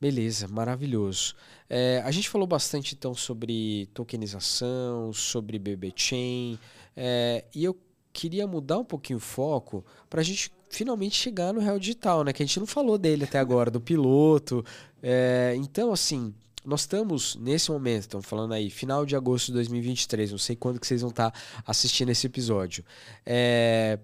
Beleza, 0.00 0.48
maravilhoso. 0.48 1.34
É, 1.70 2.02
a 2.04 2.10
gente 2.10 2.28
falou 2.28 2.46
bastante 2.46 2.94
então 2.94 3.14
sobre 3.14 3.86
tokenização, 3.94 5.12
sobre 5.12 5.58
BB 5.58 5.92
Chain, 5.94 6.58
é, 6.96 7.44
e 7.54 7.64
eu 7.64 7.78
queria 8.12 8.46
mudar 8.46 8.78
um 8.78 8.84
pouquinho 8.84 9.18
o 9.18 9.20
foco 9.20 9.84
para 10.10 10.20
a 10.20 10.24
gente 10.24 10.52
finalmente 10.68 11.14
chegar 11.14 11.52
no 11.54 11.60
Real 11.60 11.78
Digital, 11.78 12.24
né? 12.24 12.32
Que 12.32 12.42
a 12.42 12.46
gente 12.46 12.58
não 12.58 12.66
falou 12.66 12.98
dele 12.98 13.24
até 13.24 13.38
agora, 13.38 13.70
do 13.70 13.80
piloto. 13.80 14.64
É, 15.00 15.54
então, 15.56 15.92
assim, 15.92 16.34
nós 16.64 16.80
estamos 16.80 17.36
nesse 17.36 17.70
momento, 17.70 18.02
estamos 18.02 18.26
falando 18.26 18.52
aí, 18.52 18.68
final 18.70 19.06
de 19.06 19.14
agosto 19.14 19.46
de 19.46 19.52
2023, 19.52 20.32
não 20.32 20.38
sei 20.38 20.56
quando 20.56 20.80
que 20.80 20.86
vocês 20.86 21.00
vão 21.00 21.10
estar 21.10 21.32
assistindo 21.64 22.10
esse 22.10 22.26
episódio. 22.26 22.84
É, 23.24 23.98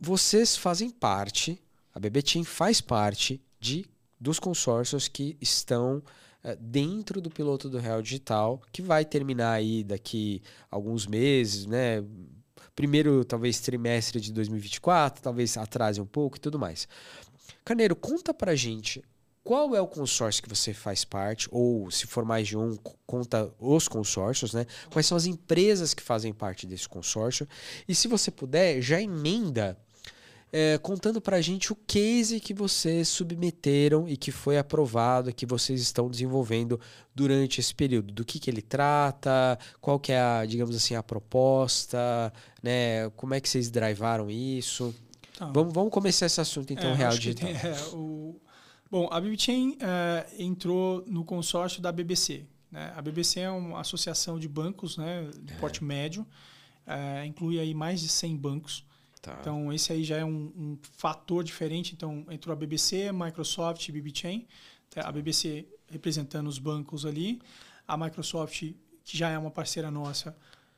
vocês 0.00 0.56
fazem 0.56 0.88
parte, 0.88 1.60
a 1.94 2.00
BBTeam 2.00 2.42
faz 2.42 2.80
parte 2.80 3.40
de 3.60 3.84
dos 4.18 4.38
consórcios 4.38 5.08
que 5.08 5.36
estão 5.40 6.02
uh, 6.44 6.56
dentro 6.60 7.20
do 7.20 7.30
piloto 7.30 7.68
do 7.68 7.78
Real 7.78 8.00
Digital, 8.00 8.62
que 8.72 8.80
vai 8.80 9.04
terminar 9.04 9.52
aí 9.52 9.84
daqui 9.84 10.42
alguns 10.70 11.06
meses, 11.06 11.66
né? 11.66 12.02
Primeiro, 12.74 13.24
talvez, 13.24 13.60
trimestre 13.60 14.20
de 14.20 14.32
2024, 14.32 15.22
talvez 15.22 15.56
atrase 15.56 16.00
um 16.00 16.06
pouco 16.06 16.36
e 16.36 16.40
tudo 16.40 16.58
mais. 16.58 16.88
Carneiro, 17.64 17.94
conta 17.94 18.32
pra 18.32 18.54
gente 18.54 19.02
qual 19.42 19.74
é 19.74 19.80
o 19.80 19.86
consórcio 19.86 20.42
que 20.42 20.48
você 20.48 20.72
faz 20.72 21.04
parte, 21.04 21.48
ou 21.50 21.90
se 21.90 22.06
for 22.06 22.24
mais 22.24 22.46
de 22.46 22.56
um, 22.56 22.76
conta 23.06 23.52
os 23.58 23.88
consórcios, 23.88 24.52
né? 24.52 24.66
Quais 24.90 25.06
são 25.06 25.16
as 25.16 25.26
empresas 25.26 25.92
que 25.92 26.02
fazem 26.02 26.32
parte 26.32 26.66
desse 26.66 26.88
consórcio? 26.88 27.48
E 27.88 27.94
se 27.94 28.06
você 28.06 28.30
puder, 28.30 28.80
já 28.80 29.00
emenda 29.00 29.78
é, 30.52 30.78
contando 30.78 31.20
para 31.20 31.36
a 31.36 31.40
gente 31.40 31.72
o 31.72 31.76
case 31.86 32.40
que 32.40 32.52
vocês 32.52 33.08
submeteram 33.08 34.08
e 34.08 34.16
que 34.16 34.32
foi 34.32 34.58
aprovado, 34.58 35.32
que 35.32 35.46
vocês 35.46 35.80
estão 35.80 36.10
desenvolvendo 36.10 36.80
durante 37.14 37.60
esse 37.60 37.74
período. 37.74 38.12
Do 38.12 38.24
que, 38.24 38.38
que 38.38 38.50
ele 38.50 38.62
trata, 38.62 39.58
qual 39.80 39.98
que 39.98 40.12
é 40.12 40.20
a, 40.20 40.44
digamos 40.44 40.74
assim, 40.74 40.94
a 40.94 41.02
proposta, 41.02 42.32
né? 42.62 43.08
Como 43.10 43.34
é 43.34 43.40
que 43.40 43.48
vocês 43.48 43.70
drivaram 43.70 44.30
isso? 44.30 44.94
Tá. 45.38 45.46
Vamos, 45.46 45.72
vamos 45.72 45.92
começar 45.92 46.26
esse 46.26 46.40
assunto 46.40 46.72
então, 46.72 46.90
é, 46.90 46.94
real 46.94 47.12
digital. 47.12 47.48
Tem, 47.48 47.56
é, 47.70 47.76
o... 47.92 48.40
Bom, 48.90 49.08
a 49.10 49.20
BBChain 49.20 49.78
é, 49.80 50.26
entrou 50.36 51.04
no 51.06 51.24
consórcio 51.24 51.80
da 51.80 51.92
BBC. 51.92 52.44
Né? 52.72 52.92
A 52.96 53.00
BBC 53.00 53.40
é 53.40 53.50
uma 53.50 53.80
associação 53.80 54.38
de 54.38 54.48
bancos 54.48 54.96
né, 54.96 55.30
de 55.42 55.54
porte 55.54 55.84
médio, 55.84 56.26
é, 56.84 57.24
inclui 57.24 57.60
aí 57.60 57.72
mais 57.72 58.00
de 58.00 58.08
100 58.08 58.36
bancos. 58.36 58.84
Tá. 59.20 59.36
Então, 59.40 59.72
esse 59.72 59.92
aí 59.92 60.02
já 60.02 60.16
é 60.16 60.24
um, 60.24 60.52
um, 60.56 60.78
fator 60.96 61.44
diferente. 61.44 61.92
Então, 61.94 62.24
entrou 62.30 62.52
a 62.52 62.56
BBC, 62.56 63.12
Microsoft 63.12 63.86
e 63.88 63.92
BBChain. 63.92 64.46
Tá, 64.88 65.06
a 65.06 65.12
BBC 65.12 65.66
representando 65.90 66.46
os 66.46 66.58
bancos 66.58 67.04
ali. 67.04 67.40
A 67.86 67.96
Microsoft, 67.96 68.62
que 69.04 69.18
já 69.18 69.28
é 69.28 69.38
uma 69.38 69.50
parceira 69.50 69.90
nossa, 69.90 70.34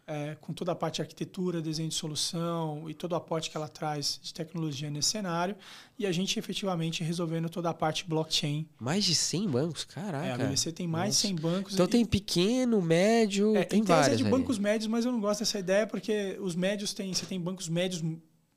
é, 0.07 0.37
com 0.41 0.53
toda 0.53 0.73
a 0.73 0.75
parte 0.75 0.97
de 0.97 1.03
arquitetura, 1.03 1.63
desenho 1.63 1.89
de 1.89 1.95
solução 1.95 2.91
e 2.91 2.95
todo 2.95 3.13
o 3.13 3.15
aporte 3.15 3.51
que 3.51 3.57
ela 3.57 3.69
traz 3.69 4.19
de 4.23 4.35
tecnologia 4.35 4.91
nesse 4.91 5.11
cenário. 5.11 5.55
E 5.99 6.07
a 6.07 6.11
gente 6.13 6.39
efetivamente 6.39 7.05
resolvendo 7.05 7.49
toda 7.49 7.71
a 7.71 7.75
parte 7.75 8.05
blockchain. 8.09 8.67
Mais 8.81 9.05
de 9.05 9.15
100 9.15 9.49
bancos? 9.49 9.85
Caraca. 9.85 10.27
É, 10.27 10.33
a 10.33 10.37
BBC 10.37 10.73
tem 10.73 10.89
mais 10.89 11.15
Nossa. 11.15 11.21
de 11.21 11.29
100 11.29 11.37
bancos. 11.37 11.75
Então 11.75 11.87
e... 11.87 11.89
tem 11.89 12.05
pequeno, 12.05 12.83
médio, 12.83 13.57
é, 13.57 13.65
tem, 13.65 13.85
tem 13.85 13.97
vários. 13.97 14.19
de 14.19 14.25
bancos 14.25 14.59
médios, 14.59 14.89
mas 14.89 15.05
eu 15.05 15.13
não 15.13 15.21
gosto 15.21 15.41
dessa 15.41 15.59
ideia 15.59 15.87
porque 15.87 16.37
os 16.41 16.57
médios 16.57 16.93
têm, 16.93 17.15
você 17.15 17.25
tem 17.25 17.41
bancos 17.41 17.69
médios 17.69 18.03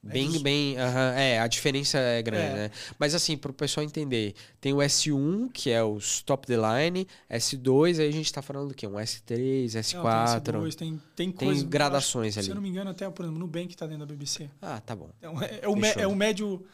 é 0.05 0.11
bem, 0.11 0.39
bem. 0.39 0.75
Uh 0.75 0.77
-huh, 0.77 1.13
é, 1.17 1.39
a 1.39 1.47
diferença 1.47 1.97
é 1.97 2.21
grande, 2.21 2.51
é. 2.51 2.53
né? 2.53 2.71
Mas 2.99 3.15
assim, 3.15 3.35
para 3.35 3.51
o 3.51 3.53
pessoal 3.53 3.83
entender, 3.83 4.35
tem 4.61 4.73
o 4.73 4.77
S1, 4.77 5.51
que 5.51 5.71
é 5.71 5.83
o 5.83 5.97
top 6.25 6.45
the 6.47 6.55
line, 6.55 7.07
S2, 7.29 7.99
aí 7.99 8.07
a 8.07 8.11
gente 8.11 8.25
está 8.25 8.41
falando 8.41 8.69
do 8.69 8.73
quê? 8.73 8.87
Um 8.87 8.93
S3, 8.93 9.65
S4. 9.65 10.03
Não, 10.03 10.39
tem, 10.39 10.53
S2, 10.53 10.75
tem, 10.75 11.01
tem, 11.15 11.31
coisa, 11.31 11.61
tem 11.61 11.69
gradações 11.69 12.33
acho, 12.33 12.39
ali. 12.39 12.45
Se 12.45 12.51
eu 12.51 12.55
não 12.55 12.61
me 12.61 12.69
engano, 12.69 12.91
até, 12.91 13.09
por 13.09 13.23
exemplo, 13.23 13.39
no 13.39 13.45
Nubank 13.45 13.73
está 13.73 13.85
dentro 13.85 14.05
da 14.05 14.13
BBC. 14.13 14.49
Ah, 14.61 14.79
tá 14.79 14.95
bom. 14.95 15.09
Então, 15.17 15.41
é, 15.41 15.59
é, 15.61 15.67
o, 15.67 16.01
é 16.01 16.07
o 16.07 16.15
médio. 16.15 16.65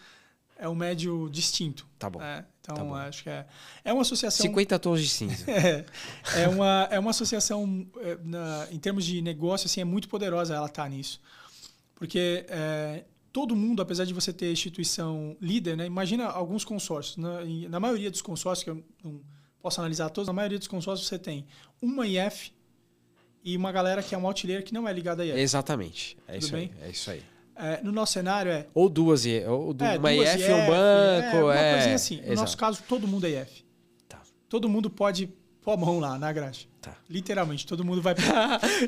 é 0.58 0.68
um 0.68 0.76
médio 0.76 1.30
distinto. 1.30 1.88
Tá 1.98 2.10
bom. 2.10 2.22
É, 2.22 2.46
então, 2.62 2.76
tá 2.76 2.84
bom. 2.84 2.96
acho 2.96 3.24
que 3.24 3.30
é, 3.30 3.46
é 3.84 3.94
uma 3.94 4.02
associação. 4.02 4.46
50 4.46 4.80
tons 4.80 5.02
de 5.02 5.10
cinza. 5.10 5.46
É, 5.48 5.86
é, 6.44 6.48
uma, 6.48 6.88
é 6.92 7.00
uma 7.00 7.12
associação, 7.12 7.88
é, 8.02 8.18
na, 8.24 8.68
em 8.72 8.78
termos 8.78 9.06
de 9.06 9.22
negócio, 9.22 9.68
assim, 9.68 9.82
é 9.82 9.86
muito 9.86 10.10
poderosa 10.10 10.54
ela 10.54 10.68
estar 10.68 10.84
tá 10.84 10.90
nisso. 10.90 11.22
Porque 11.96 12.46
é, 12.50 13.04
todo 13.32 13.56
mundo, 13.56 13.82
apesar 13.82 14.06
de 14.06 14.14
você 14.14 14.32
ter 14.34 14.52
instituição 14.52 15.36
líder, 15.40 15.78
né, 15.78 15.86
imagina 15.86 16.26
alguns 16.26 16.64
consórcios. 16.66 17.18
Na, 17.18 17.40
na 17.70 17.80
maioria 17.80 18.12
dos 18.12 18.22
consórcios, 18.22 18.64
que 18.64 18.70
eu 18.70 18.84
não 19.04 19.22
posso 19.62 19.80
analisar 19.80 20.10
todos, 20.10 20.28
na 20.28 20.34
maioria 20.34 20.58
dos 20.60 20.68
consórcios 20.68 21.08
você 21.08 21.18
tem 21.20 21.46
uma 21.82 22.06
IF 22.08 22.52
e 23.44 23.56
uma 23.58 23.72
galera 23.72 24.04
que 24.04 24.14
é 24.14 24.18
um 24.18 24.26
outlier 24.26 24.64
que 24.64 24.74
não 24.74 24.88
é 24.88 24.94
ligada 24.94 25.24
a 25.24 25.26
IF. 25.26 25.38
Exatamente. 25.40 26.18
É 26.28 26.34
Tudo 26.34 26.44
isso 26.44 26.52
bem? 26.54 26.72
aí. 26.80 26.88
É 26.88 26.90
isso 26.92 27.12
aí. 27.12 27.24
É, 27.56 27.82
no 27.84 27.92
nosso 27.92 28.14
cenário 28.14 28.52
é 28.52 28.66
Ou 28.74 28.90
duas, 28.90 29.24
ou 29.26 29.76
É, 29.80 29.98
uma 29.98 30.12
duas 30.14 30.34
IF 30.36 30.42
e 30.42 30.54
um 30.54 30.58
IF, 30.58 30.68
banco. 30.68 31.36
É, 31.38 31.44
uma 31.44 31.56
É, 31.56 31.74
coisinha 31.74 31.96
assim. 31.96 32.16
No 32.18 32.22
exato. 32.24 32.36
nosso 32.42 32.58
caso, 32.58 32.84
todo 32.88 33.08
mundo 33.08 33.26
é 33.28 33.42
IF. 33.42 33.64
Tá. 34.08 34.22
Todo 34.50 34.68
mundo 34.68 34.90
pode 34.90 35.28
pôr 35.62 35.72
a 35.74 35.78
mão 35.78 36.00
lá 36.00 36.18
na 36.18 36.32
grade. 36.34 36.68
Tá. 36.82 36.96
Literalmente, 37.08 37.68
todo 37.68 37.86
mundo 37.86 38.02
vai. 38.02 38.16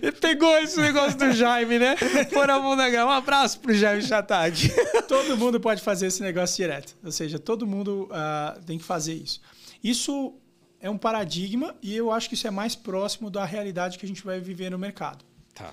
Ele 0.02 0.12
pegou 0.20 0.58
esse 0.58 0.80
negócio 0.82 1.16
do 1.18 1.32
Jaime, 1.32 1.78
né? 1.78 1.96
Pôr 2.34 2.50
a 2.50 2.60
mão 2.60 2.76
na 2.76 2.90
grama. 2.90 3.12
Um 3.12 3.16
abraço 3.16 3.60
pro 3.60 3.72
Jaime 3.72 4.02
Chatag. 4.02 4.72
todo 5.08 5.38
mundo 5.38 5.60
pode 5.60 5.80
fazer 5.80 6.08
esse 6.08 6.24
negócio 6.24 6.56
direto. 6.56 6.96
Ou 7.04 7.12
seja, 7.12 7.38
todo 7.38 7.68
mundo 7.68 8.10
ah, 8.12 8.58
tem 8.66 8.80
que 8.80 8.84
fazer 8.84 9.14
isso. 9.14 9.40
Isso 9.84 10.34
é 10.82 10.90
um 10.90 10.98
paradigma 10.98 11.76
e 11.84 11.96
eu 11.96 12.12
acho 12.12 12.28
que 12.28 12.34
isso 12.34 12.48
é 12.48 12.52
mais 12.52 12.76
próximo 12.76 13.30
da 13.30 13.46
realidade 13.46 14.00
que 14.00 14.06
a 14.06 14.10
gente 14.10 14.24
vai 14.24 14.40
viver 14.40 14.72
no 14.72 14.80
mercado. 14.80 15.24
Tá. 15.54 15.72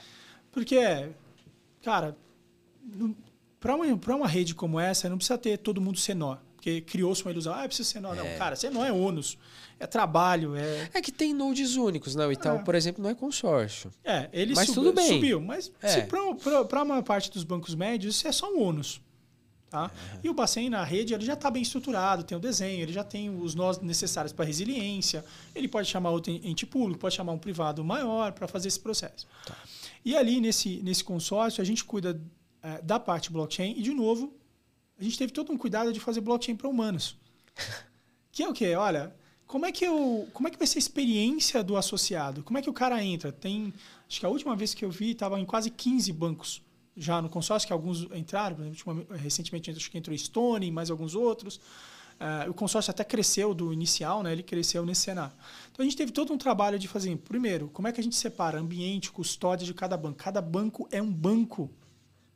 Porque, 0.52 1.08
cara, 1.82 2.14
para 3.58 3.74
uma, 3.74 3.96
pra 3.96 4.14
uma 4.14 4.28
rede 4.28 4.54
como 4.54 4.78
essa, 4.78 5.08
não 5.08 5.16
precisa 5.16 5.38
ter 5.38 5.56
todo 5.56 5.80
mundo 5.80 5.98
ser 5.98 6.14
nó. 6.14 6.36
Porque 6.60 6.82
criou-se 6.82 7.22
uma 7.24 7.30
ilusão. 7.30 7.54
Ah, 7.54 7.66
precisa 7.66 7.88
ser 7.88 8.00
nó. 8.00 8.14
Não, 8.14 8.22
cara, 8.36 8.54
ser 8.54 8.70
nó 8.70 8.84
é 8.84 8.92
ônus. 8.92 9.38
É 9.78 9.86
trabalho, 9.86 10.54
é... 10.54 10.90
É 10.92 11.00
que 11.00 11.10
tem 11.10 11.32
nodes 11.32 11.76
únicos, 11.76 12.14
né? 12.14 12.26
O 12.26 12.30
Itaú, 12.30 12.58
É. 12.58 12.62
por 12.62 12.74
exemplo, 12.74 13.02
não 13.02 13.08
é 13.08 13.14
consórcio. 13.14 13.90
É, 14.04 14.28
ele 14.30 14.54
Mas 14.54 14.66
sub- 14.66 14.74
tudo 14.74 14.92
bem. 14.92 15.08
subiu. 15.08 15.40
Mas 15.40 15.72
É. 15.80 16.02
para 16.02 16.80
a 16.82 16.84
maior 16.84 17.02
parte 17.02 17.30
dos 17.30 17.44
bancos 17.44 17.74
médios, 17.74 18.16
isso 18.16 18.28
é 18.28 18.32
só 18.32 18.52
um 18.52 18.60
ônus. 18.60 19.00
Tá? 19.70 19.90
E 20.22 20.28
o 20.28 20.34
Bacen 20.34 20.68
na 20.68 20.84
rede 20.84 21.14
ele 21.14 21.24
já 21.24 21.32
está 21.32 21.50
bem 21.50 21.62
estruturado, 21.62 22.24
tem 22.24 22.36
o 22.36 22.40
desenho, 22.40 22.82
ele 22.82 22.92
já 22.92 23.04
tem 23.04 23.30
os 23.34 23.54
nós 23.54 23.78
necessários 23.78 24.32
para 24.34 24.44
resiliência. 24.44 25.24
Ele 25.54 25.66
pode 25.68 25.88
chamar 25.88 26.10
outro 26.10 26.30
ente 26.30 26.66
público, 26.66 27.00
pode 27.00 27.14
chamar 27.14 27.32
um 27.32 27.38
privado 27.38 27.82
maior 27.82 28.32
para 28.32 28.46
fazer 28.46 28.68
esse 28.68 28.80
processo. 28.80 29.26
E 30.04 30.14
ali 30.14 30.40
nesse, 30.42 30.82
nesse 30.82 31.02
consórcio, 31.04 31.62
a 31.62 31.64
gente 31.64 31.84
cuida 31.84 32.20
eh, 32.62 32.80
da 32.82 32.98
parte 33.00 33.30
blockchain 33.32 33.74
e, 33.78 33.80
de 33.82 33.94
novo, 33.94 34.34
a 35.00 35.04
gente 35.04 35.18
teve 35.18 35.32
todo 35.32 35.50
um 35.50 35.56
cuidado 35.56 35.92
de 35.92 35.98
fazer 35.98 36.20
blockchain 36.20 36.56
para 36.56 36.68
humanos. 36.68 37.16
que 38.30 38.42
é 38.42 38.48
o 38.48 38.52
quê? 38.52 38.74
Olha, 38.74 39.14
como 39.46 39.66
é 39.66 39.72
que 39.72 39.84
eu, 39.84 40.28
como 40.32 40.46
é 40.46 40.50
que 40.50 40.58
vai 40.58 40.66
ser 40.66 40.78
a 40.78 40.80
experiência 40.80 41.62
do 41.62 41.76
associado? 41.76 42.42
Como 42.42 42.58
é 42.58 42.62
que 42.62 42.70
o 42.70 42.72
cara 42.72 43.02
entra? 43.02 43.32
Tem, 43.32 43.72
acho 44.08 44.20
que 44.20 44.26
a 44.26 44.28
última 44.28 44.54
vez 44.54 44.74
que 44.74 44.84
eu 44.84 44.90
vi 44.90 45.12
estava 45.12 45.40
em 45.40 45.44
quase 45.44 45.70
15 45.70 46.12
bancos 46.12 46.62
já 46.96 47.22
no 47.22 47.30
consórcio, 47.30 47.66
que 47.66 47.72
alguns 47.72 48.02
entraram, 48.14 48.56
recentemente 49.16 49.70
acho 49.70 49.90
que 49.90 49.96
entrou 49.96 50.16
Stone, 50.16 50.70
mais 50.70 50.90
alguns 50.90 51.14
outros. 51.14 51.60
Ah, 52.18 52.44
o 52.46 52.52
consórcio 52.52 52.90
até 52.90 53.02
cresceu 53.02 53.54
do 53.54 53.72
inicial, 53.72 54.22
né? 54.22 54.30
ele 54.32 54.42
cresceu 54.42 54.84
nesse 54.84 55.00
cenário. 55.00 55.32
Então 55.72 55.82
a 55.82 55.86
gente 55.88 55.96
teve 55.96 56.12
todo 56.12 56.30
um 56.32 56.36
trabalho 56.36 56.78
de 56.78 56.86
fazer, 56.86 57.16
primeiro, 57.16 57.68
como 57.68 57.88
é 57.88 57.92
que 57.92 58.00
a 58.00 58.04
gente 58.04 58.14
separa 58.14 58.60
ambiente, 58.60 59.10
custódia 59.10 59.66
de 59.66 59.72
cada 59.72 59.96
banco? 59.96 60.18
Cada 60.18 60.42
banco 60.42 60.86
é 60.92 61.00
um 61.00 61.10
banco 61.10 61.70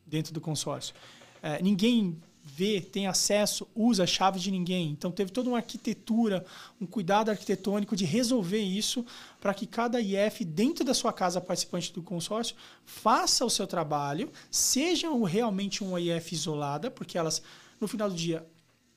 dentro 0.06 0.32
do 0.32 0.40
consórcio. 0.40 0.94
É, 1.42 1.60
ninguém 1.60 2.18
vê, 2.45 2.78
tem 2.78 3.07
acesso, 3.07 3.66
usa 3.74 4.05
a 4.05 4.07
chave 4.07 4.38
de 4.38 4.51
ninguém. 4.51 4.90
Então 4.90 5.11
teve 5.11 5.32
toda 5.32 5.49
uma 5.49 5.57
arquitetura, 5.57 6.45
um 6.78 6.84
cuidado 6.84 7.30
arquitetônico 7.30 7.97
de 7.97 8.05
resolver 8.05 8.61
isso 8.61 9.05
para 9.40 9.55
que 9.55 9.66
cada 9.66 9.99
IF 10.01 10.45
dentro 10.45 10.84
da 10.84 10.92
sua 10.92 11.12
casa 11.12 11.40
participante 11.40 11.90
do 11.92 12.03
consórcio 12.03 12.55
faça 12.84 13.45
o 13.47 13.51
seu 13.51 13.66
trabalho, 13.66 14.30
seja 14.51 15.09
realmente 15.26 15.82
uma 15.82 15.99
IF 15.99 16.34
isolada, 16.34 16.90
porque 16.90 17.16
elas 17.16 17.42
no 17.80 17.88
final 17.88 18.11
do 18.11 18.14
dia 18.14 18.47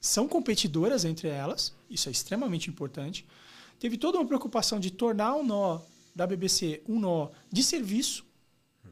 são 0.01 0.27
competidoras 0.27 1.05
entre 1.05 1.29
elas, 1.29 1.73
isso 1.89 2.09
é 2.09 2.11
extremamente 2.11 2.69
importante. 2.69 3.25
Teve 3.79 3.97
toda 3.97 4.17
uma 4.17 4.27
preocupação 4.27 4.79
de 4.79 4.91
tornar 4.91 5.35
o 5.35 5.43
nó 5.43 5.79
da 6.13 6.27
BBC 6.27 6.81
um 6.87 6.99
nó 6.99 7.29
de 7.51 7.63
serviço, 7.63 8.25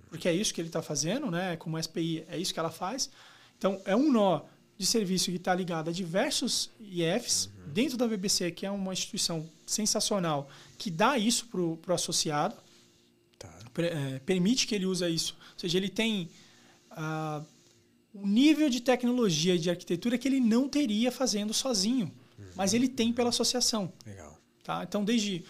porque 0.08 0.30
é 0.30 0.34
isso 0.34 0.53
que 0.53 0.62
ele 0.62 0.70
está 0.70 0.82
fazendo, 0.82 1.30
né? 1.30 1.58
Como 1.58 1.82
SPI, 1.82 2.24
é 2.30 2.38
isso 2.38 2.53
que 2.53 2.60
ela 2.60 2.72
faz. 2.72 3.10
Então, 3.58 3.82
é 3.86 3.95
um 3.95 4.12
nó 4.12 4.41
de 4.78 4.86
serviço 4.86 5.32
que 5.32 5.38
está 5.38 5.56
ligado 5.56 5.89
a 5.89 5.93
diversos 5.93 6.70
IFs 6.80 7.49
dentro 7.68 7.97
da 7.97 8.08
BBC, 8.08 8.51
que 8.51 8.66
é 8.66 8.72
uma 8.72 8.93
instituição 8.93 9.49
sensacional, 9.66 10.49
que 10.78 10.91
dá 10.91 11.18
isso 11.18 11.47
para 11.47 11.62
o 11.62 11.95
associado, 11.95 12.56
Tá. 13.39 13.49
eh, 13.78 14.20
permite 14.26 14.68
que 14.68 14.76
ele 14.76 14.86
use 14.86 15.08
isso. 15.10 15.36
Ou 15.53 15.60
seja, 15.60 15.78
ele 15.78 15.89
tem 15.89 16.30
ah, 16.91 17.41
um 18.14 18.28
nível 18.28 18.70
de 18.70 18.80
tecnologia 18.82 19.56
e 19.56 19.60
de 19.60 19.70
arquitetura 19.70 20.18
que 20.18 20.28
ele 20.28 20.39
não 20.39 20.70
teria 20.70 21.12
fazendo 21.12 21.53
sozinho, 21.53 22.12
mas 22.56 22.74
ele 22.74 22.88
tem 22.88 23.12
pela 23.12 23.30
associação. 23.30 23.91
Legal. 24.06 24.38
Tá? 24.64 24.84
Então, 24.84 25.03
desde 25.03 25.43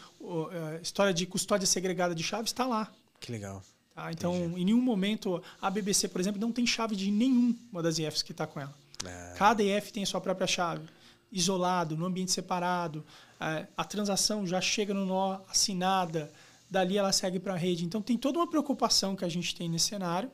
a 0.78 0.82
história 0.82 1.14
de 1.14 1.26
custódia 1.26 1.66
segregada 1.68 2.14
de 2.16 2.24
chaves 2.24 2.50
está 2.50 2.66
lá. 2.66 2.92
Que 3.20 3.32
legal. 3.32 3.64
Tá? 3.96 4.12
Então, 4.12 4.36
em 4.58 4.66
nenhum 4.66 4.82
momento, 4.82 5.42
a 5.62 5.70
BBC, 5.70 6.10
por 6.10 6.20
exemplo, 6.20 6.40
não 6.40 6.52
tem 6.52 6.68
chave 6.68 6.96
de 6.96 7.10
nenhuma 7.10 7.82
das 7.82 7.98
IFs 7.98 8.22
que 8.22 8.34
está 8.34 8.46
com 8.46 8.60
ela. 8.60 8.76
Ah, 9.06 9.34
Cada 9.38 9.64
IF 9.64 9.94
tem 9.94 10.04
a 10.04 10.06
sua 10.06 10.20
própria 10.20 10.46
chave, 10.46 10.86
isolado, 11.32 11.96
no 11.96 12.06
ambiente 12.06 12.32
separado. 12.32 13.06
É, 13.40 13.66
a 13.76 13.84
transação 13.86 14.46
já 14.46 14.60
chega 14.60 14.94
no 14.94 15.06
nó 15.06 15.40
assinada, 15.50 16.32
dali 16.70 16.98
ela 16.98 17.14
segue 17.14 17.40
para 17.40 17.54
a 17.54 17.58
rede. 17.58 17.86
Então, 17.86 18.02
tem 18.02 18.18
toda 18.18 18.38
uma 18.38 18.48
preocupação 18.48 19.16
que 19.16 19.24
a 19.24 19.30
gente 19.30 19.56
tem 19.56 19.70
nesse 19.70 19.86
cenário 19.86 20.30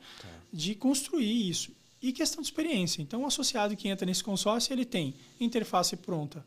de 0.52 0.74
construir 0.74 1.48
isso. 1.48 1.70
E 2.02 2.12
questão 2.12 2.42
de 2.42 2.48
experiência. 2.48 3.00
Então, 3.00 3.22
o 3.22 3.26
associado 3.26 3.76
que 3.76 3.86
entra 3.86 4.04
nesse 4.04 4.24
consórcio, 4.24 4.72
ele 4.72 4.84
tem 4.84 5.14
interface 5.38 5.96
pronta. 5.96 6.44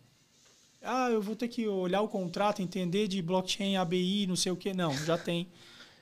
Ah, 0.81 1.09
eu 1.09 1.21
vou 1.21 1.33
ter 1.35 1.47
que 1.47 1.65
olhar 1.65 2.01
o 2.01 2.09
contrato, 2.09 2.61
entender 2.61 3.07
de 3.07 3.21
blockchain, 3.21 3.77
ABI, 3.77 4.27
não 4.27 4.35
sei 4.35 4.51
o 4.51 4.55
que. 4.57 4.73
Não, 4.73 4.93
já 5.05 5.17
tem 5.17 5.47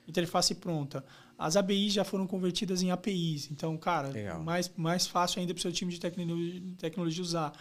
interface 0.06 0.54
pronta. 0.54 1.04
As 1.38 1.56
ABIs 1.56 1.92
já 1.92 2.04
foram 2.04 2.26
convertidas 2.26 2.82
em 2.82 2.90
APIs. 2.90 3.50
Então, 3.50 3.76
cara, 3.76 4.08
Legal. 4.08 4.42
mais, 4.42 4.70
mais 4.76 5.06
fácil 5.06 5.40
ainda 5.40 5.52
para 5.52 5.58
o 5.58 5.62
seu 5.62 5.72
time 5.72 5.92
de 5.92 5.98
tecnologia, 6.00 6.62
tecnologia 6.78 7.22
usar. 7.22 7.52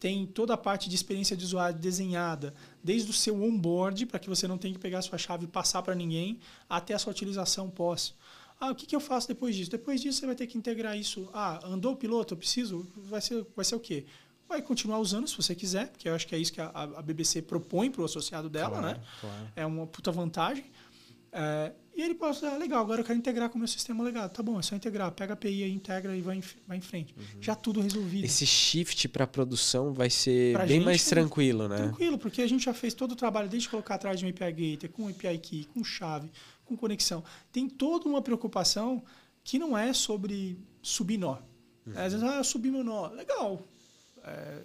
Tem 0.00 0.26
toda 0.26 0.54
a 0.54 0.56
parte 0.56 0.88
de 0.88 0.96
experiência 0.96 1.36
de 1.36 1.44
usuário 1.44 1.78
desenhada, 1.78 2.52
desde 2.82 3.08
o 3.10 3.14
seu 3.14 3.40
onboard, 3.40 4.06
para 4.06 4.18
que 4.18 4.28
você 4.28 4.48
não 4.48 4.58
tenha 4.58 4.74
que 4.74 4.80
pegar 4.80 4.98
a 4.98 5.02
sua 5.02 5.16
chave 5.16 5.44
e 5.44 5.46
passar 5.46 5.80
para 5.82 5.94
ninguém, 5.94 6.40
até 6.68 6.92
a 6.94 6.98
sua 6.98 7.12
utilização 7.12 7.70
pós. 7.70 8.12
Ah, 8.58 8.70
o 8.72 8.74
que, 8.74 8.84
que 8.86 8.96
eu 8.96 9.00
faço 9.00 9.28
depois 9.28 9.54
disso? 9.54 9.70
Depois 9.70 10.00
disso, 10.00 10.18
você 10.18 10.26
vai 10.26 10.34
ter 10.34 10.48
que 10.48 10.58
integrar 10.58 10.96
isso. 10.98 11.28
Ah, 11.32 11.60
andou 11.64 11.92
o 11.92 11.96
piloto? 11.96 12.34
Eu 12.34 12.38
preciso? 12.38 12.84
Vai 12.96 13.20
ser, 13.20 13.46
vai 13.54 13.64
ser 13.64 13.76
o 13.76 13.80
quê? 13.80 14.04
Vai 14.48 14.60
continuar 14.60 14.98
usando 14.98 15.28
se 15.28 15.36
você 15.36 15.54
quiser, 15.54 15.88
porque 15.88 16.08
eu 16.08 16.14
acho 16.14 16.26
que 16.26 16.34
é 16.34 16.38
isso 16.38 16.52
que 16.52 16.60
a, 16.60 16.68
a 16.68 17.00
BBC 17.02 17.40
propõe 17.42 17.88
para 17.90 18.02
o 18.02 18.04
associado 18.04 18.48
dela, 18.50 18.70
Claro, 18.78 18.86
né? 18.98 19.00
claro. 19.20 19.48
É 19.54 19.64
uma 19.64 19.86
puta 19.86 20.10
vantagem. 20.10 20.64
É, 21.32 21.72
e 21.94 22.00
ele 22.00 22.14
pode 22.14 22.44
ah, 22.44 22.56
legal, 22.56 22.80
agora 22.80 23.00
eu 23.00 23.04
quero 23.04 23.18
integrar 23.18 23.50
com 23.50 23.56
o 23.56 23.58
meu 23.58 23.68
sistema 23.68 24.02
legado. 24.02 24.32
Tá 24.32 24.42
bom, 24.42 24.58
é 24.58 24.62
só 24.62 24.74
integrar. 24.74 25.10
Pega 25.12 25.32
a 25.32 25.34
API 25.34 25.70
integra 25.70 26.16
e 26.16 26.22
vai 26.22 26.36
em, 26.36 26.42
vai 26.66 26.78
em 26.78 26.80
frente. 26.80 27.14
Já 27.40 27.54
tudo 27.54 27.80
resolvido. 27.80 28.24
Esse 28.24 28.46
shift 28.46 29.08
para 29.08 29.26
produção 29.26 29.92
vai 29.92 30.08
ser 30.08 30.54
Pra 30.54 30.64
bem 30.64 30.76
gente, 30.76 30.84
mais 30.84 31.06
é 31.06 31.10
tranquilo, 31.10 31.68
né? 31.68 31.76
Tranquilo, 31.76 32.18
porque 32.18 32.40
a 32.40 32.46
gente 32.46 32.64
já 32.64 32.72
fez 32.72 32.94
todo 32.94 33.12
o 33.12 33.16
trabalho 33.16 33.48
desde 33.48 33.68
colocar 33.68 33.96
atrás 33.96 34.18
de 34.18 34.24
um 34.24 34.28
API 34.30 34.52
Gateway, 34.52 34.88
com 34.88 35.08
API 35.08 35.38
Key, 35.38 35.64
com 35.74 35.84
chave, 35.84 36.30
com 36.64 36.76
conexão. 36.76 37.22
Tem 37.52 37.68
toda 37.68 38.08
uma 38.08 38.22
preocupação 38.22 39.02
que 39.44 39.58
não 39.58 39.76
é 39.76 39.92
sobre 39.92 40.58
subir 40.80 41.18
nó. 41.18 41.36
Às 41.94 42.12
vezes, 42.12 42.22
ah, 42.22 42.36
eu 42.36 42.44
subi 42.44 42.70
meu 42.70 42.84
nó. 42.84 43.08
Legal. 43.08 43.60
É, 44.24 44.62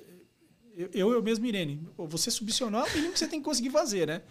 eu, 0.93 1.11
eu, 1.11 1.23
mesmo, 1.23 1.45
Irene, 1.45 1.87
você 1.97 2.29
subir 2.29 2.53
seu 2.53 2.69
nó 2.69 2.85
é 2.85 2.89
o 2.89 2.93
mínimo 2.93 3.13
que 3.13 3.19
você 3.19 3.27
tem 3.27 3.39
que 3.39 3.45
conseguir 3.45 3.71
fazer, 3.71 4.07
né? 4.07 4.21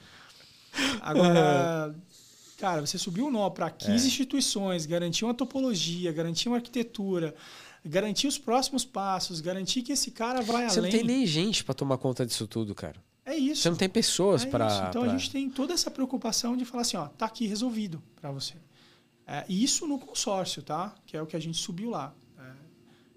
Agora, 1.00 1.94
cara, 2.56 2.84
você 2.84 2.98
subiu 2.98 3.26
o 3.26 3.30
nó 3.30 3.48
para 3.50 3.70
15 3.70 4.06
instituições, 4.08 4.86
garantir 4.86 5.24
uma 5.24 5.34
topologia, 5.34 6.12
garantir 6.12 6.48
uma 6.48 6.56
arquitetura, 6.56 7.34
garantir 7.84 8.26
os 8.26 8.38
próximos 8.38 8.84
passos, 8.84 9.40
garantir 9.40 9.82
que 9.82 9.92
esse 9.92 10.10
cara 10.10 10.40
vai 10.42 10.68
Você 10.68 10.78
além. 10.78 10.90
não 10.92 10.98
tem 10.98 11.06
nem 11.06 11.26
gente 11.26 11.62
para 11.64 11.74
tomar 11.74 11.98
conta 11.98 12.24
disso 12.26 12.46
tudo, 12.46 12.74
cara. 12.74 12.96
É 13.24 13.36
isso. 13.36 13.62
Você 13.62 13.70
não 13.70 13.76
tem 13.76 13.88
pessoas 13.88 14.44
É 14.44 14.46
para. 14.46 14.66
isso. 14.68 14.82
Então 14.88 15.02
a 15.02 15.08
gente 15.08 15.30
tem 15.30 15.50
toda 15.50 15.74
essa 15.74 15.90
preocupação 15.90 16.56
de 16.56 16.64
falar 16.64 16.82
assim, 16.82 16.96
ó, 16.96 17.06
tá 17.08 17.26
aqui 17.26 17.46
resolvido 17.46 18.02
para 18.20 18.30
você. 18.30 18.54
É, 19.26 19.44
e 19.48 19.64
isso 19.64 19.86
no 19.86 19.98
consórcio, 19.98 20.62
tá? 20.62 20.94
Que 21.04 21.16
é 21.16 21.22
o 21.22 21.26
que 21.26 21.34
a 21.36 21.40
gente 21.40 21.58
subiu 21.58 21.90
lá. 21.90 22.14
É, 22.38 22.42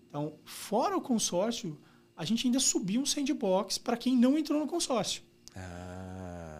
então, 0.09 0.33
fora 0.43 0.97
o 0.97 1.01
consórcio, 1.01 1.79
a 2.17 2.25
gente 2.25 2.47
ainda 2.47 2.59
subiu 2.59 2.99
um 3.01 3.05
sandbox 3.05 3.77
para 3.77 3.95
quem 3.95 4.17
não 4.17 4.35
entrou 4.35 4.59
no 4.59 4.65
consórcio. 4.67 5.21
Ah, 5.55 5.98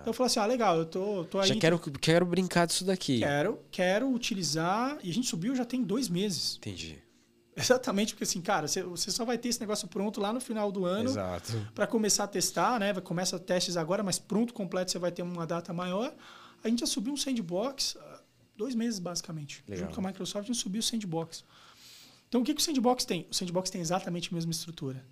Então 0.02 0.12
eu 0.12 0.14
falei 0.14 0.28
assim, 0.28 0.40
ah, 0.40 0.46
legal, 0.46 0.78
eu 0.78 0.86
tô, 0.86 1.26
tô 1.26 1.40
aí. 1.40 1.50
já 1.50 1.56
quero, 1.56 1.80
quero 1.80 2.26
brincar 2.26 2.66
disso 2.66 2.86
daqui. 2.86 3.20
Quero, 3.20 3.60
quero 3.72 4.12
utilizar. 4.12 4.98
E 5.04 5.10
a 5.10 5.14
gente 5.14 5.28
subiu 5.28 5.56
já 5.56 5.66
tem 5.66 5.84
dois 5.84 6.10
meses. 6.10 6.58
Entendi. 6.58 7.02
Exatamente, 7.56 8.14
porque 8.14 8.24
assim, 8.24 8.42
cara, 8.42 8.68
você 8.68 9.12
só 9.12 9.26
vai 9.26 9.38
ter 9.38 9.50
esse 9.50 9.60
negócio 9.60 9.88
pronto 9.88 10.22
lá 10.22 10.32
no 10.32 10.40
final 10.40 10.72
do 10.72 10.86
ano 10.86 11.12
para 11.76 11.86
começar 11.86 12.24
a 12.24 12.28
testar, 12.28 12.80
né? 12.80 12.94
Começa 13.02 13.38
testes 13.38 13.76
agora, 13.76 14.02
mas 14.02 14.18
pronto, 14.18 14.54
completo, 14.54 14.92
você 14.92 15.00
vai 15.00 15.12
ter 15.12 15.24
uma 15.24 15.46
data 15.46 15.74
maior. 15.74 16.14
A 16.64 16.70
gente 16.70 16.80
já 16.80 16.86
subiu 16.86 17.12
um 17.14 17.18
sandbox 17.18 17.98
ah, 18.00 18.22
dois 18.56 18.76
meses, 18.76 19.00
basicamente. 19.00 19.64
Legal. 19.68 19.86
Junto 19.86 19.96
com 19.96 20.06
a 20.06 20.10
Microsoft, 20.10 20.46
a 20.46 20.54
gente 20.54 20.62
subiu 20.62 20.80
o 20.80 20.84
sandbox. 20.84 21.44
Então, 22.28 22.42
o 22.42 22.44
que, 22.44 22.54
que 22.54 22.62
o 22.62 22.64
sandbox 22.64 23.06
tem? 23.06 23.28
O 23.30 23.34
sandbox 23.34 23.70
tem 23.70 23.82
exatamente 23.82 24.30
a 24.32 24.36
mesma 24.36 24.52
estrutura. 24.52 25.04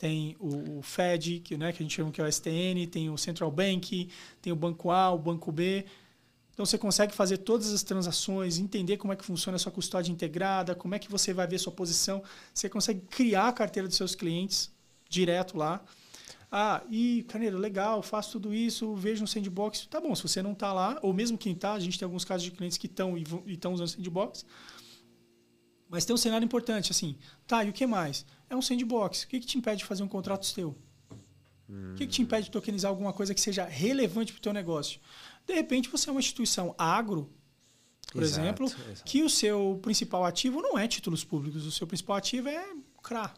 Tem 0.00 0.34
o, 0.40 0.78
o 0.78 0.82
Fed, 0.82 1.40
que, 1.40 1.58
né, 1.58 1.72
que 1.72 1.82
a 1.82 1.84
gente 1.84 1.94
chama 1.94 2.10
que 2.10 2.22
é 2.22 2.24
o 2.24 2.32
STN, 2.32 2.86
tem 2.90 3.10
o 3.10 3.18
Central 3.18 3.50
Bank, 3.50 4.08
tem 4.40 4.50
o 4.50 4.56
Banco 4.56 4.90
A, 4.90 5.10
o 5.10 5.18
Banco 5.18 5.52
B. 5.52 5.84
Então 6.54 6.64
você 6.64 6.78
consegue 6.78 7.14
fazer 7.14 7.36
todas 7.36 7.70
as 7.70 7.82
transações, 7.82 8.58
entender 8.58 8.96
como 8.96 9.12
é 9.12 9.16
que 9.16 9.22
funciona 9.22 9.56
a 9.56 9.58
sua 9.58 9.70
custódia 9.70 10.10
integrada, 10.10 10.74
como 10.74 10.94
é 10.94 10.98
que 10.98 11.10
você 11.10 11.34
vai 11.34 11.46
ver 11.46 11.58
sua 11.58 11.70
posição. 11.70 12.22
Você 12.54 12.66
consegue 12.66 13.02
criar 13.10 13.48
a 13.48 13.52
carteira 13.52 13.86
dos 13.86 13.98
seus 13.98 14.14
clientes 14.14 14.72
direto 15.06 15.58
lá. 15.58 15.84
Ah, 16.50 16.82
e 16.90 17.22
Caneiro, 17.28 17.58
legal, 17.58 18.02
faço 18.02 18.32
tudo 18.32 18.54
isso, 18.54 18.94
vejo 18.94 19.22
um 19.22 19.26
sandbox. 19.26 19.84
Tá 19.84 20.00
bom, 20.00 20.14
se 20.14 20.22
você 20.22 20.42
não 20.42 20.52
está 20.52 20.72
lá, 20.72 20.98
ou 21.02 21.12
mesmo 21.12 21.36
quem 21.36 21.52
está, 21.52 21.74
a 21.74 21.78
gente 21.78 21.98
tem 21.98 22.06
alguns 22.06 22.24
casos 22.24 22.42
de 22.44 22.52
clientes 22.52 22.78
que 22.78 22.86
estão 22.86 23.18
e 23.18 23.24
estão 23.52 23.74
usando 23.74 23.88
sandbox. 23.88 24.46
Mas 25.90 26.06
tem 26.06 26.14
um 26.14 26.16
cenário 26.16 26.44
importante, 26.44 26.90
assim, 26.90 27.18
tá, 27.46 27.62
e 27.64 27.68
o 27.68 27.72
que 27.72 27.86
mais? 27.86 28.24
É 28.50 28.56
um 28.56 28.60
sandbox. 28.60 29.22
O 29.22 29.28
que, 29.28 29.40
que 29.40 29.46
te 29.46 29.56
impede 29.56 29.78
de 29.78 29.84
fazer 29.84 30.02
um 30.02 30.08
contrato 30.08 30.44
seu? 30.44 30.76
O 31.68 31.94
que, 31.94 32.04
que 32.04 32.12
te 32.12 32.22
impede 32.22 32.46
de 32.46 32.50
tokenizar 32.50 32.88
alguma 32.90 33.12
coisa 33.12 33.32
que 33.32 33.40
seja 33.40 33.64
relevante 33.64 34.32
para 34.32 34.40
o 34.40 34.42
teu 34.42 34.52
negócio? 34.52 35.00
De 35.46 35.54
repente, 35.54 35.88
você 35.88 36.08
é 36.08 36.12
uma 36.12 36.18
instituição 36.18 36.74
agro, 36.76 37.32
por 38.12 38.22
exato, 38.22 38.42
exemplo, 38.42 38.66
exato. 38.66 39.04
que 39.04 39.22
o 39.22 39.30
seu 39.30 39.78
principal 39.80 40.24
ativo 40.24 40.60
não 40.60 40.76
é 40.76 40.88
títulos 40.88 41.22
públicos, 41.22 41.64
o 41.64 41.70
seu 41.70 41.86
principal 41.86 42.16
ativo 42.16 42.48
é 42.48 42.66
CRA, 43.00 43.32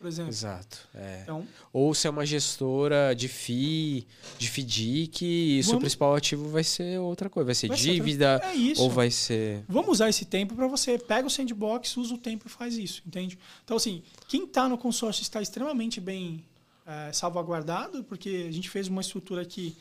por 0.00 0.08
exemplo. 0.08 0.30
Exato. 0.30 0.88
É. 0.94 1.20
Então, 1.22 1.46
Ou 1.70 1.94
se 1.94 2.06
é 2.06 2.10
uma 2.10 2.24
gestora 2.24 3.14
de 3.14 3.28
FI, 3.28 4.06
de 4.38 4.48
FDIC, 4.48 5.26
e 5.26 5.60
o 5.60 5.64
seu 5.64 5.78
principal 5.78 6.14
ativo 6.16 6.48
vai 6.48 6.64
ser 6.64 6.98
outra 6.98 7.28
coisa. 7.28 7.44
Vai 7.44 7.54
ser 7.54 7.68
vai 7.68 7.76
dívida, 7.76 8.40
ser 8.40 8.78
é 8.78 8.80
ou 8.80 8.88
vai 8.88 9.10
ser... 9.10 9.62
Vamos 9.68 9.90
usar 9.90 10.08
esse 10.08 10.24
tempo 10.24 10.54
para 10.54 10.66
você. 10.66 10.98
Pega 10.98 11.26
o 11.26 11.30
sandbox, 11.30 11.98
usa 11.98 12.14
o 12.14 12.18
tempo 12.18 12.46
e 12.46 12.50
faz 12.50 12.78
isso, 12.78 13.02
entende? 13.06 13.38
Então, 13.62 13.76
assim, 13.76 14.02
quem 14.26 14.44
está 14.44 14.66
no 14.70 14.78
consórcio 14.78 15.20
está 15.20 15.42
extremamente 15.42 16.00
bem 16.00 16.46
é, 16.86 17.12
salvaguardado, 17.12 18.02
porque 18.02 18.46
a 18.48 18.52
gente 18.52 18.70
fez 18.70 18.88
uma 18.88 19.02
estrutura 19.02 19.44
que 19.44 19.76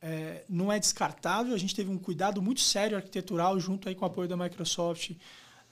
é, 0.00 0.44
não 0.48 0.72
é 0.72 0.78
descartável. 0.78 1.52
A 1.52 1.58
gente 1.58 1.74
teve 1.74 1.90
um 1.90 1.98
cuidado 1.98 2.40
muito 2.40 2.60
sério 2.60 2.96
arquitetural 2.96 3.58
junto 3.58 3.88
aí 3.88 3.96
com 3.96 4.04
o 4.04 4.08
apoio 4.08 4.28
da 4.28 4.36
Microsoft 4.36 5.10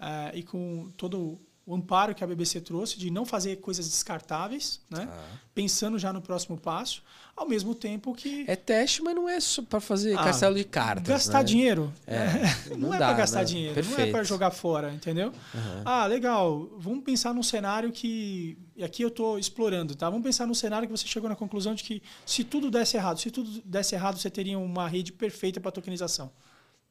é, 0.01 0.37
e 0.37 0.43
com 0.43 0.91
todo 0.97 1.39
o 1.71 1.75
amparo 1.77 2.13
que 2.17 2.25
a 2.25 2.27
BBC 2.27 2.61
trouxe 2.61 2.99
de 2.99 3.13
não 3.13 3.25
fazer 3.25 3.57
coisas 3.57 3.89
descartáveis, 3.89 4.81
né? 4.91 5.09
Ah. 5.09 5.39
pensando 5.55 6.01
já 6.01 6.13
no 6.13 6.21
próximo 6.21 6.59
passo, 6.59 7.01
ao 7.37 7.49
mesmo 7.49 7.77
tempo 7.77 8.13
que 8.13 8.45
é 8.49 8.57
teste, 8.57 9.01
mas 9.05 9.15
não 9.15 9.29
é 9.29 9.39
só 9.39 9.63
para 9.63 9.79
fazer 9.79 10.19
ah, 10.19 10.25
castelo 10.25 10.57
de 10.57 10.65
cartas. 10.65 11.07
Gastar 11.07 11.39
né? 11.39 11.45
dinheiro, 11.45 11.93
é, 12.09 12.27
não, 12.75 12.89
não, 12.89 12.95
é 12.95 12.99
para 12.99 13.13
gastar 13.13 13.41
né? 13.41 13.45
dinheiro, 13.45 13.75
Perfeito. 13.75 14.01
não 14.01 14.05
é 14.05 14.11
para 14.11 14.25
jogar 14.25 14.51
fora, 14.51 14.93
entendeu? 14.93 15.29
Uhum. 15.29 15.83
Ah, 15.85 16.07
legal. 16.07 16.69
Vamos 16.77 17.05
pensar 17.05 17.33
num 17.33 17.43
cenário 17.43 17.93
que 17.93 18.59
e 18.75 18.83
aqui 18.83 19.03
eu 19.03 19.09
estou 19.09 19.39
explorando, 19.39 19.95
tá? 19.95 20.11
Vamos 20.11 20.25
pensar 20.25 20.49
num 20.49 20.55
cenário 20.55 20.89
que 20.89 20.97
você 20.97 21.07
chegou 21.07 21.31
na 21.31 21.37
conclusão 21.37 21.73
de 21.73 21.85
que 21.85 22.03
se 22.27 22.43
tudo 22.43 22.69
desse 22.69 22.97
errado, 22.97 23.21
se 23.21 23.31
tudo 23.31 23.63
desse 23.65 23.95
errado, 23.95 24.19
você 24.19 24.29
teria 24.29 24.59
uma 24.59 24.89
rede 24.89 25.13
perfeita 25.13 25.61
para 25.61 25.71
tokenização. 25.71 26.33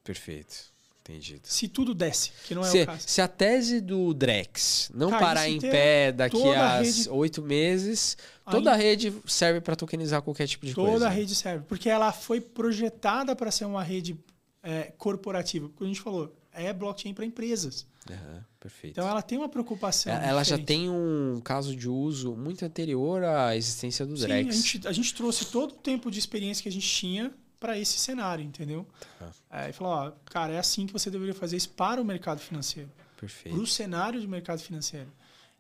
Perfeito. 0.06 0.72
Entendido. 1.10 1.42
Se 1.44 1.68
tudo 1.68 1.96
desse, 1.96 2.32
que 2.46 2.54
não 2.54 2.64
é 2.64 2.70
se, 2.70 2.84
o 2.84 2.86
caso. 2.86 3.04
Se 3.08 3.20
a 3.20 3.28
tese 3.28 3.82
do 3.82 4.14
Drex 4.14 4.92
não 4.94 5.10
Cara, 5.10 5.26
parar 5.26 5.50
em 5.50 5.60
pé 5.60 6.12
daqui 6.12 6.38
a 6.54 6.82
oito 7.10 7.42
meses, 7.42 8.16
toda 8.50 8.72
a 8.72 8.76
rede 8.76 9.12
serve 9.26 9.60
para 9.60 9.76
tokenizar 9.76 10.22
qualquer 10.22 10.48
tipo 10.48 10.68
de 10.68 10.74
toda 10.76 10.88
coisa. 10.88 11.06
Toda 11.06 11.12
a 11.12 11.14
rede 11.14 11.34
serve, 11.34 11.66
porque 11.68 11.90
ela 11.90 12.12
foi 12.12 12.40
projetada 12.40 13.36
para 13.36 13.50
ser 13.50 13.66
uma 13.66 13.82
rede 13.82 14.16
é, 14.62 14.94
corporativa. 14.98 15.68
Como 15.70 15.90
a 15.90 15.92
gente 15.92 16.02
falou, 16.02 16.36
é 16.54 16.72
blockchain 16.72 17.16
para 17.16 17.26
empresas. 17.26 17.88
Uhum, 18.08 18.42
perfeito. 18.60 18.94
Então 18.94 19.10
ela 19.10 19.24
tem 19.24 19.38
uma 19.40 19.50
preocupação. 19.50 20.14
Ela, 20.14 20.44
já 20.44 20.60
tem 20.60 20.92
um 20.92 21.42
caso 21.44 21.76
de 21.76 21.90
uso 21.90 22.36
muito 22.36 22.64
anterior 22.64 23.24
à 23.24 23.56
existência 23.56 24.06
do 24.06 24.14
Drex. 24.14 24.44
Sim, 24.44 24.50
a 24.50 24.62
gente, 24.62 24.88
a 24.90 24.92
gente 24.92 25.14
trouxe 25.16 25.46
todo 25.46 25.72
o 25.72 25.76
tempo 25.76 26.12
de 26.12 26.20
experiência 26.20 26.62
que 26.62 26.70
a 26.70 26.72
gente 26.72 26.88
tinha 26.88 27.34
para 27.60 27.78
esse 27.78 28.00
cenário, 28.00 28.44
entendeu? 28.44 28.88
Tá. 29.18 29.32
É, 29.52 29.70
e 29.70 29.74
falou, 29.74 29.94
ó, 29.94 30.12
cara, 30.26 30.54
é 30.54 30.60
assim 30.60 30.86
que 30.86 30.94
você 30.94 31.10
deveria 31.12 31.34
fazer 31.34 31.58
isso 31.58 31.70
para 31.70 32.02
o 32.02 32.06
mercado 32.06 32.40
financeiro. 32.40 32.90
Perfeito. 33.20 33.56
Para 33.56 33.64
o 33.64 33.68
cenário 33.68 34.20
de 34.20 34.28
mercado 34.28 34.60
financeiro. 34.60 35.12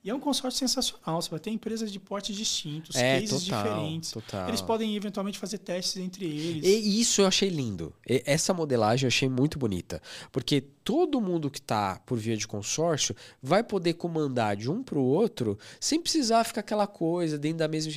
E 0.01 0.09
é 0.09 0.15
um 0.15 0.19
consórcio 0.19 0.59
sensacional. 0.59 1.21
Você 1.21 1.29
vai 1.29 1.39
ter 1.39 1.49
empresas 1.49 1.91
de 1.91 1.99
portes 1.99 2.35
distintos, 2.35 2.95
é, 2.95 3.19
cases 3.19 3.43
total, 3.43 3.63
diferentes. 3.63 4.11
Total. 4.11 4.47
Eles 4.47 4.61
podem 4.61 4.95
eventualmente 4.95 5.37
fazer 5.37 5.57
testes 5.57 5.97
entre 5.97 6.25
eles. 6.25 6.65
E 6.65 7.01
isso 7.01 7.21
eu 7.21 7.27
achei 7.27 7.49
lindo. 7.49 7.93
E 8.07 8.23
essa 8.25 8.53
modelagem 8.53 9.05
eu 9.05 9.09
achei 9.09 9.27
muito 9.27 9.59
bonita. 9.59 10.01
Porque 10.31 10.61
todo 10.85 11.19
mundo 11.19 11.51
que 11.51 11.59
está 11.59 11.99
por 12.05 12.17
via 12.17 12.37
de 12.37 12.47
consórcio 12.47 13.13
vai 13.43 13.61
poder 13.61 13.95
comandar 13.95 14.55
de 14.55 14.71
um 14.71 14.81
para 14.81 14.97
o 14.97 15.03
outro 15.03 15.57
sem 15.81 15.99
precisar 15.99 16.45
ficar 16.45 16.61
aquela 16.61 16.87
coisa 16.87 17.37
dentro 17.37 17.57
da 17.57 17.67
mesma 17.67 17.91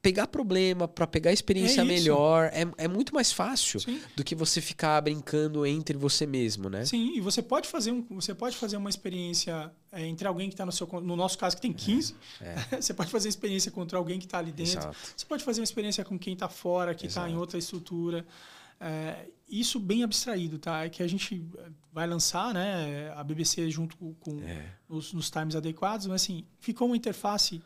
pegar 0.00 0.28
problema, 0.28 0.86
para 0.86 1.06
pegar 1.06 1.32
experiência 1.32 1.80
é 1.80 1.84
melhor, 1.84 2.50
é, 2.52 2.66
é 2.76 2.88
muito 2.88 3.12
mais 3.12 3.32
fácil 3.32 3.80
Sim. 3.80 4.00
do 4.16 4.22
que 4.22 4.34
você 4.34 4.60
ficar 4.60 5.00
brincando 5.00 5.66
entre 5.66 5.96
você 5.96 6.24
mesmo, 6.24 6.70
né? 6.70 6.84
Sim, 6.84 7.16
e 7.16 7.20
você 7.20 7.42
pode 7.42 7.68
fazer, 7.68 7.90
um, 7.90 8.04
você 8.10 8.34
pode 8.34 8.56
fazer 8.56 8.76
uma 8.76 8.88
experiência 8.88 9.72
é, 9.90 10.06
entre 10.06 10.28
alguém 10.28 10.48
que 10.48 10.54
está 10.54 10.64
no 10.64 10.72
seu. 10.72 10.86
No 11.02 11.16
nosso 11.16 11.36
caso, 11.36 11.56
que 11.56 11.62
tem 11.62 11.72
15, 11.72 12.14
é, 12.40 12.54
é. 12.76 12.80
você 12.80 12.94
pode 12.94 13.10
fazer 13.10 13.28
experiência 13.28 13.72
contra 13.72 13.98
alguém 13.98 14.18
que 14.18 14.26
está 14.26 14.38
ali 14.38 14.52
dentro. 14.52 14.78
Exato. 14.78 14.96
Você 15.16 15.26
pode 15.26 15.42
fazer 15.42 15.60
uma 15.60 15.64
experiência 15.64 16.04
com 16.04 16.18
quem 16.18 16.34
está 16.34 16.48
fora, 16.48 16.94
que 16.94 17.06
está 17.06 17.28
em 17.28 17.36
outra 17.36 17.58
estrutura. 17.58 18.24
É, 18.80 19.26
isso 19.48 19.80
bem 19.80 20.04
abstraído, 20.04 20.58
tá? 20.58 20.84
É 20.84 20.88
que 20.88 21.02
a 21.02 21.08
gente 21.08 21.44
vai 21.92 22.06
lançar, 22.06 22.54
né? 22.54 23.12
A 23.16 23.24
BBC 23.24 23.68
junto 23.68 23.96
com 24.20 24.40
é. 24.42 24.70
os, 24.88 25.12
nos 25.12 25.28
times 25.28 25.56
adequados, 25.56 26.06
mas 26.06 26.22
assim, 26.22 26.44
ficou 26.60 26.86
uma 26.86 26.96
interface 26.96 27.60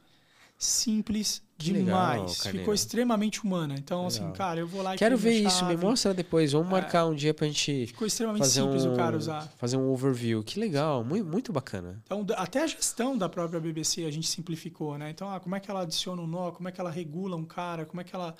simples 0.64 1.42
demais. 1.56 2.44
Legal, 2.44 2.60
Ficou 2.60 2.74
extremamente 2.74 3.42
humana. 3.42 3.74
Então, 3.76 4.06
assim, 4.06 4.18
legal. 4.18 4.30
assim, 4.30 4.38
cara, 4.38 4.60
eu 4.60 4.66
vou 4.66 4.82
lá 4.82 4.94
e 4.94 4.98
Quero 4.98 5.16
ver 5.16 5.32
isso, 5.32 5.64
me 5.64 5.76
mostra 5.76 6.14
depois. 6.14 6.52
Vamos 6.52 6.68
é, 6.68 6.70
marcar 6.70 7.06
um 7.06 7.14
dia 7.14 7.34
pra 7.34 7.46
gente. 7.46 7.86
Ficou 7.88 8.06
extremamente 8.06 8.42
fazer 8.42 8.60
simples 8.60 8.84
um, 8.84 8.92
o 8.92 8.96
cara 8.96 9.16
usar. 9.16 9.48
Fazer 9.58 9.76
um 9.76 9.90
overview. 9.90 10.42
Que 10.42 10.58
legal, 10.58 11.04
muito, 11.04 11.26
muito 11.26 11.52
bacana. 11.52 12.00
Então, 12.04 12.24
até 12.36 12.62
a 12.62 12.66
gestão 12.66 13.16
da 13.16 13.28
própria 13.28 13.60
BBC 13.60 14.04
a 14.04 14.10
gente 14.10 14.28
simplificou, 14.28 14.96
né? 14.96 15.10
Então, 15.10 15.28
ah, 15.28 15.40
como 15.40 15.54
é 15.54 15.60
que 15.60 15.70
ela 15.70 15.82
adiciona 15.82 16.22
um 16.22 16.26
nó, 16.26 16.50
como 16.50 16.68
é 16.68 16.72
que 16.72 16.80
ela 16.80 16.90
regula 16.90 17.36
um 17.36 17.44
cara, 17.44 17.84
como 17.84 18.00
é 18.00 18.04
que 18.04 18.14
ela 18.14 18.34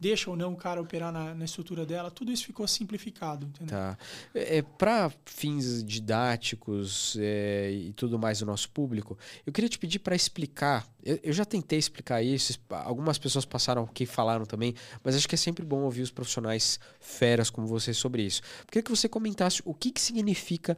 deixa 0.00 0.30
ou 0.30 0.36
não 0.36 0.52
o 0.52 0.56
cara 0.56 0.80
operar 0.80 1.12
na, 1.12 1.34
na 1.34 1.44
estrutura 1.44 1.84
dela, 1.84 2.10
tudo 2.10 2.30
isso 2.30 2.44
ficou 2.44 2.66
simplificado. 2.66 3.46
Entendeu? 3.46 3.76
Tá. 3.76 3.98
É, 4.34 4.62
para 4.62 5.12
fins 5.24 5.82
didáticos 5.82 7.16
é, 7.20 7.70
e 7.70 7.92
tudo 7.92 8.18
mais 8.18 8.40
do 8.40 8.46
nosso 8.46 8.70
público, 8.70 9.18
eu 9.46 9.52
queria 9.52 9.68
te 9.68 9.78
pedir 9.78 9.98
para 9.98 10.14
explicar. 10.14 10.86
Eu, 11.02 11.18
eu, 11.22 11.32
já 11.32 11.44
tentei 11.44 11.78
explicar 11.78 12.22
isso, 12.22 12.58
algumas 12.70 13.18
pessoas 13.18 13.44
passaram 13.44 13.84
aqui 13.84 14.04
e 14.04 14.06
falaram 14.06 14.44
também, 14.44 14.74
mas 15.02 15.16
acho 15.16 15.28
que 15.28 15.34
é 15.34 15.38
sempre 15.38 15.64
bom 15.64 15.80
ouvir 15.80 16.02
os 16.02 16.10
profissionais 16.10 16.78
feras 17.00 17.50
como 17.50 17.66
você 17.66 17.92
sobre 17.94 18.22
isso. 18.22 18.42
Eu 18.60 18.66
queria 18.66 18.82
que 18.82 18.90
você 18.90 19.08
comentasse 19.08 19.62
o 19.64 19.74
que, 19.74 19.90
que 19.90 20.00
significa 20.00 20.76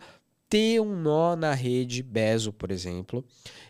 ter 0.49 0.81
um 0.81 0.97
nó 0.97 1.37
na 1.37 1.55
rede 1.55 2.03
Bezo, 2.03 2.53
por 2.53 2.71
exemplo, 2.71 3.25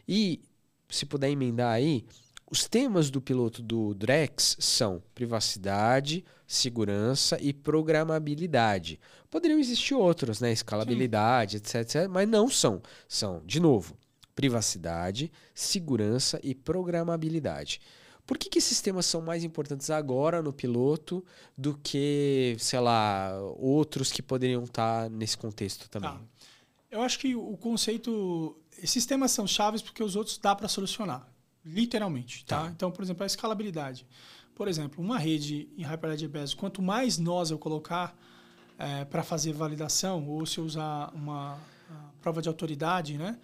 e 0.08 0.40
se 0.88 1.06
puder 1.06 1.30
emendar 1.30 1.72
aí, 1.72 2.04
os 2.50 2.66
temas 2.66 3.10
do 3.10 3.20
piloto 3.20 3.62
do 3.62 3.94
Drex 3.94 4.56
são 4.58 5.00
privacidade, 5.14 6.24
segurança 6.46 7.38
e 7.40 7.52
programabilidade. 7.52 8.98
Poderiam 9.30 9.60
existir 9.60 9.94
outros, 9.94 10.40
né? 10.40 10.50
Escalabilidade, 10.50 11.58
etc, 11.58 11.74
etc, 11.76 12.08
mas 12.10 12.28
não 12.28 12.50
são. 12.50 12.82
São, 13.06 13.40
de 13.46 13.60
novo, 13.60 13.96
privacidade, 14.34 15.30
segurança 15.54 16.40
e 16.42 16.52
programabilidade. 16.52 17.80
Por 18.26 18.36
que, 18.36 18.48
que 18.48 18.58
esses 18.58 18.80
temas 18.80 19.06
são 19.06 19.20
mais 19.20 19.44
importantes 19.44 19.88
agora 19.88 20.42
no 20.42 20.52
piloto 20.52 21.24
do 21.56 21.78
que, 21.78 22.56
sei 22.58 22.80
lá, 22.80 23.32
outros 23.56 24.10
que 24.10 24.22
poderiam 24.22 24.64
estar 24.64 25.08
nesse 25.08 25.38
contexto 25.38 25.88
também? 25.88 26.10
Tá. 26.10 26.20
Eu 26.90 27.02
acho 27.02 27.18
que 27.18 27.36
o 27.36 27.56
conceito. 27.56 28.56
Esses 28.82 29.06
temas 29.06 29.30
são 29.30 29.46
chaves 29.46 29.82
porque 29.82 30.02
os 30.02 30.16
outros 30.16 30.36
dá 30.38 30.56
para 30.56 30.66
solucionar. 30.66 31.29
Literalmente, 31.64 32.44
tá? 32.44 32.64
tá? 32.64 32.70
Então, 32.70 32.90
por 32.90 33.02
exemplo, 33.02 33.22
a 33.22 33.26
escalabilidade. 33.26 34.06
Por 34.54 34.68
exemplo, 34.68 35.02
uma 35.02 35.18
rede 35.18 35.68
em 35.76 35.82
Hyperledger 35.82 36.28
Bezo, 36.28 36.56
quanto 36.56 36.82
mais 36.82 37.18
nós 37.18 37.50
eu 37.50 37.58
colocar 37.58 38.16
é, 38.78 39.04
para 39.04 39.22
fazer 39.22 39.52
validação, 39.52 40.26
ou 40.28 40.44
se 40.46 40.58
eu 40.58 40.64
usar 40.64 41.10
uma 41.14 41.58
prova 42.20 42.40
de 42.40 42.48
autoridade, 42.48 43.16
né? 43.16 43.38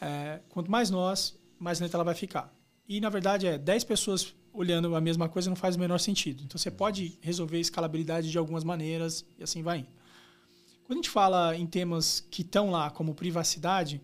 É, 0.00 0.40
quanto 0.48 0.70
mais 0.70 0.90
nós, 0.90 1.38
mais 1.58 1.80
lenta 1.80 1.96
ela 1.96 2.04
vai 2.04 2.14
ficar. 2.14 2.54
E, 2.88 3.00
na 3.00 3.08
verdade, 3.08 3.46
é 3.46 3.58
10 3.58 3.84
pessoas 3.84 4.34
olhando 4.52 4.96
a 4.96 5.00
mesma 5.00 5.28
coisa 5.28 5.48
não 5.48 5.56
faz 5.56 5.76
o 5.76 5.78
menor 5.78 5.98
sentido. 5.98 6.42
Então, 6.44 6.58
você 6.58 6.70
pode 6.70 7.18
resolver 7.20 7.58
a 7.58 7.60
escalabilidade 7.60 8.30
de 8.30 8.38
algumas 8.38 8.64
maneiras 8.64 9.24
e 9.38 9.42
assim 9.42 9.62
vai 9.62 9.78
indo. 9.78 9.88
Quando 10.84 10.98
a 10.98 11.02
gente 11.02 11.10
fala 11.10 11.56
em 11.56 11.66
temas 11.66 12.20
que 12.30 12.42
estão 12.42 12.70
lá, 12.70 12.90
como 12.90 13.14
privacidade, 13.14 14.02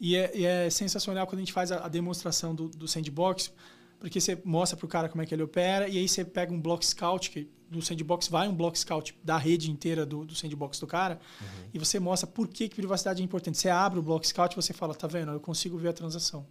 E 0.00 0.16
é, 0.16 0.36
e 0.36 0.46
é 0.46 0.70
sensacional 0.70 1.26
quando 1.26 1.40
a 1.40 1.42
gente 1.42 1.52
faz 1.52 1.70
a, 1.70 1.84
a 1.84 1.88
demonstração 1.88 2.54
do, 2.54 2.68
do 2.68 2.88
sandbox, 2.88 3.52
porque 3.98 4.18
você 4.18 4.40
mostra 4.44 4.76
para 4.76 4.86
o 4.86 4.88
cara 4.88 5.08
como 5.10 5.20
é 5.20 5.26
que 5.26 5.34
ele 5.34 5.42
opera, 5.42 5.86
e 5.86 5.98
aí 5.98 6.08
você 6.08 6.24
pega 6.24 6.52
um 6.52 6.60
block 6.60 6.84
scout, 6.86 7.30
que 7.30 7.50
do 7.68 7.82
sandbox 7.82 8.26
vai 8.26 8.48
um 8.48 8.54
block 8.54 8.76
scout 8.76 9.16
da 9.22 9.36
rede 9.36 9.70
inteira 9.70 10.04
do, 10.06 10.24
do 10.24 10.34
sandbox 10.34 10.80
do 10.80 10.86
cara, 10.86 11.20
uhum. 11.40 11.68
e 11.74 11.78
você 11.78 12.00
mostra 12.00 12.26
por 12.26 12.48
que, 12.48 12.68
que 12.68 12.74
privacidade 12.74 13.20
é 13.20 13.24
importante. 13.24 13.58
Você 13.58 13.68
abre 13.68 13.98
o 13.98 14.02
block 14.02 14.26
scout 14.26 14.54
e 14.54 14.56
você 14.56 14.72
fala, 14.72 14.94
tá 14.94 15.06
vendo, 15.06 15.32
eu 15.32 15.38
consigo 15.38 15.76
ver 15.76 15.88
a 15.88 15.92
transação. 15.92 16.46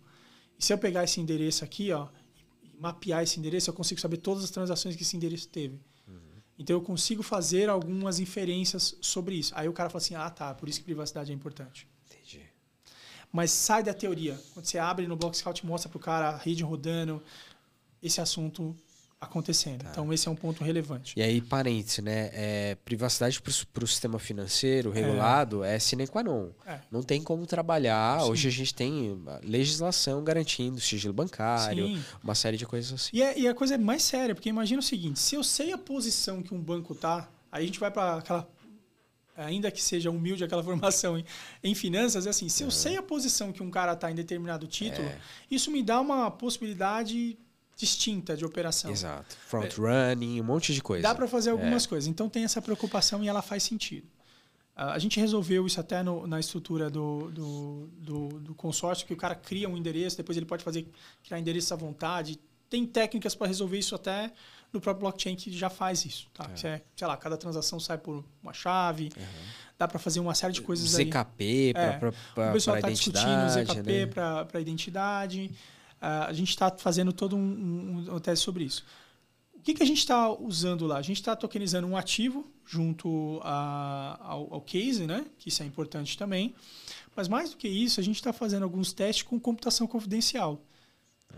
E 0.58 0.64
se 0.64 0.72
eu 0.72 0.78
pegar 0.78 1.04
esse 1.04 1.20
endereço 1.20 1.64
aqui, 1.66 1.92
ó, 1.92 2.08
e 2.64 2.80
mapear 2.80 3.24
esse 3.24 3.40
endereço, 3.40 3.70
eu 3.70 3.74
consigo 3.74 4.00
saber 4.00 4.18
todas 4.18 4.44
as 4.44 4.52
transações 4.52 4.96
que 4.96 5.02
esse 5.02 5.18
endereço 5.18 5.48
teve. 5.50 5.82
Uhum. 6.08 6.20
Então 6.58 6.76
eu 6.76 6.82
consigo 6.82 7.24
fazer 7.24 7.68
algumas 7.68 8.20
inferências 8.20 8.96
sobre 9.02 9.36
isso. 9.36 9.54
Aí 9.56 9.68
o 9.68 9.74
cara 9.74 9.90
fala 9.90 10.02
assim, 10.02 10.16
ah 10.16 10.30
tá, 10.30 10.54
por 10.54 10.70
isso 10.70 10.80
que 10.80 10.86
privacidade 10.86 11.32
é 11.32 11.36
importante. 11.36 11.88
Mas 13.32 13.52
sai 13.52 13.84
da 13.84 13.94
teoria. 13.94 14.40
Quando 14.54 14.66
você 14.66 14.78
abre 14.78 15.08
no 15.08 15.16
Block 15.16 15.38
Scout, 15.38 15.66
mostra 15.66 15.90
para 15.90 15.98
o 15.98 16.00
cara 16.00 16.30
a 16.30 16.38
rede 16.38 16.64
rodando, 16.64 17.22
esse 18.02 18.20
assunto 18.20 18.76
acontecendo. 19.22 19.84
Tá. 19.84 19.90
Então, 19.92 20.12
esse 20.14 20.28
é 20.28 20.32
um 20.32 20.36
ponto 20.36 20.64
relevante. 20.64 21.14
E 21.18 21.22
aí, 21.22 21.42
parênteses, 21.42 22.00
né? 22.00 22.30
É, 22.34 22.78
privacidade 22.86 23.42
para 23.42 23.84
o 23.84 23.88
sistema 23.88 24.18
financeiro 24.18 24.92
regulado 24.92 25.64
é, 25.64 25.76
é 25.76 25.80
sine 25.80 26.08
qua 26.08 26.24
non. 26.24 26.50
É. 26.66 26.80
Não 26.90 27.04
tem 27.04 27.22
como 27.22 27.46
trabalhar. 27.46 28.22
Sim. 28.22 28.30
Hoje 28.30 28.48
a 28.48 28.52
gente 28.52 28.74
tem 28.74 29.22
legislação 29.44 30.24
garantindo 30.24 30.80
sigilo 30.80 31.14
bancário, 31.14 31.88
Sim. 31.88 32.04
uma 32.24 32.34
série 32.34 32.56
de 32.56 32.66
coisas 32.66 32.94
assim. 32.94 33.10
E, 33.14 33.22
é, 33.22 33.38
e 33.38 33.48
a 33.48 33.54
coisa 33.54 33.76
é 33.76 33.78
mais 33.78 34.04
séria, 34.04 34.34
porque 34.34 34.50
imagina 34.50 34.80
o 34.80 34.84
seguinte: 34.84 35.20
se 35.20 35.36
eu 35.36 35.44
sei 35.44 35.74
a 35.74 35.78
posição 35.78 36.42
que 36.42 36.54
um 36.54 36.62
banco 36.62 36.96
tá, 36.96 37.30
aí 37.52 37.64
a 37.64 37.68
gente 37.68 37.80
vai 37.80 37.92
para 37.92 38.18
aquela 38.18 38.48
ainda 39.46 39.72
que 39.72 39.82
seja 39.82 40.10
humilde 40.10 40.44
aquela 40.44 40.64
formação 40.64 41.18
em, 41.18 41.26
em 41.64 41.74
finanças, 41.74 42.28
é 42.28 42.30
assim, 42.30 42.50
se 42.50 42.64
eu 42.64 42.68
é. 42.68 42.72
sei 42.72 42.98
a 42.98 43.04
posição 43.04 43.52
que 43.52 43.64
um 43.64 43.72
cara 43.72 43.94
está 43.94 44.12
em 44.12 44.16
determinado 44.16 44.68
título, 44.68 45.08
é. 45.08 45.18
isso 45.50 45.72
me 45.72 45.82
dá 45.82 46.00
uma 46.00 46.30
possibilidade 46.30 47.38
distinta 47.80 48.36
de 48.36 48.44
operação. 48.44 48.92
Exato. 48.92 49.38
Front 49.48 49.78
running, 49.78 50.42
um 50.42 50.44
monte 50.44 50.74
de 50.74 50.82
coisa. 50.82 51.02
Dá 51.02 51.16
para 51.16 51.28
fazer 51.28 51.52
algumas 51.52 51.86
é. 51.86 51.88
coisas. 51.88 52.08
Então 52.08 52.28
tem 52.28 52.44
essa 52.44 52.62
preocupação 52.62 53.24
e 53.24 53.28
ela 53.30 53.42
faz 53.42 53.64
sentido. 53.64 54.06
Uh, 54.76 54.92
a 54.92 55.00
gente 55.00 55.20
resolveu 55.20 55.66
isso 55.66 55.80
até 55.80 56.04
no, 56.04 56.28
na 56.28 56.40
estrutura 56.40 56.90
do, 56.90 57.32
do, 57.32 57.90
do, 57.98 58.28
do, 58.40 58.56
consórcio, 58.56 59.08
que 59.08 59.14
o 59.14 59.18
cara 59.18 59.36
cria 59.36 59.68
um 59.70 59.78
endereço, 59.78 60.18
depois 60.18 60.38
ele 60.38 60.46
pode 60.46 60.64
fazer 60.64 60.88
criar 61.24 61.40
endereço 61.40 61.74
à 61.74 61.78
vontade. 61.78 62.38
Tem 62.70 62.86
técnicas 62.86 63.34
para 63.34 63.48
resolver 63.48 63.78
isso 63.78 63.96
até 63.96 64.32
no 64.72 64.80
próprio 64.80 65.02
blockchain 65.02 65.36
que 65.36 65.52
já 65.52 65.70
faz 65.70 66.06
isso. 66.06 66.28
Tá? 66.34 66.50
É. 66.64 66.68
é 66.68 66.82
sei 66.96 67.08
lá, 67.08 67.18
cada 67.18 67.38
transação 67.38 67.80
sai 67.80 67.98
por 67.98 68.24
uma 68.42 68.54
chave. 68.54 69.10
Uhum. 69.16 69.24
Dá 69.78 69.88
para 69.88 70.00
fazer 70.00 70.20
uma 70.20 70.36
série 70.36 70.54
de 70.54 70.62
coisas 70.62 70.90
ZKP 70.90 71.74
para 71.74 72.10
é. 72.46 72.50
O 72.50 72.54
pessoal 72.54 72.78
está 72.78 72.90
discutindo 72.90 73.50
ZKP 73.50 73.92
né? 73.92 74.06
para 74.06 74.60
identidade. 74.60 75.52
Uh, 76.02 76.28
a 76.28 76.34
gente 76.34 76.50
está 76.50 76.72
fazendo 76.78 77.12
todo 77.12 77.36
um, 77.36 77.40
um, 77.40 78.16
um, 78.16 78.20
teste 78.20 78.46
sobre 78.46 78.64
isso. 78.64 78.86
O 79.54 79.62
que, 79.62 79.74
que 79.74 79.84
a 79.84 79.86
gente 79.86 79.98
está 79.98 80.30
usando 80.32 80.86
lá? 80.86 80.98
A 80.98 81.02
gente 81.02 81.20
está 81.20 81.36
tokenizando 81.36 81.86
um 81.88 81.98
ativo 81.98 82.50
junto 82.66 83.42
a, 83.44 84.18
ao, 84.22 84.54
ao, 84.54 84.62
case, 84.62 85.06
né? 85.06 85.26
que 85.38 85.50
isso 85.50 85.62
é 85.62 85.66
importante 85.66 86.18
também. 86.18 86.56
Mas 87.16 87.28
mais 87.28 87.50
do 87.50 87.58
que 87.58 87.68
isso, 87.68 88.00
a 88.00 88.04
gente 88.04 88.16
está 88.16 88.32
fazendo 88.32 88.64
alguns 88.64 88.94
testes 88.94 89.24
com 89.24 89.38
computação 89.38 89.86
confidencial. 89.86 90.62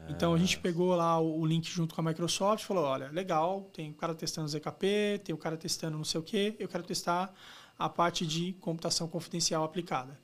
Então 0.09 0.33
a 0.33 0.37
gente 0.37 0.59
pegou 0.59 0.95
lá 0.95 1.19
o, 1.19 1.45
link 1.45 1.69
junto 1.69 1.95
com 1.95 2.01
a 2.01 2.03
Microsoft 2.03 2.65
falou: 2.65 2.83
olha, 2.83 3.09
legal, 3.09 3.69
tem 3.73 3.91
o 3.91 3.93
cara 3.93 4.13
testando 4.13 4.47
ZKP, 4.47 5.21
tem 5.23 5.33
o 5.33 5.37
cara 5.37 5.55
testando 5.55 5.97
não 5.97 6.03
sei 6.03 6.19
o 6.19 6.23
quê, 6.23 6.55
eu 6.59 6.67
quero 6.67 6.83
testar 6.83 7.33
a 7.77 7.89
parte 7.89 8.25
de 8.25 8.53
computação 8.53 9.07
confidencial 9.07 9.63
aplicada. 9.63 10.19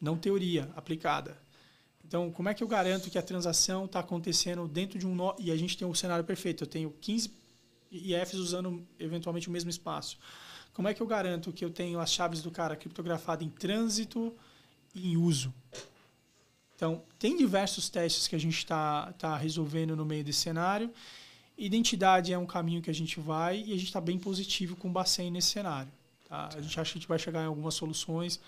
Não 0.00 0.16
teoria, 0.16 0.70
aplicada. 0.74 1.38
Então, 2.04 2.30
como 2.30 2.48
é 2.48 2.54
que 2.54 2.62
eu 2.62 2.68
garanto 2.68 3.10
que 3.10 3.18
a 3.18 3.22
transação 3.22 3.84
está 3.84 4.00
acontecendo 4.00 4.68
dentro 4.68 4.98
de 4.98 5.06
um 5.06 5.14
nó? 5.14 5.34
E 5.38 5.50
a 5.50 5.56
gente 5.56 5.76
tem 5.76 5.86
um 5.86 5.94
cenário 5.94 6.24
perfeito. 6.24 6.62
Eu 6.62 6.68
tenho 6.68 6.90
15 7.00 7.32
IFs 7.90 8.34
usando 8.34 8.86
eventualmente 8.98 9.48
o 9.48 9.50
mesmo 9.50 9.70
espaço. 9.70 10.18
Como 10.72 10.86
é 10.86 10.94
que 10.94 11.00
eu 11.00 11.06
garanto 11.06 11.52
que 11.52 11.64
eu 11.64 11.70
tenho 11.70 11.98
as 11.98 12.12
chaves 12.12 12.42
do 12.42 12.50
cara 12.50 12.76
criptografadas 12.76 13.46
em 13.46 13.50
trânsito 13.50 14.32
e 14.94 15.12
em 15.12 15.16
uso? 15.16 15.52
Então, 16.76 17.02
tem 17.18 17.36
diversos 17.36 17.88
testes 17.88 18.28
que 18.28 18.36
a 18.36 18.38
gente 18.38 18.58
está 18.58 19.12
tá 19.14 19.36
resolvendo 19.36 19.96
no 19.96 20.04
meio 20.04 20.22
desse 20.22 20.40
cenário. 20.40 20.90
Identidade 21.56 22.32
é 22.32 22.38
um 22.38 22.44
caminho 22.44 22.82
que 22.82 22.90
a 22.90 22.94
gente 22.94 23.18
vai 23.18 23.64
e 23.66 23.72
a 23.72 23.76
gente 23.76 23.86
está 23.86 24.00
bem 24.00 24.18
positivo 24.18 24.76
com 24.76 24.88
o 24.88 24.92
Bacen 24.92 25.30
nesse 25.30 25.48
cenário. 25.48 25.90
Tá? 26.28 26.50
A 26.54 26.60
gente 26.60 26.78
acha 26.78 26.92
que 26.92 26.98
a 26.98 27.00
gente 27.00 27.08
vai 27.08 27.18
chegar 27.18 27.42
em 27.42 27.46
algumas 27.46 27.74
soluções. 27.74 28.38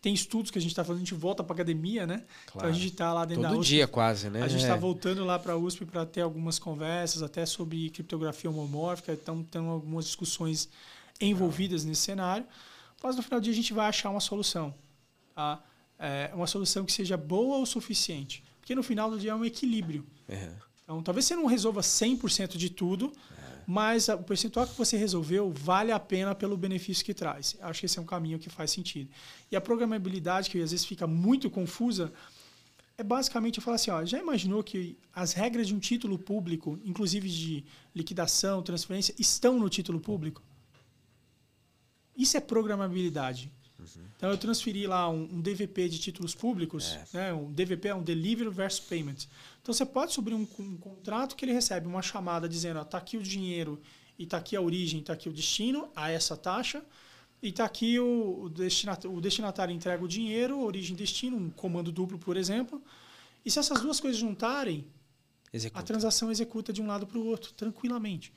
Tem 0.00 0.14
estudos 0.14 0.50
que 0.50 0.58
a 0.58 0.60
gente 0.60 0.70
está 0.70 0.82
fazendo, 0.82 1.02
a 1.02 1.04
gente 1.04 1.14
volta 1.14 1.44
para 1.44 1.54
academia, 1.54 2.06
né? 2.06 2.24
Claro. 2.46 2.56
Então 2.56 2.68
a 2.68 2.72
gente 2.72 2.86
está 2.88 3.12
lá 3.12 3.24
dentro 3.26 3.42
Todo 3.42 3.52
da 3.52 3.58
USP. 3.58 3.68
dia 3.68 3.86
quase, 3.86 4.30
né? 4.30 4.42
A 4.42 4.48
gente 4.48 4.62
está 4.62 4.76
é. 4.76 4.78
voltando 4.78 5.24
lá 5.24 5.38
para 5.38 5.52
a 5.52 5.56
USP 5.56 5.84
para 5.84 6.06
ter 6.06 6.22
algumas 6.22 6.58
conversas, 6.58 7.22
até 7.22 7.44
sobre 7.44 7.90
criptografia 7.90 8.48
homomórfica. 8.48 9.12
Então, 9.12 9.42
tem 9.42 9.66
algumas 9.66 10.06
discussões 10.06 10.68
envolvidas 11.20 11.84
nesse 11.84 12.02
cenário. 12.02 12.46
Mas 13.02 13.16
no 13.16 13.22
final 13.22 13.40
do 13.40 13.44
dia 13.44 13.52
a 13.52 13.56
gente 13.56 13.72
vai 13.74 13.88
achar 13.88 14.08
uma 14.08 14.20
solução. 14.20 14.74
Tá? 15.34 15.62
É, 15.98 16.30
uma 16.34 16.46
solução 16.46 16.84
que 16.84 16.92
seja 16.92 17.16
boa 17.16 17.58
o 17.58 17.66
suficiente. 17.66 18.42
Porque 18.60 18.74
no 18.74 18.82
final 18.82 19.10
do 19.10 19.18
dia 19.18 19.32
é 19.32 19.34
um 19.34 19.44
equilíbrio. 19.44 20.06
Uhum. 20.28 20.56
Então, 20.82 21.02
talvez 21.02 21.26
você 21.26 21.34
não 21.34 21.46
resolva 21.46 21.80
100% 21.80 22.56
de 22.56 22.70
tudo, 22.70 23.06
uhum. 23.06 23.12
mas 23.66 24.08
o 24.08 24.18
percentual 24.18 24.66
que 24.66 24.76
você 24.76 24.96
resolveu 24.96 25.50
vale 25.50 25.92
a 25.92 25.98
pena 25.98 26.34
pelo 26.34 26.56
benefício 26.56 27.04
que 27.04 27.14
traz. 27.14 27.56
Acho 27.60 27.80
que 27.80 27.86
esse 27.86 27.98
é 27.98 28.02
um 28.02 28.06
caminho 28.06 28.38
que 28.38 28.50
faz 28.50 28.70
sentido. 28.70 29.10
E 29.50 29.56
a 29.56 29.60
programabilidade, 29.60 30.50
que 30.50 30.60
às 30.60 30.70
vezes 30.70 30.84
fica 30.84 31.06
muito 31.06 31.50
confusa, 31.50 32.12
é 32.96 33.02
basicamente 33.02 33.58
eu 33.58 33.62
falar 33.62 33.76
assim, 33.76 33.90
ó, 33.90 34.04
já 34.04 34.18
imaginou 34.18 34.62
que 34.62 34.96
as 35.12 35.32
regras 35.32 35.66
de 35.68 35.74
um 35.74 35.78
título 35.78 36.18
público, 36.18 36.78
inclusive 36.84 37.28
de 37.28 37.64
liquidação, 37.94 38.62
transferência, 38.62 39.14
estão 39.18 39.58
no 39.58 39.68
título 39.68 39.98
público? 39.98 40.42
Isso 42.16 42.36
é 42.36 42.40
programabilidade. 42.40 43.50
Uhum. 43.96 44.02
Então 44.16 44.30
eu 44.30 44.38
transferi 44.38 44.86
lá 44.86 45.08
um, 45.08 45.22
um 45.24 45.40
DVP 45.40 45.88
de 45.88 45.98
títulos 45.98 46.34
públicos, 46.34 46.96
é. 47.12 47.16
né? 47.16 47.32
um 47.32 47.52
DVP 47.52 47.88
é 47.88 47.94
um 47.94 48.02
Delivery 48.02 48.50
versus 48.50 48.80
Payment. 48.80 49.26
Então 49.62 49.72
você 49.72 49.84
pode 49.84 50.12
subir 50.12 50.34
um, 50.34 50.46
um 50.58 50.76
contrato 50.76 51.36
que 51.36 51.44
ele 51.44 51.52
recebe 51.52 51.86
uma 51.86 52.02
chamada 52.02 52.48
dizendo, 52.48 52.80
está 52.80 52.98
aqui 52.98 53.16
o 53.16 53.22
dinheiro 53.22 53.80
e 54.18 54.24
está 54.24 54.38
aqui 54.38 54.56
a 54.56 54.60
origem, 54.60 55.00
está 55.00 55.12
aqui 55.12 55.28
o 55.28 55.32
destino 55.32 55.88
a 55.94 56.10
essa 56.10 56.36
taxa 56.36 56.84
e 57.42 57.48
está 57.48 57.64
aqui 57.64 57.98
o, 57.98 58.44
o, 58.44 58.48
destinatário, 58.48 59.14
o 59.14 59.20
destinatário 59.20 59.74
entrega 59.74 60.02
o 60.02 60.08
dinheiro, 60.08 60.60
origem 60.60 60.96
destino, 60.96 61.36
um 61.36 61.50
comando 61.50 61.92
duplo, 61.92 62.18
por 62.18 62.36
exemplo. 62.36 62.82
E 63.44 63.50
se 63.50 63.58
essas 63.58 63.82
duas 63.82 64.00
coisas 64.00 64.18
juntarem, 64.18 64.86
executa. 65.52 65.80
a 65.80 65.82
transação 65.82 66.30
executa 66.30 66.72
de 66.72 66.80
um 66.80 66.86
lado 66.86 67.06
para 67.06 67.18
o 67.18 67.26
outro, 67.26 67.52
tranquilamente. 67.52 68.32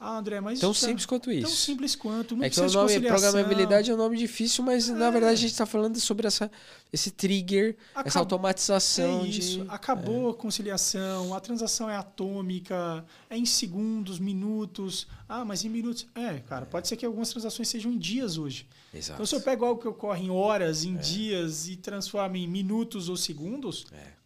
Ah, 0.00 0.18
André, 0.18 0.40
mas. 0.40 0.60
Tão 0.60 0.72
simples 0.72 1.04
quanto 1.04 1.30
isso. 1.30 1.46
Tão 1.46 1.50
simples 1.50 1.96
quanto. 1.96 2.36
Não 2.36 2.44
é 2.44 2.50
que 2.50 2.60
o 2.60 2.70
nome 2.70 3.00
programabilidade 3.00 3.90
é 3.90 3.94
um 3.94 3.96
nome 3.96 4.16
difícil, 4.16 4.62
mas 4.62 4.88
é. 4.88 4.92
na 4.92 5.10
verdade 5.10 5.32
a 5.32 5.36
gente 5.36 5.50
está 5.50 5.66
falando 5.66 5.98
sobre 5.98 6.26
essa, 6.28 6.48
esse 6.92 7.10
trigger, 7.10 7.76
Acab... 7.92 8.06
essa 8.06 8.18
automatização. 8.20 9.22
É 9.22 9.26
isso. 9.26 9.64
De... 9.64 9.70
Acabou 9.70 10.28
é. 10.28 10.30
a 10.30 10.34
conciliação, 10.34 11.34
a 11.34 11.40
transação 11.40 11.90
é 11.90 11.96
atômica, 11.96 13.04
é 13.28 13.36
em 13.36 13.44
segundos, 13.44 14.20
minutos. 14.20 15.08
Ah, 15.28 15.44
mas 15.44 15.64
em 15.64 15.68
minutos. 15.68 16.06
É, 16.14 16.38
cara, 16.48 16.64
pode 16.64 16.86
ser 16.86 16.96
que 16.96 17.04
algumas 17.04 17.30
transações 17.30 17.68
sejam 17.68 17.90
em 17.90 17.98
dias 17.98 18.38
hoje. 18.38 18.68
Exato. 18.94 19.14
Então, 19.14 19.26
se 19.26 19.34
eu 19.34 19.40
pego 19.40 19.64
algo 19.64 19.80
que 19.80 19.88
ocorre 19.88 20.26
em 20.26 20.30
horas, 20.30 20.84
em 20.84 20.94
é. 20.94 20.98
dias 20.98 21.68
e 21.68 21.74
transforma 21.74 22.38
em 22.38 22.46
minutos 22.46 23.08
ou 23.08 23.16
segundos. 23.16 23.86
É 23.92 24.17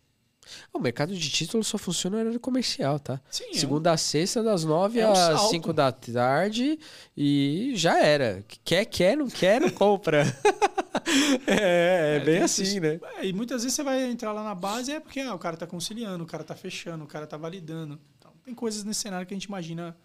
o 0.73 0.79
mercado 0.79 1.15
de 1.15 1.31
títulos 1.31 1.67
só 1.67 1.79
funciona 1.79 2.17
no 2.17 2.23
horário 2.23 2.41
comercial, 2.41 2.99
tá? 2.99 3.21
Sim, 3.31 3.55
Segunda 3.55 3.91
é 3.91 3.93
um... 3.93 3.95
a 3.95 3.97
sexta, 3.97 4.43
das 4.43 4.65
nove 4.65 5.01
é 5.01 5.07
um 5.07 5.13
às 5.13 5.19
salto. 5.19 5.51
cinco 5.51 5.73
da 5.73 5.93
tarde 5.93 6.79
e 7.17 7.73
já 7.77 8.03
era. 8.03 8.45
Quer, 8.65 8.85
quer, 8.87 9.17
não 9.17 9.29
quer, 9.29 9.61
não 9.61 9.71
compra. 9.71 10.23
é, 11.47 12.17
é, 12.17 12.17
é, 12.17 12.21
bem 12.21 12.43
assim, 12.43 12.81
né? 12.81 13.01
É, 13.17 13.27
e 13.27 13.33
muitas 13.33 13.63
vezes 13.63 13.77
você 13.77 13.83
vai 13.83 14.03
entrar 14.05 14.33
lá 14.33 14.43
na 14.43 14.55
base 14.55 14.93
é 14.93 15.01
porque 15.01 15.21
ah, 15.21 15.35
o 15.35 15.39
cara 15.39 15.57
tá 15.57 15.67
conciliando, 15.67 16.25
o 16.25 16.27
cara 16.27 16.45
tá 16.45 16.55
fechando, 16.55 17.05
o 17.05 17.07
cara 17.07 17.27
tá 17.27 17.37
validando. 17.37 18.01
Então, 18.19 18.33
tem 18.45 18.55
coisas 18.55 18.85
nesse 18.85 19.01
cenário 19.01 19.27
que 19.27 19.35
a 19.35 19.37
gente 19.37 19.45
imagina 19.45 19.97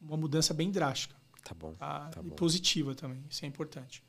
uma 0.00 0.16
mudança 0.16 0.54
bem 0.54 0.70
drástica. 0.70 1.14
Tá 1.44 1.54
bom. 1.54 1.72
Tá? 1.72 2.08
Tá 2.08 2.20
e 2.20 2.28
bom. 2.28 2.36
positiva 2.36 2.94
também, 2.94 3.24
isso 3.28 3.44
é 3.44 3.48
importante. 3.48 4.02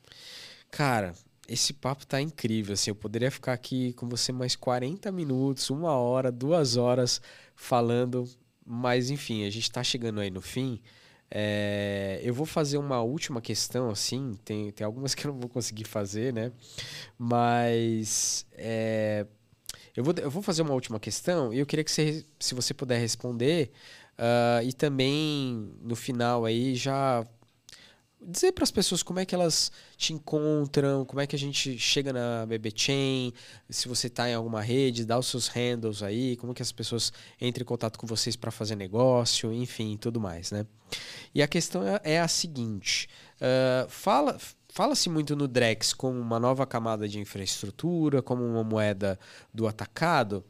Cara, 0.70 1.14
esse 1.48 1.72
papo 1.72 2.06
tá 2.06 2.20
incrível, 2.20 2.74
assim, 2.74 2.90
eu 2.90 2.94
poderia 2.94 3.30
ficar 3.30 3.52
aqui 3.52 3.92
com 3.94 4.08
você 4.08 4.32
mais 4.32 4.56
40 4.56 5.12
minutos, 5.12 5.70
uma 5.70 5.92
hora, 5.92 6.32
duas 6.32 6.76
horas 6.76 7.20
falando, 7.54 8.28
mas 8.64 9.10
enfim, 9.10 9.44
a 9.46 9.50
gente 9.50 9.70
tá 9.70 9.82
chegando 9.82 10.20
aí 10.20 10.30
no 10.30 10.40
fim. 10.40 10.80
É, 11.30 12.20
eu 12.22 12.32
vou 12.32 12.46
fazer 12.46 12.78
uma 12.78 13.02
última 13.02 13.40
questão, 13.40 13.90
assim, 13.90 14.34
tem, 14.44 14.70
tem 14.70 14.84
algumas 14.84 15.14
que 15.14 15.26
eu 15.26 15.32
não 15.32 15.40
vou 15.40 15.50
conseguir 15.50 15.84
fazer, 15.84 16.32
né? 16.32 16.52
Mas 17.18 18.46
é, 18.52 19.26
eu, 19.96 20.04
vou, 20.04 20.14
eu 20.16 20.30
vou 20.30 20.42
fazer 20.42 20.62
uma 20.62 20.74
última 20.74 21.00
questão 21.00 21.52
e 21.52 21.58
eu 21.58 21.66
queria 21.66 21.84
que 21.84 21.90
você, 21.90 22.24
se 22.38 22.54
você 22.54 22.72
puder 22.72 22.98
responder, 22.98 23.70
uh, 24.18 24.64
e 24.64 24.72
também 24.72 25.72
no 25.82 25.96
final 25.96 26.44
aí 26.44 26.74
já 26.74 27.26
dizer 28.26 28.52
para 28.52 28.64
as 28.64 28.70
pessoas 28.70 29.02
como 29.02 29.20
é 29.20 29.24
que 29.24 29.34
elas 29.34 29.70
te 29.96 30.12
encontram, 30.12 31.04
como 31.04 31.20
é 31.20 31.26
que 31.26 31.36
a 31.36 31.38
gente 31.38 31.78
chega 31.78 32.12
na 32.12 32.46
BB 32.46 32.72
Chain, 32.74 33.32
se 33.68 33.88
você 33.88 34.06
está 34.06 34.28
em 34.28 34.34
alguma 34.34 34.60
rede, 34.60 35.04
dá 35.04 35.18
os 35.18 35.26
seus 35.26 35.48
handles 35.48 36.02
aí, 36.02 36.36
como 36.36 36.54
que 36.54 36.62
as 36.62 36.72
pessoas 36.72 37.12
entram 37.40 37.62
em 37.62 37.66
contato 37.66 37.98
com 37.98 38.06
vocês 38.06 38.36
para 38.36 38.50
fazer 38.50 38.76
negócio, 38.76 39.52
enfim, 39.52 39.96
tudo 39.96 40.20
mais, 40.20 40.50
né? 40.50 40.66
E 41.34 41.42
a 41.42 41.48
questão 41.48 41.86
é, 41.86 42.00
é 42.04 42.20
a 42.20 42.28
seguinte: 42.28 43.08
uh, 43.36 43.88
fala. 43.88 44.38
Fala-se 44.76 45.08
muito 45.08 45.36
no 45.36 45.46
Drex 45.46 45.92
como 45.92 46.18
uma 46.18 46.40
nova 46.40 46.66
camada 46.66 47.08
de 47.08 47.20
infraestrutura, 47.20 48.20
como 48.20 48.44
uma 48.44 48.64
moeda 48.64 49.16
do 49.54 49.68
atacado, 49.68 50.44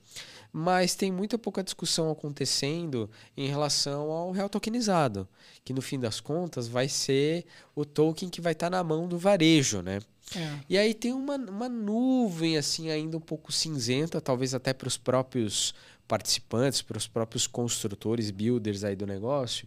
mas 0.56 0.94
tem 0.94 1.10
muita 1.10 1.36
pouca 1.36 1.64
discussão 1.64 2.12
acontecendo 2.12 3.10
em 3.36 3.48
relação 3.48 4.12
ao 4.12 4.31
real 4.31 4.48
tokenizado, 4.48 5.28
que 5.64 5.72
no 5.72 5.82
fim 5.82 5.98
das 5.98 6.20
contas 6.20 6.68
vai 6.68 6.89
ser 6.89 7.44
o 7.74 7.85
token 7.85 8.28
que 8.28 8.40
vai 8.40 8.52
estar 8.52 8.70
tá 8.70 8.76
na 8.76 8.85
mão 8.85 9.09
do 9.09 9.18
varejo, 9.18 9.82
né? 9.82 9.98
É. 10.36 10.60
E 10.68 10.78
aí 10.78 10.94
tem 10.94 11.12
uma, 11.12 11.35
uma 11.35 11.68
nuvem 11.68 12.56
assim 12.56 12.89
ainda 12.89 13.16
um 13.16 13.20
pouco 13.20 13.51
cinzenta, 13.51 14.20
talvez 14.20 14.55
até 14.55 14.72
para 14.72 14.86
os 14.86 14.97
próprios 14.97 15.74
participantes, 16.06 16.82
para 16.82 16.98
os 16.98 17.09
próprios 17.09 17.48
construtores, 17.48 18.31
builders 18.31 18.85
aí 18.85 18.94
do 18.94 19.09
negócio, 19.09 19.66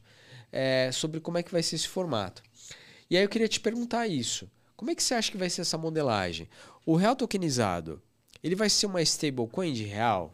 é, 0.53 0.89
sobre 0.93 1.19
como 1.19 1.37
é 1.37 1.43
que 1.43 1.51
vai 1.51 1.61
ser 1.61 1.75
esse 1.75 1.89
formato. 1.89 2.41
E 3.09 3.17
aí 3.17 3.23
eu 3.23 3.29
queria 3.29 3.49
te 3.49 3.59
perguntar 3.59 4.07
isso. 4.07 4.49
Como 4.77 4.89
é 4.89 4.95
que 4.95 5.03
você 5.03 5.15
acha 5.15 5.29
que 5.29 5.37
vai 5.37 5.49
ser 5.49 5.61
essa 5.61 5.77
modelagem? 5.77 6.47
O 6.85 6.95
real 6.95 7.13
tokenizado, 7.13 8.01
ele 8.41 8.55
vai 8.55 8.69
ser 8.69 8.85
uma 8.85 9.01
stablecoin 9.01 9.73
de 9.73 9.83
real? 9.83 10.33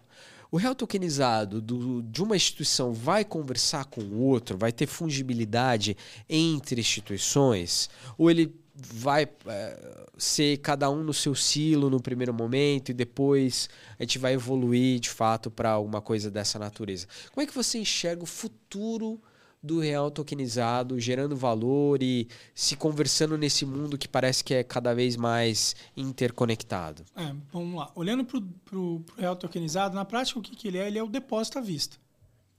O 0.54 0.58
real 0.58 0.76
tokenizado 0.76 1.60
do, 1.60 2.04
de 2.04 2.22
uma 2.22 2.36
instituição 2.36 2.94
vai 2.94 3.26
conversar 3.26 3.86
com 3.86 4.02
o 4.02 4.20
outro, 4.20 4.56
vai 4.56 4.72
ter 4.72 4.86
fungibilidade 4.86 5.98
entre 6.30 6.80
instituições? 6.80 7.90
Ou 8.20 8.30
ele 8.30 8.56
vai 8.76 9.28
é, 9.48 10.06
ser 10.16 10.58
cada 10.58 10.92
um 10.92 11.04
no 11.04 11.12
seu 11.12 11.34
silo 11.34 11.90
no 11.90 12.00
primeiro 12.00 12.32
momento 12.32 12.90
e 12.90 12.94
depois 12.94 13.68
a 13.98 14.04
gente 14.04 14.20
vai 14.20 14.34
evoluir 14.34 15.00
de 15.00 15.10
fato 15.10 15.50
para 15.50 15.72
alguma 15.72 16.02
coisa 16.02 16.30
dessa 16.30 16.60
natureza? 16.60 17.08
Como 17.32 17.44
é 17.44 17.48
que 17.48 17.56
você 17.56 17.80
enxerga 17.80 18.22
o 18.22 18.28
futuro? 18.28 19.20
Do 19.64 19.80
real 19.80 20.12
tokenizado, 20.12 21.00
gerando 21.00 21.38
valor 21.38 22.04
e 22.04 22.28
se 22.54 22.76
conversando 22.76 23.38
nesse 23.38 23.66
mundo 23.66 23.98
que 23.98 24.10
parece 24.10 24.44
que 24.44 24.54
é 24.54 24.62
cada 24.62 24.94
vez 24.94 25.16
mais 25.16 25.74
interconectado? 25.96 27.06
É, 27.16 27.34
vamos 27.52 27.80
lá. 27.80 27.90
Olhando 27.96 28.26
para 28.26 28.78
o 28.78 29.02
real 29.18 29.38
tokenizado, 29.38 29.96
na 29.96 30.04
prática, 30.04 30.38
o 30.38 30.42
que, 30.42 30.54
que 30.54 30.68
ele 30.68 30.78
é? 30.78 30.88
Ele 30.88 31.00
é 31.00 31.04
o 31.04 31.08
depósito 31.08 31.60
à 31.60 31.62
vista. 31.62 31.96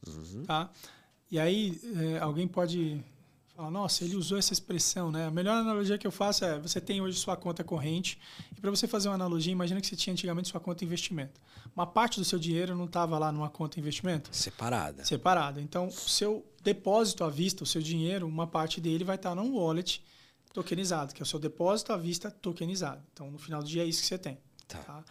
Uhum. 0.06 0.44
Tá? 0.44 0.70
E 1.30 1.38
aí, 1.38 1.78
é, 1.96 2.18
alguém 2.20 2.48
pode 2.48 3.04
falar, 3.54 3.70
nossa, 3.70 4.02
ele 4.04 4.16
usou 4.16 4.38
essa 4.38 4.52
expressão, 4.52 5.10
né? 5.10 5.26
A 5.26 5.30
melhor 5.30 5.56
analogia 5.56 5.98
que 5.98 6.06
eu 6.06 6.10
faço 6.10 6.44
é, 6.44 6.58
você 6.58 6.80
tem 6.80 7.00
hoje 7.00 7.18
sua 7.18 7.36
conta 7.36 7.62
corrente, 7.62 8.18
e 8.56 8.60
para 8.60 8.70
você 8.70 8.86
fazer 8.86 9.08
uma 9.08 9.14
analogia, 9.14 9.52
imagina 9.52 9.80
que 9.80 9.86
você 9.86 9.96
tinha 9.96 10.12
antigamente 10.12 10.48
sua 10.48 10.60
conta 10.60 10.84
investimento. 10.84 11.40
Uma 11.74 11.86
parte 11.86 12.18
do 12.18 12.24
seu 12.24 12.38
dinheiro 12.38 12.74
não 12.76 12.86
estava 12.86 13.18
lá 13.18 13.30
numa 13.30 13.50
conta 13.50 13.78
investimento? 13.78 14.30
Separada. 14.32 15.04
Separada. 15.04 15.60
Então, 15.60 15.88
o 15.88 15.90
seu 15.90 16.44
depósito 16.64 17.22
à 17.22 17.30
vista, 17.30 17.62
o 17.62 17.66
seu 17.66 17.82
dinheiro, 17.82 18.26
uma 18.26 18.46
parte 18.46 18.80
dele 18.80 19.04
vai 19.04 19.16
estar 19.16 19.34
num 19.34 19.54
wallet 19.54 20.02
tokenizado, 20.52 21.14
que 21.14 21.22
é 21.22 21.24
o 21.24 21.26
seu 21.26 21.38
depósito 21.38 21.92
à 21.92 21.96
vista 21.96 22.30
tokenizado. 22.30 23.02
Então, 23.12 23.30
no 23.30 23.38
final 23.38 23.62
do 23.62 23.68
dia 23.68 23.82
é 23.82 23.86
isso 23.86 24.00
que 24.00 24.06
você 24.06 24.18
tem. 24.18 24.38
Tá. 24.66 24.78
tá? 24.78 25.04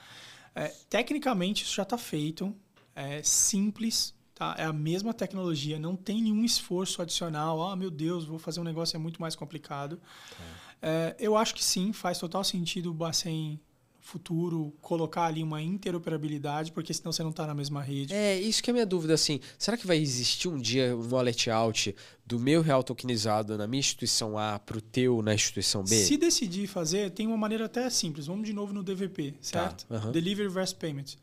É, 0.55 0.67
tecnicamente, 0.89 1.63
isso 1.63 1.75
já 1.75 1.83
está 1.83 1.97
feito, 1.97 2.55
é 2.95 3.21
simples, 3.21 4.13
tá? 4.33 4.55
é 4.57 4.63
a 4.63 4.73
mesma 4.73 5.13
tecnologia, 5.13 5.77
não 5.77 5.95
tem 5.95 6.21
nenhum 6.21 6.43
esforço 6.43 7.01
adicional. 7.01 7.61
Ah, 7.61 7.75
meu 7.75 7.91
Deus, 7.91 8.25
vou 8.25 8.39
fazer 8.39 8.59
um 8.59 8.63
negócio 8.63 8.95
é 8.95 8.99
muito 8.99 9.21
mais 9.21 9.35
complicado. 9.35 9.97
Tá. 9.97 10.43
É, 10.81 11.15
eu 11.19 11.37
acho 11.37 11.53
que 11.53 11.63
sim, 11.63 11.93
faz 11.93 12.17
total 12.17 12.43
sentido 12.43 12.89
o 12.89 12.93
Bacen 12.93 13.59
futuro 14.03 14.75
colocar 14.81 15.23
ali 15.23 15.41
uma 15.41 15.61
interoperabilidade, 15.61 16.73
porque 16.73 16.93
senão 16.93 17.11
você 17.11 17.23
não 17.23 17.29
está 17.29 17.47
na 17.47 17.55
mesma 17.55 17.81
rede. 17.81 18.13
É, 18.13 18.39
isso 18.39 18.61
que 18.61 18.69
é 18.69 18.71
a 18.71 18.73
minha 18.73 18.85
dúvida, 18.85 19.13
assim, 19.13 19.39
será 19.57 19.77
que 19.77 19.87
vai 19.87 19.97
existir 19.97 20.49
um 20.49 20.57
dia 20.59 20.95
um 20.95 21.07
wallet 21.09 21.49
out 21.49 21.95
do 22.25 22.37
meu 22.37 22.61
real 22.61 22.83
tokenizado 22.83 23.57
na 23.57 23.65
minha 23.65 23.79
instituição 23.79 24.37
A 24.37 24.59
para 24.59 24.77
o 24.77 24.81
teu 24.81 25.21
na 25.21 25.33
instituição 25.33 25.83
B? 25.83 25.95
Se 25.95 26.17
decidir 26.17 26.67
fazer, 26.67 27.11
tem 27.11 27.25
uma 27.25 27.37
maneira 27.37 27.65
até 27.65 27.89
simples. 27.89 28.27
Vamos 28.27 28.45
de 28.45 28.51
novo 28.51 28.73
no 28.73 28.83
DVP, 28.83 29.31
tá, 29.31 29.37
certo? 29.41 29.85
Tá, 29.85 30.11
Delivery 30.11 30.49
versus 30.49 30.73
Payment. 30.73 31.15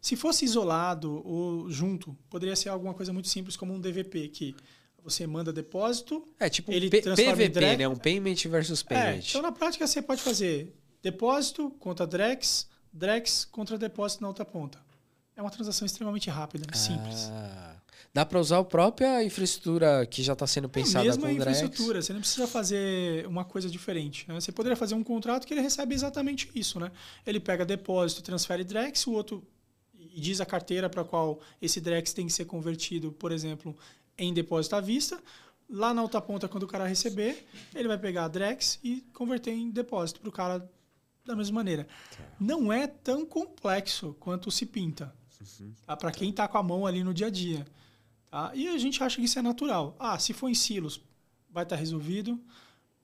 Se 0.00 0.16
fosse 0.16 0.46
isolado 0.46 1.22
ou 1.26 1.70
junto, 1.70 2.16
poderia 2.30 2.56
ser 2.56 2.70
alguma 2.70 2.94
coisa 2.94 3.12
muito 3.12 3.28
simples 3.28 3.54
como 3.54 3.74
um 3.74 3.80
DVP, 3.80 4.28
que 4.28 4.56
você 5.02 5.26
manda 5.26 5.52
depósito. 5.52 6.26
É 6.40 6.48
tipo 6.48 6.72
ele 6.72 6.88
P 6.88 7.02
PVP, 7.02 7.76
né? 7.76 7.86
Um 7.86 7.96
payment 7.96 8.36
versus 8.48 8.80
é, 8.80 8.94
payment. 8.94 9.24
É, 9.24 9.28
então, 9.28 9.42
na 9.42 9.52
prática, 9.52 9.86
você 9.86 10.00
pode 10.00 10.22
fazer 10.22 10.74
Depósito 11.04 11.70
contra 11.72 12.06
Drex, 12.06 12.66
Drex 12.90 13.44
contra 13.44 13.76
depósito 13.76 14.22
na 14.22 14.28
outra 14.28 14.42
ponta. 14.42 14.78
É 15.36 15.42
uma 15.42 15.50
transação 15.50 15.84
extremamente 15.84 16.30
rápida, 16.30 16.64
ah, 16.66 16.74
simples. 16.74 17.30
Dá 18.14 18.24
para 18.24 18.40
usar 18.40 18.58
a 18.60 18.64
própria 18.64 19.22
infraestrutura 19.22 20.06
que 20.06 20.22
já 20.22 20.32
está 20.32 20.46
sendo 20.46 20.66
pensada 20.66 21.04
é 21.04 21.08
a 21.08 21.10
mesma 21.10 21.26
com 21.26 21.34
infraestrutura, 21.34 22.00
você 22.00 22.14
não 22.14 22.20
precisa 22.20 22.46
fazer 22.46 23.26
uma 23.26 23.44
coisa 23.44 23.68
diferente. 23.68 24.24
Né? 24.26 24.34
Você 24.40 24.50
poderia 24.50 24.76
fazer 24.76 24.94
um 24.94 25.04
contrato 25.04 25.46
que 25.46 25.52
ele 25.52 25.60
recebe 25.60 25.94
exatamente 25.94 26.50
isso. 26.54 26.80
Né? 26.80 26.90
Ele 27.26 27.38
pega 27.38 27.66
depósito, 27.66 28.22
transfere 28.22 28.64
Drex, 28.64 29.06
o 29.06 29.12
outro 29.12 29.46
e 29.98 30.18
diz 30.18 30.40
a 30.40 30.46
carteira 30.46 30.88
para 30.88 31.04
qual 31.04 31.38
esse 31.60 31.82
Drex 31.82 32.14
tem 32.14 32.26
que 32.26 32.32
ser 32.32 32.46
convertido, 32.46 33.12
por 33.12 33.30
exemplo, 33.30 33.76
em 34.16 34.32
depósito 34.32 34.76
à 34.76 34.80
vista. 34.80 35.20
Lá 35.68 35.92
na 35.92 36.00
outra 36.00 36.22
ponta, 36.22 36.48
quando 36.48 36.62
o 36.62 36.68
cara 36.68 36.86
receber, 36.86 37.46
ele 37.74 37.88
vai 37.88 37.98
pegar 37.98 38.24
a 38.24 38.28
Drex 38.28 38.78
e 38.82 39.02
converter 39.12 39.52
em 39.52 39.70
depósito 39.70 40.20
para 40.20 40.28
o 40.30 40.32
cara 40.32 40.70
da 41.24 41.34
mesma 41.34 41.54
maneira. 41.54 41.86
Tá. 42.10 42.24
Não 42.38 42.72
é 42.72 42.86
tão 42.86 43.24
complexo 43.24 44.14
quanto 44.20 44.50
se 44.50 44.66
pinta. 44.66 45.14
Uhum. 45.60 45.72
Tá? 45.86 45.96
Para 45.96 46.12
quem 46.12 46.30
está 46.30 46.46
com 46.46 46.58
a 46.58 46.62
mão 46.62 46.86
ali 46.86 47.02
no 47.02 47.14
dia 47.14 47.28
a 47.28 47.30
dia. 47.30 47.66
Tá? 48.30 48.52
E 48.54 48.68
a 48.68 48.78
gente 48.78 49.02
acha 49.02 49.16
que 49.16 49.24
isso 49.24 49.38
é 49.38 49.42
natural. 49.42 49.96
Ah, 49.98 50.18
se 50.18 50.32
for 50.32 50.48
em 50.48 50.54
silos, 50.54 51.00
vai 51.50 51.64
estar 51.64 51.76
tá 51.76 51.80
resolvido. 51.80 52.40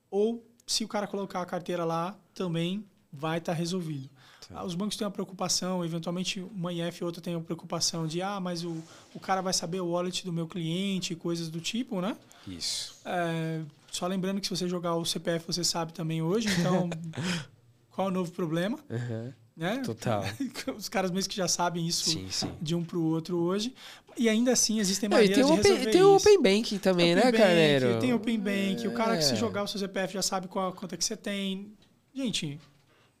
Ou 0.09 0.45
se 0.65 0.83
o 0.83 0.87
cara 0.87 1.07
colocar 1.07 1.41
a 1.41 1.45
carteira 1.45 1.83
lá, 1.83 2.17
também 2.33 2.85
vai 3.11 3.39
estar 3.39 3.53
tá 3.53 3.57
resolvido. 3.57 4.09
Tá. 4.47 4.59
Ah, 4.59 4.65
os 4.65 4.75
bancos 4.75 4.95
têm 4.95 5.05
uma 5.05 5.11
preocupação, 5.11 5.83
eventualmente 5.83 6.39
uma 6.39 6.71
IF 6.71 7.01
e 7.01 7.03
outra 7.03 7.21
tem 7.21 7.35
uma 7.35 7.43
preocupação 7.43 8.07
de, 8.07 8.21
ah, 8.21 8.39
mas 8.39 8.63
o, 8.63 8.81
o 9.13 9.19
cara 9.19 9.41
vai 9.41 9.53
saber 9.53 9.81
o 9.81 9.91
wallet 9.91 10.25
do 10.25 10.33
meu 10.33 10.47
cliente, 10.47 11.15
coisas 11.15 11.49
do 11.49 11.59
tipo, 11.59 12.01
né? 12.01 12.17
Isso. 12.47 12.99
É, 13.05 13.61
só 13.91 14.07
lembrando 14.07 14.39
que 14.39 14.47
se 14.47 14.55
você 14.55 14.67
jogar 14.67 14.95
o 14.95 15.05
CPF, 15.05 15.45
você 15.45 15.63
sabe 15.63 15.93
também 15.93 16.21
hoje, 16.21 16.47
então 16.59 16.89
qual 17.91 18.07
é 18.07 18.11
o 18.11 18.13
novo 18.13 18.31
problema. 18.31 18.79
Uhum. 18.89 19.33
Né? 19.55 19.81
Total. 19.85 20.23
Os 20.75 20.89
caras 20.89 21.11
mesmo 21.11 21.29
que 21.29 21.35
já 21.35 21.47
sabem 21.47 21.85
isso 21.85 22.09
sim, 22.09 22.27
sim. 22.31 22.51
de 22.61 22.73
um 22.73 22.83
para 22.83 22.97
o 22.97 23.03
outro 23.03 23.37
hoje. 23.37 23.73
E 24.17 24.27
ainda 24.27 24.51
assim 24.51 24.79
existem 24.79 25.07
maneiras 25.07 25.35
tem 25.35 25.45
de 25.45 25.51
open, 25.51 25.91
Tem 25.91 26.03
o 26.03 26.15
Open 26.15 26.41
Banking 26.41 26.77
também, 26.77 27.15
né, 27.15 27.31
Carneiro? 27.31 27.99
Tem 27.99 28.13
o 28.13 28.15
Open 28.15 28.39
Bank. 28.39 28.85
É. 28.85 28.87
O 28.87 28.93
cara 28.93 29.17
que 29.17 29.23
se 29.23 29.33
é. 29.33 29.35
jogar 29.35 29.63
o 29.63 29.67
seu 29.67 29.79
CPF 29.79 30.13
já 30.13 30.21
sabe 30.21 30.47
qual 30.47 30.69
a 30.69 30.71
conta 30.73 30.97
que 30.97 31.03
você 31.03 31.15
tem. 31.15 31.73
Gente, 32.13 32.59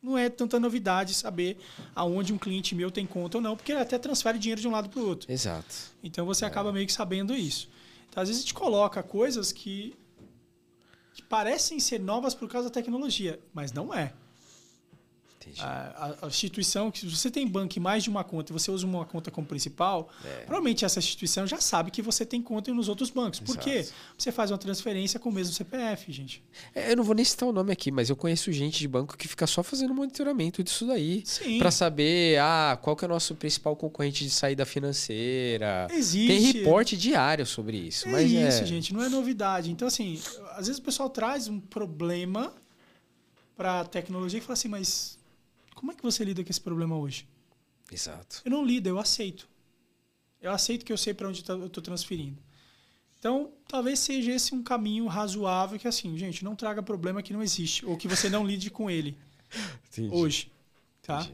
não 0.01 0.17
é 0.17 0.29
tanta 0.29 0.59
novidade 0.59 1.13
saber 1.13 1.57
aonde 1.93 2.33
um 2.33 2.37
cliente 2.37 2.73
meu 2.73 2.89
tem 2.89 3.05
conta 3.05 3.37
ou 3.37 3.41
não, 3.41 3.55
porque 3.55 3.71
ele 3.71 3.81
até 3.81 3.97
transfere 3.99 4.39
dinheiro 4.39 4.59
de 4.59 4.67
um 4.67 4.71
lado 4.71 4.89
para 4.89 4.99
o 4.99 5.07
outro. 5.07 5.31
Exato. 5.31 5.75
Então 6.03 6.25
você 6.25 6.43
é. 6.43 6.47
acaba 6.47 6.73
meio 6.73 6.87
que 6.87 6.93
sabendo 6.93 7.35
isso. 7.35 7.69
Então, 8.09 8.21
às 8.21 8.27
vezes 8.27 8.41
a 8.41 8.45
gente 8.45 8.53
coloca 8.53 9.01
coisas 9.01 9.51
que, 9.51 9.95
que 11.13 11.21
parecem 11.21 11.79
ser 11.79 11.99
novas 11.99 12.33
por 12.33 12.49
causa 12.49 12.67
da 12.67 12.73
tecnologia, 12.73 13.39
mas 13.53 13.71
não 13.71 13.93
é. 13.93 14.13
A, 15.59 16.15
a, 16.21 16.27
instituição, 16.27 16.91
que 16.91 16.99
se 16.99 17.09
você 17.09 17.31
tem 17.31 17.47
banco 17.47 17.77
em 17.77 17.81
mais 17.81 18.03
de 18.03 18.09
uma 18.09 18.23
conta 18.23 18.51
e 18.51 18.53
você 18.53 18.69
usa 18.69 18.85
uma 18.85 19.05
conta 19.05 19.31
como 19.31 19.47
principal, 19.47 20.09
é. 20.23 20.41
provavelmente 20.41 20.85
essa 20.85 20.99
instituição 20.99 21.47
já 21.47 21.59
sabe 21.59 21.91
que 21.91 22.01
você 22.01 22.25
tem 22.25 22.41
conta 22.41 22.73
nos 22.73 22.87
outros 22.87 23.09
bancos. 23.09 23.39
Por 23.39 23.57
quê? 23.57 23.87
Você 24.17 24.31
faz 24.31 24.51
uma 24.51 24.57
transferência 24.57 25.19
com 25.19 25.29
o 25.29 25.31
mesmo 25.31 25.53
CPF, 25.53 26.11
gente. 26.11 26.43
É, 26.75 26.91
eu 26.91 26.97
não 26.97 27.03
vou 27.03 27.15
nem 27.15 27.25
citar 27.25 27.47
o 27.47 27.51
nome 27.51 27.71
aqui, 27.71 27.91
mas 27.91 28.09
eu 28.09 28.15
conheço 28.15 28.51
gente 28.51 28.79
de 28.79 28.87
banco 28.87 29.17
que 29.17 29.27
fica 29.27 29.47
só 29.47 29.63
fazendo 29.63 29.93
monitoramento 29.93 30.63
disso 30.63 30.85
daí. 30.85 31.23
para 31.57 31.71
saber 31.71 32.39
ah, 32.39 32.77
qual 32.81 32.95
que 32.95 33.05
é 33.05 33.07
o 33.07 33.09
nosso 33.09 33.35
principal 33.35 33.75
concorrente 33.75 34.23
de 34.23 34.29
saída 34.29 34.65
financeira. 34.65 35.87
Existe. 35.91 36.27
Tem 36.27 36.39
reporte 36.39 36.97
diário 36.97 37.45
sobre 37.45 37.77
isso. 37.77 38.07
É 38.07 38.11
mas 38.11 38.31
isso, 38.31 38.63
é... 38.63 38.65
gente, 38.65 38.93
não 38.93 39.03
é 39.03 39.09
novidade. 39.09 39.71
Então, 39.71 39.87
assim, 39.87 40.21
às 40.51 40.67
vezes 40.67 40.77
o 40.77 40.83
pessoal 40.83 41.09
traz 41.09 41.47
um 41.47 41.59
problema 41.59 42.53
para 43.55 43.81
a 43.81 43.85
tecnologia 43.85 44.39
e 44.39 44.41
fala 44.41 44.53
assim, 44.53 44.67
mas 44.67 45.19
como 45.81 45.91
é 45.91 45.95
que 45.95 46.03
você 46.03 46.23
lida 46.23 46.43
com 46.43 46.49
esse 46.51 46.61
problema 46.61 46.95
hoje? 46.95 47.27
Exato. 47.91 48.43
Eu 48.45 48.51
não 48.51 48.63
lido, 48.63 48.87
eu 48.87 48.99
aceito. 48.99 49.49
Eu 50.39 50.51
aceito 50.51 50.85
que 50.85 50.93
eu 50.93 50.97
sei 50.97 51.11
para 51.11 51.27
onde 51.27 51.43
tá, 51.43 51.53
eu 51.53 51.65
estou 51.65 51.81
transferindo. 51.81 52.37
Então, 53.17 53.51
talvez 53.67 53.97
seja 53.97 54.31
esse 54.31 54.53
um 54.53 54.61
caminho 54.61 55.07
razoável 55.07 55.79
que, 55.79 55.87
assim, 55.87 56.15
gente, 56.19 56.43
não 56.43 56.55
traga 56.55 56.83
problema 56.83 57.23
que 57.23 57.33
não 57.33 57.41
existe, 57.41 57.83
ou 57.83 57.97
que 57.97 58.07
você 58.07 58.29
não 58.29 58.45
lide 58.45 58.69
com 58.69 58.91
ele 58.91 59.17
Entendi. 59.89 60.13
hoje. 60.13 60.51
Tá? 61.01 61.27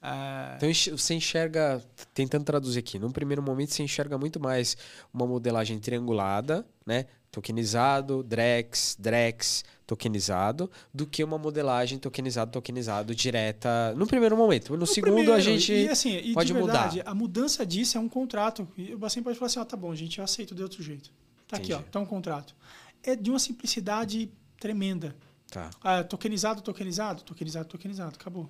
É... 0.00 0.56
Então 0.56 0.96
você 0.96 1.14
enxerga, 1.14 1.84
tentando 2.14 2.44
traduzir 2.44 2.78
aqui, 2.78 2.96
num 2.96 3.10
primeiro 3.10 3.42
momento 3.42 3.74
você 3.74 3.82
enxerga 3.82 4.16
muito 4.16 4.38
mais 4.38 4.76
uma 5.12 5.26
modelagem 5.26 5.80
triangulada, 5.80 6.64
né? 6.86 7.06
Tokenizado, 7.28 8.22
Drex, 8.22 8.96
Drex, 8.98 9.64
tokenizado 9.90 10.70
do 10.94 11.04
que 11.04 11.24
uma 11.24 11.36
modelagem 11.36 11.98
tokenizado, 11.98 12.52
tokenizado 12.52 13.12
direta 13.12 13.92
no 13.96 14.06
primeiro 14.06 14.36
momento. 14.36 14.72
No, 14.72 14.78
no 14.78 14.86
segundo 14.86 15.14
primeiro, 15.14 15.32
a 15.32 15.40
gente 15.40 15.72
e, 15.72 15.88
assim, 15.88 16.16
e 16.16 16.32
pode 16.32 16.52
verdade, 16.52 16.98
mudar. 16.98 17.10
A 17.10 17.14
mudança 17.14 17.66
disso 17.66 17.98
é 17.98 18.00
um 18.00 18.08
contrato. 18.08 18.68
E 18.76 18.94
o 18.94 18.98
Bacen 18.98 19.20
pode 19.20 19.36
falar 19.36 19.48
assim, 19.48 19.58
ah, 19.58 19.64
tá 19.64 19.76
bom, 19.76 19.92
gente, 19.92 20.18
eu 20.18 20.24
aceito 20.24 20.54
de 20.54 20.62
outro 20.62 20.80
jeito. 20.80 21.10
Tá 21.48 21.56
Entendi. 21.56 21.72
aqui, 21.72 21.82
ó, 21.82 21.90
tá 21.90 21.98
um 21.98 22.06
contrato. 22.06 22.54
É 23.02 23.16
de 23.16 23.30
uma 23.30 23.40
simplicidade 23.40 24.30
tremenda. 24.60 25.16
Tá. 25.50 25.70
Ah, 25.82 26.04
tokenizado, 26.04 26.62
tokenizado, 26.62 27.24
tokenizado, 27.24 27.68
tokenizado, 27.68 28.16
acabou. 28.20 28.48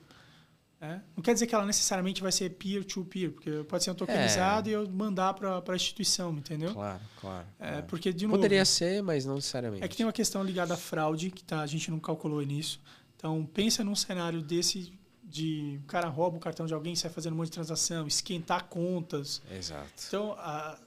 É? 0.81 0.99
Não 1.15 1.23
quer 1.23 1.35
dizer 1.35 1.47
que 1.47 1.55
ela 1.55 1.67
necessariamente 1.67 2.23
vai 2.23 2.33
ser 2.33 2.49
peer-to-peer, 2.51 3.33
porque 3.33 3.51
pode 3.65 3.85
ser 3.85 3.91
um 3.91 3.95
tokenizado 3.95 4.71
e 4.71 4.73
eu 4.73 4.89
mandar 4.89 5.35
para 5.35 5.63
a 5.67 5.77
instituição, 5.77 6.33
entendeu? 6.33 6.73
Claro, 6.73 7.01
claro. 7.21 7.47
É, 7.59 7.69
claro. 7.69 7.87
porque, 7.87 8.11
de 8.13 8.27
novo, 8.27 8.39
Poderia 8.39 8.65
ser, 8.65 9.03
mas 9.03 9.27
não 9.27 9.35
necessariamente. 9.35 9.85
é 9.85 9.89
que 9.89 9.95
tem 9.95 10.07
uma 10.07 10.13
questão 10.13 10.43
ligada 10.43 10.73
à 10.73 10.77
fraude, 10.79 11.31
que 11.31 11.45
tá, 11.45 11.61
a 11.61 11.67
gente 11.67 11.91
não 11.91 12.01
calculou 12.01 12.41
nisso. 12.41 12.81
Então, 13.15 13.45
pensa 13.53 13.85
num 13.85 13.95
cenário 13.95 14.41
desse 14.41 14.99
de 15.23 15.79
o 15.85 15.87
cara 15.87 16.09
rouba 16.09 16.39
o 16.39 16.41
cartão 16.41 16.67
de 16.67 16.73
alguém, 16.73 16.97
sai 16.97 17.11
fazendo 17.11 17.35
um 17.35 17.37
monte 17.37 17.49
de 17.49 17.53
transação, 17.53 18.07
esquentar 18.07 18.65
contas. 18.65 19.43
Exato. 19.51 19.89
Então, 20.09 20.33
a, 20.39 20.79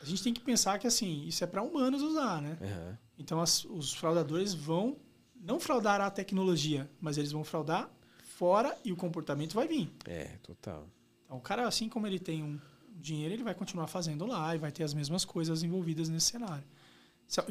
a 0.00 0.04
gente 0.04 0.22
tem 0.22 0.32
que 0.32 0.40
pensar 0.40 0.78
que 0.78 0.86
assim, 0.86 1.26
isso 1.26 1.44
é 1.44 1.46
para 1.46 1.62
humanos 1.62 2.02
usar, 2.02 2.40
né? 2.42 2.56
Uhum. 2.60 2.96
Então, 3.18 3.40
as, 3.40 3.64
os 3.66 3.92
fraudadores 3.92 4.54
vão 4.54 4.96
não 5.38 5.60
fraudar 5.60 6.00
a 6.00 6.10
tecnologia, 6.10 6.90
mas 6.98 7.18
eles 7.18 7.30
vão 7.30 7.44
fraudar 7.44 7.90
fora 8.36 8.76
e 8.84 8.92
o 8.92 8.96
comportamento 8.96 9.54
vai 9.54 9.66
vir. 9.66 9.90
É, 10.06 10.30
total. 10.42 10.86
Então, 11.24 11.36
o 11.36 11.40
cara, 11.40 11.66
assim 11.66 11.88
como 11.88 12.06
ele 12.06 12.18
tem 12.18 12.42
um 12.42 12.58
dinheiro, 12.96 13.34
ele 13.34 13.42
vai 13.42 13.54
continuar 13.54 13.86
fazendo 13.86 14.26
lá 14.26 14.54
e 14.54 14.58
vai 14.58 14.72
ter 14.72 14.84
as 14.84 14.94
mesmas 14.94 15.24
coisas 15.24 15.62
envolvidas 15.62 16.08
nesse 16.08 16.26
cenário. 16.32 16.64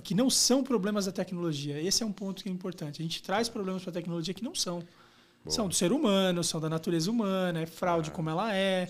Que 0.04 0.14
não 0.14 0.30
são 0.30 0.64
problemas 0.64 1.06
da 1.06 1.12
tecnologia. 1.12 1.82
Esse 1.82 2.04
é 2.04 2.06
um 2.06 2.12
ponto 2.12 2.44
que 2.44 2.50
é 2.50 2.52
importante. 2.52 3.02
A 3.02 3.04
gente 3.04 3.22
traz 3.24 3.50
problemas 3.50 3.82
para 3.82 3.90
a 3.90 3.94
tecnologia 3.94 4.34
que 4.34 4.44
não 4.44 4.56
são. 4.56 4.84
São 5.48 5.68
do 5.68 5.76
ser 5.76 5.92
humano, 5.92 6.42
são 6.42 6.62
da 6.62 6.70
natureza 6.70 7.12
humana, 7.12 7.60
é 7.60 7.66
fraude 7.66 8.12
como 8.12 8.30
ela 8.30 8.56
é, 8.56 8.88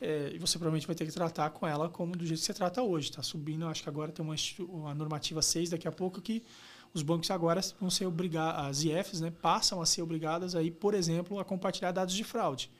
é, 0.00 0.30
E 0.32 0.38
você 0.38 0.56
provavelmente 0.56 0.86
vai 0.86 0.94
ter 0.94 1.04
que 1.04 1.10
tratar 1.10 1.50
com 1.50 1.66
ela 1.66 1.88
como 1.88 2.16
do 2.16 2.24
jeito 2.24 2.38
que 2.38 2.46
você 2.46 2.54
trata 2.54 2.82
hoje. 2.82 3.10
Está 3.10 3.22
subindo, 3.22 3.66
acho 3.66 3.82
que 3.82 3.88
agora 3.88 4.12
tem 4.12 4.24
uma, 4.24 4.36
uma 4.68 4.94
normativa 4.94 5.42
6 5.42 5.70
daqui 5.70 5.88
a 5.88 5.92
pouco 5.92 6.20
que 6.20 6.44
os 6.92 7.02
bancos 7.02 7.30
agora 7.30 7.60
vão 7.80 7.90
ser 7.90 8.06
obrigados, 8.06 8.66
as 8.66 8.82
IFs 8.84 9.20
né, 9.20 9.30
passam 9.30 9.80
a 9.80 9.86
ser 9.86 10.02
obrigadas 10.02 10.54
aí, 10.54 10.70
por 10.70 10.94
exemplo, 10.94 11.38
a 11.38 11.44
compartilhar 11.44 11.92
dados 11.92 12.14
de 12.14 12.24
fraude. 12.24 12.70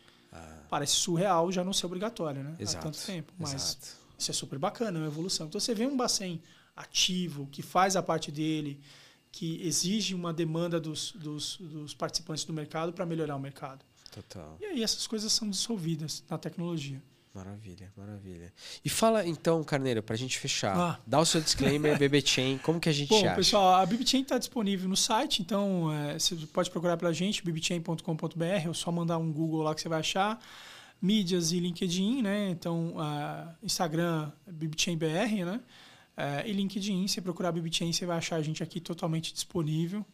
Parece 0.68 0.92
surreal 0.92 1.50
já 1.50 1.64
não 1.64 1.72
ser 1.72 1.86
obrigatório, 1.86 2.42
né? 2.42 2.54
Ah. 2.58 2.62
Exato. 2.62 2.78
Há 2.78 2.82
tanto 2.82 3.06
tempo. 3.06 3.32
Mas 3.38 3.54
Exato. 3.54 3.96
isso 4.18 4.30
é 4.30 4.34
super 4.34 4.58
bacana, 4.58 4.98
é 4.98 5.02
uma 5.02 5.08
evolução. 5.08 5.46
Então 5.46 5.60
você 5.60 5.74
vê 5.74 5.86
um 5.86 5.96
Bacen 5.96 6.42
ativo, 6.76 7.46
que 7.50 7.62
faz 7.62 7.96
a 7.96 8.02
parte 8.02 8.30
dele, 8.30 8.80
que 9.32 9.66
exige 9.66 10.14
uma 10.14 10.32
demanda 10.32 10.78
dos, 10.78 11.12
dos, 11.12 11.56
dos 11.56 11.94
participantes 11.94 12.44
do 12.44 12.52
mercado 12.52 12.92
para 12.92 13.06
melhorar 13.06 13.36
o 13.36 13.40
mercado. 13.40 13.84
Total. 14.10 14.56
E 14.60 14.64
aí 14.64 14.82
essas 14.82 15.06
coisas 15.06 15.32
são 15.32 15.48
dissolvidas 15.48 16.22
na 16.28 16.36
tecnologia. 16.36 17.02
Maravilha, 17.38 17.92
maravilha. 17.96 18.52
E 18.84 18.88
fala 18.88 19.24
então, 19.24 19.62
Carneiro, 19.62 20.02
pra 20.02 20.16
gente 20.16 20.36
fechar. 20.36 20.76
Ah. 20.76 21.00
Dá 21.06 21.20
o 21.20 21.24
seu 21.24 21.40
disclaimer, 21.40 21.96
BBChain, 21.96 22.58
como 22.58 22.80
que 22.80 22.88
a 22.88 22.92
gente 22.92 23.10
Bom, 23.10 23.24
acha? 23.24 23.36
pessoal, 23.36 23.74
a 23.74 23.86
BibChain 23.86 24.22
está 24.22 24.38
disponível 24.38 24.88
no 24.88 24.96
site, 24.96 25.40
então 25.40 25.92
é, 25.92 26.18
você 26.18 26.34
pode 26.52 26.68
procurar 26.68 26.96
pela 26.96 27.12
gente, 27.12 27.44
bibchain.com.br, 27.44 28.66
ou 28.66 28.74
só 28.74 28.90
mandar 28.90 29.18
um 29.18 29.32
Google 29.32 29.62
lá 29.62 29.72
que 29.72 29.80
você 29.80 29.88
vai 29.88 30.00
achar. 30.00 30.44
Mídias 31.00 31.52
e 31.52 31.60
LinkedIn, 31.60 32.22
né? 32.22 32.50
Então, 32.50 32.94
ah, 32.98 33.54
Instagram, 33.62 34.32
BibChainBR, 34.44 35.44
né? 35.44 35.60
É, 36.16 36.42
e 36.44 36.52
LinkedIn, 36.52 37.06
se 37.06 37.20
procurar 37.20 37.52
BibChain, 37.52 37.92
você 37.92 38.04
vai 38.04 38.18
achar 38.18 38.34
a 38.34 38.42
gente 38.42 38.64
aqui 38.64 38.80
totalmente 38.80 39.32
disponível 39.32 40.04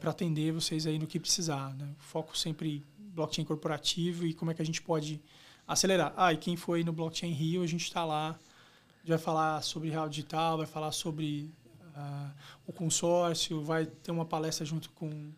para 0.00 0.10
atender 0.10 0.50
vocês 0.50 0.88
aí 0.88 0.98
no 0.98 1.06
que 1.06 1.20
precisar. 1.20 1.72
Né? 1.74 1.86
Foco 1.98 2.36
sempre 2.36 2.82
em 2.98 3.10
blockchain 3.10 3.44
corporativo 3.44 4.26
e 4.26 4.34
como 4.34 4.50
é 4.50 4.54
que 4.54 4.60
a 4.60 4.64
gente 4.64 4.82
pode 4.82 5.20
acelerar. 5.68 6.12
Ah, 6.16 6.32
e 6.32 6.36
quem 6.38 6.56
foi 6.56 6.82
no 6.82 6.92
Blockchain 6.92 7.30
Rio, 7.32 7.62
a 7.62 7.66
gente 7.66 7.84
está 7.84 8.04
lá 8.04 8.30
a 8.30 9.00
gente 9.00 9.10
vai 9.10 9.18
falar 9.18 9.62
sobre 9.62 9.88
real 9.90 10.08
digital, 10.08 10.56
vai 10.58 10.66
falar 10.66 10.90
sobre 10.92 11.50
ah, 11.96 12.30
o 12.66 12.72
consórcio, 12.72 13.62
vai 13.62 13.86
ter 13.86 14.10
uma 14.10 14.24
palestra 14.24 14.66
junto 14.66 14.90
com, 14.90 15.30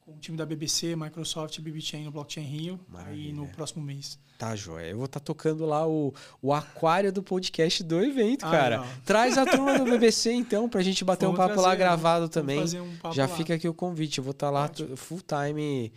com 0.00 0.12
o 0.12 0.18
time 0.18 0.36
da 0.36 0.44
BBC, 0.46 0.96
Microsoft 0.96 1.56
e 1.58 1.60
BBChain 1.60 2.04
no 2.04 2.10
Blockchain 2.10 2.44
Rio, 2.44 2.80
aí 2.94 3.28
no 3.32 3.42
Maravilha. 3.42 3.46
próximo 3.54 3.82
mês. 3.84 4.18
Tá, 4.36 4.56
joia. 4.56 4.86
Eu 4.86 4.96
vou 4.96 5.04
estar 5.06 5.20
tocando 5.20 5.64
lá 5.64 5.86
o, 5.86 6.12
o 6.42 6.52
aquário 6.52 7.12
do 7.12 7.22
podcast 7.22 7.84
do 7.84 8.02
evento, 8.02 8.44
Ah, 8.44 8.50
cara. 8.50 8.80
legal. 8.80 8.94
Traz 9.04 9.38
a 9.38 9.46
turma 9.46 9.78
do 9.78 9.84
BBC, 9.84 10.32
então, 10.32 10.68
pra 10.68 10.82
gente 10.82 11.04
bater 11.04 11.26
Vamos 11.26 11.38
um 11.38 11.42
papo 11.42 11.54
lá 11.56 11.62
trazer, 11.68 11.76
gravado 11.78 12.28
vamos 12.28 12.30
também. 12.30 12.58
um 12.80 13.12
Já 13.12 13.26
lá. 13.26 13.36
fica 13.36 13.54
aqui 13.54 13.68
o 13.68 13.74
convite. 13.74 14.18
Eu 14.18 14.24
vou 14.24 14.32
estar 14.32 14.50
lá 14.50 14.64
Ótimo. 14.64 14.88
tu- 14.88 14.96
full 14.96 15.20
time 15.20 15.92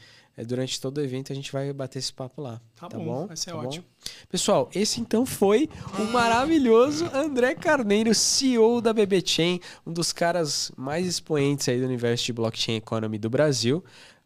durante 0.46 0.80
todo 0.80 0.98
o 0.98 1.02
evento. 1.02 1.32
A 1.32 1.36
gente 1.36 1.52
vai 1.52 1.72
bater 1.74 2.00
esse 2.00 2.12
papo 2.14 2.42
lá. 2.42 2.62
Tá 2.76 2.88
Tá, 2.88 2.98
bom, 2.98 3.06
bom? 3.06 3.28
vai 3.28 3.38
ser 3.38 3.52
Tá 3.52 3.58
bom? 3.58 3.68
ótimo. 3.68 3.86
Pessoal, 4.30 4.70
esse 4.74 5.00
então 5.02 5.26
foi 5.26 5.70
o 6.00 6.04
maravilhoso 6.12 7.06
André 7.14 7.56
Carneiro, 7.56 8.14
CEO 8.14 8.82
da 8.82 8.94
BB 8.94 9.24
Chain, 9.26 9.60
um 9.86 9.92
dos 9.92 10.12
caras 10.14 10.72
mais 10.78 11.06
expoentes 11.08 11.68
aí 11.70 11.80
do 11.80 11.86
universo 11.86 12.26
de 12.26 12.34
blockchain 12.34 12.76
economy 12.78 13.18
do 13.18 13.30
Brasil. 13.30 13.84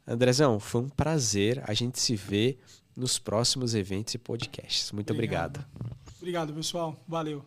Andrezão, 0.08 0.60
foi 0.60 0.82
um 0.82 0.90
prazer. 0.90 1.64
A 1.68 1.74
gente 1.74 2.00
se 2.00 2.16
vê 2.16 2.58
nos 2.96 3.18
próximos 3.20 3.74
eventos 3.76 4.14
e 4.14 4.18
podcasts. 4.18 4.92
Muito 4.92 5.14
obrigado. 5.14 5.64
Obrigado, 6.18 6.54
pessoal. 6.54 6.96
Valeu. 7.08 7.44